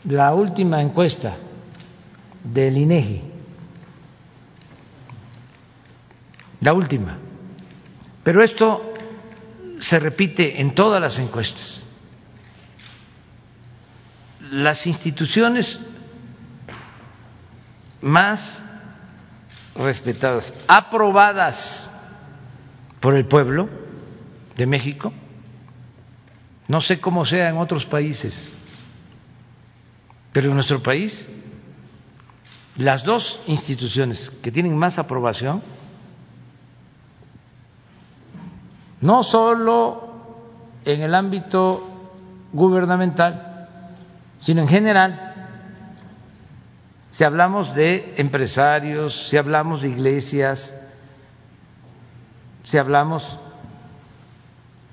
la 0.04 0.34
última 0.34 0.80
encuesta 0.80 1.36
del 2.42 2.76
INEGI, 2.78 3.22
la 6.60 6.72
última. 6.72 7.18
Pero 8.22 8.42
esto 8.42 8.94
se 9.78 9.98
repite 9.98 10.60
en 10.60 10.74
todas 10.74 11.00
las 11.00 11.18
encuestas. 11.18 11.84
Las 14.50 14.86
instituciones 14.86 15.78
más 18.00 18.64
respetadas, 19.74 20.52
aprobadas 20.66 21.90
por 23.00 23.14
el 23.14 23.26
pueblo 23.26 23.68
de 24.56 24.66
México. 24.66 25.12
No 26.66 26.80
sé 26.80 27.00
cómo 27.00 27.24
sea 27.24 27.48
en 27.48 27.56
otros 27.56 27.86
países, 27.86 28.50
pero 30.32 30.48
en 30.48 30.54
nuestro 30.54 30.82
país 30.82 31.28
las 32.76 33.04
dos 33.04 33.40
instituciones 33.46 34.30
que 34.42 34.52
tienen 34.52 34.76
más 34.76 34.98
aprobación, 34.98 35.62
no 39.00 39.22
solo 39.22 40.08
en 40.84 41.02
el 41.02 41.14
ámbito 41.14 41.88
gubernamental, 42.52 43.68
sino 44.40 44.62
en 44.62 44.68
general, 44.68 45.28
si 47.10 47.24
hablamos 47.24 47.74
de 47.74 48.14
empresarios, 48.16 49.28
si 49.28 49.36
hablamos 49.36 49.82
de 49.82 49.88
iglesias, 49.88 50.74
si 52.64 52.78
hablamos 52.78 53.38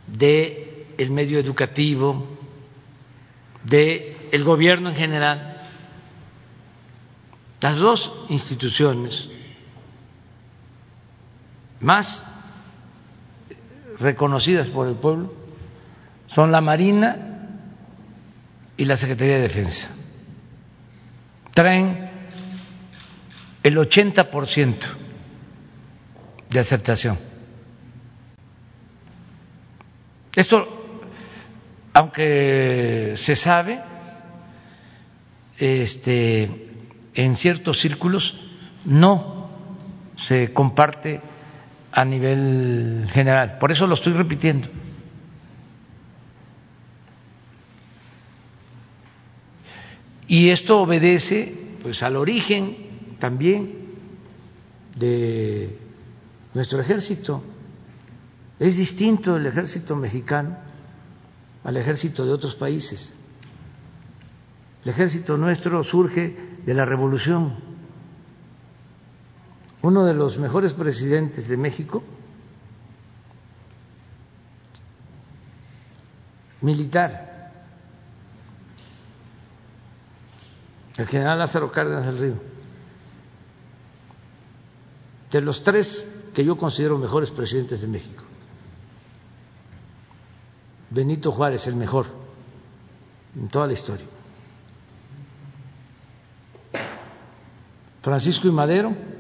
de 0.08 0.88
el 0.98 1.11
medio 1.11 1.40
educativo, 1.40 2.25
de 3.64 4.30
el 4.32 4.43
gobierno 4.43 4.90
en 4.90 4.95
general, 4.95 5.58
las 7.61 7.77
dos 7.77 8.25
instituciones 8.30 9.30
más 11.80 12.24
reconocidas 13.99 14.67
por 14.69 14.88
el 14.88 14.95
pueblo 14.95 15.33
son 16.27 16.51
la 16.51 16.61
Marina 16.61 17.17
y 18.77 18.85
la 18.85 18.95
Secretaría 18.95 19.35
de 19.35 19.41
Defensa. 19.41 19.90
Traen 21.53 22.09
el 23.64 23.77
80% 23.77 24.75
de 26.49 26.59
aceptación. 26.59 27.17
Esto, 30.35 31.01
aunque 31.93 33.14
se 33.15 33.35
sabe, 33.38 33.80
este, 35.57 36.69
en 37.14 37.35
ciertos 37.35 37.80
círculos 37.80 38.38
no 38.83 39.49
se 40.17 40.51
comparte 40.51 41.22
a 41.95 42.03
nivel 42.03 43.07
general. 43.09 43.57
Por 43.57 43.72
eso 43.72 43.88
lo 43.88 43.95
estoy 43.95 44.11
repitiendo. 44.11 44.67
Y 50.27 50.49
esto 50.49 50.82
obedece 50.82 51.56
pues 51.82 52.03
al 52.03 52.17
origen 52.17 53.15
también 53.17 53.74
de 54.98 55.80
nuestro 56.53 56.82
ejército. 56.82 57.41
Es 58.59 58.75
distinto 58.75 59.38
el 59.38 59.45
ejército 59.45 59.95
mexicano 59.95 60.57
al 61.64 61.77
ejército 61.77 62.25
de 62.25 62.33
otros 62.33 62.56
países. 62.56 63.15
El 64.83 64.90
ejército 64.90 65.38
nuestro 65.38 65.82
surge 65.82 66.35
de 66.65 66.74
la 66.74 66.83
revolución. 66.83 67.56
Uno 69.85 70.03
de 70.03 70.15
los 70.15 70.39
mejores 70.39 70.73
presidentes 70.73 71.47
de 71.47 71.55
México, 71.57 72.01
militar, 76.61 77.53
el 80.97 81.05
general 81.05 81.38
Lázaro 81.38 81.72
Cárdenas 81.72 82.07
del 82.07 82.17
Río, 82.17 82.33
de 85.30 85.41
los 85.41 85.61
tres 85.61 86.03
que 86.33 86.43
yo 86.43 86.57
considero 86.57 86.97
mejores 86.97 87.30
presidentes 87.30 87.81
de 87.81 87.88
México. 87.88 88.23
Benito 90.89 91.31
Juárez, 91.31 91.67
el 91.67 91.75
mejor 91.75 92.07
en 93.35 93.47
toda 93.49 93.67
la 93.67 93.73
historia. 93.73 94.07
Francisco 98.01 98.47
y 98.47 98.51
Madero 98.51 99.14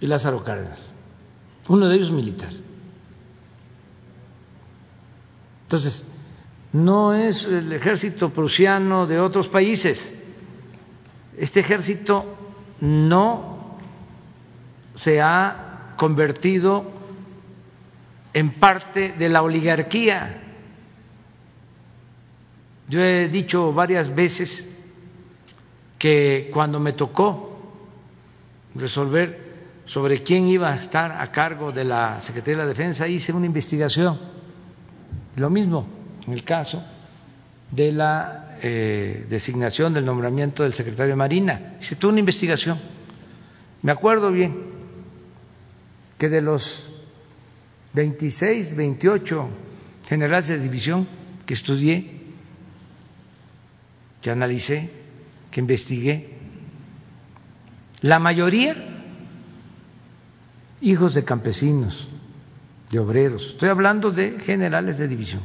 y 0.00 0.06
Lázaro 0.06 0.42
Cárdenas. 0.44 0.92
Uno 1.68 1.88
de 1.88 1.96
ellos 1.96 2.12
militar. 2.12 2.52
Entonces, 5.62 6.06
no 6.72 7.14
es 7.14 7.44
el 7.44 7.72
ejército 7.72 8.30
prusiano 8.30 9.06
de 9.06 9.18
otros 9.18 9.48
países. 9.48 10.00
Este 11.36 11.60
ejército 11.60 12.24
no 12.80 13.78
se 14.94 15.20
ha 15.20 15.94
convertido 15.96 16.90
en 18.32 18.60
parte 18.60 19.14
de 19.18 19.28
la 19.28 19.42
oligarquía. 19.42 20.42
Yo 22.88 23.00
he 23.00 23.28
dicho 23.28 23.72
varias 23.72 24.14
veces 24.14 24.72
que 25.98 26.50
cuando 26.52 26.78
me 26.78 26.92
tocó 26.92 27.58
resolver 28.74 29.45
sobre 29.86 30.22
quién 30.22 30.48
iba 30.48 30.72
a 30.72 30.76
estar 30.76 31.12
a 31.12 31.30
cargo 31.30 31.72
de 31.72 31.84
la 31.84 32.20
Secretaría 32.20 32.58
de 32.58 32.62
la 32.64 32.68
Defensa, 32.68 33.06
hice 33.06 33.32
una 33.32 33.46
investigación. 33.46 34.18
Lo 35.36 35.48
mismo 35.48 35.86
en 36.26 36.32
el 36.32 36.44
caso 36.44 36.82
de 37.70 37.92
la 37.92 38.58
eh, 38.60 39.26
designación 39.28 39.94
del 39.94 40.04
nombramiento 40.04 40.62
del 40.62 40.72
secretario 40.72 41.10
de 41.10 41.16
Marina. 41.16 41.76
Hice 41.80 41.96
toda 41.96 42.12
una 42.12 42.20
investigación. 42.20 42.78
Me 43.82 43.92
acuerdo 43.92 44.32
bien 44.32 44.54
que 46.18 46.28
de 46.28 46.40
los 46.40 46.92
26, 47.92 48.76
28 48.76 49.48
generales 50.08 50.48
de 50.48 50.58
división 50.58 51.06
que 51.46 51.54
estudié, 51.54 52.22
que 54.20 54.30
analicé, 54.30 54.90
que 55.50 55.60
investigué, 55.60 56.30
la 58.00 58.18
mayoría 58.18 58.95
hijos 60.80 61.14
de 61.14 61.24
campesinos, 61.24 62.08
de 62.90 62.98
obreros. 62.98 63.50
Estoy 63.50 63.68
hablando 63.68 64.10
de 64.10 64.38
generales 64.40 64.98
de 64.98 65.08
división, 65.08 65.42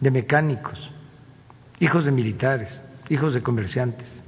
de 0.00 0.10
mecánicos, 0.10 0.90
hijos 1.80 2.04
de 2.04 2.12
militares, 2.12 2.82
hijos 3.08 3.34
de 3.34 3.42
comerciantes. 3.42 4.22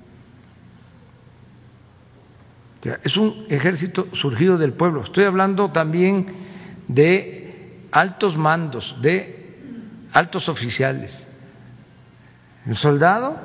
Es 3.02 3.16
un 3.16 3.46
ejército 3.48 4.06
surgido 4.14 4.56
del 4.56 4.72
pueblo. 4.72 5.02
Estoy 5.02 5.24
hablando 5.24 5.70
también 5.72 6.26
de 6.86 7.88
altos 7.90 8.36
mandos, 8.36 8.96
de 9.02 9.58
altos 10.12 10.48
oficiales. 10.48 11.26
El 12.66 12.76
soldado, 12.76 13.36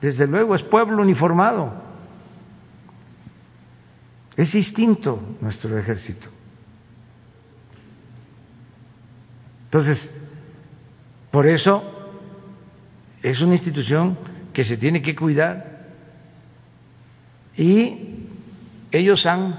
desde 0.00 0.26
luego, 0.26 0.54
es 0.54 0.62
pueblo 0.62 1.02
uniformado. 1.02 1.87
Es 4.38 4.52
distinto 4.52 5.36
nuestro 5.40 5.76
ejército. 5.76 6.28
Entonces, 9.64 10.08
por 11.32 11.44
eso 11.48 11.82
es 13.20 13.40
una 13.40 13.54
institución 13.54 14.16
que 14.52 14.62
se 14.62 14.76
tiene 14.76 15.02
que 15.02 15.16
cuidar 15.16 15.88
y 17.56 17.98
ellos 18.92 19.26
han 19.26 19.58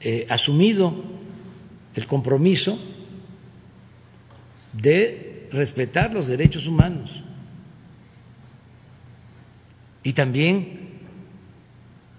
eh, 0.00 0.26
asumido 0.30 1.04
el 1.94 2.06
compromiso 2.06 2.78
de 4.72 5.46
respetar 5.52 6.14
los 6.14 6.26
derechos 6.26 6.66
humanos 6.66 7.22
y 10.02 10.14
también 10.14 10.87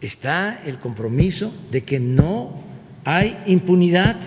está 0.02 0.64
el 0.64 0.80
compromiso 0.80 1.54
de 1.72 1.84
que 1.84 2.00
no 2.00 2.64
hay 3.04 3.44
impunidad. 3.48 4.18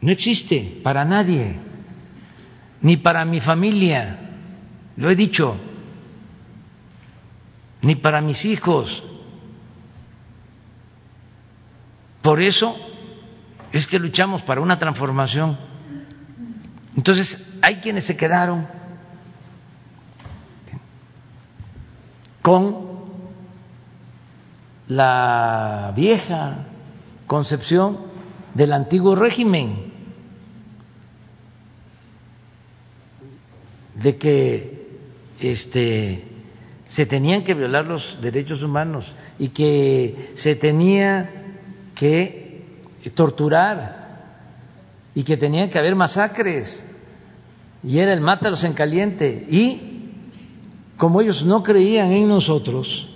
No 0.00 0.12
existe 0.12 0.80
para 0.82 1.04
nadie, 1.04 1.56
ni 2.80 2.96
para 2.96 3.24
mi 3.24 3.40
familia, 3.40 4.18
lo 4.96 5.10
he 5.10 5.16
dicho, 5.16 5.56
ni 7.82 7.96
para 7.96 8.20
mis 8.20 8.44
hijos. 8.44 9.02
Por 12.22 12.42
eso 12.42 12.76
es 13.72 13.86
que 13.86 13.98
luchamos 13.98 14.42
para 14.42 14.60
una 14.60 14.78
transformación. 14.78 15.58
Entonces, 16.96 17.58
hay 17.62 17.76
quienes 17.76 18.04
se 18.04 18.16
quedaron 18.16 18.77
con 22.48 22.76
la 24.86 25.92
vieja 25.94 26.64
concepción 27.26 27.98
del 28.54 28.72
antiguo 28.72 29.14
régimen, 29.14 29.92
de 33.96 34.16
que 34.16 34.88
este, 35.40 36.24
se 36.86 37.04
tenían 37.04 37.44
que 37.44 37.52
violar 37.52 37.84
los 37.84 38.18
derechos 38.22 38.62
humanos 38.62 39.14
y 39.38 39.50
que 39.50 40.32
se 40.36 40.54
tenía 40.54 41.28
que 41.94 42.64
torturar 43.14 44.22
y 45.14 45.22
que 45.22 45.36
tenían 45.36 45.68
que 45.68 45.78
haber 45.78 45.94
masacres. 45.94 46.82
Y 47.82 47.98
era 47.98 48.14
el 48.14 48.22
mátalos 48.22 48.64
en 48.64 48.72
caliente. 48.72 49.46
Y 49.50 49.87
como 50.98 51.20
ellos 51.20 51.44
no 51.44 51.62
creían 51.62 52.10
en 52.10 52.28
nosotros, 52.28 53.08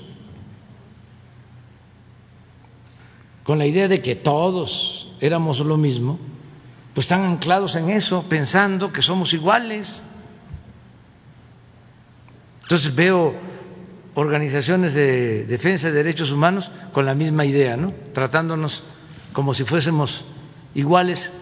con 3.42 3.58
la 3.58 3.66
idea 3.66 3.88
de 3.88 4.00
que 4.00 4.14
todos 4.14 5.08
éramos 5.20 5.58
lo 5.58 5.76
mismo, 5.76 6.18
pues 6.94 7.06
están 7.06 7.24
anclados 7.24 7.74
en 7.74 7.90
eso, 7.90 8.24
pensando 8.28 8.92
que 8.92 9.02
somos 9.02 9.34
iguales. 9.34 10.00
Entonces 12.62 12.94
veo 12.94 13.34
organizaciones 14.14 14.94
de 14.94 15.44
defensa 15.46 15.88
de 15.88 15.94
derechos 15.94 16.30
humanos 16.30 16.70
con 16.92 17.04
la 17.04 17.14
misma 17.14 17.44
idea, 17.44 17.76
¿no? 17.76 17.92
Tratándonos 18.14 18.80
como 19.32 19.54
si 19.54 19.64
fuésemos 19.64 20.24
iguales 20.74 21.32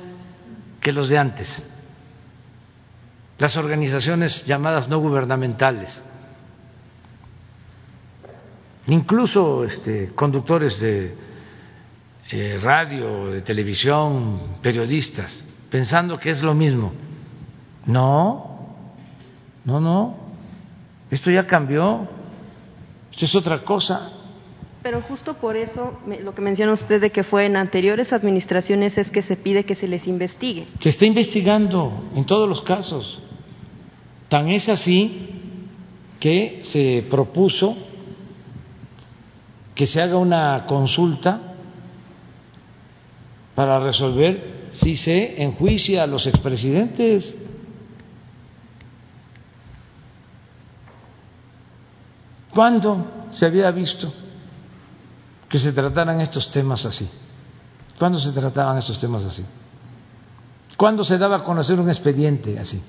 que 0.81 0.93
los 0.93 1.11
de 1.11 1.19
antes. 1.19 1.63
Las 3.39 3.59
organizaciones 3.59 4.47
llamadas 4.47 4.89
no 4.89 5.01
gubernamentales 5.01 6.03
incluso 8.91 9.65
este, 9.65 10.11
conductores 10.15 10.79
de 10.81 11.15
eh, 12.31 12.59
radio, 12.63 13.29
de 13.29 13.41
televisión, 13.41 14.59
periodistas, 14.63 15.45
pensando 15.71 16.19
que 16.19 16.31
es 16.31 16.43
lo 16.43 16.55
mismo. 16.55 16.93
No, 17.87 18.75
no, 19.65 19.81
no, 19.81 20.17
esto 21.11 21.31
ya 21.31 21.47
cambió, 21.47 22.07
esto 23.11 23.25
es 23.25 23.35
otra 23.35 23.65
cosa. 23.65 24.13
Pero 24.83 25.03
justo 25.03 25.35
por 25.35 25.57
eso, 25.57 25.99
lo 26.23 26.35
que 26.35 26.41
menciona 26.41 26.73
usted 26.73 27.01
de 27.01 27.11
que 27.11 27.23
fue 27.23 27.47
en 27.47 27.57
anteriores 27.57 28.13
administraciones 28.13 28.97
es 28.97 29.11
que 29.11 29.23
se 29.23 29.37
pide 29.37 29.65
que 29.65 29.75
se 29.75 29.87
les 29.87 30.07
investigue. 30.07 30.67
Se 30.79 30.89
está 30.89 31.05
investigando 31.05 32.11
en 32.15 32.25
todos 32.25 32.49
los 32.49 32.63
casos. 32.63 33.23
Tan 34.29 34.49
es 34.49 34.69
así 34.69 35.29
que 36.19 36.61
se 36.63 37.05
propuso 37.11 37.77
que 39.81 39.87
se 39.87 40.03
haga 40.03 40.19
una 40.19 40.67
consulta 40.67 41.41
para 43.55 43.81
resolver 43.81 44.69
si 44.73 44.95
se 44.95 45.43
enjuicia 45.43 46.03
a 46.03 46.07
los 46.07 46.27
expresidentes. 46.27 47.35
¿Cuándo 52.51 53.07
se 53.31 53.47
había 53.47 53.71
visto 53.71 54.13
que 55.49 55.59
se 55.59 55.73
trataran 55.73 56.21
estos 56.21 56.51
temas 56.51 56.85
así? 56.85 57.09
¿Cuándo 57.99 58.21
se 58.21 58.33
trataban 58.33 58.77
estos 58.77 59.01
temas 59.01 59.25
así? 59.25 59.47
¿Cuándo 60.77 61.05
se 61.05 61.17
daba 61.17 61.37
a 61.37 61.43
conocer 61.43 61.81
un 61.81 61.89
expediente 61.89 62.59
así? 62.59 62.83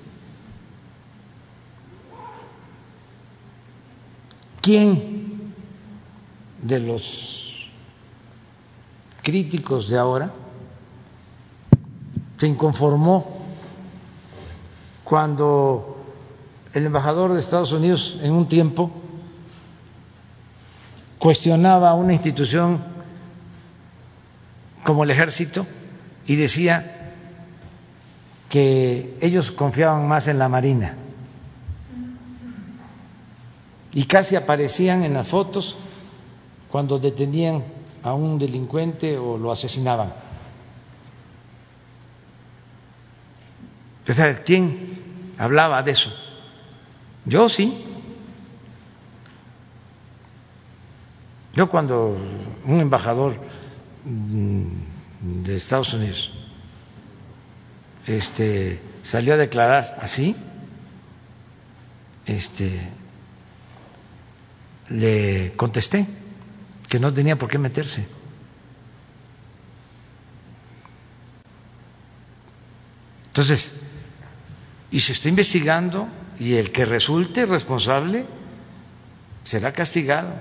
¿Quién 4.60 5.21
de 6.62 6.78
los 6.78 7.70
críticos 9.22 9.88
de 9.88 9.98
ahora 9.98 10.32
se 12.38 12.46
inconformó 12.46 13.42
cuando 15.04 16.02
el 16.72 16.86
embajador 16.86 17.32
de 17.32 17.40
Estados 17.40 17.72
Unidos 17.72 18.18
en 18.22 18.32
un 18.32 18.48
tiempo 18.48 18.90
cuestionaba 21.18 21.94
una 21.94 22.14
institución 22.14 22.82
como 24.84 25.04
el 25.04 25.10
ejército 25.10 25.66
y 26.26 26.34
decía 26.36 27.12
que 28.48 29.16
ellos 29.20 29.50
confiaban 29.52 30.06
más 30.08 30.26
en 30.26 30.38
la 30.38 30.48
Marina. 30.48 30.96
Y 33.92 34.04
casi 34.06 34.34
aparecían 34.34 35.04
en 35.04 35.14
las 35.14 35.28
fotos 35.28 35.76
cuando 36.72 36.98
detenían 36.98 37.62
a 38.02 38.14
un 38.14 38.38
delincuente 38.38 39.18
o 39.18 39.36
lo 39.36 39.52
asesinaban. 39.52 40.10
quién 44.46 45.34
hablaba 45.36 45.82
de 45.82 45.92
eso? 45.92 46.10
Yo 47.26 47.46
sí. 47.50 47.84
Yo 51.52 51.68
cuando 51.68 52.16
un 52.64 52.80
embajador 52.80 53.36
mm, 54.06 55.42
de 55.44 55.54
Estados 55.56 55.92
Unidos 55.92 56.32
este 58.06 58.80
salió 59.02 59.34
a 59.34 59.36
declarar 59.36 59.98
así, 60.00 60.34
este 62.24 62.88
le 64.88 65.52
contesté 65.52 66.21
que 66.92 67.00
no 67.00 67.10
tenía 67.10 67.36
por 67.36 67.48
qué 67.48 67.56
meterse. 67.56 68.04
Entonces, 73.28 73.74
y 74.90 75.00
se 75.00 75.12
está 75.12 75.30
investigando 75.30 76.06
y 76.38 76.52
el 76.52 76.70
que 76.70 76.84
resulte 76.84 77.46
responsable 77.46 78.26
será 79.42 79.72
castigado. 79.72 80.34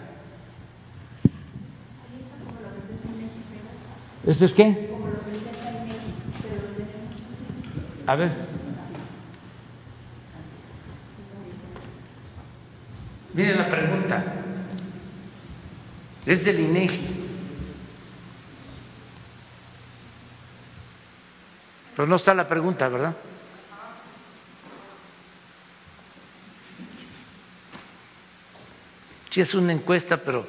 ¿Este 4.28 4.44
es 4.44 4.54
qué? 4.54 4.90
A 8.08 8.16
ver. 8.16 8.32
Miren 13.34 13.58
la 13.58 13.70
pregunta. 13.70 14.41
Es 16.25 16.43
del 16.43 16.59
INEGI. 16.59 17.22
Pero 21.95 22.08
no 22.08 22.16
está 22.16 22.33
la 22.33 22.48
pregunta, 22.48 22.88
¿verdad? 22.88 23.16
Sí 29.30 29.41
es 29.41 29.53
una 29.53 29.72
encuesta, 29.72 30.17
pero 30.17 30.45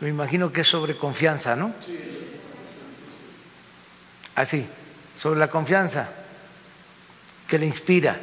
me 0.00 0.08
imagino 0.08 0.50
que 0.50 0.62
es 0.62 0.66
sobre 0.66 0.96
confianza, 0.96 1.54
¿no? 1.54 1.74
Así, 4.34 4.66
sobre 5.16 5.38
la 5.38 5.48
confianza 5.48 6.08
que 7.46 7.58
le 7.58 7.66
inspira. 7.66 8.18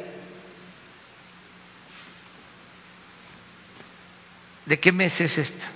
¿De 4.64 4.80
qué 4.80 4.90
mes 4.90 5.20
es 5.20 5.38
esta? 5.38 5.75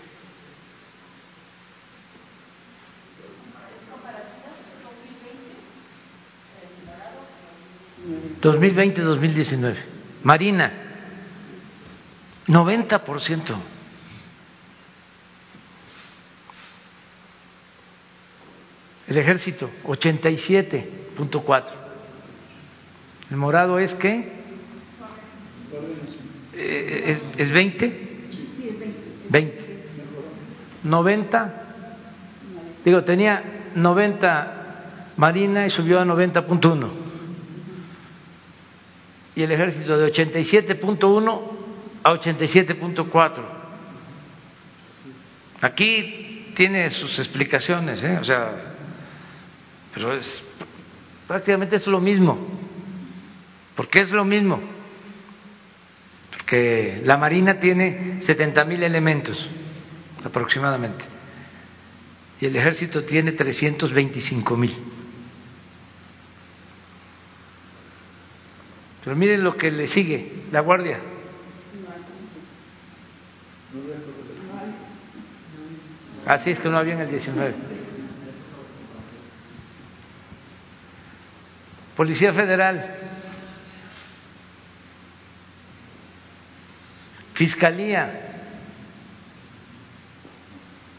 ¿2020-2019? 8.43 9.75
Marina. 10.23 10.73
90%. 12.47 13.57
El 19.09 19.19
ejército, 19.19 19.69
87.4. 19.85 21.65
El 23.31 23.37
morado 23.37 23.79
es 23.79 23.93
qué? 23.95 24.33
Eh, 26.55 27.03
¿Es, 27.07 27.23
¿Es 27.37 27.51
20? 27.51 28.11
20. 29.29 29.85
90. 30.85 31.55
Digo, 32.85 33.05
tenía 33.05 33.43
90 33.75 34.61
Marina 35.17 35.67
y 35.67 35.71
subió 35.71 36.01
a 36.01 36.05
90.1. 36.05 37.10
Y 39.41 39.43
el 39.43 39.53
ejército 39.53 39.97
de 39.97 40.13
87.1 40.13 41.41
a 42.03 42.11
87.4. 42.11 43.43
Aquí 45.63 46.53
tiene 46.55 46.91
sus 46.91 47.19
explicaciones, 47.19 48.03
¿eh? 48.03 48.19
o 48.21 48.25
sea, 48.25 48.53
pero 49.95 50.13
es 50.13 50.45
prácticamente 51.27 51.77
es 51.77 51.87
lo 51.87 52.03
mismo. 52.03 52.37
¿Por 53.75 53.89
qué 53.89 54.03
es 54.03 54.11
lo 54.11 54.27
mismo? 54.27 54.61
Porque 56.37 57.01
la 57.07 57.17
Marina 57.17 57.59
tiene 57.59 58.21
70 58.21 58.63
mil 58.67 58.83
elementos 58.83 59.49
aproximadamente 60.23 61.07
y 62.43 62.45
el 62.45 62.55
Ejército 62.55 63.05
tiene 63.05 63.33
325 63.33 64.57
mil. 64.59 64.77
Pero 69.05 69.17
miren 69.17 69.43
lo 69.43 69.57
que 69.57 69.71
le 69.71 69.89
sigue, 69.89 70.45
la 70.53 70.61
Guardia. 70.61 70.99
Así 76.27 76.51
es 76.51 76.61
que 76.61 76.69
no 76.69 76.79
había 76.79 76.95
en 76.95 77.01
el 77.01 77.11
19. 77.11 77.55
Policía 81.97 82.33
Federal, 82.33 82.95
Fiscalía, 87.35 88.31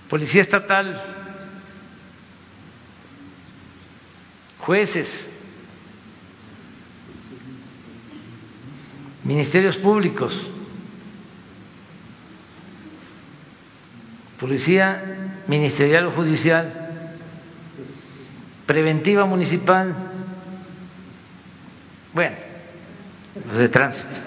Policía 0.10 0.42
Estatal, 0.42 1.02
jueces, 4.60 5.31
ministerios 9.32 9.78
públicos, 9.78 10.38
Policía 14.38 15.44
Ministerial 15.48 16.08
o 16.08 16.12
Judicial, 16.12 17.16
Preventiva 18.66 19.26
Municipal, 19.26 19.96
bueno, 22.14 22.36
los 23.48 23.58
de 23.58 23.70
tránsito. 23.70 24.20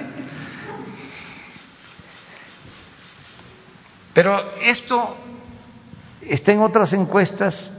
Pero 4.15 4.55
esto 4.63 5.17
está 6.23 6.53
en 6.53 6.61
otras 6.61 6.95
encuestas 6.95 7.73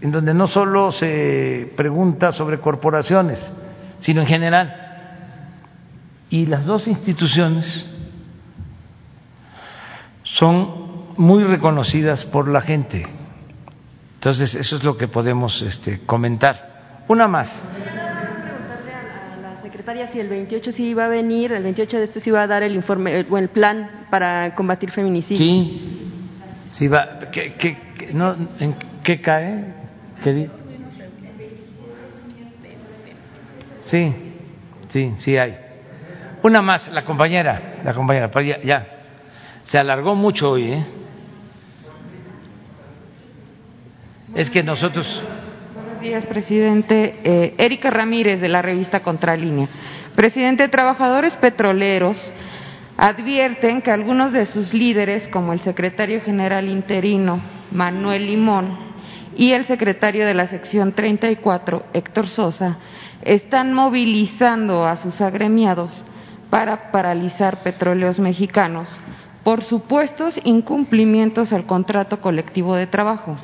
en 0.00 0.10
donde 0.10 0.32
no 0.32 0.46
solo 0.46 0.92
se 0.92 1.74
pregunta 1.76 2.32
sobre 2.32 2.58
corporaciones, 2.58 3.44
sino 3.98 4.22
en 4.22 4.26
general. 4.26 4.81
Y 6.32 6.46
las 6.46 6.64
dos 6.64 6.88
instituciones 6.88 7.86
son 10.22 11.12
muy 11.18 11.44
reconocidas 11.44 12.24
por 12.24 12.48
la 12.48 12.62
gente. 12.62 13.06
Entonces, 14.14 14.54
eso 14.54 14.76
es 14.76 14.82
lo 14.82 14.96
que 14.96 15.08
podemos 15.08 15.60
este, 15.60 16.00
comentar. 16.06 17.02
Una 17.06 17.28
más. 17.28 17.62
a 17.62 19.40
la 19.42 19.60
secretaria 19.60 20.08
si 20.10 20.20
el 20.20 20.30
28 20.30 20.72
sí 20.72 20.84
iba 20.86 21.04
a 21.04 21.08
venir, 21.08 21.52
el 21.52 21.64
28 21.64 21.98
de 21.98 22.04
este 22.04 22.20
sí 22.20 22.30
va 22.30 22.44
a 22.44 22.46
dar 22.46 22.62
el 22.62 22.74
informe 22.76 23.26
o 23.28 23.36
el 23.36 23.50
plan 23.50 24.06
para 24.10 24.54
combatir 24.54 24.90
feminicidios. 24.90 25.38
Sí, 25.38 26.08
sí 26.70 26.88
va. 26.88 27.18
¿Qué, 27.30 27.52
qué, 27.58 28.08
no, 28.14 28.34
¿En 28.58 28.74
qué 29.04 29.20
cae? 29.20 29.66
¿Qué 30.24 30.48
Sí, 33.82 34.14
sí, 34.88 35.12
sí 35.18 35.36
hay. 35.36 35.61
Una 36.42 36.60
más, 36.60 36.88
la 36.88 37.04
compañera, 37.04 37.80
la 37.84 37.94
compañera, 37.94 38.28
ya. 38.64 38.86
Se 39.62 39.78
alargó 39.78 40.16
mucho 40.16 40.50
hoy, 40.50 40.72
¿eh? 40.72 40.84
Es 44.34 44.50
que 44.50 44.64
nosotros. 44.64 45.22
Buenos 45.72 46.00
días, 46.00 46.26
presidente. 46.26 47.14
Eh, 47.22 47.54
Erika 47.58 47.90
Ramírez, 47.90 48.40
de 48.40 48.48
la 48.48 48.60
revista 48.60 49.00
Contralínea. 49.00 49.68
Presidente, 50.16 50.68
trabajadores 50.68 51.34
petroleros 51.34 52.18
advierten 52.96 53.80
que 53.80 53.92
algunos 53.92 54.32
de 54.32 54.46
sus 54.46 54.74
líderes, 54.74 55.28
como 55.28 55.52
el 55.52 55.60
secretario 55.60 56.22
general 56.22 56.68
interino 56.68 57.40
Manuel 57.70 58.26
Limón 58.26 58.76
y 59.36 59.52
el 59.52 59.64
secretario 59.64 60.26
de 60.26 60.34
la 60.34 60.48
sección 60.48 60.92
34, 60.92 61.84
Héctor 61.92 62.26
Sosa, 62.26 62.78
están 63.22 63.72
movilizando 63.74 64.84
a 64.84 64.96
sus 64.96 65.20
agremiados 65.20 65.92
para 66.52 66.90
paralizar 66.90 67.62
petróleos 67.62 68.18
mexicanos 68.18 68.86
por 69.42 69.62
supuestos 69.62 70.38
incumplimientos 70.44 71.50
al 71.50 71.64
contrato 71.64 72.20
colectivo 72.20 72.74
de 72.74 72.86
trabajo. 72.86 73.38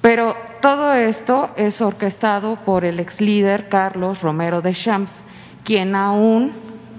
Pero 0.00 0.34
todo 0.60 0.94
esto 0.94 1.50
es 1.56 1.80
orquestado 1.80 2.56
por 2.64 2.84
el 2.84 2.98
ex 2.98 3.20
líder 3.20 3.68
Carlos 3.68 4.20
Romero 4.20 4.60
de 4.60 4.74
Champs, 4.74 5.12
quien 5.62 5.94
aún 5.94 6.50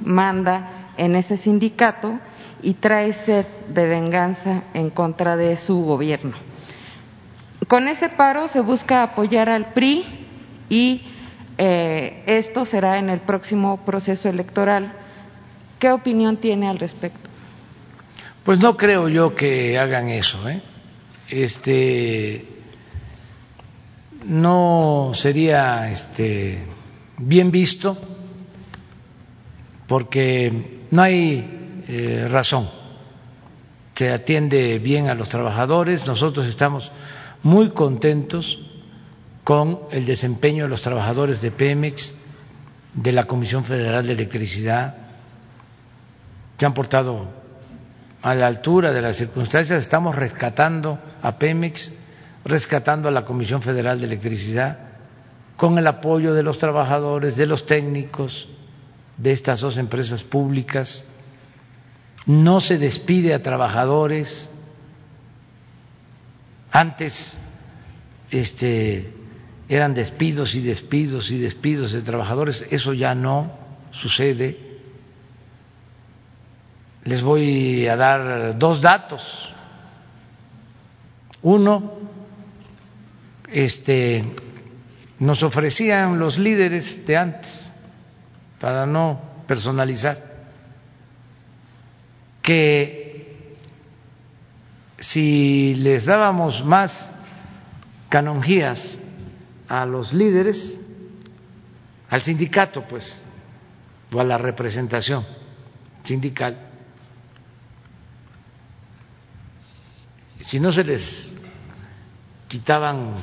manda 0.06 0.88
en 0.96 1.18
ese 1.18 1.36
sindicato 1.36 2.18
y 2.62 2.76
trae 2.76 3.12
sed 3.12 3.46
de 3.74 3.86
venganza 3.86 4.64
en 4.74 4.90
contra 4.90 5.36
de 5.36 5.58
su 5.58 5.84
gobierno. 5.84 6.32
Con 7.68 7.90
ese 7.90 8.08
paro 8.08 8.48
se 8.48 8.62
busca 8.62 9.04
apoyar 9.04 9.50
al 9.50 9.74
PRI 9.74 10.06
y 10.70 11.12
eh, 11.66 12.24
esto 12.25 12.66
será 12.66 13.00
en 13.00 13.09
el 13.09 13.22
próximo 13.22 13.85
proceso 13.85 14.27
electoral. 14.27 14.92
¿Qué 15.80 15.90
opinión 15.90 16.35
tiene 16.35 16.67
al 16.67 16.77
respecto? 16.77 17.30
Pues 18.43 18.59
no 18.59 18.75
creo 18.75 19.08
yo 19.08 19.33
que 19.33 19.80
hagan 19.80 20.09
eso. 20.09 20.50
¿eh? 20.50 20.61
Este 21.30 22.45
no 24.25 25.11
sería 25.14 25.90
este, 25.90 26.66
bien 27.17 27.50
visto 27.50 27.98
porque 29.88 30.82
no 30.92 31.01
hay 31.01 31.83
eh, 31.88 32.27
razón. 32.30 32.69
Se 33.95 34.11
atiende 34.11 34.80
bien 34.80 35.08
a 35.08 35.14
los 35.14 35.30
trabajadores, 35.30 36.06
nosotros 36.06 36.45
estamos 36.45 36.92
muy 37.42 37.69
contentos 37.69 38.59
con 39.44 39.82
el 39.92 40.06
desempeño 40.06 40.64
de 40.64 40.70
los 40.70 40.82
trabajadores 40.82 41.42
de 41.42 41.52
Pemex, 41.52 42.14
de 42.94 43.12
la 43.12 43.26
Comisión 43.26 43.66
Federal 43.66 44.06
de 44.06 44.14
Electricidad, 44.14 44.96
se 46.58 46.66
han 46.66 46.74
portado 46.74 47.28
a 48.22 48.34
la 48.36 48.48
altura 48.48 48.94
de 48.94 49.02
las 49.02 49.18
circunstancias, 49.18 49.82
estamos 49.82 50.16
rescatando 50.16 50.98
a 51.22 51.38
Pemex, 51.38 51.92
rescatando 52.46 53.10
a 53.10 53.12
la 53.12 53.26
Comisión 53.26 53.62
Federal 53.62 54.00
de 54.00 54.06
Electricidad, 54.06 54.80
con 55.58 55.78
el 55.78 55.88
apoyo 55.88 56.34
de 56.34 56.44
los 56.44 56.58
trabajadores, 56.58 57.36
de 57.36 57.46
los 57.46 57.66
técnicos 57.66 58.48
de 59.18 59.32
estas 59.32 59.60
dos 59.60 59.78
empresas 59.78 60.24
públicas, 60.24 61.06
no 62.26 62.62
se 62.62 62.78
despide 62.78 63.34
a 63.34 63.44
trabajadores, 63.44 64.50
antes 66.72 67.38
este, 68.32 69.14
eran 69.69 69.93
despidos 69.93 70.56
y 70.56 70.61
despidos 70.61 71.32
y 71.32 71.38
despidos 71.38 71.93
de 71.93 72.01
trabajadores, 72.01 72.66
eso 72.69 72.93
ya 72.93 73.16
no 73.16 73.51
sucede. 73.92 74.58
Les 77.06 77.22
voy 77.22 77.88
a 77.88 77.95
dar 77.95 78.58
dos 78.58 78.82
datos. 78.82 79.22
Uno, 81.42 81.93
este, 83.51 84.24
nos 85.19 85.43
ofrecían 85.43 86.19
los 86.19 86.38
líderes 86.38 87.06
de 87.06 87.17
antes, 87.17 87.74
para 88.59 88.85
no 88.85 89.19
personalizar, 89.48 90.17
que 92.42 93.53
si 95.00 95.75
les 95.75 96.06
dábamos 96.06 96.64
más 96.64 97.14
canonjías 98.08 99.00
a 99.74 99.88
los 99.88 100.14
líderes, 100.14 100.80
al 102.08 102.22
sindicato, 102.22 102.84
pues, 102.88 103.24
o 104.11 104.19
a 104.19 104.24
la 104.24 104.38
representación 104.38 105.26
sindical, 106.03 106.69
si 110.42 110.60
no 110.60 110.72
se 110.72 110.84
les 110.84 111.34
quitaban 112.48 113.16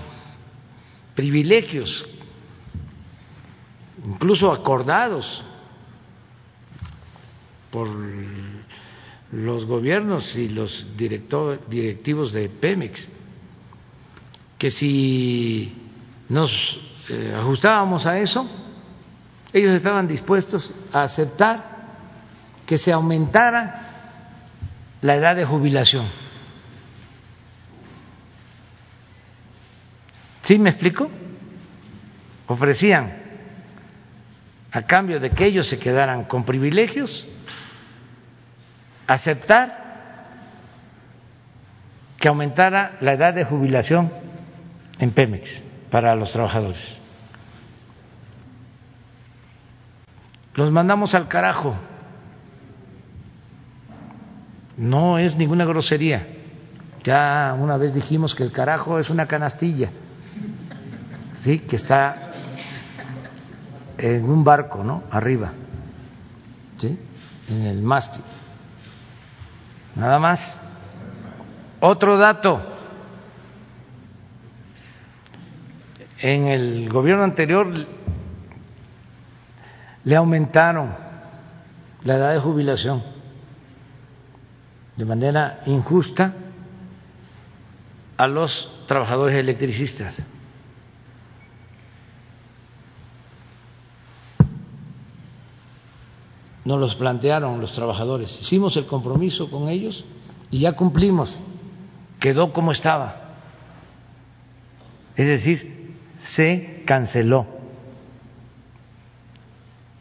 privilegios, 1.15 2.05
incluso 4.05 4.51
acordados 4.51 5.45
por 7.71 7.87
los 9.31 9.67
gobiernos 9.67 10.35
y 10.35 10.49
los 10.49 10.85
directivos 10.97 12.33
de 12.33 12.49
Pemex, 12.49 13.07
que 14.59 14.73
si 14.73 15.80
nos 16.31 16.81
eh, 17.09 17.35
ajustábamos 17.37 18.07
a 18.07 18.19
eso, 18.19 18.49
ellos 19.53 19.73
estaban 19.73 20.07
dispuestos 20.07 20.73
a 20.93 21.03
aceptar 21.03 21.61
que 22.65 22.79
se 22.79 22.93
aumentara 22.93 23.81
la 25.03 25.17
edad 25.17 25.35
de 25.35 25.45
jubilación. 25.45 26.07
¿Sí 30.45 30.57
me 30.57 30.71
explico? 30.71 31.11
Ofrecían, 32.47 33.13
a 34.71 34.83
cambio 34.83 35.19
de 35.19 35.31
que 35.31 35.47
ellos 35.47 35.69
se 35.69 35.81
quedaran 35.81 36.25
con 36.25 36.45
privilegios, 36.45 37.27
aceptar 39.09 39.81
que 42.19 42.29
aumentara 42.29 42.99
la 43.01 43.15
edad 43.15 43.35
de 43.35 43.45
jubilación 43.45 44.13
en 45.01 45.11
Pemex 45.11 45.70
para 45.91 46.15
los 46.15 46.33
trabajadores. 46.33 46.99
Los 50.55 50.71
mandamos 50.71 51.15
al 51.15 51.29
carajo. 51.29 51.77
No 54.77 55.19
es 55.19 55.37
ninguna 55.37 55.65
grosería. 55.65 56.27
Ya 57.03 57.57
una 57.59 57.77
vez 57.77 57.95
dijimos 57.95 58.35
que 58.35 58.43
el 58.43 58.53
carajo 58.53 58.99
es 58.99 59.09
una 59.09 59.27
canastilla, 59.27 59.91
sí, 61.39 61.61
que 61.61 61.77
está 61.77 62.33
en 63.97 64.25
un 64.25 64.45
barco, 64.45 64.85
¿no? 64.85 65.05
Arriba, 65.11 65.53
sí, 66.77 66.99
en 67.49 67.63
el 67.63 67.81
mástil. 67.81 68.23
Nada 69.97 70.19
más. 70.19 70.41
Otro 71.81 72.19
dato. 72.19 72.70
En 76.21 76.49
el 76.49 76.91
gobierno 76.91 77.25
anterior 77.25 77.87
le 80.05 80.17
aumentaron 80.17 80.95
la 82.05 82.15
edad 82.15 82.33
de 82.35 82.41
jubilación 82.41 83.03
de 84.97 85.05
manera 85.07 85.63
injusta 85.65 86.35
a 88.19 88.27
los 88.27 88.71
trabajadores 88.87 89.37
electricistas. 89.39 90.17
nos 96.63 96.79
los 96.79 96.95
plantearon 96.95 97.61
los 97.61 97.73
trabajadores. 97.73 98.39
Hicimos 98.41 98.77
el 98.77 98.87
compromiso 98.87 99.51
con 99.51 99.69
ellos 99.69 100.05
y 100.51 100.61
ya 100.61 100.75
cumplimos. 100.75 101.41
Quedó 102.21 102.53
como 102.53 102.71
estaba. 102.71 103.35
Es 105.17 105.27
decir, 105.27 105.80
se 106.25 106.83
canceló 106.87 107.47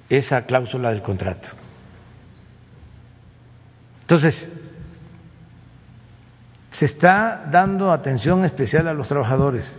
esa 0.10 0.46
cláusula 0.46 0.90
del 0.90 1.02
contrato. 1.02 1.50
Entonces, 4.02 4.44
se 6.70 6.86
está 6.86 7.48
dando 7.52 7.92
atención 7.92 8.44
especial 8.44 8.88
a 8.88 8.94
los 8.94 9.08
trabajadores. 9.08 9.74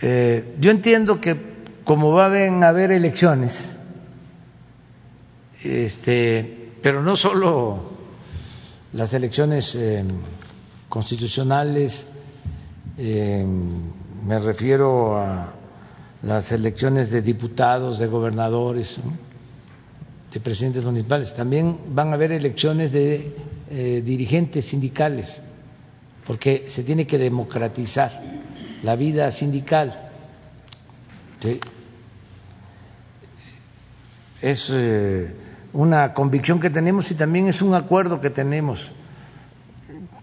Eh, 0.00 0.56
yo 0.60 0.70
entiendo 0.70 1.20
que 1.20 1.56
como 1.84 2.12
va 2.12 2.24
a 2.26 2.68
haber 2.68 2.90
elecciones, 2.90 3.76
este, 5.62 6.72
pero 6.82 7.02
no 7.02 7.16
solo 7.16 7.92
las 8.92 9.14
elecciones 9.14 9.74
eh, 9.74 10.04
constitucionales, 10.88 12.04
eh, 12.98 13.44
me 14.26 14.40
refiero 14.40 15.16
a 15.16 15.52
las 16.22 16.50
elecciones 16.50 17.10
de 17.10 17.22
diputados, 17.22 18.00
de 18.00 18.08
gobernadores, 18.08 18.98
de 20.32 20.40
presidentes 20.40 20.84
municipales, 20.84 21.32
también 21.34 21.78
van 21.90 22.10
a 22.10 22.14
haber 22.14 22.32
elecciones 22.32 22.90
de 22.90 23.36
eh, 23.70 24.02
dirigentes 24.04 24.64
sindicales, 24.64 25.40
porque 26.26 26.64
se 26.66 26.82
tiene 26.82 27.06
que 27.06 27.18
democratizar 27.18 28.20
la 28.82 28.96
vida 28.96 29.30
sindical. 29.30 30.10
Es 34.42 34.68
eh, 34.72 35.30
una 35.72 36.12
convicción 36.12 36.58
que 36.58 36.70
tenemos 36.70 37.08
y 37.12 37.14
también 37.14 37.46
es 37.46 37.62
un 37.62 37.74
acuerdo 37.74 38.20
que 38.20 38.30
tenemos 38.30 38.90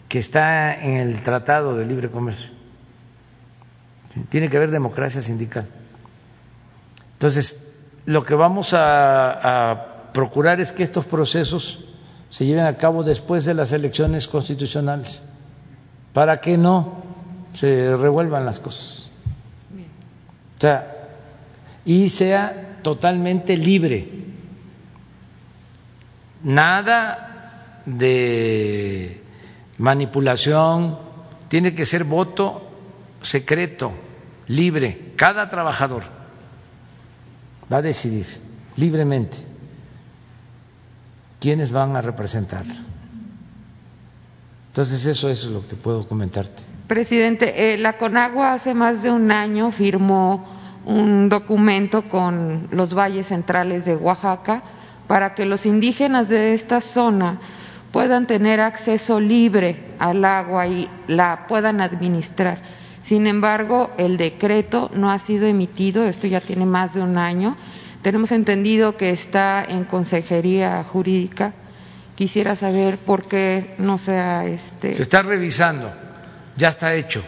que 0.09 0.19
está 0.19 0.75
en 0.75 0.97
el 0.97 1.21
Tratado 1.21 1.77
de 1.77 1.85
Libre 1.85 2.09
Comercio. 2.09 2.52
Tiene 4.29 4.49
que 4.49 4.57
haber 4.57 4.71
democracia 4.71 5.21
sindical. 5.21 5.65
Entonces, 7.13 7.75
lo 8.05 8.23
que 8.23 8.35
vamos 8.35 8.73
a, 8.73 9.71
a 9.71 10.11
procurar 10.13 10.59
es 10.59 10.71
que 10.71 10.83
estos 10.83 11.05
procesos 11.05 11.83
se 12.29 12.45
lleven 12.45 12.65
a 12.65 12.75
cabo 12.75 13.03
después 13.03 13.45
de 13.45 13.53
las 13.53 13.71
elecciones 13.71 14.27
constitucionales, 14.27 15.21
para 16.13 16.41
que 16.41 16.57
no 16.57 17.03
se 17.53 17.95
revuelvan 17.95 18.45
las 18.45 18.59
cosas. 18.59 19.09
O 20.57 20.61
sea, 20.61 21.09
y 21.85 22.09
sea 22.09 22.79
totalmente 22.81 23.55
libre. 23.55 24.09
Nada 26.43 27.81
de 27.85 29.21
manipulación, 29.77 30.97
tiene 31.47 31.73
que 31.73 31.85
ser 31.85 32.03
voto 32.03 32.72
secreto, 33.23 33.91
libre. 34.47 35.13
Cada 35.15 35.49
trabajador 35.49 36.03
va 37.71 37.77
a 37.77 37.81
decidir 37.81 38.25
libremente 38.75 39.37
quiénes 41.39 41.71
van 41.71 41.95
a 41.95 42.01
representar. 42.01 42.65
Entonces 44.67 45.05
eso, 45.05 45.29
es 45.29 45.43
lo 45.45 45.67
que 45.67 45.75
puedo 45.75 46.07
comentarte. 46.07 46.63
Presidente, 46.87 47.73
eh, 47.73 47.77
la 47.77 47.97
Conagua 47.97 48.53
hace 48.53 48.73
más 48.73 49.03
de 49.03 49.11
un 49.11 49.31
año 49.31 49.71
firmó 49.71 50.81
un 50.85 51.29
documento 51.29 52.03
con 52.09 52.67
los 52.71 52.93
valles 52.93 53.27
centrales 53.27 53.85
de 53.85 53.95
Oaxaca 53.95 54.63
para 55.07 55.33
que 55.33 55.45
los 55.45 55.65
indígenas 55.65 56.27
de 56.27 56.53
esta 56.53 56.81
zona 56.81 57.39
puedan 57.91 58.25
tener 58.25 58.59
acceso 58.59 59.19
libre 59.19 59.93
al 59.99 60.25
agua 60.25 60.67
y 60.67 60.89
la 61.07 61.45
puedan 61.47 61.79
administrar. 61.79 62.82
Sin 63.03 63.27
embargo, 63.27 63.91
el 63.97 64.17
decreto 64.17 64.89
no 64.93 65.11
ha 65.11 65.19
sido 65.19 65.45
emitido, 65.45 66.05
esto 66.05 66.27
ya 66.27 66.39
tiene 66.39 66.65
más 66.65 66.93
de 66.93 67.01
un 67.01 67.17
año. 67.17 67.55
Tenemos 68.01 68.31
entendido 68.31 68.95
que 68.95 69.11
está 69.11 69.63
en 69.63 69.83
consejería 69.85 70.83
jurídica. 70.85 71.53
Quisiera 72.15 72.55
saber 72.55 72.99
por 72.99 73.27
qué 73.27 73.75
no 73.77 73.97
se 73.97 74.15
ha. 74.17 74.45
Este... 74.45 74.93
Se 74.93 75.03
está 75.03 75.21
revisando, 75.21 75.91
ya 76.55 76.69
está 76.69 76.93
hecho, 76.93 77.23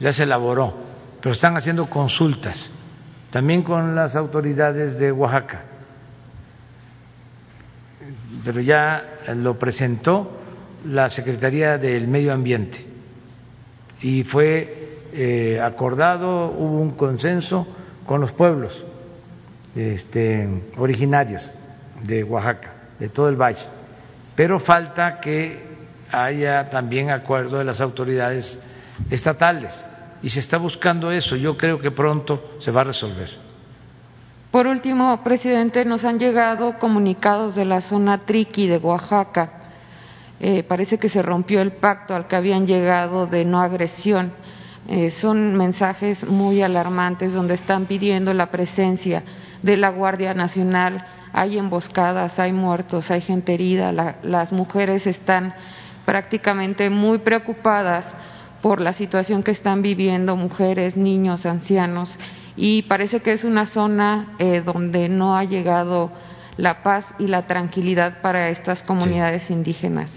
ya 0.00 0.12
se 0.12 0.24
elaboró, 0.24 0.74
pero 1.20 1.34
están 1.34 1.56
haciendo 1.56 1.88
consultas 1.88 2.72
también 3.30 3.62
con 3.62 3.94
las 3.94 4.16
autoridades 4.16 4.98
de 4.98 5.12
Oaxaca. 5.12 5.64
Pero 8.44 8.60
ya 8.60 9.20
lo 9.34 9.58
presentó 9.58 10.40
la 10.86 11.10
Secretaría 11.10 11.78
del 11.78 12.08
Medio 12.08 12.32
Ambiente 12.32 12.86
y 14.00 14.22
fue 14.24 14.85
eh, 15.12 15.60
acordado, 15.62 16.50
hubo 16.50 16.80
un 16.80 16.92
consenso 16.92 17.66
con 18.06 18.20
los 18.20 18.32
pueblos 18.32 18.84
este, 19.74 20.48
originarios 20.78 21.50
de 22.02 22.24
Oaxaca, 22.24 22.72
de 22.98 23.08
todo 23.08 23.28
el 23.28 23.36
valle. 23.36 23.64
Pero 24.34 24.58
falta 24.58 25.20
que 25.20 25.64
haya 26.10 26.68
también 26.70 27.10
acuerdo 27.10 27.58
de 27.58 27.64
las 27.64 27.80
autoridades 27.80 28.62
estatales 29.10 29.84
y 30.22 30.28
se 30.28 30.40
está 30.40 30.58
buscando 30.58 31.10
eso. 31.10 31.36
Yo 31.36 31.56
creo 31.56 31.78
que 31.78 31.90
pronto 31.90 32.56
se 32.58 32.70
va 32.70 32.82
a 32.82 32.84
resolver. 32.84 33.30
Por 34.50 34.66
último, 34.66 35.22
presidente, 35.22 35.84
nos 35.84 36.04
han 36.04 36.18
llegado 36.18 36.78
comunicados 36.78 37.54
de 37.54 37.64
la 37.64 37.80
zona 37.80 38.18
Triqui 38.18 38.68
de 38.68 38.78
Oaxaca. 38.78 39.52
Eh, 40.38 40.62
parece 40.62 40.98
que 40.98 41.08
se 41.08 41.22
rompió 41.22 41.60
el 41.60 41.72
pacto 41.72 42.14
al 42.14 42.26
que 42.26 42.36
habían 42.36 42.66
llegado 42.66 43.26
de 43.26 43.44
no 43.44 43.60
agresión. 43.60 44.32
Eh, 44.88 45.10
son 45.10 45.56
mensajes 45.56 46.24
muy 46.24 46.62
alarmantes 46.62 47.32
donde 47.32 47.54
están 47.54 47.86
pidiendo 47.86 48.32
la 48.32 48.50
presencia 48.50 49.22
de 49.62 49.76
la 49.76 49.90
Guardia 49.90 50.32
Nacional. 50.34 51.04
Hay 51.32 51.58
emboscadas, 51.58 52.38
hay 52.38 52.52
muertos, 52.52 53.10
hay 53.10 53.20
gente 53.20 53.54
herida. 53.54 53.92
las 54.22 54.52
mujeres 54.52 55.06
están 55.06 55.54
prácticamente 56.04 56.88
muy 56.88 57.18
preocupadas 57.18 58.06
por 58.62 58.80
la 58.80 58.92
situación 58.92 59.42
que 59.42 59.50
están 59.50 59.82
viviendo 59.82 60.36
mujeres, 60.36 60.96
niños, 60.96 61.46
ancianos 61.46 62.16
y 62.56 62.82
parece 62.82 63.20
que 63.20 63.32
es 63.32 63.44
una 63.44 63.66
zona 63.66 64.34
eh, 64.38 64.62
donde 64.64 65.08
no 65.08 65.36
ha 65.36 65.44
llegado 65.44 66.10
la 66.56 66.82
paz 66.82 67.04
y 67.18 67.26
la 67.26 67.46
tranquilidad 67.46 68.22
para 68.22 68.48
estas 68.48 68.82
comunidades 68.82 69.50
indígenas. 69.50 70.10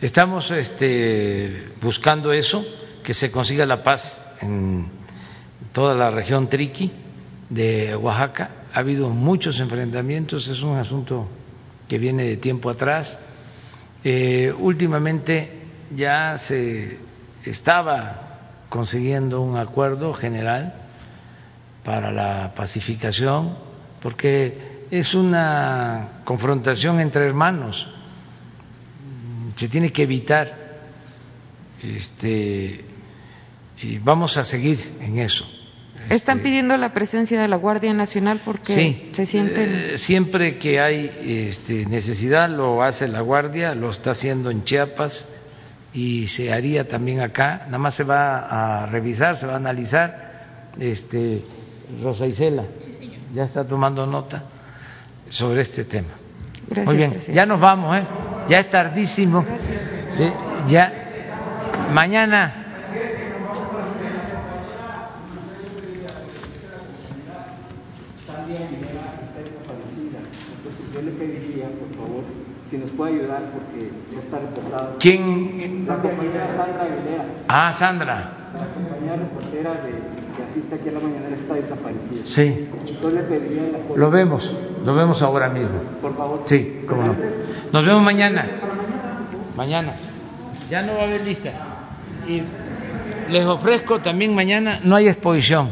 Estamos 0.00 0.50
este, 0.50 1.68
buscando 1.80 2.32
eso, 2.32 2.64
que 3.04 3.14
se 3.14 3.30
consiga 3.30 3.64
la 3.66 3.82
paz 3.82 4.20
en 4.40 4.88
toda 5.72 5.94
la 5.94 6.10
región 6.10 6.48
Triqui 6.48 6.90
de 7.50 7.94
Oaxaca. 7.94 8.50
Ha 8.72 8.80
habido 8.80 9.10
muchos 9.10 9.60
enfrentamientos, 9.60 10.48
es 10.48 10.62
un 10.62 10.76
asunto 10.76 11.28
que 11.86 11.98
viene 11.98 12.24
de 12.24 12.38
tiempo 12.38 12.70
atrás. 12.70 13.16
Eh, 14.02 14.52
últimamente 14.58 15.62
ya 15.94 16.36
se 16.38 16.98
estaba 17.44 18.64
consiguiendo 18.68 19.40
un 19.42 19.56
acuerdo 19.56 20.14
general 20.14 20.74
para 21.84 22.10
la 22.10 22.54
pacificación, 22.56 23.56
porque 24.00 24.86
es 24.90 25.14
una 25.14 26.22
confrontación 26.24 27.00
entre 27.00 27.26
hermanos, 27.26 27.86
se 29.56 29.68
tiene 29.68 29.92
que 29.92 30.02
evitar, 30.02 30.52
este, 31.82 32.93
y 33.80 33.98
vamos 33.98 34.36
a 34.36 34.44
seguir 34.44 34.78
en 35.00 35.18
eso. 35.18 35.44
Están 36.08 36.38
este, 36.38 36.48
pidiendo 36.48 36.76
la 36.76 36.92
presencia 36.92 37.40
de 37.40 37.48
la 37.48 37.56
Guardia 37.56 37.92
Nacional 37.94 38.40
porque 38.44 39.10
se 39.12 39.26
sienten. 39.26 39.70
Eh, 39.72 39.98
siempre 39.98 40.58
que 40.58 40.80
hay 40.80 41.10
este, 41.48 41.86
necesidad 41.86 42.48
lo 42.50 42.82
hace 42.82 43.08
la 43.08 43.20
Guardia, 43.20 43.74
lo 43.74 43.90
está 43.90 44.10
haciendo 44.10 44.50
en 44.50 44.64
Chiapas 44.64 45.28
y 45.94 46.26
se 46.26 46.52
haría 46.52 46.86
también 46.86 47.20
acá. 47.20 47.62
Nada 47.66 47.78
más 47.78 47.94
se 47.94 48.04
va 48.04 48.82
a 48.82 48.86
revisar, 48.86 49.36
se 49.36 49.46
va 49.46 49.54
a 49.54 49.56
analizar 49.56 50.70
este, 50.78 51.42
Rosa 52.02 52.26
Isela 52.26 52.64
ya 53.34 53.42
está 53.42 53.66
tomando 53.66 54.06
nota 54.06 54.44
sobre 55.28 55.62
este 55.62 55.84
tema. 55.84 56.14
Muy 56.86 56.96
bien, 56.96 57.20
ya 57.32 57.44
nos 57.44 57.60
vamos, 57.60 57.96
¿eh? 57.96 58.06
ya 58.48 58.60
es 58.60 58.70
tardísimo. 58.70 59.44
¿sí? 60.10 60.24
Ya 60.68 61.90
mañana. 61.92 62.60
yo 70.94 71.02
le 71.02 71.10
pediría, 71.10 71.66
por 71.70 71.88
favor, 71.96 72.24
si 72.70 72.78
nos 72.78 72.83
puede 72.96 73.20
ayudar 73.20 73.42
porque 73.52 73.90
ya 74.12 74.20
está 74.20 74.38
reportado. 74.38 74.96
¿Quién? 74.98 75.84
La 75.86 75.96
compañera 75.96 76.46
Sandra 76.56 76.82
Aguilera. 76.84 77.24
Ah, 77.48 77.72
Sandra. 77.72 78.16
La 78.54 78.66
compañera 78.66 79.16
reportera 79.16 79.70
de 79.82 79.90
que 80.36 80.42
asiste 80.42 80.74
aquí 80.74 80.88
a 80.88 80.92
la 80.92 81.00
mañana 81.00 81.28
está 81.34 81.54
desaparecido. 81.54 82.26
Sí. 82.26 82.68
Lo 83.96 84.10
vemos, 84.10 84.56
lo 84.84 84.94
vemos 84.94 85.22
ahora 85.22 85.48
mismo. 85.48 85.80
Por 86.00 86.16
favor. 86.16 86.42
Sí, 86.44 86.84
cómo 86.88 87.02
no. 87.02 87.14
Nos 87.72 87.84
vemos 87.84 88.02
mañana. 88.02 88.46
Mañana. 89.56 89.94
Ya 90.70 90.82
no 90.82 90.94
va 90.94 91.00
a 91.00 91.04
haber 91.04 91.24
lista. 91.24 91.50
Y 92.26 92.42
les 93.30 93.46
ofrezco 93.46 94.00
también 94.00 94.34
mañana, 94.34 94.80
no 94.82 94.96
hay 94.96 95.08
exposición, 95.08 95.70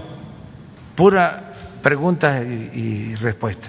pura 0.94 1.55
preguntas 1.83 2.44
y, 2.47 2.78
y 2.78 3.15
respuesta. 3.17 3.68